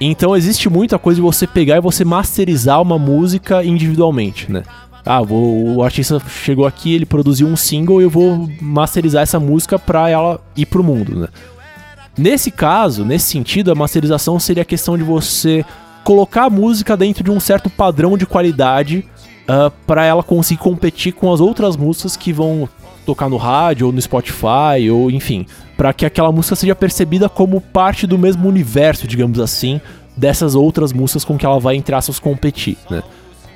Então 0.00 0.36
existe 0.36 0.68
muita 0.68 0.98
coisa 0.98 1.16
de 1.16 1.22
você 1.22 1.46
pegar 1.46 1.76
e 1.76 1.80
você 1.80 2.04
masterizar 2.04 2.82
uma 2.82 2.98
música 2.98 3.62
individualmente, 3.64 4.50
né? 4.50 4.62
Ah, 5.04 5.20
vou, 5.22 5.76
o 5.76 5.82
artista 5.82 6.20
chegou 6.28 6.66
aqui, 6.66 6.94
ele 6.94 7.06
produziu 7.06 7.46
um 7.46 7.56
single 7.56 8.00
e 8.00 8.04
eu 8.04 8.10
vou 8.10 8.48
masterizar 8.60 9.22
essa 9.22 9.38
música 9.40 9.78
pra 9.78 10.08
ela 10.08 10.40
ir 10.56 10.66
pro 10.66 10.82
mundo, 10.84 11.16
né? 11.18 11.28
Nesse 12.22 12.52
caso, 12.52 13.04
nesse 13.04 13.26
sentido, 13.26 13.72
a 13.72 13.74
masterização 13.74 14.38
seria 14.38 14.62
a 14.62 14.64
questão 14.64 14.96
de 14.96 15.02
você 15.02 15.64
colocar 16.04 16.44
a 16.44 16.50
música 16.50 16.96
dentro 16.96 17.24
de 17.24 17.32
um 17.32 17.40
certo 17.40 17.68
padrão 17.68 18.16
de 18.16 18.24
qualidade 18.24 19.04
para 19.44 19.70
pra 19.70 20.04
ela 20.04 20.22
conseguir 20.22 20.60
competir 20.60 21.12
com 21.14 21.32
as 21.32 21.40
outras 21.40 21.76
músicas 21.76 22.16
que 22.16 22.32
vão 22.32 22.68
tocar 23.04 23.28
no 23.28 23.36
rádio 23.36 23.88
ou 23.88 23.92
no 23.92 24.00
Spotify 24.00 24.88
ou 24.88 25.10
enfim, 25.10 25.44
pra 25.76 25.92
que 25.92 26.06
aquela 26.06 26.30
música 26.30 26.54
seja 26.54 26.76
percebida 26.76 27.28
como 27.28 27.60
parte 27.60 28.06
do 28.06 28.16
mesmo 28.16 28.48
universo, 28.48 29.08
digamos 29.08 29.40
assim, 29.40 29.80
dessas 30.16 30.54
outras 30.54 30.92
músicas 30.92 31.24
com 31.24 31.36
que 31.36 31.44
ela 31.44 31.58
vai 31.58 31.74
entre 31.74 31.92
aspas 31.92 32.20
competir, 32.20 32.78
né? 32.88 33.02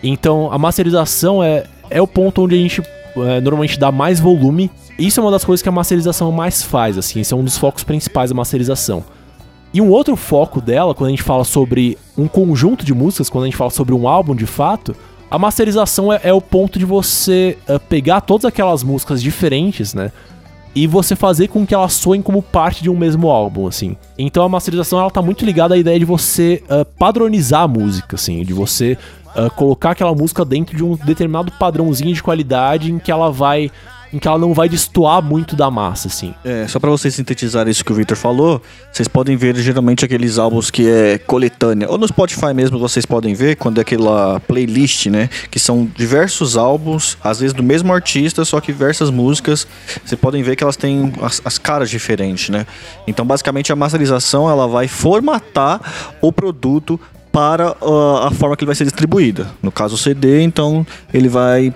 Então, 0.03 0.53
a 0.53 0.59
masterização 0.59 1.41
é, 1.41 1.63
é 1.89 2.03
o 2.03 2.07
ponto 2.09 2.43
onde 2.43 2.57
a 2.57 2.59
gente 2.59 2.83
é, 3.25 3.41
normalmente 3.41 3.79
dá 3.79 3.91
mais 3.93 4.21
volume. 4.21 4.71
Isso 4.99 5.21
é 5.21 5.23
uma 5.23 5.31
das 5.31 5.45
coisas 5.45 5.63
que 5.63 5.69
a 5.69 5.73
masterização 5.73 6.31
mais 6.33 6.63
faz, 6.63 6.99
assim, 6.99 7.21
esse 7.21 7.33
é 7.33 7.37
um 7.37 7.45
dos 7.45 7.57
focos 7.57 7.85
principais 7.85 8.31
da 8.31 8.37
masterização. 8.37 9.05
E 9.73 9.81
um 9.81 9.91
outro 9.91 10.17
foco 10.17 10.61
dela, 10.61 10.95
quando 10.95 11.09
a 11.09 11.11
gente 11.11 11.23
fala 11.23 11.45
sobre 11.45 11.99
um 12.17 12.27
conjunto 12.27 12.85
de 12.85 12.95
músicas, 12.95 13.29
quando 13.29 13.45
a 13.45 13.47
gente 13.47 13.57
fala 13.57 13.71
sobre 13.71 13.95
um 13.95 14.09
álbum 14.09 14.35
de 14.35 14.47
fato, 14.47 14.97
a 15.31 15.39
masterização 15.39 16.13
é, 16.13 16.21
é 16.23 16.33
o 16.33 16.41
ponto 16.41 16.79
de 16.79 16.85
você 16.85 17.59
eh, 17.69 17.79
pegar 17.79 18.21
todas 18.21 18.45
aquelas 18.45 18.83
músicas 18.83 19.23
diferentes, 19.23 19.93
né? 19.93 20.13
E 20.75 20.87
você 20.87 21.17
fazer 21.17 21.49
com 21.49 21.67
que 21.67 21.75
elas 21.75 21.95
soem 21.95 22.23
como 22.23 22.43
parte 22.43 22.83
de 22.83 22.91
um 22.91 22.97
mesmo 22.97 23.29
álbum, 23.29 23.67
assim. 23.67 23.97
Então 24.17 24.45
a 24.45 24.49
masterização 24.49 25.01
ela 25.01 25.11
tá 25.11 25.21
muito 25.21 25.45
ligada 25.45 25.75
à 25.75 25.79
ideia 25.79 25.99
de 25.99 26.05
você 26.05 26.63
eh, 26.69 26.85
padronizar 26.99 27.63
a 27.63 27.69
música, 27.69 28.17
assim, 28.17 28.45
de 28.45 28.53
você 28.53 28.97
eh, 29.37 29.51
colocar 29.51 29.91
aquela 29.91 30.15
música 30.15 30.47
dentro 30.47 30.75
de 30.75 30.83
um 30.83 30.97
determinado 30.97 31.53
padrãozinho 31.53 32.15
de 32.15 32.23
qualidade 32.23 32.91
em 32.91 32.99
que 32.99 33.13
ela 33.13 33.31
vai, 33.31 33.71
em 34.11 34.19
que 34.19 34.27
ela 34.27 34.39
não 34.39 34.55
vai 34.55 34.67
destoar 34.67 35.21
muito 35.21 35.55
da 35.55 35.71
massa, 35.71 36.09
assim. 36.09 36.35
É, 36.43 36.67
só 36.67 36.81
pra 36.81 36.89
vocês 36.89 37.15
sintetizarem 37.15 37.71
isso 37.71 37.85
que 37.85 37.93
o 37.93 37.95
Victor 37.95 38.17
falou, 38.17 38.63
vocês 38.91 39.07
podem 39.07 39.37
ver 39.37 39.55
geralmente 39.57 40.07
aqueles 40.07 40.39
álbuns 40.39 40.71
que 40.71 40.89
é 40.89 41.19
coletânea, 41.19 41.87
ou 41.91 41.99
no 41.99 42.09
Spotify 42.09 42.55
mesmo 42.55 42.79
vocês 42.79 43.05
podem 43.05 43.35
ver, 43.35 43.57
quando 43.57 43.77
é 43.77 43.83
aquela 43.83 44.41
playlist, 44.41 45.07
né? 45.09 45.29
Que 45.51 45.61
são 45.61 45.87
diversos 45.95 46.57
álbuns, 46.57 47.19
às 47.23 47.41
vezes 47.41 47.53
do 47.53 47.63
mesmo 47.63 47.93
artista, 47.93 48.43
só 48.43 48.59
que 48.59 48.73
diversas 48.73 49.11
músicas. 49.11 49.67
Vocês 50.03 50.19
podem 50.19 50.43
ver 50.43 50.57
que 50.57 50.63
elas 50.63 50.77
têm 50.77 51.13
as, 51.21 51.43
as 51.45 51.59
caras 51.59 51.91
diferentes, 51.91 52.49
né? 52.49 52.67
Então, 53.07 53.27
basicamente, 53.27 53.71
a 53.71 53.77
masterização 53.77 54.49
ela 54.49 54.67
vai 54.67 54.89
formatar 54.89 55.79
o 56.23 56.33
produto 56.33 56.99
para 57.37 57.77
ah, 57.83 58.29
a 58.29 58.31
forma 58.31 58.57
que 58.57 58.65
ele 58.65 58.69
vai 58.69 58.75
ser 58.75 58.85
distribuída. 58.85 59.51
No 59.63 59.71
caso 59.71 59.95
o 59.95 59.99
CD, 59.99 60.41
então 60.41 60.87
ele 61.13 61.29
vai 61.29 61.71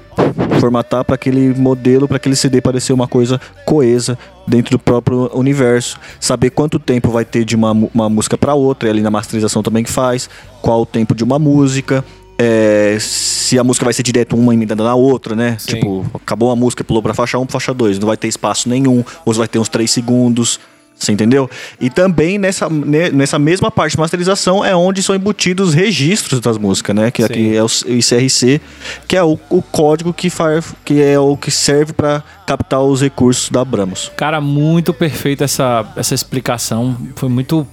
formatar 0.58 1.04
para 1.04 1.16
aquele 1.16 1.52
modelo, 1.54 2.08
para 2.08 2.16
aquele 2.16 2.34
CD 2.34 2.62
parecer 2.62 2.94
uma 2.94 3.06
coisa 3.06 3.38
coesa 3.66 4.18
dentro 4.46 4.70
do 4.70 4.78
próprio 4.78 5.30
universo. 5.34 5.98
Saber 6.18 6.48
quanto 6.48 6.78
tempo 6.78 7.10
vai 7.10 7.26
ter 7.26 7.44
de 7.44 7.54
uma, 7.54 7.72
uma 7.72 8.08
música 8.08 8.38
para 8.38 8.54
outra, 8.54 8.88
e 8.88 8.90
ali 8.90 9.02
na 9.02 9.10
masterização 9.10 9.62
também 9.62 9.84
que 9.84 9.90
faz, 9.90 10.30
qual 10.62 10.80
o 10.80 10.86
tempo 10.86 11.14
de 11.14 11.22
uma 11.22 11.38
música. 11.38 12.02
é, 12.38 12.96
se 12.98 13.58
a 13.58 13.62
música 13.62 13.84
vai 13.84 13.92
ser 13.92 14.02
direto 14.02 14.34
uma 14.34 14.54
emendando 14.54 14.82
na 14.82 14.94
outra, 14.94 15.36
né? 15.36 15.56
Sim. 15.58 15.74
Tipo, 15.74 16.06
acabou 16.14 16.50
a 16.50 16.56
música, 16.56 16.82
pulou 16.82 17.02
pra 17.02 17.12
faixa 17.12 17.38
1 17.38 17.44
pra 17.44 17.52
faixa 17.52 17.74
2, 17.74 17.98
não 17.98 18.08
vai 18.08 18.16
ter 18.16 18.28
espaço 18.28 18.66
nenhum, 18.66 19.04
ou 19.26 19.34
vai 19.34 19.46
ter 19.46 19.58
uns 19.58 19.68
3 19.68 19.90
segundos. 19.90 20.58
Você 21.00 21.12
entendeu? 21.12 21.48
E 21.80 21.88
também 21.88 22.36
nessa, 22.36 22.68
ne- 22.68 23.08
nessa 23.10 23.38
mesma 23.38 23.70
parte 23.70 23.92
de 23.92 23.98
masterização 23.98 24.62
é 24.62 24.76
onde 24.76 25.02
são 25.02 25.14
embutidos 25.14 25.70
os 25.70 25.74
registros 25.74 26.40
das 26.40 26.58
músicas, 26.58 26.94
né? 26.94 27.10
Que 27.10 27.22
aqui 27.22 27.56
é 27.56 27.62
o 27.62 27.66
ICRC, 27.86 28.60
que 29.08 29.16
é 29.16 29.22
o, 29.24 29.38
o 29.48 29.62
código 29.62 30.12
que, 30.12 30.28
faz, 30.28 30.74
que 30.84 31.00
é 31.02 31.18
o 31.18 31.38
que 31.38 31.50
serve 31.50 31.94
para 31.94 32.22
captar 32.46 32.82
os 32.82 33.00
recursos 33.00 33.48
da 33.48 33.62
Abramos. 33.62 34.12
Cara, 34.14 34.40
muito 34.42 34.92
perfeito 34.92 35.42
essa, 35.42 35.90
essa 35.96 36.14
explicação. 36.14 36.94
Foi 37.16 37.28
muito. 37.30 37.66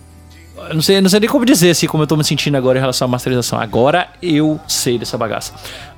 Não 0.73 0.81
sei, 0.81 0.99
não 1.01 1.09
sei 1.09 1.19
nem 1.19 1.29
como 1.29 1.45
dizer 1.45 1.71
assim, 1.71 1.87
como 1.87 2.03
eu 2.03 2.07
tô 2.07 2.15
me 2.17 2.23
sentindo 2.23 2.55
agora 2.57 2.77
em 2.77 2.81
relação 2.81 3.07
à 3.07 3.11
masterização. 3.11 3.59
Agora 3.59 4.07
eu 4.21 4.59
sei 4.67 4.97
dessa 4.97 5.17
bagaça. 5.17 5.53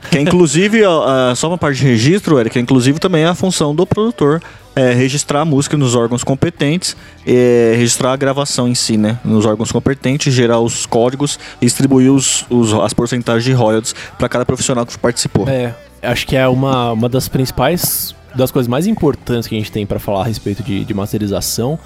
Que 0.10 0.18
é, 0.18 0.22
inclusive, 0.22 0.84
ó, 0.86 1.34
só 1.36 1.48
uma 1.48 1.58
parte 1.58 1.80
de 1.80 1.86
registro, 1.86 2.40
Eric, 2.40 2.58
é 2.58 2.62
inclusive 2.62 3.00
também 3.00 3.26
a 3.26 3.36
função 3.36 3.74
do 3.76 3.86
produtor. 3.86 4.41
É 4.76 4.94
registrar 4.94 5.41
a 5.41 5.46
música 5.46 5.76
nos 5.76 5.94
órgãos 5.94 6.24
competentes, 6.24 6.96
é, 7.28 7.74
registrar 7.76 8.14
a 8.14 8.16
gravação 8.16 8.66
em 8.68 8.76
si, 8.76 8.96
né? 8.96 9.20
Nos 9.26 9.46
órgãos 9.46 9.72
competentes, 9.74 10.34
gerar 10.34 10.60
os 10.60 10.86
códigos 10.86 11.38
e 11.62 11.66
distribuir 11.66 12.10
os, 12.14 12.46
os- 12.50 12.74
as 12.76 12.94
porcentagens 12.94 13.44
de 13.44 13.52
royalties 13.52 13.94
para 14.18 14.30
cada 14.30 14.46
profissional 14.46 14.86
que 14.86 14.98
participou. 14.98 15.50
É, 15.50 15.74
acho 16.02 16.26
que 16.26 16.36
é 16.38 16.48
uma, 16.48 16.94
uma 16.94 17.10
das 17.10 17.28
principais, 17.28 18.16
das 18.34 18.52
coisas 18.52 18.70
mais 18.70 18.88
importantes 18.88 19.48
que 19.50 19.56
a 19.56 19.58
gente 19.58 19.72
tem 19.72 19.86
pra 19.86 20.00
falar 20.00 20.22
a 20.22 20.26
respeito 20.26 20.64
de, 20.64 20.86
de 20.86 20.94
masterização. 20.94 21.78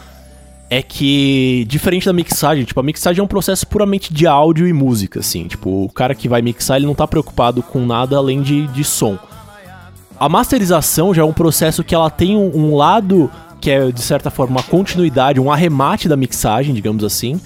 É 0.73 0.81
que, 0.81 1.65
diferente 1.67 2.07
da 2.07 2.13
mixagem, 2.13 2.63
tipo, 2.63 2.79
a 2.79 2.83
mixagem 2.83 3.19
é 3.19 3.23
um 3.23 3.27
processo 3.27 3.67
puramente 3.67 4.11
de 4.11 4.25
áudio 4.25 4.67
e 4.67 4.73
música, 4.73 5.19
assim. 5.19 5.47
Tipo, 5.47 5.83
o 5.83 5.89
cara 5.89 6.15
que 6.15 6.27
vai 6.27 6.41
mixar, 6.41 6.77
ele 6.77 6.87
não 6.87 6.95
tá 6.95 7.07
preocupado 7.07 7.61
com 7.61 7.85
nada 7.85 8.17
além 8.17 8.41
de, 8.41 8.65
de 8.65 8.83
som. 8.83 9.19
A 10.19 10.27
masterização 10.27 11.13
já 11.13 11.21
é 11.21 11.25
um 11.25 11.31
processo 11.31 11.83
que 11.83 11.93
ela 11.93 12.09
tem 12.09 12.35
um, 12.35 12.49
um 12.57 12.75
lado 12.75 13.29
que 13.61 13.69
é, 13.69 13.91
de 13.91 14.01
certa 14.01 14.31
forma, 14.31 14.55
uma 14.55 14.63
continuidade, 14.63 15.39
um 15.39 15.51
arremate 15.51 16.09
da 16.09 16.17
mixagem, 16.17 16.73
digamos 16.73 17.03
assim. 17.03 17.39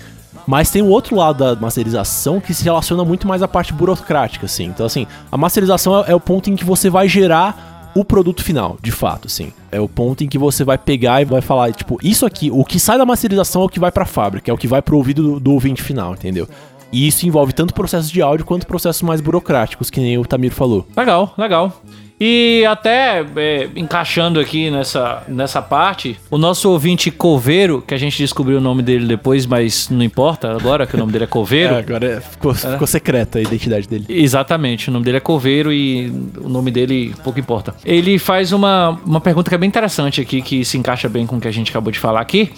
Mas 0.47 0.71
tem 0.71 0.81
o 0.81 0.87
outro 0.87 1.17
lado 1.17 1.53
da 1.53 1.59
masterização 1.59 2.39
que 2.39 2.53
se 2.53 2.63
relaciona 2.63 3.03
muito 3.03 3.27
mais 3.27 3.43
à 3.43 3.47
parte 3.47 3.73
burocrática, 3.73 4.45
assim. 4.45 4.67
Então, 4.67 4.85
assim, 4.85 5.05
a 5.29 5.35
masterização 5.35 5.99
é, 5.99 6.11
é 6.11 6.15
o 6.15 6.19
ponto 6.21 6.49
em 6.49 6.55
que 6.55 6.63
você 6.63 6.89
vai 6.89 7.09
gerar 7.09 7.76
o 7.99 8.05
produto 8.05 8.43
final, 8.43 8.77
de 8.81 8.91
fato, 8.91 9.27
assim. 9.27 9.51
É 9.71 9.79
o 9.79 9.87
ponto 9.87 10.23
em 10.23 10.27
que 10.27 10.37
você 10.37 10.63
vai 10.63 10.77
pegar 10.77 11.21
e 11.21 11.25
vai 11.25 11.41
falar, 11.41 11.71
tipo, 11.73 11.97
isso 12.03 12.25
aqui, 12.25 12.51
o 12.51 12.63
que 12.63 12.79
sai 12.79 12.97
da 12.97 13.05
masterização 13.05 13.63
é 13.63 13.65
o 13.65 13.69
que 13.69 13.79
vai 13.79 13.91
pra 13.91 14.05
fábrica, 14.05 14.51
é 14.51 14.53
o 14.53 14.57
que 14.57 14.67
vai 14.67 14.81
pro 14.81 14.97
ouvido 14.97 15.23
do, 15.23 15.39
do 15.39 15.53
ouvinte 15.53 15.81
final, 15.81 16.13
entendeu? 16.13 16.47
E 16.91 17.07
isso 17.07 17.25
envolve 17.25 17.53
tanto 17.53 17.73
processos 17.73 18.09
de 18.09 18.21
áudio 18.21 18.45
quanto 18.45 18.65
processos 18.65 19.01
mais 19.01 19.19
burocráticos, 19.19 19.89
que 19.89 19.99
nem 19.99 20.17
o 20.17 20.25
Tamir 20.25 20.51
falou. 20.51 20.87
Legal, 20.95 21.33
legal. 21.37 21.81
E 22.19 22.65
até 22.65 23.23
é, 23.35 23.69
encaixando 23.75 24.39
aqui 24.39 24.71
nessa, 24.71 25.23
nessa 25.27 25.61
parte, 25.61 26.19
o 26.31 26.37
nosso 26.37 26.69
ouvinte 26.71 27.11
Coveiro, 27.11 27.83
que 27.85 27.93
a 27.93 27.97
gente 27.97 28.17
descobriu 28.17 28.57
o 28.57 28.61
nome 28.61 28.81
dele 28.81 29.05
depois, 29.05 29.45
mas 29.45 29.87
não 29.89 30.03
importa 30.03 30.51
agora 30.51 30.87
que 30.87 30.95
o 30.95 30.97
nome 30.97 31.11
dele 31.11 31.25
é 31.25 31.27
Coveiro. 31.27 31.57
É, 31.77 31.79
agora 31.79 32.21
ficou, 32.21 32.53
ficou 32.53 32.87
secreta 32.87 33.39
a 33.39 33.41
identidade 33.41 33.87
dele. 33.87 34.05
Exatamente, 34.09 34.89
o 34.89 34.93
nome 34.93 35.05
dele 35.05 35.17
é 35.17 35.19
Coveiro 35.19 35.71
e 35.71 36.07
o 36.37 36.47
nome 36.49 36.71
dele 36.71 37.13
pouco 37.23 37.39
importa. 37.39 37.75
Ele 37.85 38.17
faz 38.17 38.51
uma, 38.51 38.99
uma 39.05 39.21
pergunta 39.21 39.49
que 39.49 39.55
é 39.55 39.57
bem 39.57 39.67
interessante 39.67 40.21
aqui, 40.21 40.41
que 40.41 40.63
se 40.63 40.77
encaixa 40.77 41.09
bem 41.09 41.27
com 41.27 41.37
o 41.37 41.41
que 41.41 41.47
a 41.47 41.51
gente 41.51 41.69
acabou 41.69 41.91
de 41.91 41.99
falar 41.99 42.21
aqui, 42.21 42.51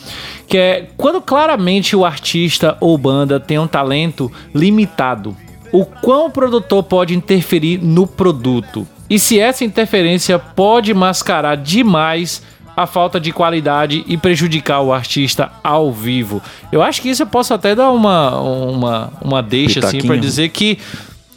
que 0.47 0.57
é 0.57 0.89
quando 0.95 1.21
claramente 1.21 1.95
o 1.95 2.05
artista 2.05 2.77
ou 2.79 2.97
banda 2.97 3.39
tem 3.39 3.59
um 3.59 3.67
talento 3.67 4.31
limitado, 4.53 5.35
o 5.71 5.85
quão 5.85 6.27
o 6.27 6.31
produtor 6.31 6.83
pode 6.83 7.15
interferir 7.15 7.79
no 7.83 8.07
produto? 8.07 8.87
E 9.09 9.17
se 9.17 9.39
essa 9.39 9.65
interferência 9.65 10.37
pode 10.37 10.93
mascarar 10.93 11.55
demais 11.55 12.41
a 12.79 12.85
falta 12.85 13.19
de 13.19 13.33
qualidade 13.33 14.05
e 14.07 14.15
prejudicar 14.15 14.79
o 14.79 14.93
artista 14.93 15.51
ao 15.61 15.91
vivo. 15.91 16.41
Eu 16.71 16.81
acho 16.81 17.01
que 17.01 17.09
isso 17.09 17.23
eu 17.23 17.27
posso 17.27 17.53
até 17.53 17.75
dar 17.75 17.91
uma, 17.91 18.39
uma, 18.39 19.13
uma 19.21 19.43
deixa 19.43 19.79
assim 19.79 19.97
para 19.97 20.01
Pitaquinho. 20.01 20.21
dizer 20.21 20.49
que 20.49 20.79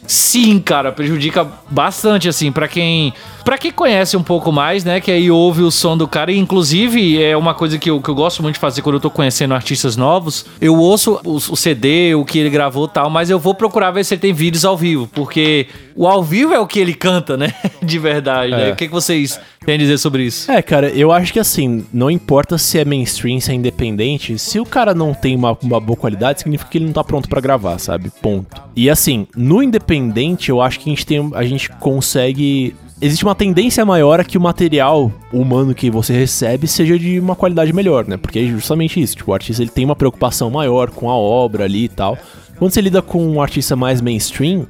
sim, 0.07 0.57
cara, 0.59 0.91
prejudica 0.93 1.45
bastante 1.69 2.29
assim 2.29 2.49
para 2.49 2.65
quem 2.67 3.13
para 3.43 3.57
quem 3.57 3.71
conhece 3.71 4.15
um 4.15 4.23
pouco 4.23 4.51
mais, 4.51 4.83
né, 4.83 4.99
que 4.99 5.11
aí 5.11 5.29
ouve 5.29 5.61
o 5.61 5.71
som 5.71 5.97
do 5.97 6.07
cara 6.07 6.31
e 6.31 6.37
inclusive 6.37 7.21
é 7.21 7.35
uma 7.35 7.53
coisa 7.53 7.77
que 7.77 7.89
eu, 7.89 8.01
que 8.01 8.09
eu 8.09 8.15
gosto 8.15 8.41
muito 8.41 8.55
de 8.55 8.59
fazer 8.59 8.81
quando 8.81 8.95
eu 8.95 9.01
tô 9.01 9.09
conhecendo 9.09 9.53
artistas 9.53 9.97
novos. 9.97 10.45
Eu 10.61 10.75
ouço 10.75 11.19
o, 11.23 11.35
o 11.35 11.55
CD, 11.55 12.15
o 12.15 12.25
que 12.25 12.39
ele 12.39 12.49
gravou, 12.49 12.85
e 12.85 12.89
tal, 12.89 13.09
mas 13.09 13.29
eu 13.29 13.39
vou 13.39 13.53
procurar 13.53 13.91
ver 13.91 14.03
se 14.03 14.13
ele 14.13 14.21
tem 14.21 14.33
vídeos 14.33 14.65
ao 14.65 14.77
vivo, 14.77 15.07
porque 15.07 15.67
o 15.95 16.07
ao 16.07 16.23
vivo 16.23 16.53
é 16.53 16.59
o 16.59 16.67
que 16.67 16.79
ele 16.79 16.93
canta, 16.93 17.37
né? 17.37 17.53
De 17.81 17.99
verdade, 17.99 18.51
né? 18.51 18.69
É. 18.69 18.71
O 18.73 18.75
que, 18.75 18.87
que 18.87 18.93
vocês 18.93 19.39
têm 19.65 19.75
a 19.75 19.77
dizer 19.77 19.97
sobre 19.97 20.23
isso? 20.23 20.51
É, 20.51 20.61
cara, 20.61 20.89
eu 20.89 21.11
acho 21.11 21.31
que 21.31 21.39
assim, 21.39 21.85
não 21.93 22.09
importa 22.09 22.57
se 22.57 22.79
é 22.79 22.85
mainstream, 22.85 23.39
se 23.39 23.51
é 23.51 23.53
independente, 23.53 24.37
se 24.39 24.59
o 24.59 24.65
cara 24.65 24.93
não 24.93 25.13
tem 25.13 25.35
uma, 25.35 25.57
uma 25.61 25.79
boa 25.79 25.97
qualidade, 25.97 26.39
significa 26.39 26.69
que 26.69 26.77
ele 26.77 26.85
não 26.85 26.93
tá 26.93 27.03
pronto 27.03 27.29
pra 27.29 27.41
gravar, 27.41 27.77
sabe? 27.79 28.09
Ponto. 28.21 28.61
E 28.75 28.89
assim, 28.89 29.27
no 29.35 29.61
independente, 29.61 30.49
eu 30.49 30.61
acho 30.61 30.79
que 30.79 30.89
a 30.89 30.93
gente 30.93 31.05
tem. 31.05 31.31
A 31.35 31.43
gente 31.43 31.69
consegue. 31.69 32.75
Existe 33.03 33.25
uma 33.25 33.35
tendência 33.35 33.85
maior 33.85 34.21
a 34.21 34.23
que 34.23 34.37
o 34.37 34.41
material 34.41 35.11
humano 35.29 35.75
que 35.75 35.91
você 35.91 36.13
recebe 36.13 36.69
seja 36.69 36.97
de 36.97 37.19
uma 37.19 37.35
qualidade 37.35 37.73
melhor, 37.73 38.07
né? 38.07 38.15
Porque 38.15 38.39
é 38.39 38.45
justamente 38.45 39.01
isso. 39.01 39.17
Tipo, 39.17 39.31
o 39.31 39.33
artista 39.33 39.61
ele 39.61 39.69
tem 39.69 39.83
uma 39.83 39.93
preocupação 39.93 40.49
maior 40.49 40.89
com 40.89 41.09
a 41.09 41.13
obra 41.13 41.65
ali 41.65 41.83
e 41.83 41.89
tal. 41.89 42.17
Quando 42.57 42.71
você 42.71 42.79
lida 42.79 43.01
com 43.01 43.21
um 43.27 43.41
artista 43.41 43.75
mais 43.75 43.99
mainstream, 43.99 44.65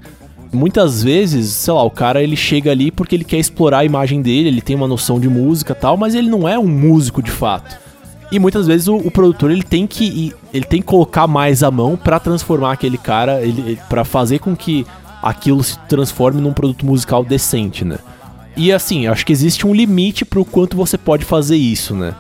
muitas 0.51 1.03
vezes, 1.03 1.51
sei 1.51 1.75
lá, 1.75 1.83
o 1.83 1.91
cara 1.91 2.23
ele 2.23 2.35
chega 2.35 2.71
ali 2.71 2.89
porque 2.89 3.13
ele 3.13 3.23
quer 3.23 3.37
explorar 3.37 3.77
a 3.77 3.85
imagem 3.85 4.19
dele, 4.19 4.47
ele 4.47 4.61
tem 4.61 4.75
uma 4.75 4.87
noção 4.87 5.19
de 5.19 5.29
música 5.29 5.75
tal, 5.75 5.95
mas 5.95 6.15
ele 6.15 6.27
não 6.27 6.49
é 6.49 6.57
um 6.57 6.67
músico 6.67 7.21
de 7.21 7.29
fato. 7.29 7.77
E 8.31 8.39
muitas 8.39 8.65
vezes 8.65 8.87
o, 8.87 8.95
o 8.95 9.11
produtor 9.11 9.51
ele 9.51 9.61
tem 9.61 9.85
que 9.85 10.33
ele 10.51 10.65
tem 10.65 10.81
que 10.81 10.87
colocar 10.87 11.27
mais 11.27 11.61
a 11.61 11.69
mão 11.69 11.95
pra 11.95 12.19
transformar 12.19 12.71
aquele 12.71 12.97
cara, 12.97 13.41
ele 13.41 13.77
para 13.87 14.03
fazer 14.03 14.39
com 14.39 14.55
que 14.55 14.87
aquilo 15.21 15.63
se 15.63 15.77
transforme 15.87 16.41
num 16.41 16.51
produto 16.51 16.83
musical 16.83 17.23
decente, 17.23 17.85
né? 17.85 17.99
E 18.55 18.71
assim, 18.71 19.07
acho 19.07 19.25
que 19.25 19.33
existe 19.33 19.65
um 19.65 19.73
limite 19.73 20.23
pro 20.23 20.45
quanto 20.45 20.77
você 20.77 20.97
pode 20.97 21.25
fazer 21.25 21.55
isso, 21.55 21.95
né? 21.95 22.13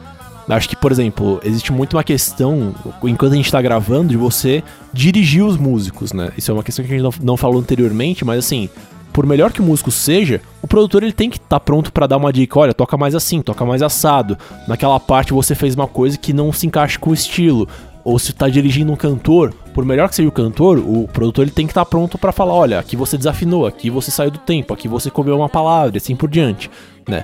Acho 0.49 0.67
que, 0.67 0.75
por 0.75 0.91
exemplo, 0.91 1.39
existe 1.43 1.71
muito 1.71 1.95
uma 1.95 2.03
questão, 2.03 2.75
enquanto 3.03 3.31
a 3.31 3.35
gente 3.35 3.51
tá 3.51 3.61
gravando, 3.61 4.09
de 4.09 4.17
você 4.17 4.61
dirigir 4.91 5.43
os 5.43 5.55
músicos, 5.57 6.11
né? 6.11 6.31
Isso 6.37 6.51
é 6.51 6.53
uma 6.53 6.63
questão 6.63 6.83
que 6.83 6.91
a 6.93 6.97
gente 6.97 7.03
não, 7.03 7.13
não 7.21 7.37
falou 7.37 7.61
anteriormente, 7.61 8.25
mas 8.25 8.39
assim, 8.39 8.69
por 9.13 9.25
melhor 9.25 9.53
que 9.53 9.61
o 9.61 9.63
músico 9.63 9.91
seja, 9.91 10.41
o 10.61 10.67
produtor 10.67 11.03
ele 11.03 11.13
tem 11.13 11.29
que 11.29 11.37
estar 11.37 11.59
pronto 11.59 11.93
pra 11.93 12.07
dar 12.07 12.17
uma 12.17 12.33
dica, 12.33 12.59
olha, 12.59 12.73
toca 12.73 12.97
mais 12.97 13.15
assim, 13.15 13.41
toca 13.41 13.63
mais 13.63 13.81
assado. 13.81 14.37
Naquela 14.67 14.99
parte 14.99 15.31
você 15.31 15.53
fez 15.53 15.75
uma 15.75 15.87
coisa 15.87 16.17
que 16.17 16.33
não 16.33 16.51
se 16.51 16.65
encaixa 16.65 16.99
com 16.99 17.11
o 17.11 17.13
estilo. 17.13 17.69
Ou 18.03 18.19
se 18.19 18.33
tá 18.33 18.49
dirigindo 18.49 18.91
um 18.91 18.95
cantor, 18.95 19.53
por 19.73 19.85
melhor 19.85 20.09
que 20.09 20.15
seja 20.15 20.27
o 20.27 20.31
cantor, 20.31 20.77
o 20.77 21.07
produtor 21.07 21.43
ele 21.45 21.51
tem 21.51 21.65
que 21.65 21.71
estar 21.71 21.85
pronto 21.85 22.17
pra 22.17 22.31
falar, 22.31 22.53
olha, 22.53 22.79
aqui 22.79 22.95
você 22.95 23.17
desafinou, 23.17 23.65
aqui 23.65 23.89
você 23.89 24.11
saiu 24.11 24.29
do 24.29 24.39
tempo, 24.39 24.73
aqui 24.73 24.87
você 24.87 25.09
comeu 25.09 25.37
uma 25.37 25.47
palavra, 25.47 25.97
assim 25.97 26.15
por 26.15 26.29
diante, 26.29 26.69
né? 27.07 27.23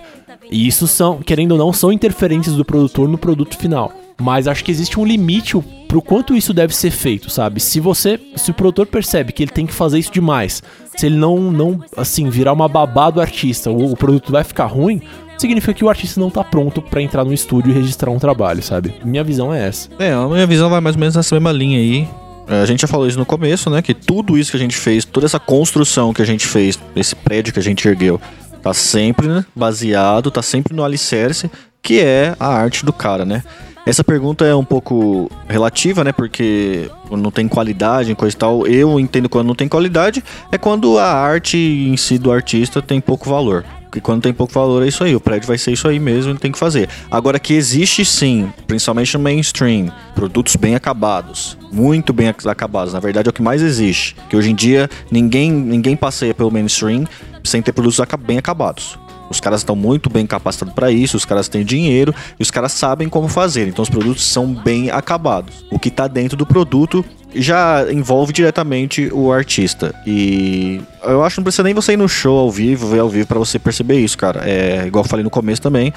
E 0.51 0.67
isso 0.67 0.87
são, 0.87 1.19
querendo 1.19 1.51
ou 1.51 1.57
não, 1.57 1.71
são 1.71 1.91
interferências 1.91 2.55
do 2.55 2.65
produtor 2.65 3.07
no 3.07 3.17
produto 3.17 3.57
final. 3.57 3.91
Mas 4.19 4.47
acho 4.47 4.63
que 4.63 4.71
existe 4.71 4.99
um 4.99 5.05
limite 5.05 5.57
pro 5.87 6.01
quanto 6.01 6.35
isso 6.35 6.53
deve 6.53 6.75
ser 6.75 6.91
feito, 6.91 7.29
sabe? 7.29 7.59
Se 7.59 7.79
você, 7.79 8.19
se 8.35 8.51
o 8.51 8.53
produtor 8.53 8.87
percebe 8.87 9.31
que 9.31 9.43
ele 9.43 9.51
tem 9.51 9.65
que 9.65 9.73
fazer 9.73 9.99
isso 9.99 10.11
demais, 10.11 10.61
se 10.95 11.05
ele 11.05 11.15
não, 11.15 11.51
não 11.51 11.81
assim, 11.95 12.29
virar 12.29 12.53
uma 12.53 12.67
babá 12.67 13.09
do 13.09 13.21
artista, 13.21 13.71
o, 13.71 13.93
o 13.93 13.97
produto 13.97 14.31
vai 14.31 14.43
ficar 14.43 14.65
ruim, 14.65 15.01
significa 15.39 15.73
que 15.73 15.83
o 15.83 15.89
artista 15.89 16.19
não 16.19 16.29
tá 16.29 16.43
pronto 16.43 16.81
pra 16.81 17.01
entrar 17.01 17.23
no 17.23 17.33
estúdio 17.33 17.71
e 17.71 17.73
registrar 17.73 18.11
um 18.11 18.19
trabalho, 18.19 18.61
sabe? 18.61 18.93
Minha 19.03 19.23
visão 19.23 19.53
é 19.53 19.67
essa. 19.67 19.89
É, 19.99 20.13
a 20.13 20.27
minha 20.27 20.47
visão 20.47 20.69
vai 20.69 20.81
mais 20.81 20.95
ou 20.95 20.99
menos 20.99 21.15
nessa 21.15 21.35
mesma 21.35 21.51
linha 21.51 21.79
aí. 21.79 22.07
É, 22.47 22.61
A 22.61 22.65
gente 22.65 22.81
já 22.81 22.87
falou 22.87 23.07
isso 23.07 23.17
no 23.19 23.25
começo, 23.25 23.69
né? 23.69 23.81
Que 23.81 23.93
tudo 23.93 24.37
isso 24.37 24.51
que 24.51 24.57
a 24.57 24.59
gente 24.59 24.75
fez, 24.75 25.05
toda 25.05 25.25
essa 25.25 25.39
construção 25.39 26.13
que 26.13 26.21
a 26.21 26.25
gente 26.25 26.47
fez, 26.47 26.79
esse 26.95 27.15
prédio 27.15 27.53
que 27.53 27.59
a 27.59 27.63
gente 27.63 27.87
ergueu, 27.87 28.19
tá 28.61 28.73
sempre 28.73 29.27
né, 29.27 29.45
baseado, 29.55 30.31
tá 30.31 30.41
sempre 30.41 30.75
no 30.75 30.83
alicerce, 30.83 31.49
que 31.81 31.99
é 31.99 32.35
a 32.39 32.47
arte 32.47 32.85
do 32.85 32.91
cara, 32.91 33.23
né? 33.23 33.43
Essa 33.85 34.03
pergunta 34.03 34.45
é 34.45 34.53
um 34.53 34.63
pouco 34.63 35.31
relativa, 35.47 36.03
né? 36.03 36.11
Porque 36.11 36.91
não 37.09 37.31
tem 37.31 37.47
qualidade, 37.47 38.13
coisa 38.13 38.35
e 38.35 38.37
tal. 38.37 38.67
Eu 38.67 38.99
entendo 38.99 39.29
quando 39.29 39.47
não 39.47 39.55
tem 39.55 39.67
qualidade, 39.67 40.23
é 40.51 40.57
quando 40.57 40.99
a 40.99 41.11
arte 41.11 41.57
em 41.57 41.97
si 41.97 42.19
do 42.19 42.31
artista 42.31 42.81
tem 42.81 42.99
pouco 43.01 43.29
valor. 43.29 43.65
Porque 43.89 43.99
quando 43.99 44.21
tem 44.21 44.31
pouco 44.31 44.53
valor 44.53 44.83
é 44.83 44.87
isso 44.87 45.03
aí, 45.03 45.15
o 45.15 45.19
prédio 45.19 45.47
vai 45.47 45.57
ser 45.57 45.71
isso 45.71 45.87
aí 45.87 45.99
mesmo, 45.99 46.35
tem 46.37 46.51
que 46.51 46.59
fazer. 46.59 46.87
Agora 47.09 47.39
que 47.39 47.55
existe 47.55 48.05
sim, 48.05 48.53
principalmente 48.67 49.15
no 49.17 49.23
mainstream, 49.23 49.91
produtos 50.13 50.55
bem 50.55 50.75
acabados, 50.75 51.57
muito 51.71 52.13
bem 52.13 52.27
ac- 52.27 52.47
acabados, 52.47 52.93
na 52.93 52.99
verdade 52.99 53.27
é 53.27 53.31
o 53.31 53.33
que 53.33 53.41
mais 53.41 53.63
existe. 53.63 54.15
Que 54.29 54.37
hoje 54.37 54.51
em 54.51 54.55
dia 54.55 54.87
ninguém, 55.09 55.51
ninguém 55.51 55.95
passeia 55.95 56.35
pelo 56.35 56.51
mainstream 56.51 57.05
sem 57.43 57.63
ter 57.63 57.71
produtos 57.71 57.99
bem 58.23 58.37
acabados. 58.37 58.99
Os 59.27 59.39
caras 59.39 59.61
estão 59.61 59.75
muito 59.75 60.07
bem 60.07 60.25
capacitados 60.25 60.73
para 60.73 60.91
isso, 60.91 61.17
os 61.17 61.25
caras 61.25 61.47
têm 61.47 61.63
dinheiro 61.63 62.13
e 62.39 62.43
os 62.43 62.51
caras 62.51 62.71
sabem 62.71 63.09
como 63.09 63.27
fazer. 63.27 63.67
Então 63.67 63.81
os 63.81 63.89
produtos 63.89 64.23
são 64.23 64.53
bem 64.53 64.91
acabados. 64.91 65.65
O 65.71 65.79
que 65.79 65.89
tá 65.89 66.07
dentro 66.07 66.37
do 66.37 66.45
produto 66.45 67.03
já 67.33 67.85
envolve 67.91 68.33
diretamente 68.33 69.09
o 69.13 69.31
artista. 69.31 69.93
E 70.05 70.81
eu 71.03 71.23
acho 71.23 71.35
que 71.35 71.39
não 71.39 71.43
precisa 71.43 71.63
nem 71.63 71.73
você 71.73 71.93
ir 71.93 71.97
no 71.97 72.09
show 72.09 72.39
ao 72.39 72.51
vivo, 72.51 72.87
ver 72.87 72.99
ao 72.99 73.09
vivo 73.09 73.27
pra 73.27 73.39
você 73.39 73.59
perceber 73.59 73.99
isso, 73.99 74.17
cara. 74.17 74.49
É 74.49 74.85
igual 74.87 75.03
eu 75.03 75.09
falei 75.09 75.23
no 75.23 75.29
começo 75.29 75.61
também. 75.61 75.93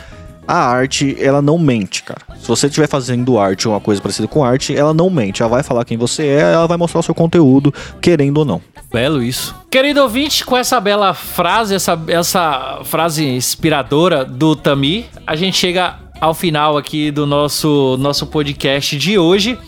A 0.46 0.56
arte, 0.56 1.16
ela 1.20 1.40
não 1.40 1.56
mente, 1.56 2.02
cara. 2.02 2.20
Se 2.40 2.48
você 2.48 2.66
estiver 2.66 2.88
fazendo 2.88 3.38
arte 3.38 3.68
ou 3.68 3.74
uma 3.74 3.80
coisa 3.80 4.02
parecida 4.02 4.26
com 4.26 4.44
arte, 4.44 4.74
ela 4.74 4.92
não 4.92 5.08
mente. 5.08 5.40
Ela 5.40 5.50
vai 5.50 5.62
falar 5.62 5.84
quem 5.84 5.96
você 5.96 6.26
é, 6.26 6.52
ela 6.52 6.66
vai 6.66 6.76
mostrar 6.76 7.00
o 7.00 7.02
seu 7.02 7.14
conteúdo, 7.14 7.72
querendo 8.00 8.38
ou 8.38 8.44
não. 8.44 8.60
Belo 8.92 9.22
isso. 9.22 9.54
Querido 9.70 10.02
ouvinte, 10.02 10.44
com 10.44 10.56
essa 10.56 10.80
bela 10.80 11.14
frase, 11.14 11.74
essa, 11.74 11.98
essa 12.08 12.80
frase 12.84 13.24
inspiradora 13.24 14.24
do 14.24 14.56
Tami, 14.56 15.06
a 15.26 15.36
gente 15.36 15.56
chega 15.56 15.96
ao 16.20 16.34
final 16.34 16.76
aqui 16.76 17.10
do 17.10 17.24
nosso, 17.24 17.96
nosso 17.98 18.26
podcast 18.26 18.96
de 18.98 19.18
hoje. 19.18 19.58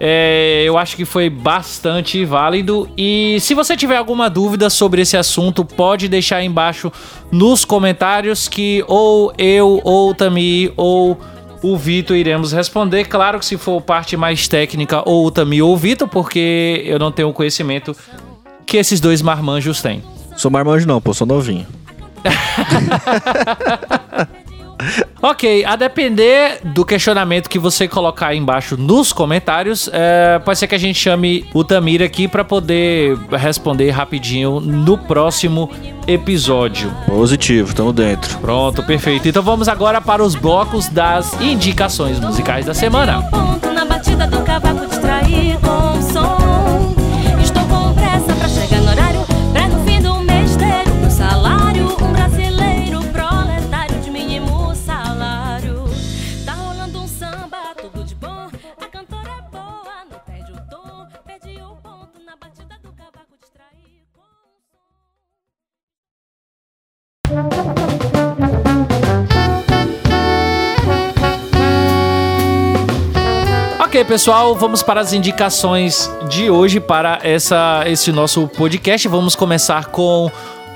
É, 0.00 0.62
eu 0.64 0.78
acho 0.78 0.96
que 0.96 1.04
foi 1.04 1.28
bastante 1.28 2.24
válido. 2.24 2.88
E 2.96 3.38
se 3.40 3.54
você 3.54 3.76
tiver 3.76 3.96
alguma 3.96 4.30
dúvida 4.30 4.70
sobre 4.70 5.02
esse 5.02 5.16
assunto, 5.16 5.64
pode 5.64 6.08
deixar 6.08 6.36
aí 6.36 6.46
embaixo 6.46 6.92
nos 7.32 7.64
comentários 7.64 8.48
que 8.48 8.84
ou 8.86 9.32
eu, 9.36 9.80
ou 9.82 10.10
o 10.10 10.14
Tami, 10.14 10.72
ou 10.76 11.18
o 11.62 11.76
Vitor 11.76 12.16
iremos 12.16 12.52
responder. 12.52 13.06
Claro 13.06 13.38
que 13.38 13.46
se 13.46 13.56
for 13.56 13.80
parte 13.82 14.16
mais 14.16 14.46
técnica, 14.46 15.02
ou 15.04 15.26
o 15.26 15.30
Tami 15.30 15.60
ou 15.60 15.72
o 15.72 15.76
Vitor, 15.76 16.06
porque 16.06 16.82
eu 16.84 16.98
não 16.98 17.10
tenho 17.10 17.28
o 17.28 17.32
conhecimento 17.32 17.96
que 18.64 18.76
esses 18.76 19.00
dois 19.00 19.22
marmanjos 19.22 19.82
têm. 19.82 20.02
Sou 20.36 20.50
marmanjo 20.50 20.86
não, 20.86 21.00
pô, 21.00 21.12
sou 21.12 21.26
novinho. 21.26 21.66
Ok, 25.20 25.64
a 25.64 25.74
depender 25.74 26.60
do 26.62 26.84
questionamento 26.84 27.48
que 27.48 27.58
você 27.58 27.88
colocar 27.88 28.28
aí 28.28 28.38
embaixo 28.38 28.76
nos 28.76 29.12
comentários, 29.12 29.90
é, 29.92 30.38
pode 30.38 30.58
ser 30.58 30.68
que 30.68 30.74
a 30.74 30.78
gente 30.78 30.98
chame 30.98 31.44
o 31.52 31.64
Tamir 31.64 32.02
aqui 32.02 32.28
para 32.28 32.44
poder 32.44 33.18
responder 33.32 33.90
rapidinho 33.90 34.60
no 34.60 34.96
próximo 34.96 35.70
episódio. 36.06 36.92
Positivo, 37.06 37.74
tamo 37.74 37.92
dentro. 37.92 38.38
Pronto, 38.38 38.82
perfeito. 38.84 39.28
Então 39.28 39.42
vamos 39.42 39.68
agora 39.68 40.00
para 40.00 40.22
os 40.22 40.34
blocos 40.34 40.88
das 40.88 41.38
indicações 41.40 42.20
musicais 42.20 42.66
da 42.66 42.74
semana. 42.74 43.22
Ponto 43.22 43.70
na 43.72 43.84
batida 43.84 44.26
do 44.26 44.40
cavaco 44.42 44.88
com 45.60 45.87
Ok, 73.98 74.04
pessoal, 74.04 74.54
vamos 74.54 74.80
para 74.80 75.00
as 75.00 75.12
indicações 75.12 76.08
de 76.28 76.48
hoje 76.48 76.78
para 76.78 77.18
essa, 77.20 77.82
esse 77.84 78.12
nosso 78.12 78.46
podcast. 78.46 79.08
Vamos 79.08 79.34
começar 79.34 79.86
com 79.86 80.30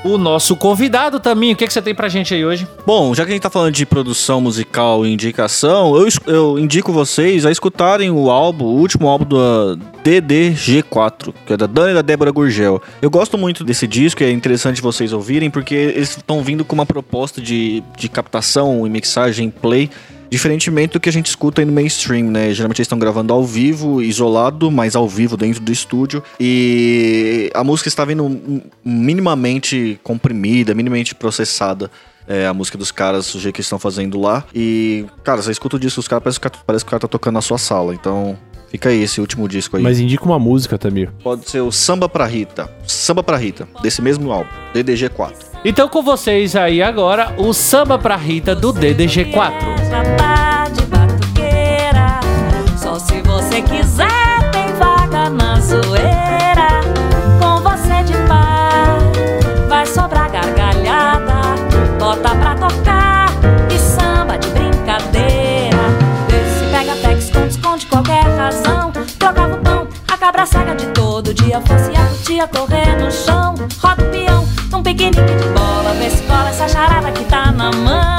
o 0.05 0.19
nosso 0.19 0.57
convidado, 0.57 1.21
Taminho. 1.21 1.55
O 1.55 1.57
que, 1.57 1.65
que 1.65 1.73
você 1.73 1.81
tem 1.81 1.95
pra 1.95 2.09
gente 2.09 2.35
aí 2.35 2.45
hoje? 2.45 2.67
Bom, 2.85 3.15
já 3.15 3.23
que 3.23 3.31
a 3.31 3.33
gente 3.33 3.43
tá 3.45 3.49
falando 3.49 3.73
de 3.73 3.87
produção 3.87 4.41
musical 4.41 5.07
e 5.07 5.13
indicação, 5.13 5.95
eu, 5.97 6.09
eu 6.27 6.59
indico 6.59 6.93
vocês 6.93 7.47
a 7.47 7.53
escutarem 7.53 8.11
o 8.11 8.29
álbum, 8.29 8.65
o 8.65 8.81
último 8.81 9.07
álbum 9.07 9.27
da 9.27 9.77
DDG4, 10.05 11.33
que 11.47 11.53
é 11.53 11.57
da 11.57 11.69
Dani 11.69 11.93
e 11.93 11.95
da 11.95 12.03
Débora 12.03 12.33
Gurgel. 12.33 12.83
Eu 13.01 13.09
gosto 13.09 13.39
muito 13.39 13.63
desse 13.63 13.87
disco, 13.87 14.25
é 14.25 14.33
interessante 14.33 14.83
vocês 14.83 15.13
ouvirem, 15.13 15.49
porque 15.49 15.77
eles 15.77 16.17
estão 16.17 16.43
vindo 16.43 16.65
com 16.65 16.75
uma 16.75 16.87
proposta 16.87 17.41
de, 17.41 17.85
de 17.97 18.09
captação 18.09 18.85
e 18.85 18.91
mixagem 18.91 19.49
play 19.49 19.89
Diferentemente 20.33 20.95
do 20.95 21.01
que 21.01 21.11
a 21.11 21.13
gente 21.13 21.27
escuta 21.27 21.61
aí 21.61 21.67
no 21.67 21.73
mainstream, 21.75 22.31
né? 22.31 22.55
Geralmente 22.55 22.79
eles 22.79 22.87
estão 22.87 22.99
gravando 22.99 23.35
ao 23.35 23.45
vivo, 23.45 24.01
isolado, 24.01 24.71
mas 24.71 24.97
ao 24.97 25.07
vivo 25.07 25.37
dentro 25.37 25.61
do 25.61 25.71
estúdio. 25.71 26.23
E 26.41 27.51
a 27.53 27.63
música 27.63 27.87
está 27.87 28.03
vindo 28.03 28.41
minimamente 28.83 30.01
comprimida, 30.03 30.75
minimamente 30.75 31.15
processada. 31.15 31.91
É, 32.27 32.47
a 32.47 32.55
música 32.55 32.79
dos 32.79 32.91
caras, 32.91 33.35
o 33.35 33.39
jeito 33.39 33.57
que 33.57 33.61
eles 33.61 33.67
estão 33.67 33.79
fazendo 33.79 34.19
lá. 34.19 34.43
E, 34.55 35.05
cara, 35.23 35.43
você 35.43 35.51
escuta 35.51 35.77
o 35.77 35.79
disco 35.79 36.01
dos 36.01 36.09
caras, 36.09 36.23
parece, 36.39 36.41
parece 36.67 36.83
que 36.83 36.89
o 36.89 36.91
cara 36.93 37.01
tá 37.01 37.09
tocando 37.09 37.35
na 37.35 37.43
sua 37.43 37.59
sala. 37.59 37.93
Então, 37.93 38.39
fica 38.71 38.89
aí 38.89 39.03
esse 39.03 39.21
último 39.21 39.47
disco 39.47 39.77
aí. 39.77 39.83
Mas 39.83 40.01
indica 40.01 40.25
uma 40.25 40.39
música, 40.39 40.79
Tamir. 40.79 41.11
Pode 41.23 41.51
ser 41.51 41.61
o 41.61 41.71
Samba 41.71 42.09
pra 42.09 42.25
Rita. 42.25 42.75
Samba 42.87 43.23
pra 43.23 43.37
Rita, 43.37 43.69
desse 43.83 44.01
mesmo 44.01 44.33
álbum, 44.33 44.49
DDG4. 44.73 45.52
Então 45.65 45.89
com 45.89 46.03
vocês 46.03 46.57
aí 46.57 46.83
agora, 46.83 47.35
o 47.39 47.53
Samba 47.53 47.97
pra 47.97 48.17
Rita 48.17 48.53
do 48.53 48.73
DDG4. 48.73 49.53
Rapá 49.91 50.69
de 50.69 50.83
batuqueira. 50.87 52.19
Só 52.77 52.99
se 52.99 53.21
você 53.23 53.63
quiser, 53.63 54.51
tem 54.51 54.67
vaga 54.75 55.31
na 55.31 55.61
zoeira. 55.61 56.81
Com 57.41 57.61
você 57.61 58.03
de 58.03 58.13
par, 58.27 58.99
vai 59.69 59.87
sobrar 59.87 60.33
gargalhada. 60.33 61.33
Bota 61.97 62.35
pra 62.35 62.55
tocar 62.57 63.29
e 63.73 63.79
samba 63.79 64.37
de 64.39 64.49
brincadeira. 64.49 65.79
Desse 66.27 66.65
pega, 66.73 66.97
pega, 66.97 67.19
esconde, 67.19 67.49
esconde 67.51 67.87
qualquer 67.87 68.25
razão. 68.37 68.91
Trocava 69.17 69.55
o 69.55 69.59
pão, 69.59 69.87
a 70.09 70.17
cabra 70.19 70.45
cega 70.45 70.75
de 70.75 70.87
todo 70.87 71.33
dia. 71.33 71.61
Fosse 71.61 71.95
a 71.97 72.05
cutia 72.07 72.49
correr 72.49 72.97
no 72.97 73.13
chão. 73.13 73.42
Roda 74.93 74.93
o 74.93 74.93
peão, 74.93 74.93
num 74.93 74.93
piquenique 74.93 75.37
de 75.37 75.49
bola. 75.49 75.95
Vê 75.99 76.11
se 76.11 76.23
cola 76.25 76.51
essa 76.51 76.69
charada 76.69 77.11
que 77.13 77.25
tá 77.25 77.51
na 77.51 77.71
mão 77.71 78.13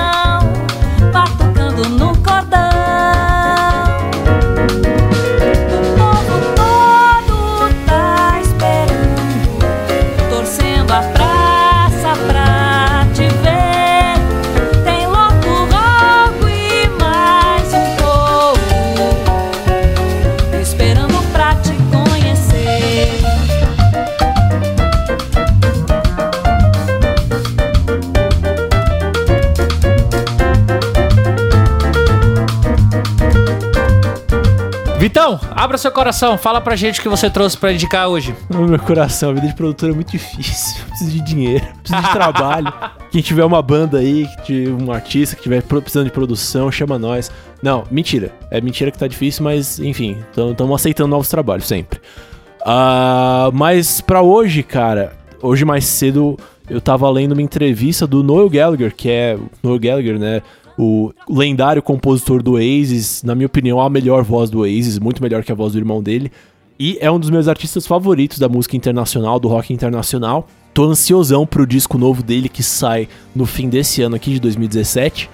Vitão, 35.03 35.38
abra 35.51 35.77
seu 35.77 35.91
coração, 35.91 36.38
fala 36.38 36.61
pra 36.61 36.77
gente 36.77 37.01
o 37.01 37.03
que 37.03 37.09
você 37.09 37.30
trouxe 37.30 37.57
pra 37.57 37.73
indicar 37.73 38.07
hoje. 38.07 38.34
No 38.49 38.65
meu 38.65 38.80
coração, 38.80 39.31
a 39.31 39.34
vida 39.34 39.47
de 39.47 39.53
produtor 39.53 39.89
é 39.89 39.93
muito 39.93 40.09
difícil. 40.09 40.81
Preciso 40.88 41.11
de 41.11 41.19
dinheiro, 41.19 41.65
preciso 41.84 42.01
de 42.01 42.13
trabalho. 42.13 42.73
Quem 43.11 43.21
tiver 43.21 43.43
uma 43.43 43.61
banda 43.61 43.97
aí, 43.97 44.25
um 44.81 44.93
artista 44.93 45.35
que 45.35 45.41
tiver 45.43 45.61
precisando 45.61 46.05
de 46.05 46.11
produção, 46.11 46.71
chama 46.71 46.97
nós. 46.97 47.30
Não, 47.61 47.84
mentira. 47.91 48.34
É 48.49 48.61
mentira 48.61 48.91
que 48.91 48.97
tá 48.97 49.05
difícil, 49.05 49.43
mas 49.43 49.77
enfim, 49.77 50.23
estamos 50.30 50.73
aceitando 50.73 51.09
novos 51.09 51.27
trabalhos 51.27 51.67
sempre. 51.67 51.99
Ah, 52.65 53.49
mas 53.51 53.99
pra 53.99 54.21
hoje, 54.21 54.63
cara, 54.63 55.11
hoje 55.41 55.65
mais 55.65 55.84
cedo 55.84 56.39
eu 56.69 56.80
tava 56.80 57.09
lendo 57.09 57.34
uma 57.34 57.41
entrevista 57.41 58.07
do 58.07 58.23
Noel 58.23 58.49
Gallagher, 58.49 58.95
que 58.95 59.09
é 59.09 59.38
Noel 59.61 59.80
Gallagher, 59.80 60.17
né? 60.17 60.41
O 60.77 61.11
lendário 61.29 61.81
compositor 61.81 62.41
do 62.41 62.53
Oasis, 62.53 63.21
na 63.23 63.35
minha 63.35 63.45
opinião, 63.45 63.79
a 63.79 63.89
melhor 63.89 64.23
voz 64.23 64.49
do 64.49 64.59
Oasis, 64.59 64.97
muito 64.99 65.21
melhor 65.21 65.43
que 65.43 65.51
a 65.51 65.55
voz 65.55 65.73
do 65.73 65.79
irmão 65.79 66.01
dele. 66.01 66.31
E 66.79 66.97
é 66.99 67.11
um 67.11 67.19
dos 67.19 67.29
meus 67.29 67.47
artistas 67.47 67.85
favoritos 67.85 68.39
da 68.39 68.49
música 68.49 68.75
internacional, 68.75 69.39
do 69.39 69.47
rock 69.47 69.71
internacional. 69.71 70.47
Tô 70.73 70.85
ansiosão 70.85 71.45
pro 71.45 71.67
disco 71.67 71.97
novo 71.99 72.23
dele 72.23 72.49
que 72.49 72.63
sai 72.63 73.07
no 73.35 73.45
fim 73.45 73.69
desse 73.69 74.01
ano 74.01 74.15
aqui 74.15 74.31
de 74.31 74.39
2017. 74.39 75.29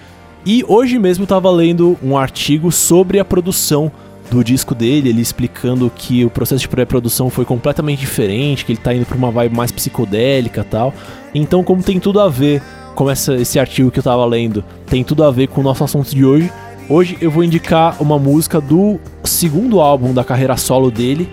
E 0.46 0.64
hoje 0.68 1.00
mesmo 1.00 1.26
tava 1.26 1.50
lendo 1.50 1.98
um 2.04 2.18
artigo 2.18 2.72
sobre 2.72 3.20
a 3.20 3.26
produção 3.26 3.90
do 4.30 4.44
disco 4.44 4.76
dele, 4.76 5.10
ele 5.10 5.22
explicando 5.22 5.90
que 5.96 6.24
o 6.24 6.30
processo 6.30 6.62
de 6.62 6.68
pré-produção 6.68 7.30
foi 7.30 7.46
completamente 7.46 8.00
diferente, 8.00 8.64
que 8.64 8.74
ele 8.74 8.80
tá 8.80 8.94
indo 8.94 9.06
pra 9.06 9.18
uma 9.18 9.32
vibe 9.32 9.56
mais 9.56 9.72
psicodélica 9.72 10.64
tal. 10.64 10.94
Então, 11.34 11.64
como 11.64 11.82
tem 11.82 12.00
tudo 12.00 12.20
a 12.20 12.30
ver 12.30 12.62
com 12.94 13.10
essa- 13.10 13.36
esse 13.36 13.58
artigo 13.58 13.90
que 13.90 14.00
eu 14.00 14.04
tava 14.04 14.24
lendo, 14.26 14.64
tem 14.90 15.04
tudo 15.04 15.24
a 15.24 15.32
ver 15.32 15.48
com 15.48 15.62
o 15.62 15.64
nosso 15.64 15.84
assunto 15.84 16.10
de 16.10 16.26
hoje. 16.26 16.52
Hoje 16.90 17.18
eu 17.22 17.30
vou 17.30 17.44
indicar 17.44 17.96
uma 18.00 18.18
música 18.18 18.60
do 18.60 19.00
segundo 19.24 19.80
álbum 19.80 20.14
da 20.14 20.24
carreira 20.24 20.58
solo 20.58 20.90
dele, 20.90 21.30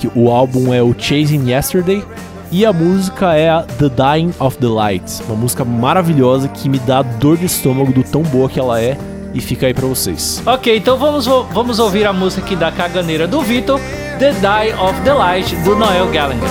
que 0.00 0.10
o 0.14 0.30
álbum 0.30 0.74
é 0.74 0.82
o 0.82 0.94
Chasing 0.98 1.48
Yesterday, 1.48 2.02
e 2.50 2.66
a 2.66 2.72
música 2.72 3.34
é 3.34 3.48
a 3.48 3.62
The 3.62 3.88
Dying 3.88 4.32
of 4.40 4.58
the 4.58 4.66
Light, 4.66 5.22
uma 5.26 5.36
música 5.36 5.64
maravilhosa 5.64 6.48
que 6.48 6.68
me 6.68 6.78
dá 6.80 7.02
dor 7.02 7.36
de 7.36 7.46
estômago 7.46 7.92
do 7.92 8.02
tão 8.02 8.22
boa 8.22 8.48
que 8.48 8.58
ela 8.58 8.80
é, 8.80 8.98
e 9.32 9.40
fica 9.40 9.66
aí 9.66 9.74
pra 9.74 9.86
vocês. 9.86 10.42
Ok, 10.44 10.76
então 10.76 10.96
vamos, 10.96 11.26
vamos 11.26 11.78
ouvir 11.78 12.06
a 12.06 12.12
música 12.12 12.44
aqui 12.44 12.56
da 12.56 12.72
caganeira 12.72 13.28
do 13.28 13.42
Vitor, 13.42 13.80
The 14.18 14.32
Die 14.32 14.74
of 14.80 15.00
the 15.02 15.12
Light, 15.12 15.54
do 15.56 15.76
Noel 15.76 16.10
Gallagher. 16.10 16.42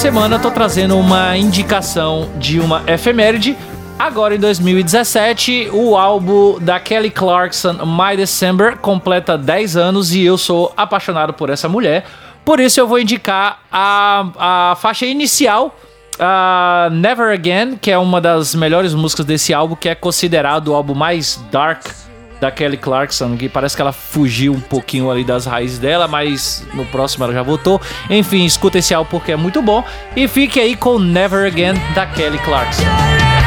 Semana, 0.00 0.36
eu 0.36 0.40
tô 0.40 0.50
trazendo 0.50 0.96
uma 0.96 1.36
indicação 1.36 2.30
de 2.38 2.58
uma 2.58 2.82
efeméride. 2.86 3.54
Agora 3.98 4.34
em 4.34 4.38
2017, 4.38 5.68
o 5.74 5.94
álbum 5.94 6.58
da 6.58 6.80
Kelly 6.80 7.10
Clarkson, 7.10 7.74
My 7.84 8.16
December, 8.16 8.78
completa 8.78 9.36
10 9.36 9.76
anos 9.76 10.14
e 10.14 10.24
eu 10.24 10.38
sou 10.38 10.72
apaixonado 10.74 11.34
por 11.34 11.50
essa 11.50 11.68
mulher. 11.68 12.06
Por 12.46 12.60
isso 12.60 12.80
eu 12.80 12.86
vou 12.86 12.98
indicar 12.98 13.58
a, 13.70 14.70
a 14.70 14.76
faixa 14.76 15.04
inicial, 15.04 15.78
a 16.18 16.88
Never 16.90 17.30
Again, 17.34 17.76
que 17.76 17.90
é 17.90 17.98
uma 17.98 18.22
das 18.22 18.54
melhores 18.54 18.94
músicas 18.94 19.26
desse 19.26 19.52
álbum, 19.52 19.76
que 19.76 19.90
é 19.90 19.94
considerado 19.94 20.68
o 20.68 20.74
álbum 20.74 20.94
mais 20.94 21.38
dark 21.52 21.84
da 22.40 22.50
Kelly 22.50 22.76
Clarkson, 22.76 23.36
que 23.36 23.48
parece 23.48 23.76
que 23.76 23.82
ela 23.82 23.92
fugiu 23.92 24.52
um 24.52 24.60
pouquinho 24.60 25.10
ali 25.10 25.22
das 25.22 25.46
raízes 25.46 25.78
dela, 25.78 26.08
mas 26.08 26.66
no 26.74 26.86
próximo 26.86 27.24
ela 27.24 27.32
já 27.32 27.42
voltou. 27.42 27.80
Enfim, 28.08 28.44
escuta 28.44 28.78
esse 28.78 28.94
álbum 28.94 29.10
porque 29.10 29.32
é 29.32 29.36
muito 29.36 29.60
bom. 29.60 29.84
E 30.16 30.26
fique 30.26 30.58
aí 30.58 30.74
com 30.74 30.98
Never 30.98 31.46
Again 31.46 31.74
da 31.94 32.06
Kelly 32.06 32.38
Clarkson. 32.38 33.39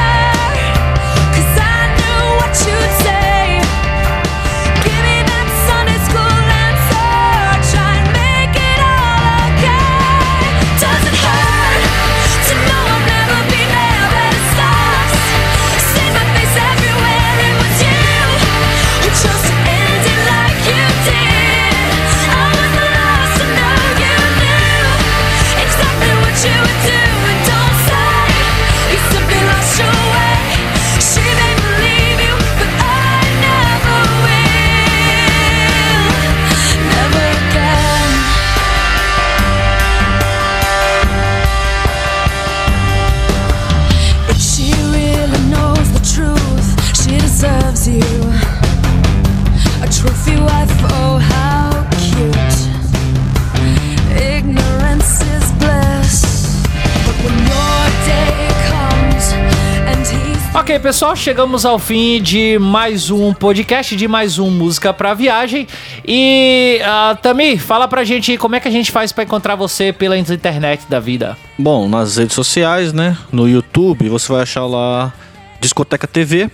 Pessoal, 60.94 61.16
chegamos 61.16 61.66
ao 61.66 61.80
fim 61.80 62.22
de 62.22 62.60
mais 62.60 63.10
um 63.10 63.34
podcast, 63.34 63.96
de 63.96 64.08
mais 64.08 64.38
um 64.38 64.52
Música 64.52 64.94
pra 64.94 65.16
Viagem. 65.16 65.68
E, 66.08 66.80
uh, 66.84 67.18
Tami, 67.20 67.58
fala 67.58 67.88
pra 67.88 68.04
gente 68.04 68.38
como 68.38 68.56
é 68.56 68.60
que 68.60 68.68
a 68.68 68.72
gente 68.72 68.92
faz 68.92 69.12
pra 69.12 69.24
encontrar 69.24 69.56
você 69.56 69.92
pela 69.92 70.16
internet 70.16 70.86
da 70.88 71.00
vida. 71.00 71.36
Bom, 71.58 71.90
nas 71.90 72.18
redes 72.18 72.36
sociais, 72.36 72.94
né? 72.94 73.18
No 73.32 73.50
YouTube, 73.50 74.08
você 74.08 74.32
vai 74.32 74.44
achar 74.44 74.68
lá 74.68 75.12
Discoteca 75.60 76.06
TV, 76.06 76.48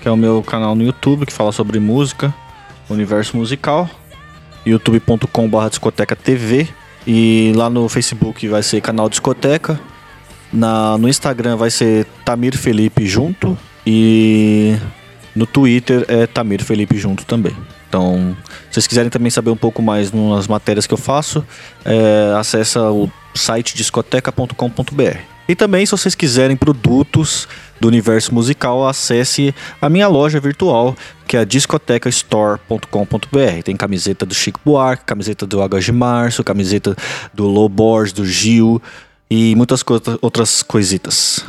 que 0.00 0.08
é 0.08 0.10
o 0.10 0.16
meu 0.16 0.42
canal 0.42 0.74
no 0.74 0.82
YouTube 0.82 1.26
que 1.26 1.32
fala 1.32 1.52
sobre 1.52 1.78
música, 1.78 2.34
universo 2.88 3.36
musical. 3.36 3.90
youtube.com.br 4.64 5.68
discoteca 5.68 6.16
TV. 6.16 6.66
E 7.06 7.52
lá 7.54 7.68
no 7.68 7.90
Facebook 7.90 8.48
vai 8.48 8.62
ser 8.62 8.80
canal 8.80 9.10
Discoteca. 9.10 9.78
Na, 10.52 10.96
no 10.98 11.08
Instagram 11.08 11.56
vai 11.56 11.70
ser 11.70 12.06
Tamir 12.24 12.56
Felipe 12.56 13.06
junto. 13.06 13.56
E 13.86 14.76
no 15.34 15.46
Twitter 15.46 16.04
é 16.08 16.26
Tamir 16.26 16.64
Felipe 16.64 16.96
junto 16.96 17.24
também. 17.24 17.54
Então, 17.88 18.36
se 18.64 18.74
vocês 18.74 18.86
quiserem 18.86 19.10
também 19.10 19.30
saber 19.30 19.50
um 19.50 19.56
pouco 19.56 19.80
mais 19.80 20.12
nas 20.12 20.48
matérias 20.48 20.86
que 20.86 20.94
eu 20.94 20.98
faço, 20.98 21.44
é, 21.84 22.34
acessa 22.36 22.90
o 22.90 23.10
site 23.34 23.76
discoteca.com.br. 23.76 25.36
E 25.48 25.54
também, 25.54 25.86
se 25.86 25.92
vocês 25.92 26.16
quiserem 26.16 26.56
produtos 26.56 27.46
do 27.80 27.86
universo 27.86 28.34
musical, 28.34 28.88
acesse 28.88 29.54
a 29.80 29.88
minha 29.88 30.08
loja 30.08 30.40
virtual, 30.40 30.96
que 31.28 31.36
é 31.36 31.44
discotecastore.com.br. 31.44 33.62
Tem 33.64 33.76
camiseta 33.76 34.26
do 34.26 34.34
Chico 34.34 34.58
Buarque, 34.64 35.04
camiseta 35.04 35.46
do 35.46 35.62
H. 35.62 35.92
Março, 35.92 36.42
camiseta 36.42 36.96
do 37.32 37.46
Low 37.46 37.68
Borges, 37.68 38.12
do 38.12 38.26
Gil 38.26 38.82
e 39.30 39.54
muitas 39.56 39.82
co- 39.82 40.00
outras 40.22 40.62
coisitas. 40.62 41.44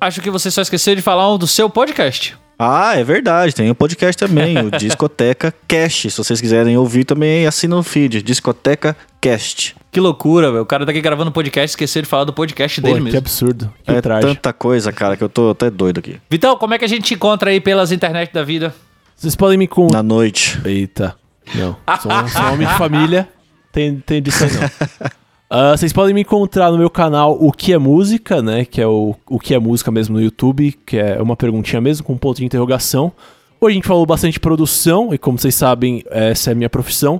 Acho 0.00 0.20
que 0.20 0.30
você 0.30 0.50
só 0.50 0.62
esqueceu 0.62 0.94
de 0.94 1.02
falar 1.02 1.36
do 1.36 1.46
seu 1.46 1.68
podcast. 1.68 2.36
Ah, 2.60 2.96
é 2.96 3.04
verdade, 3.04 3.54
tem 3.54 3.70
o 3.70 3.74
podcast 3.74 4.16
também, 4.18 4.58
o 4.58 4.70
Discoteca 4.76 5.54
Cast. 5.68 6.10
Se 6.10 6.18
vocês 6.18 6.40
quiserem 6.40 6.76
ouvir 6.76 7.04
também, 7.04 7.46
assina 7.46 7.76
o 7.76 7.82
feed, 7.84 8.20
Discoteca 8.22 8.96
Cast. 9.20 9.76
Que 9.92 10.00
loucura, 10.00 10.50
velho. 10.50 10.62
O 10.62 10.66
cara 10.66 10.84
tá 10.84 10.90
aqui 10.90 11.00
gravando 11.00 11.30
podcast 11.30 11.70
e 11.70 11.72
esqueceu 11.72 12.02
de 12.02 12.08
falar 12.08 12.24
do 12.24 12.32
podcast 12.32 12.80
Pô, 12.80 12.86
dele 12.88 12.98
que 12.98 13.04
mesmo. 13.04 13.18
absurdo. 13.18 13.72
Que 13.84 13.92
é 13.92 14.00
traje. 14.00 14.26
tanta 14.26 14.52
coisa, 14.52 14.92
cara, 14.92 15.16
que 15.16 15.22
eu 15.22 15.28
tô 15.28 15.50
até 15.50 15.70
doido 15.70 15.98
aqui. 15.98 16.20
Vitão, 16.28 16.56
como 16.56 16.74
é 16.74 16.78
que 16.78 16.84
a 16.84 16.88
gente 16.88 17.02
te 17.04 17.14
encontra 17.14 17.50
aí 17.50 17.60
pelas 17.60 17.92
internet 17.92 18.32
da 18.32 18.42
vida? 18.42 18.74
Vocês 19.16 19.34
podem 19.36 19.56
me 19.56 19.66
contar. 19.68 19.96
Na 19.98 20.02
noite. 20.02 20.60
Eita. 20.64 21.16
Não. 21.54 21.76
Sou, 22.02 22.10
sou 22.28 22.42
um 22.42 22.52
homem 22.54 22.66
de 22.68 22.74
família. 22.74 23.28
Tem, 23.72 23.98
tem 24.00 24.20
disso 24.20 24.44
aí 24.44 24.50
não. 24.52 25.10
Ah, 25.50 25.74
vocês 25.74 25.94
podem 25.94 26.14
me 26.14 26.20
encontrar 26.20 26.70
no 26.70 26.76
meu 26.76 26.90
canal 26.90 27.34
O 27.40 27.50
Que 27.50 27.72
é 27.72 27.78
Música, 27.78 28.42
né? 28.42 28.66
Que 28.66 28.82
é 28.82 28.86
o, 28.86 29.14
o 29.26 29.38
Que 29.38 29.54
é 29.54 29.58
Música 29.58 29.90
mesmo 29.90 30.16
no 30.16 30.22
YouTube, 30.22 30.72
que 30.84 30.98
é 30.98 31.22
uma 31.22 31.36
perguntinha 31.36 31.80
mesmo 31.80 32.04
com 32.04 32.12
um 32.12 32.18
ponto 32.18 32.36
de 32.36 32.44
interrogação. 32.44 33.10
Hoje 33.58 33.72
a 33.72 33.74
gente 33.76 33.86
falou 33.86 34.04
bastante 34.04 34.34
de 34.34 34.40
produção, 34.40 35.12
e 35.14 35.16
como 35.16 35.38
vocês 35.38 35.54
sabem, 35.54 36.04
essa 36.10 36.50
é 36.50 36.52
a 36.52 36.54
minha 36.54 36.68
profissão. 36.68 37.18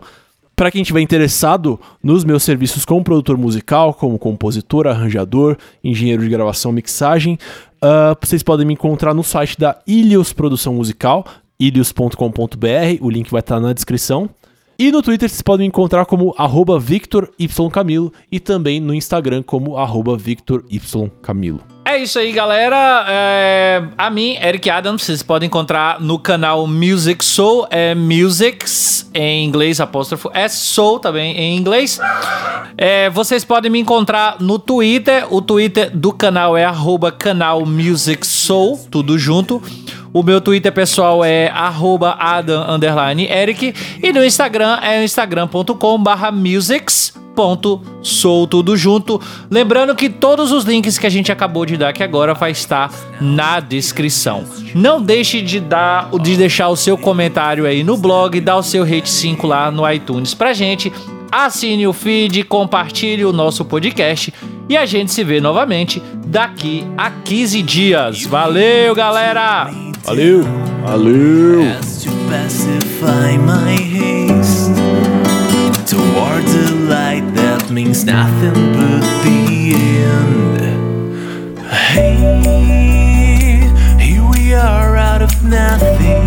Para 0.55 0.70
quem 0.70 0.82
estiver 0.82 1.00
interessado 1.00 1.80
nos 2.02 2.22
meus 2.22 2.42
serviços 2.42 2.84
como 2.84 3.02
produtor 3.02 3.38
musical, 3.38 3.94
como 3.94 4.18
compositor, 4.18 4.86
arranjador, 4.86 5.56
engenheiro 5.82 6.22
de 6.22 6.28
gravação, 6.28 6.70
mixagem, 6.70 7.38
ah, 7.80 8.14
vocês 8.20 8.42
podem 8.42 8.66
me 8.66 8.74
encontrar 8.74 9.14
no 9.14 9.24
site 9.24 9.59
da 9.59 9.78
Ilios 9.86 10.34
Produção 10.34 10.74
Musical, 10.74 11.24
ilios.com.br, 11.59 13.00
o 13.00 13.09
link 13.09 13.30
vai 13.30 13.40
estar 13.40 13.59
na 13.59 13.72
descrição. 13.72 14.28
E 14.80 14.92
no 14.92 15.02
Twitter 15.02 15.28
vocês 15.28 15.42
podem 15.42 15.64
me 15.64 15.68
encontrar 15.68 16.06
como 16.06 16.32
arroba 16.38 16.78
Victor 16.78 17.32
Y 17.36 17.48
Camilo 17.68 18.12
e 18.30 18.38
também 18.38 18.78
no 18.78 18.94
Instagram 18.94 19.42
como 19.42 19.76
arroba 19.76 20.16
Victor 20.16 20.64
Y 20.70 20.80
Camilo. 21.20 21.77
É 21.90 21.97
isso 21.97 22.19
aí, 22.19 22.32
galera. 22.32 23.06
É, 23.09 23.82
a 23.97 24.10
mim, 24.10 24.36
Eric 24.43 24.69
Adams, 24.69 25.05
vocês 25.05 25.23
podem 25.23 25.47
encontrar 25.47 25.98
no 25.98 26.19
canal 26.19 26.66
Music 26.66 27.24
Soul, 27.24 27.66
é 27.70 27.94
Musics 27.94 29.09
em 29.15 29.47
inglês, 29.47 29.81
apóstrofo 29.81 30.31
S, 30.35 30.55
Soul 30.66 30.98
também 30.98 31.35
em 31.35 31.56
inglês. 31.56 31.98
É, 32.77 33.09
vocês 33.09 33.43
podem 33.43 33.70
me 33.70 33.78
encontrar 33.78 34.36
no 34.39 34.59
Twitter, 34.59 35.32
o 35.32 35.40
Twitter 35.40 35.90
do 35.97 36.12
canal 36.12 36.59
é 36.59 36.65
arroba 36.66 37.10
canal 37.10 37.65
Music 37.65 38.27
Soul, 38.27 38.78
tudo 38.90 39.19
junto. 39.19 39.62
O 40.12 40.23
meu 40.23 40.43
Twitter 40.43 40.73
pessoal 40.73 41.24
é 41.24 41.48
arroba 41.48 42.19
Adam 42.20 42.66
e 44.02 44.12
no 44.12 44.23
Instagram 44.23 44.78
é 44.82 45.02
instagram.com 45.02 46.02
barra 46.02 46.31
musics 46.31 47.15
ponto 47.39 47.81
sou 48.02 48.48
tudo 48.48 48.77
junto. 48.77 49.20
Lembrando 49.48 49.94
que 49.94 50.10
todos 50.10 50.51
os 50.51 50.65
links 50.65 50.98
que 50.98 51.06
a 51.06 51.10
gente 51.10 51.31
acabou 51.31 51.65
de 51.65 51.77
dar 51.77 51.90
aqui 51.90 52.02
agora 52.02 52.35
vai 52.35 52.51
estar 52.51 52.93
na 53.20 53.60
descrição. 53.60 54.44
Não 54.74 55.01
deixe 55.01 55.40
de 55.40 55.60
dar, 55.60 56.10
de 56.20 56.36
deixar 56.36 56.69
o 56.69 56.74
seu 56.74 56.98
comentário 56.98 57.65
aí 57.65 57.85
no 57.85 57.97
blog, 57.97 58.40
dar 58.40 58.56
o 58.56 58.62
seu 58.65 58.85
rate 58.85 59.09
5 59.09 59.47
lá 59.47 59.70
no 59.70 59.89
iTunes 59.89 60.35
pra 60.35 60.52
gente. 60.52 60.93
Assine 61.31 61.86
o 61.86 61.93
feed, 61.93 62.43
compartilhe 62.43 63.24
o 63.24 63.32
nosso 63.32 63.65
podcast 63.65 64.35
e 64.69 64.77
a 64.77 64.85
gente 64.85 65.12
se 65.12 65.23
vê 65.23 65.40
novamente 65.40 66.02
daqui 66.27 66.85
a 66.97 67.09
15 67.09 67.62
dias. 67.62 68.24
Valeu, 68.24 68.97
galera! 68.97 69.70
Valeu! 70.02 70.43
Valeu! 70.82 71.60
towards 75.99 76.53
the 76.55 76.75
light 76.89 77.27
that 77.35 77.70
means 77.70 78.05
nothing 78.05 78.55
but 78.77 79.03
the 79.25 79.75
end. 80.15 81.59
Hey, 81.59 82.15
here 83.99 84.27
we 84.33 84.55
are 84.55 84.97
out 84.97 85.23
of 85.23 85.33
nothing. 85.43 86.27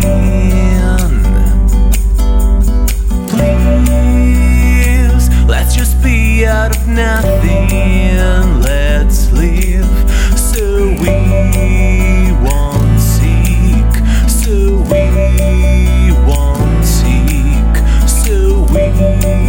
Please, 3.30 5.24
let's 5.48 5.74
just 5.74 6.02
be 6.02 6.44
out 6.46 6.76
of 6.76 6.86
nothing. 6.88 8.60
Let's 8.60 9.32
live 9.32 9.92
so 10.38 10.90
we 11.04 11.16
won't 12.46 13.00
seek, 13.00 13.92
so 14.28 14.54
we 14.92 15.04
won't 16.28 16.84
seek, 16.84 17.72
so 18.06 18.66
we. 18.74 19.41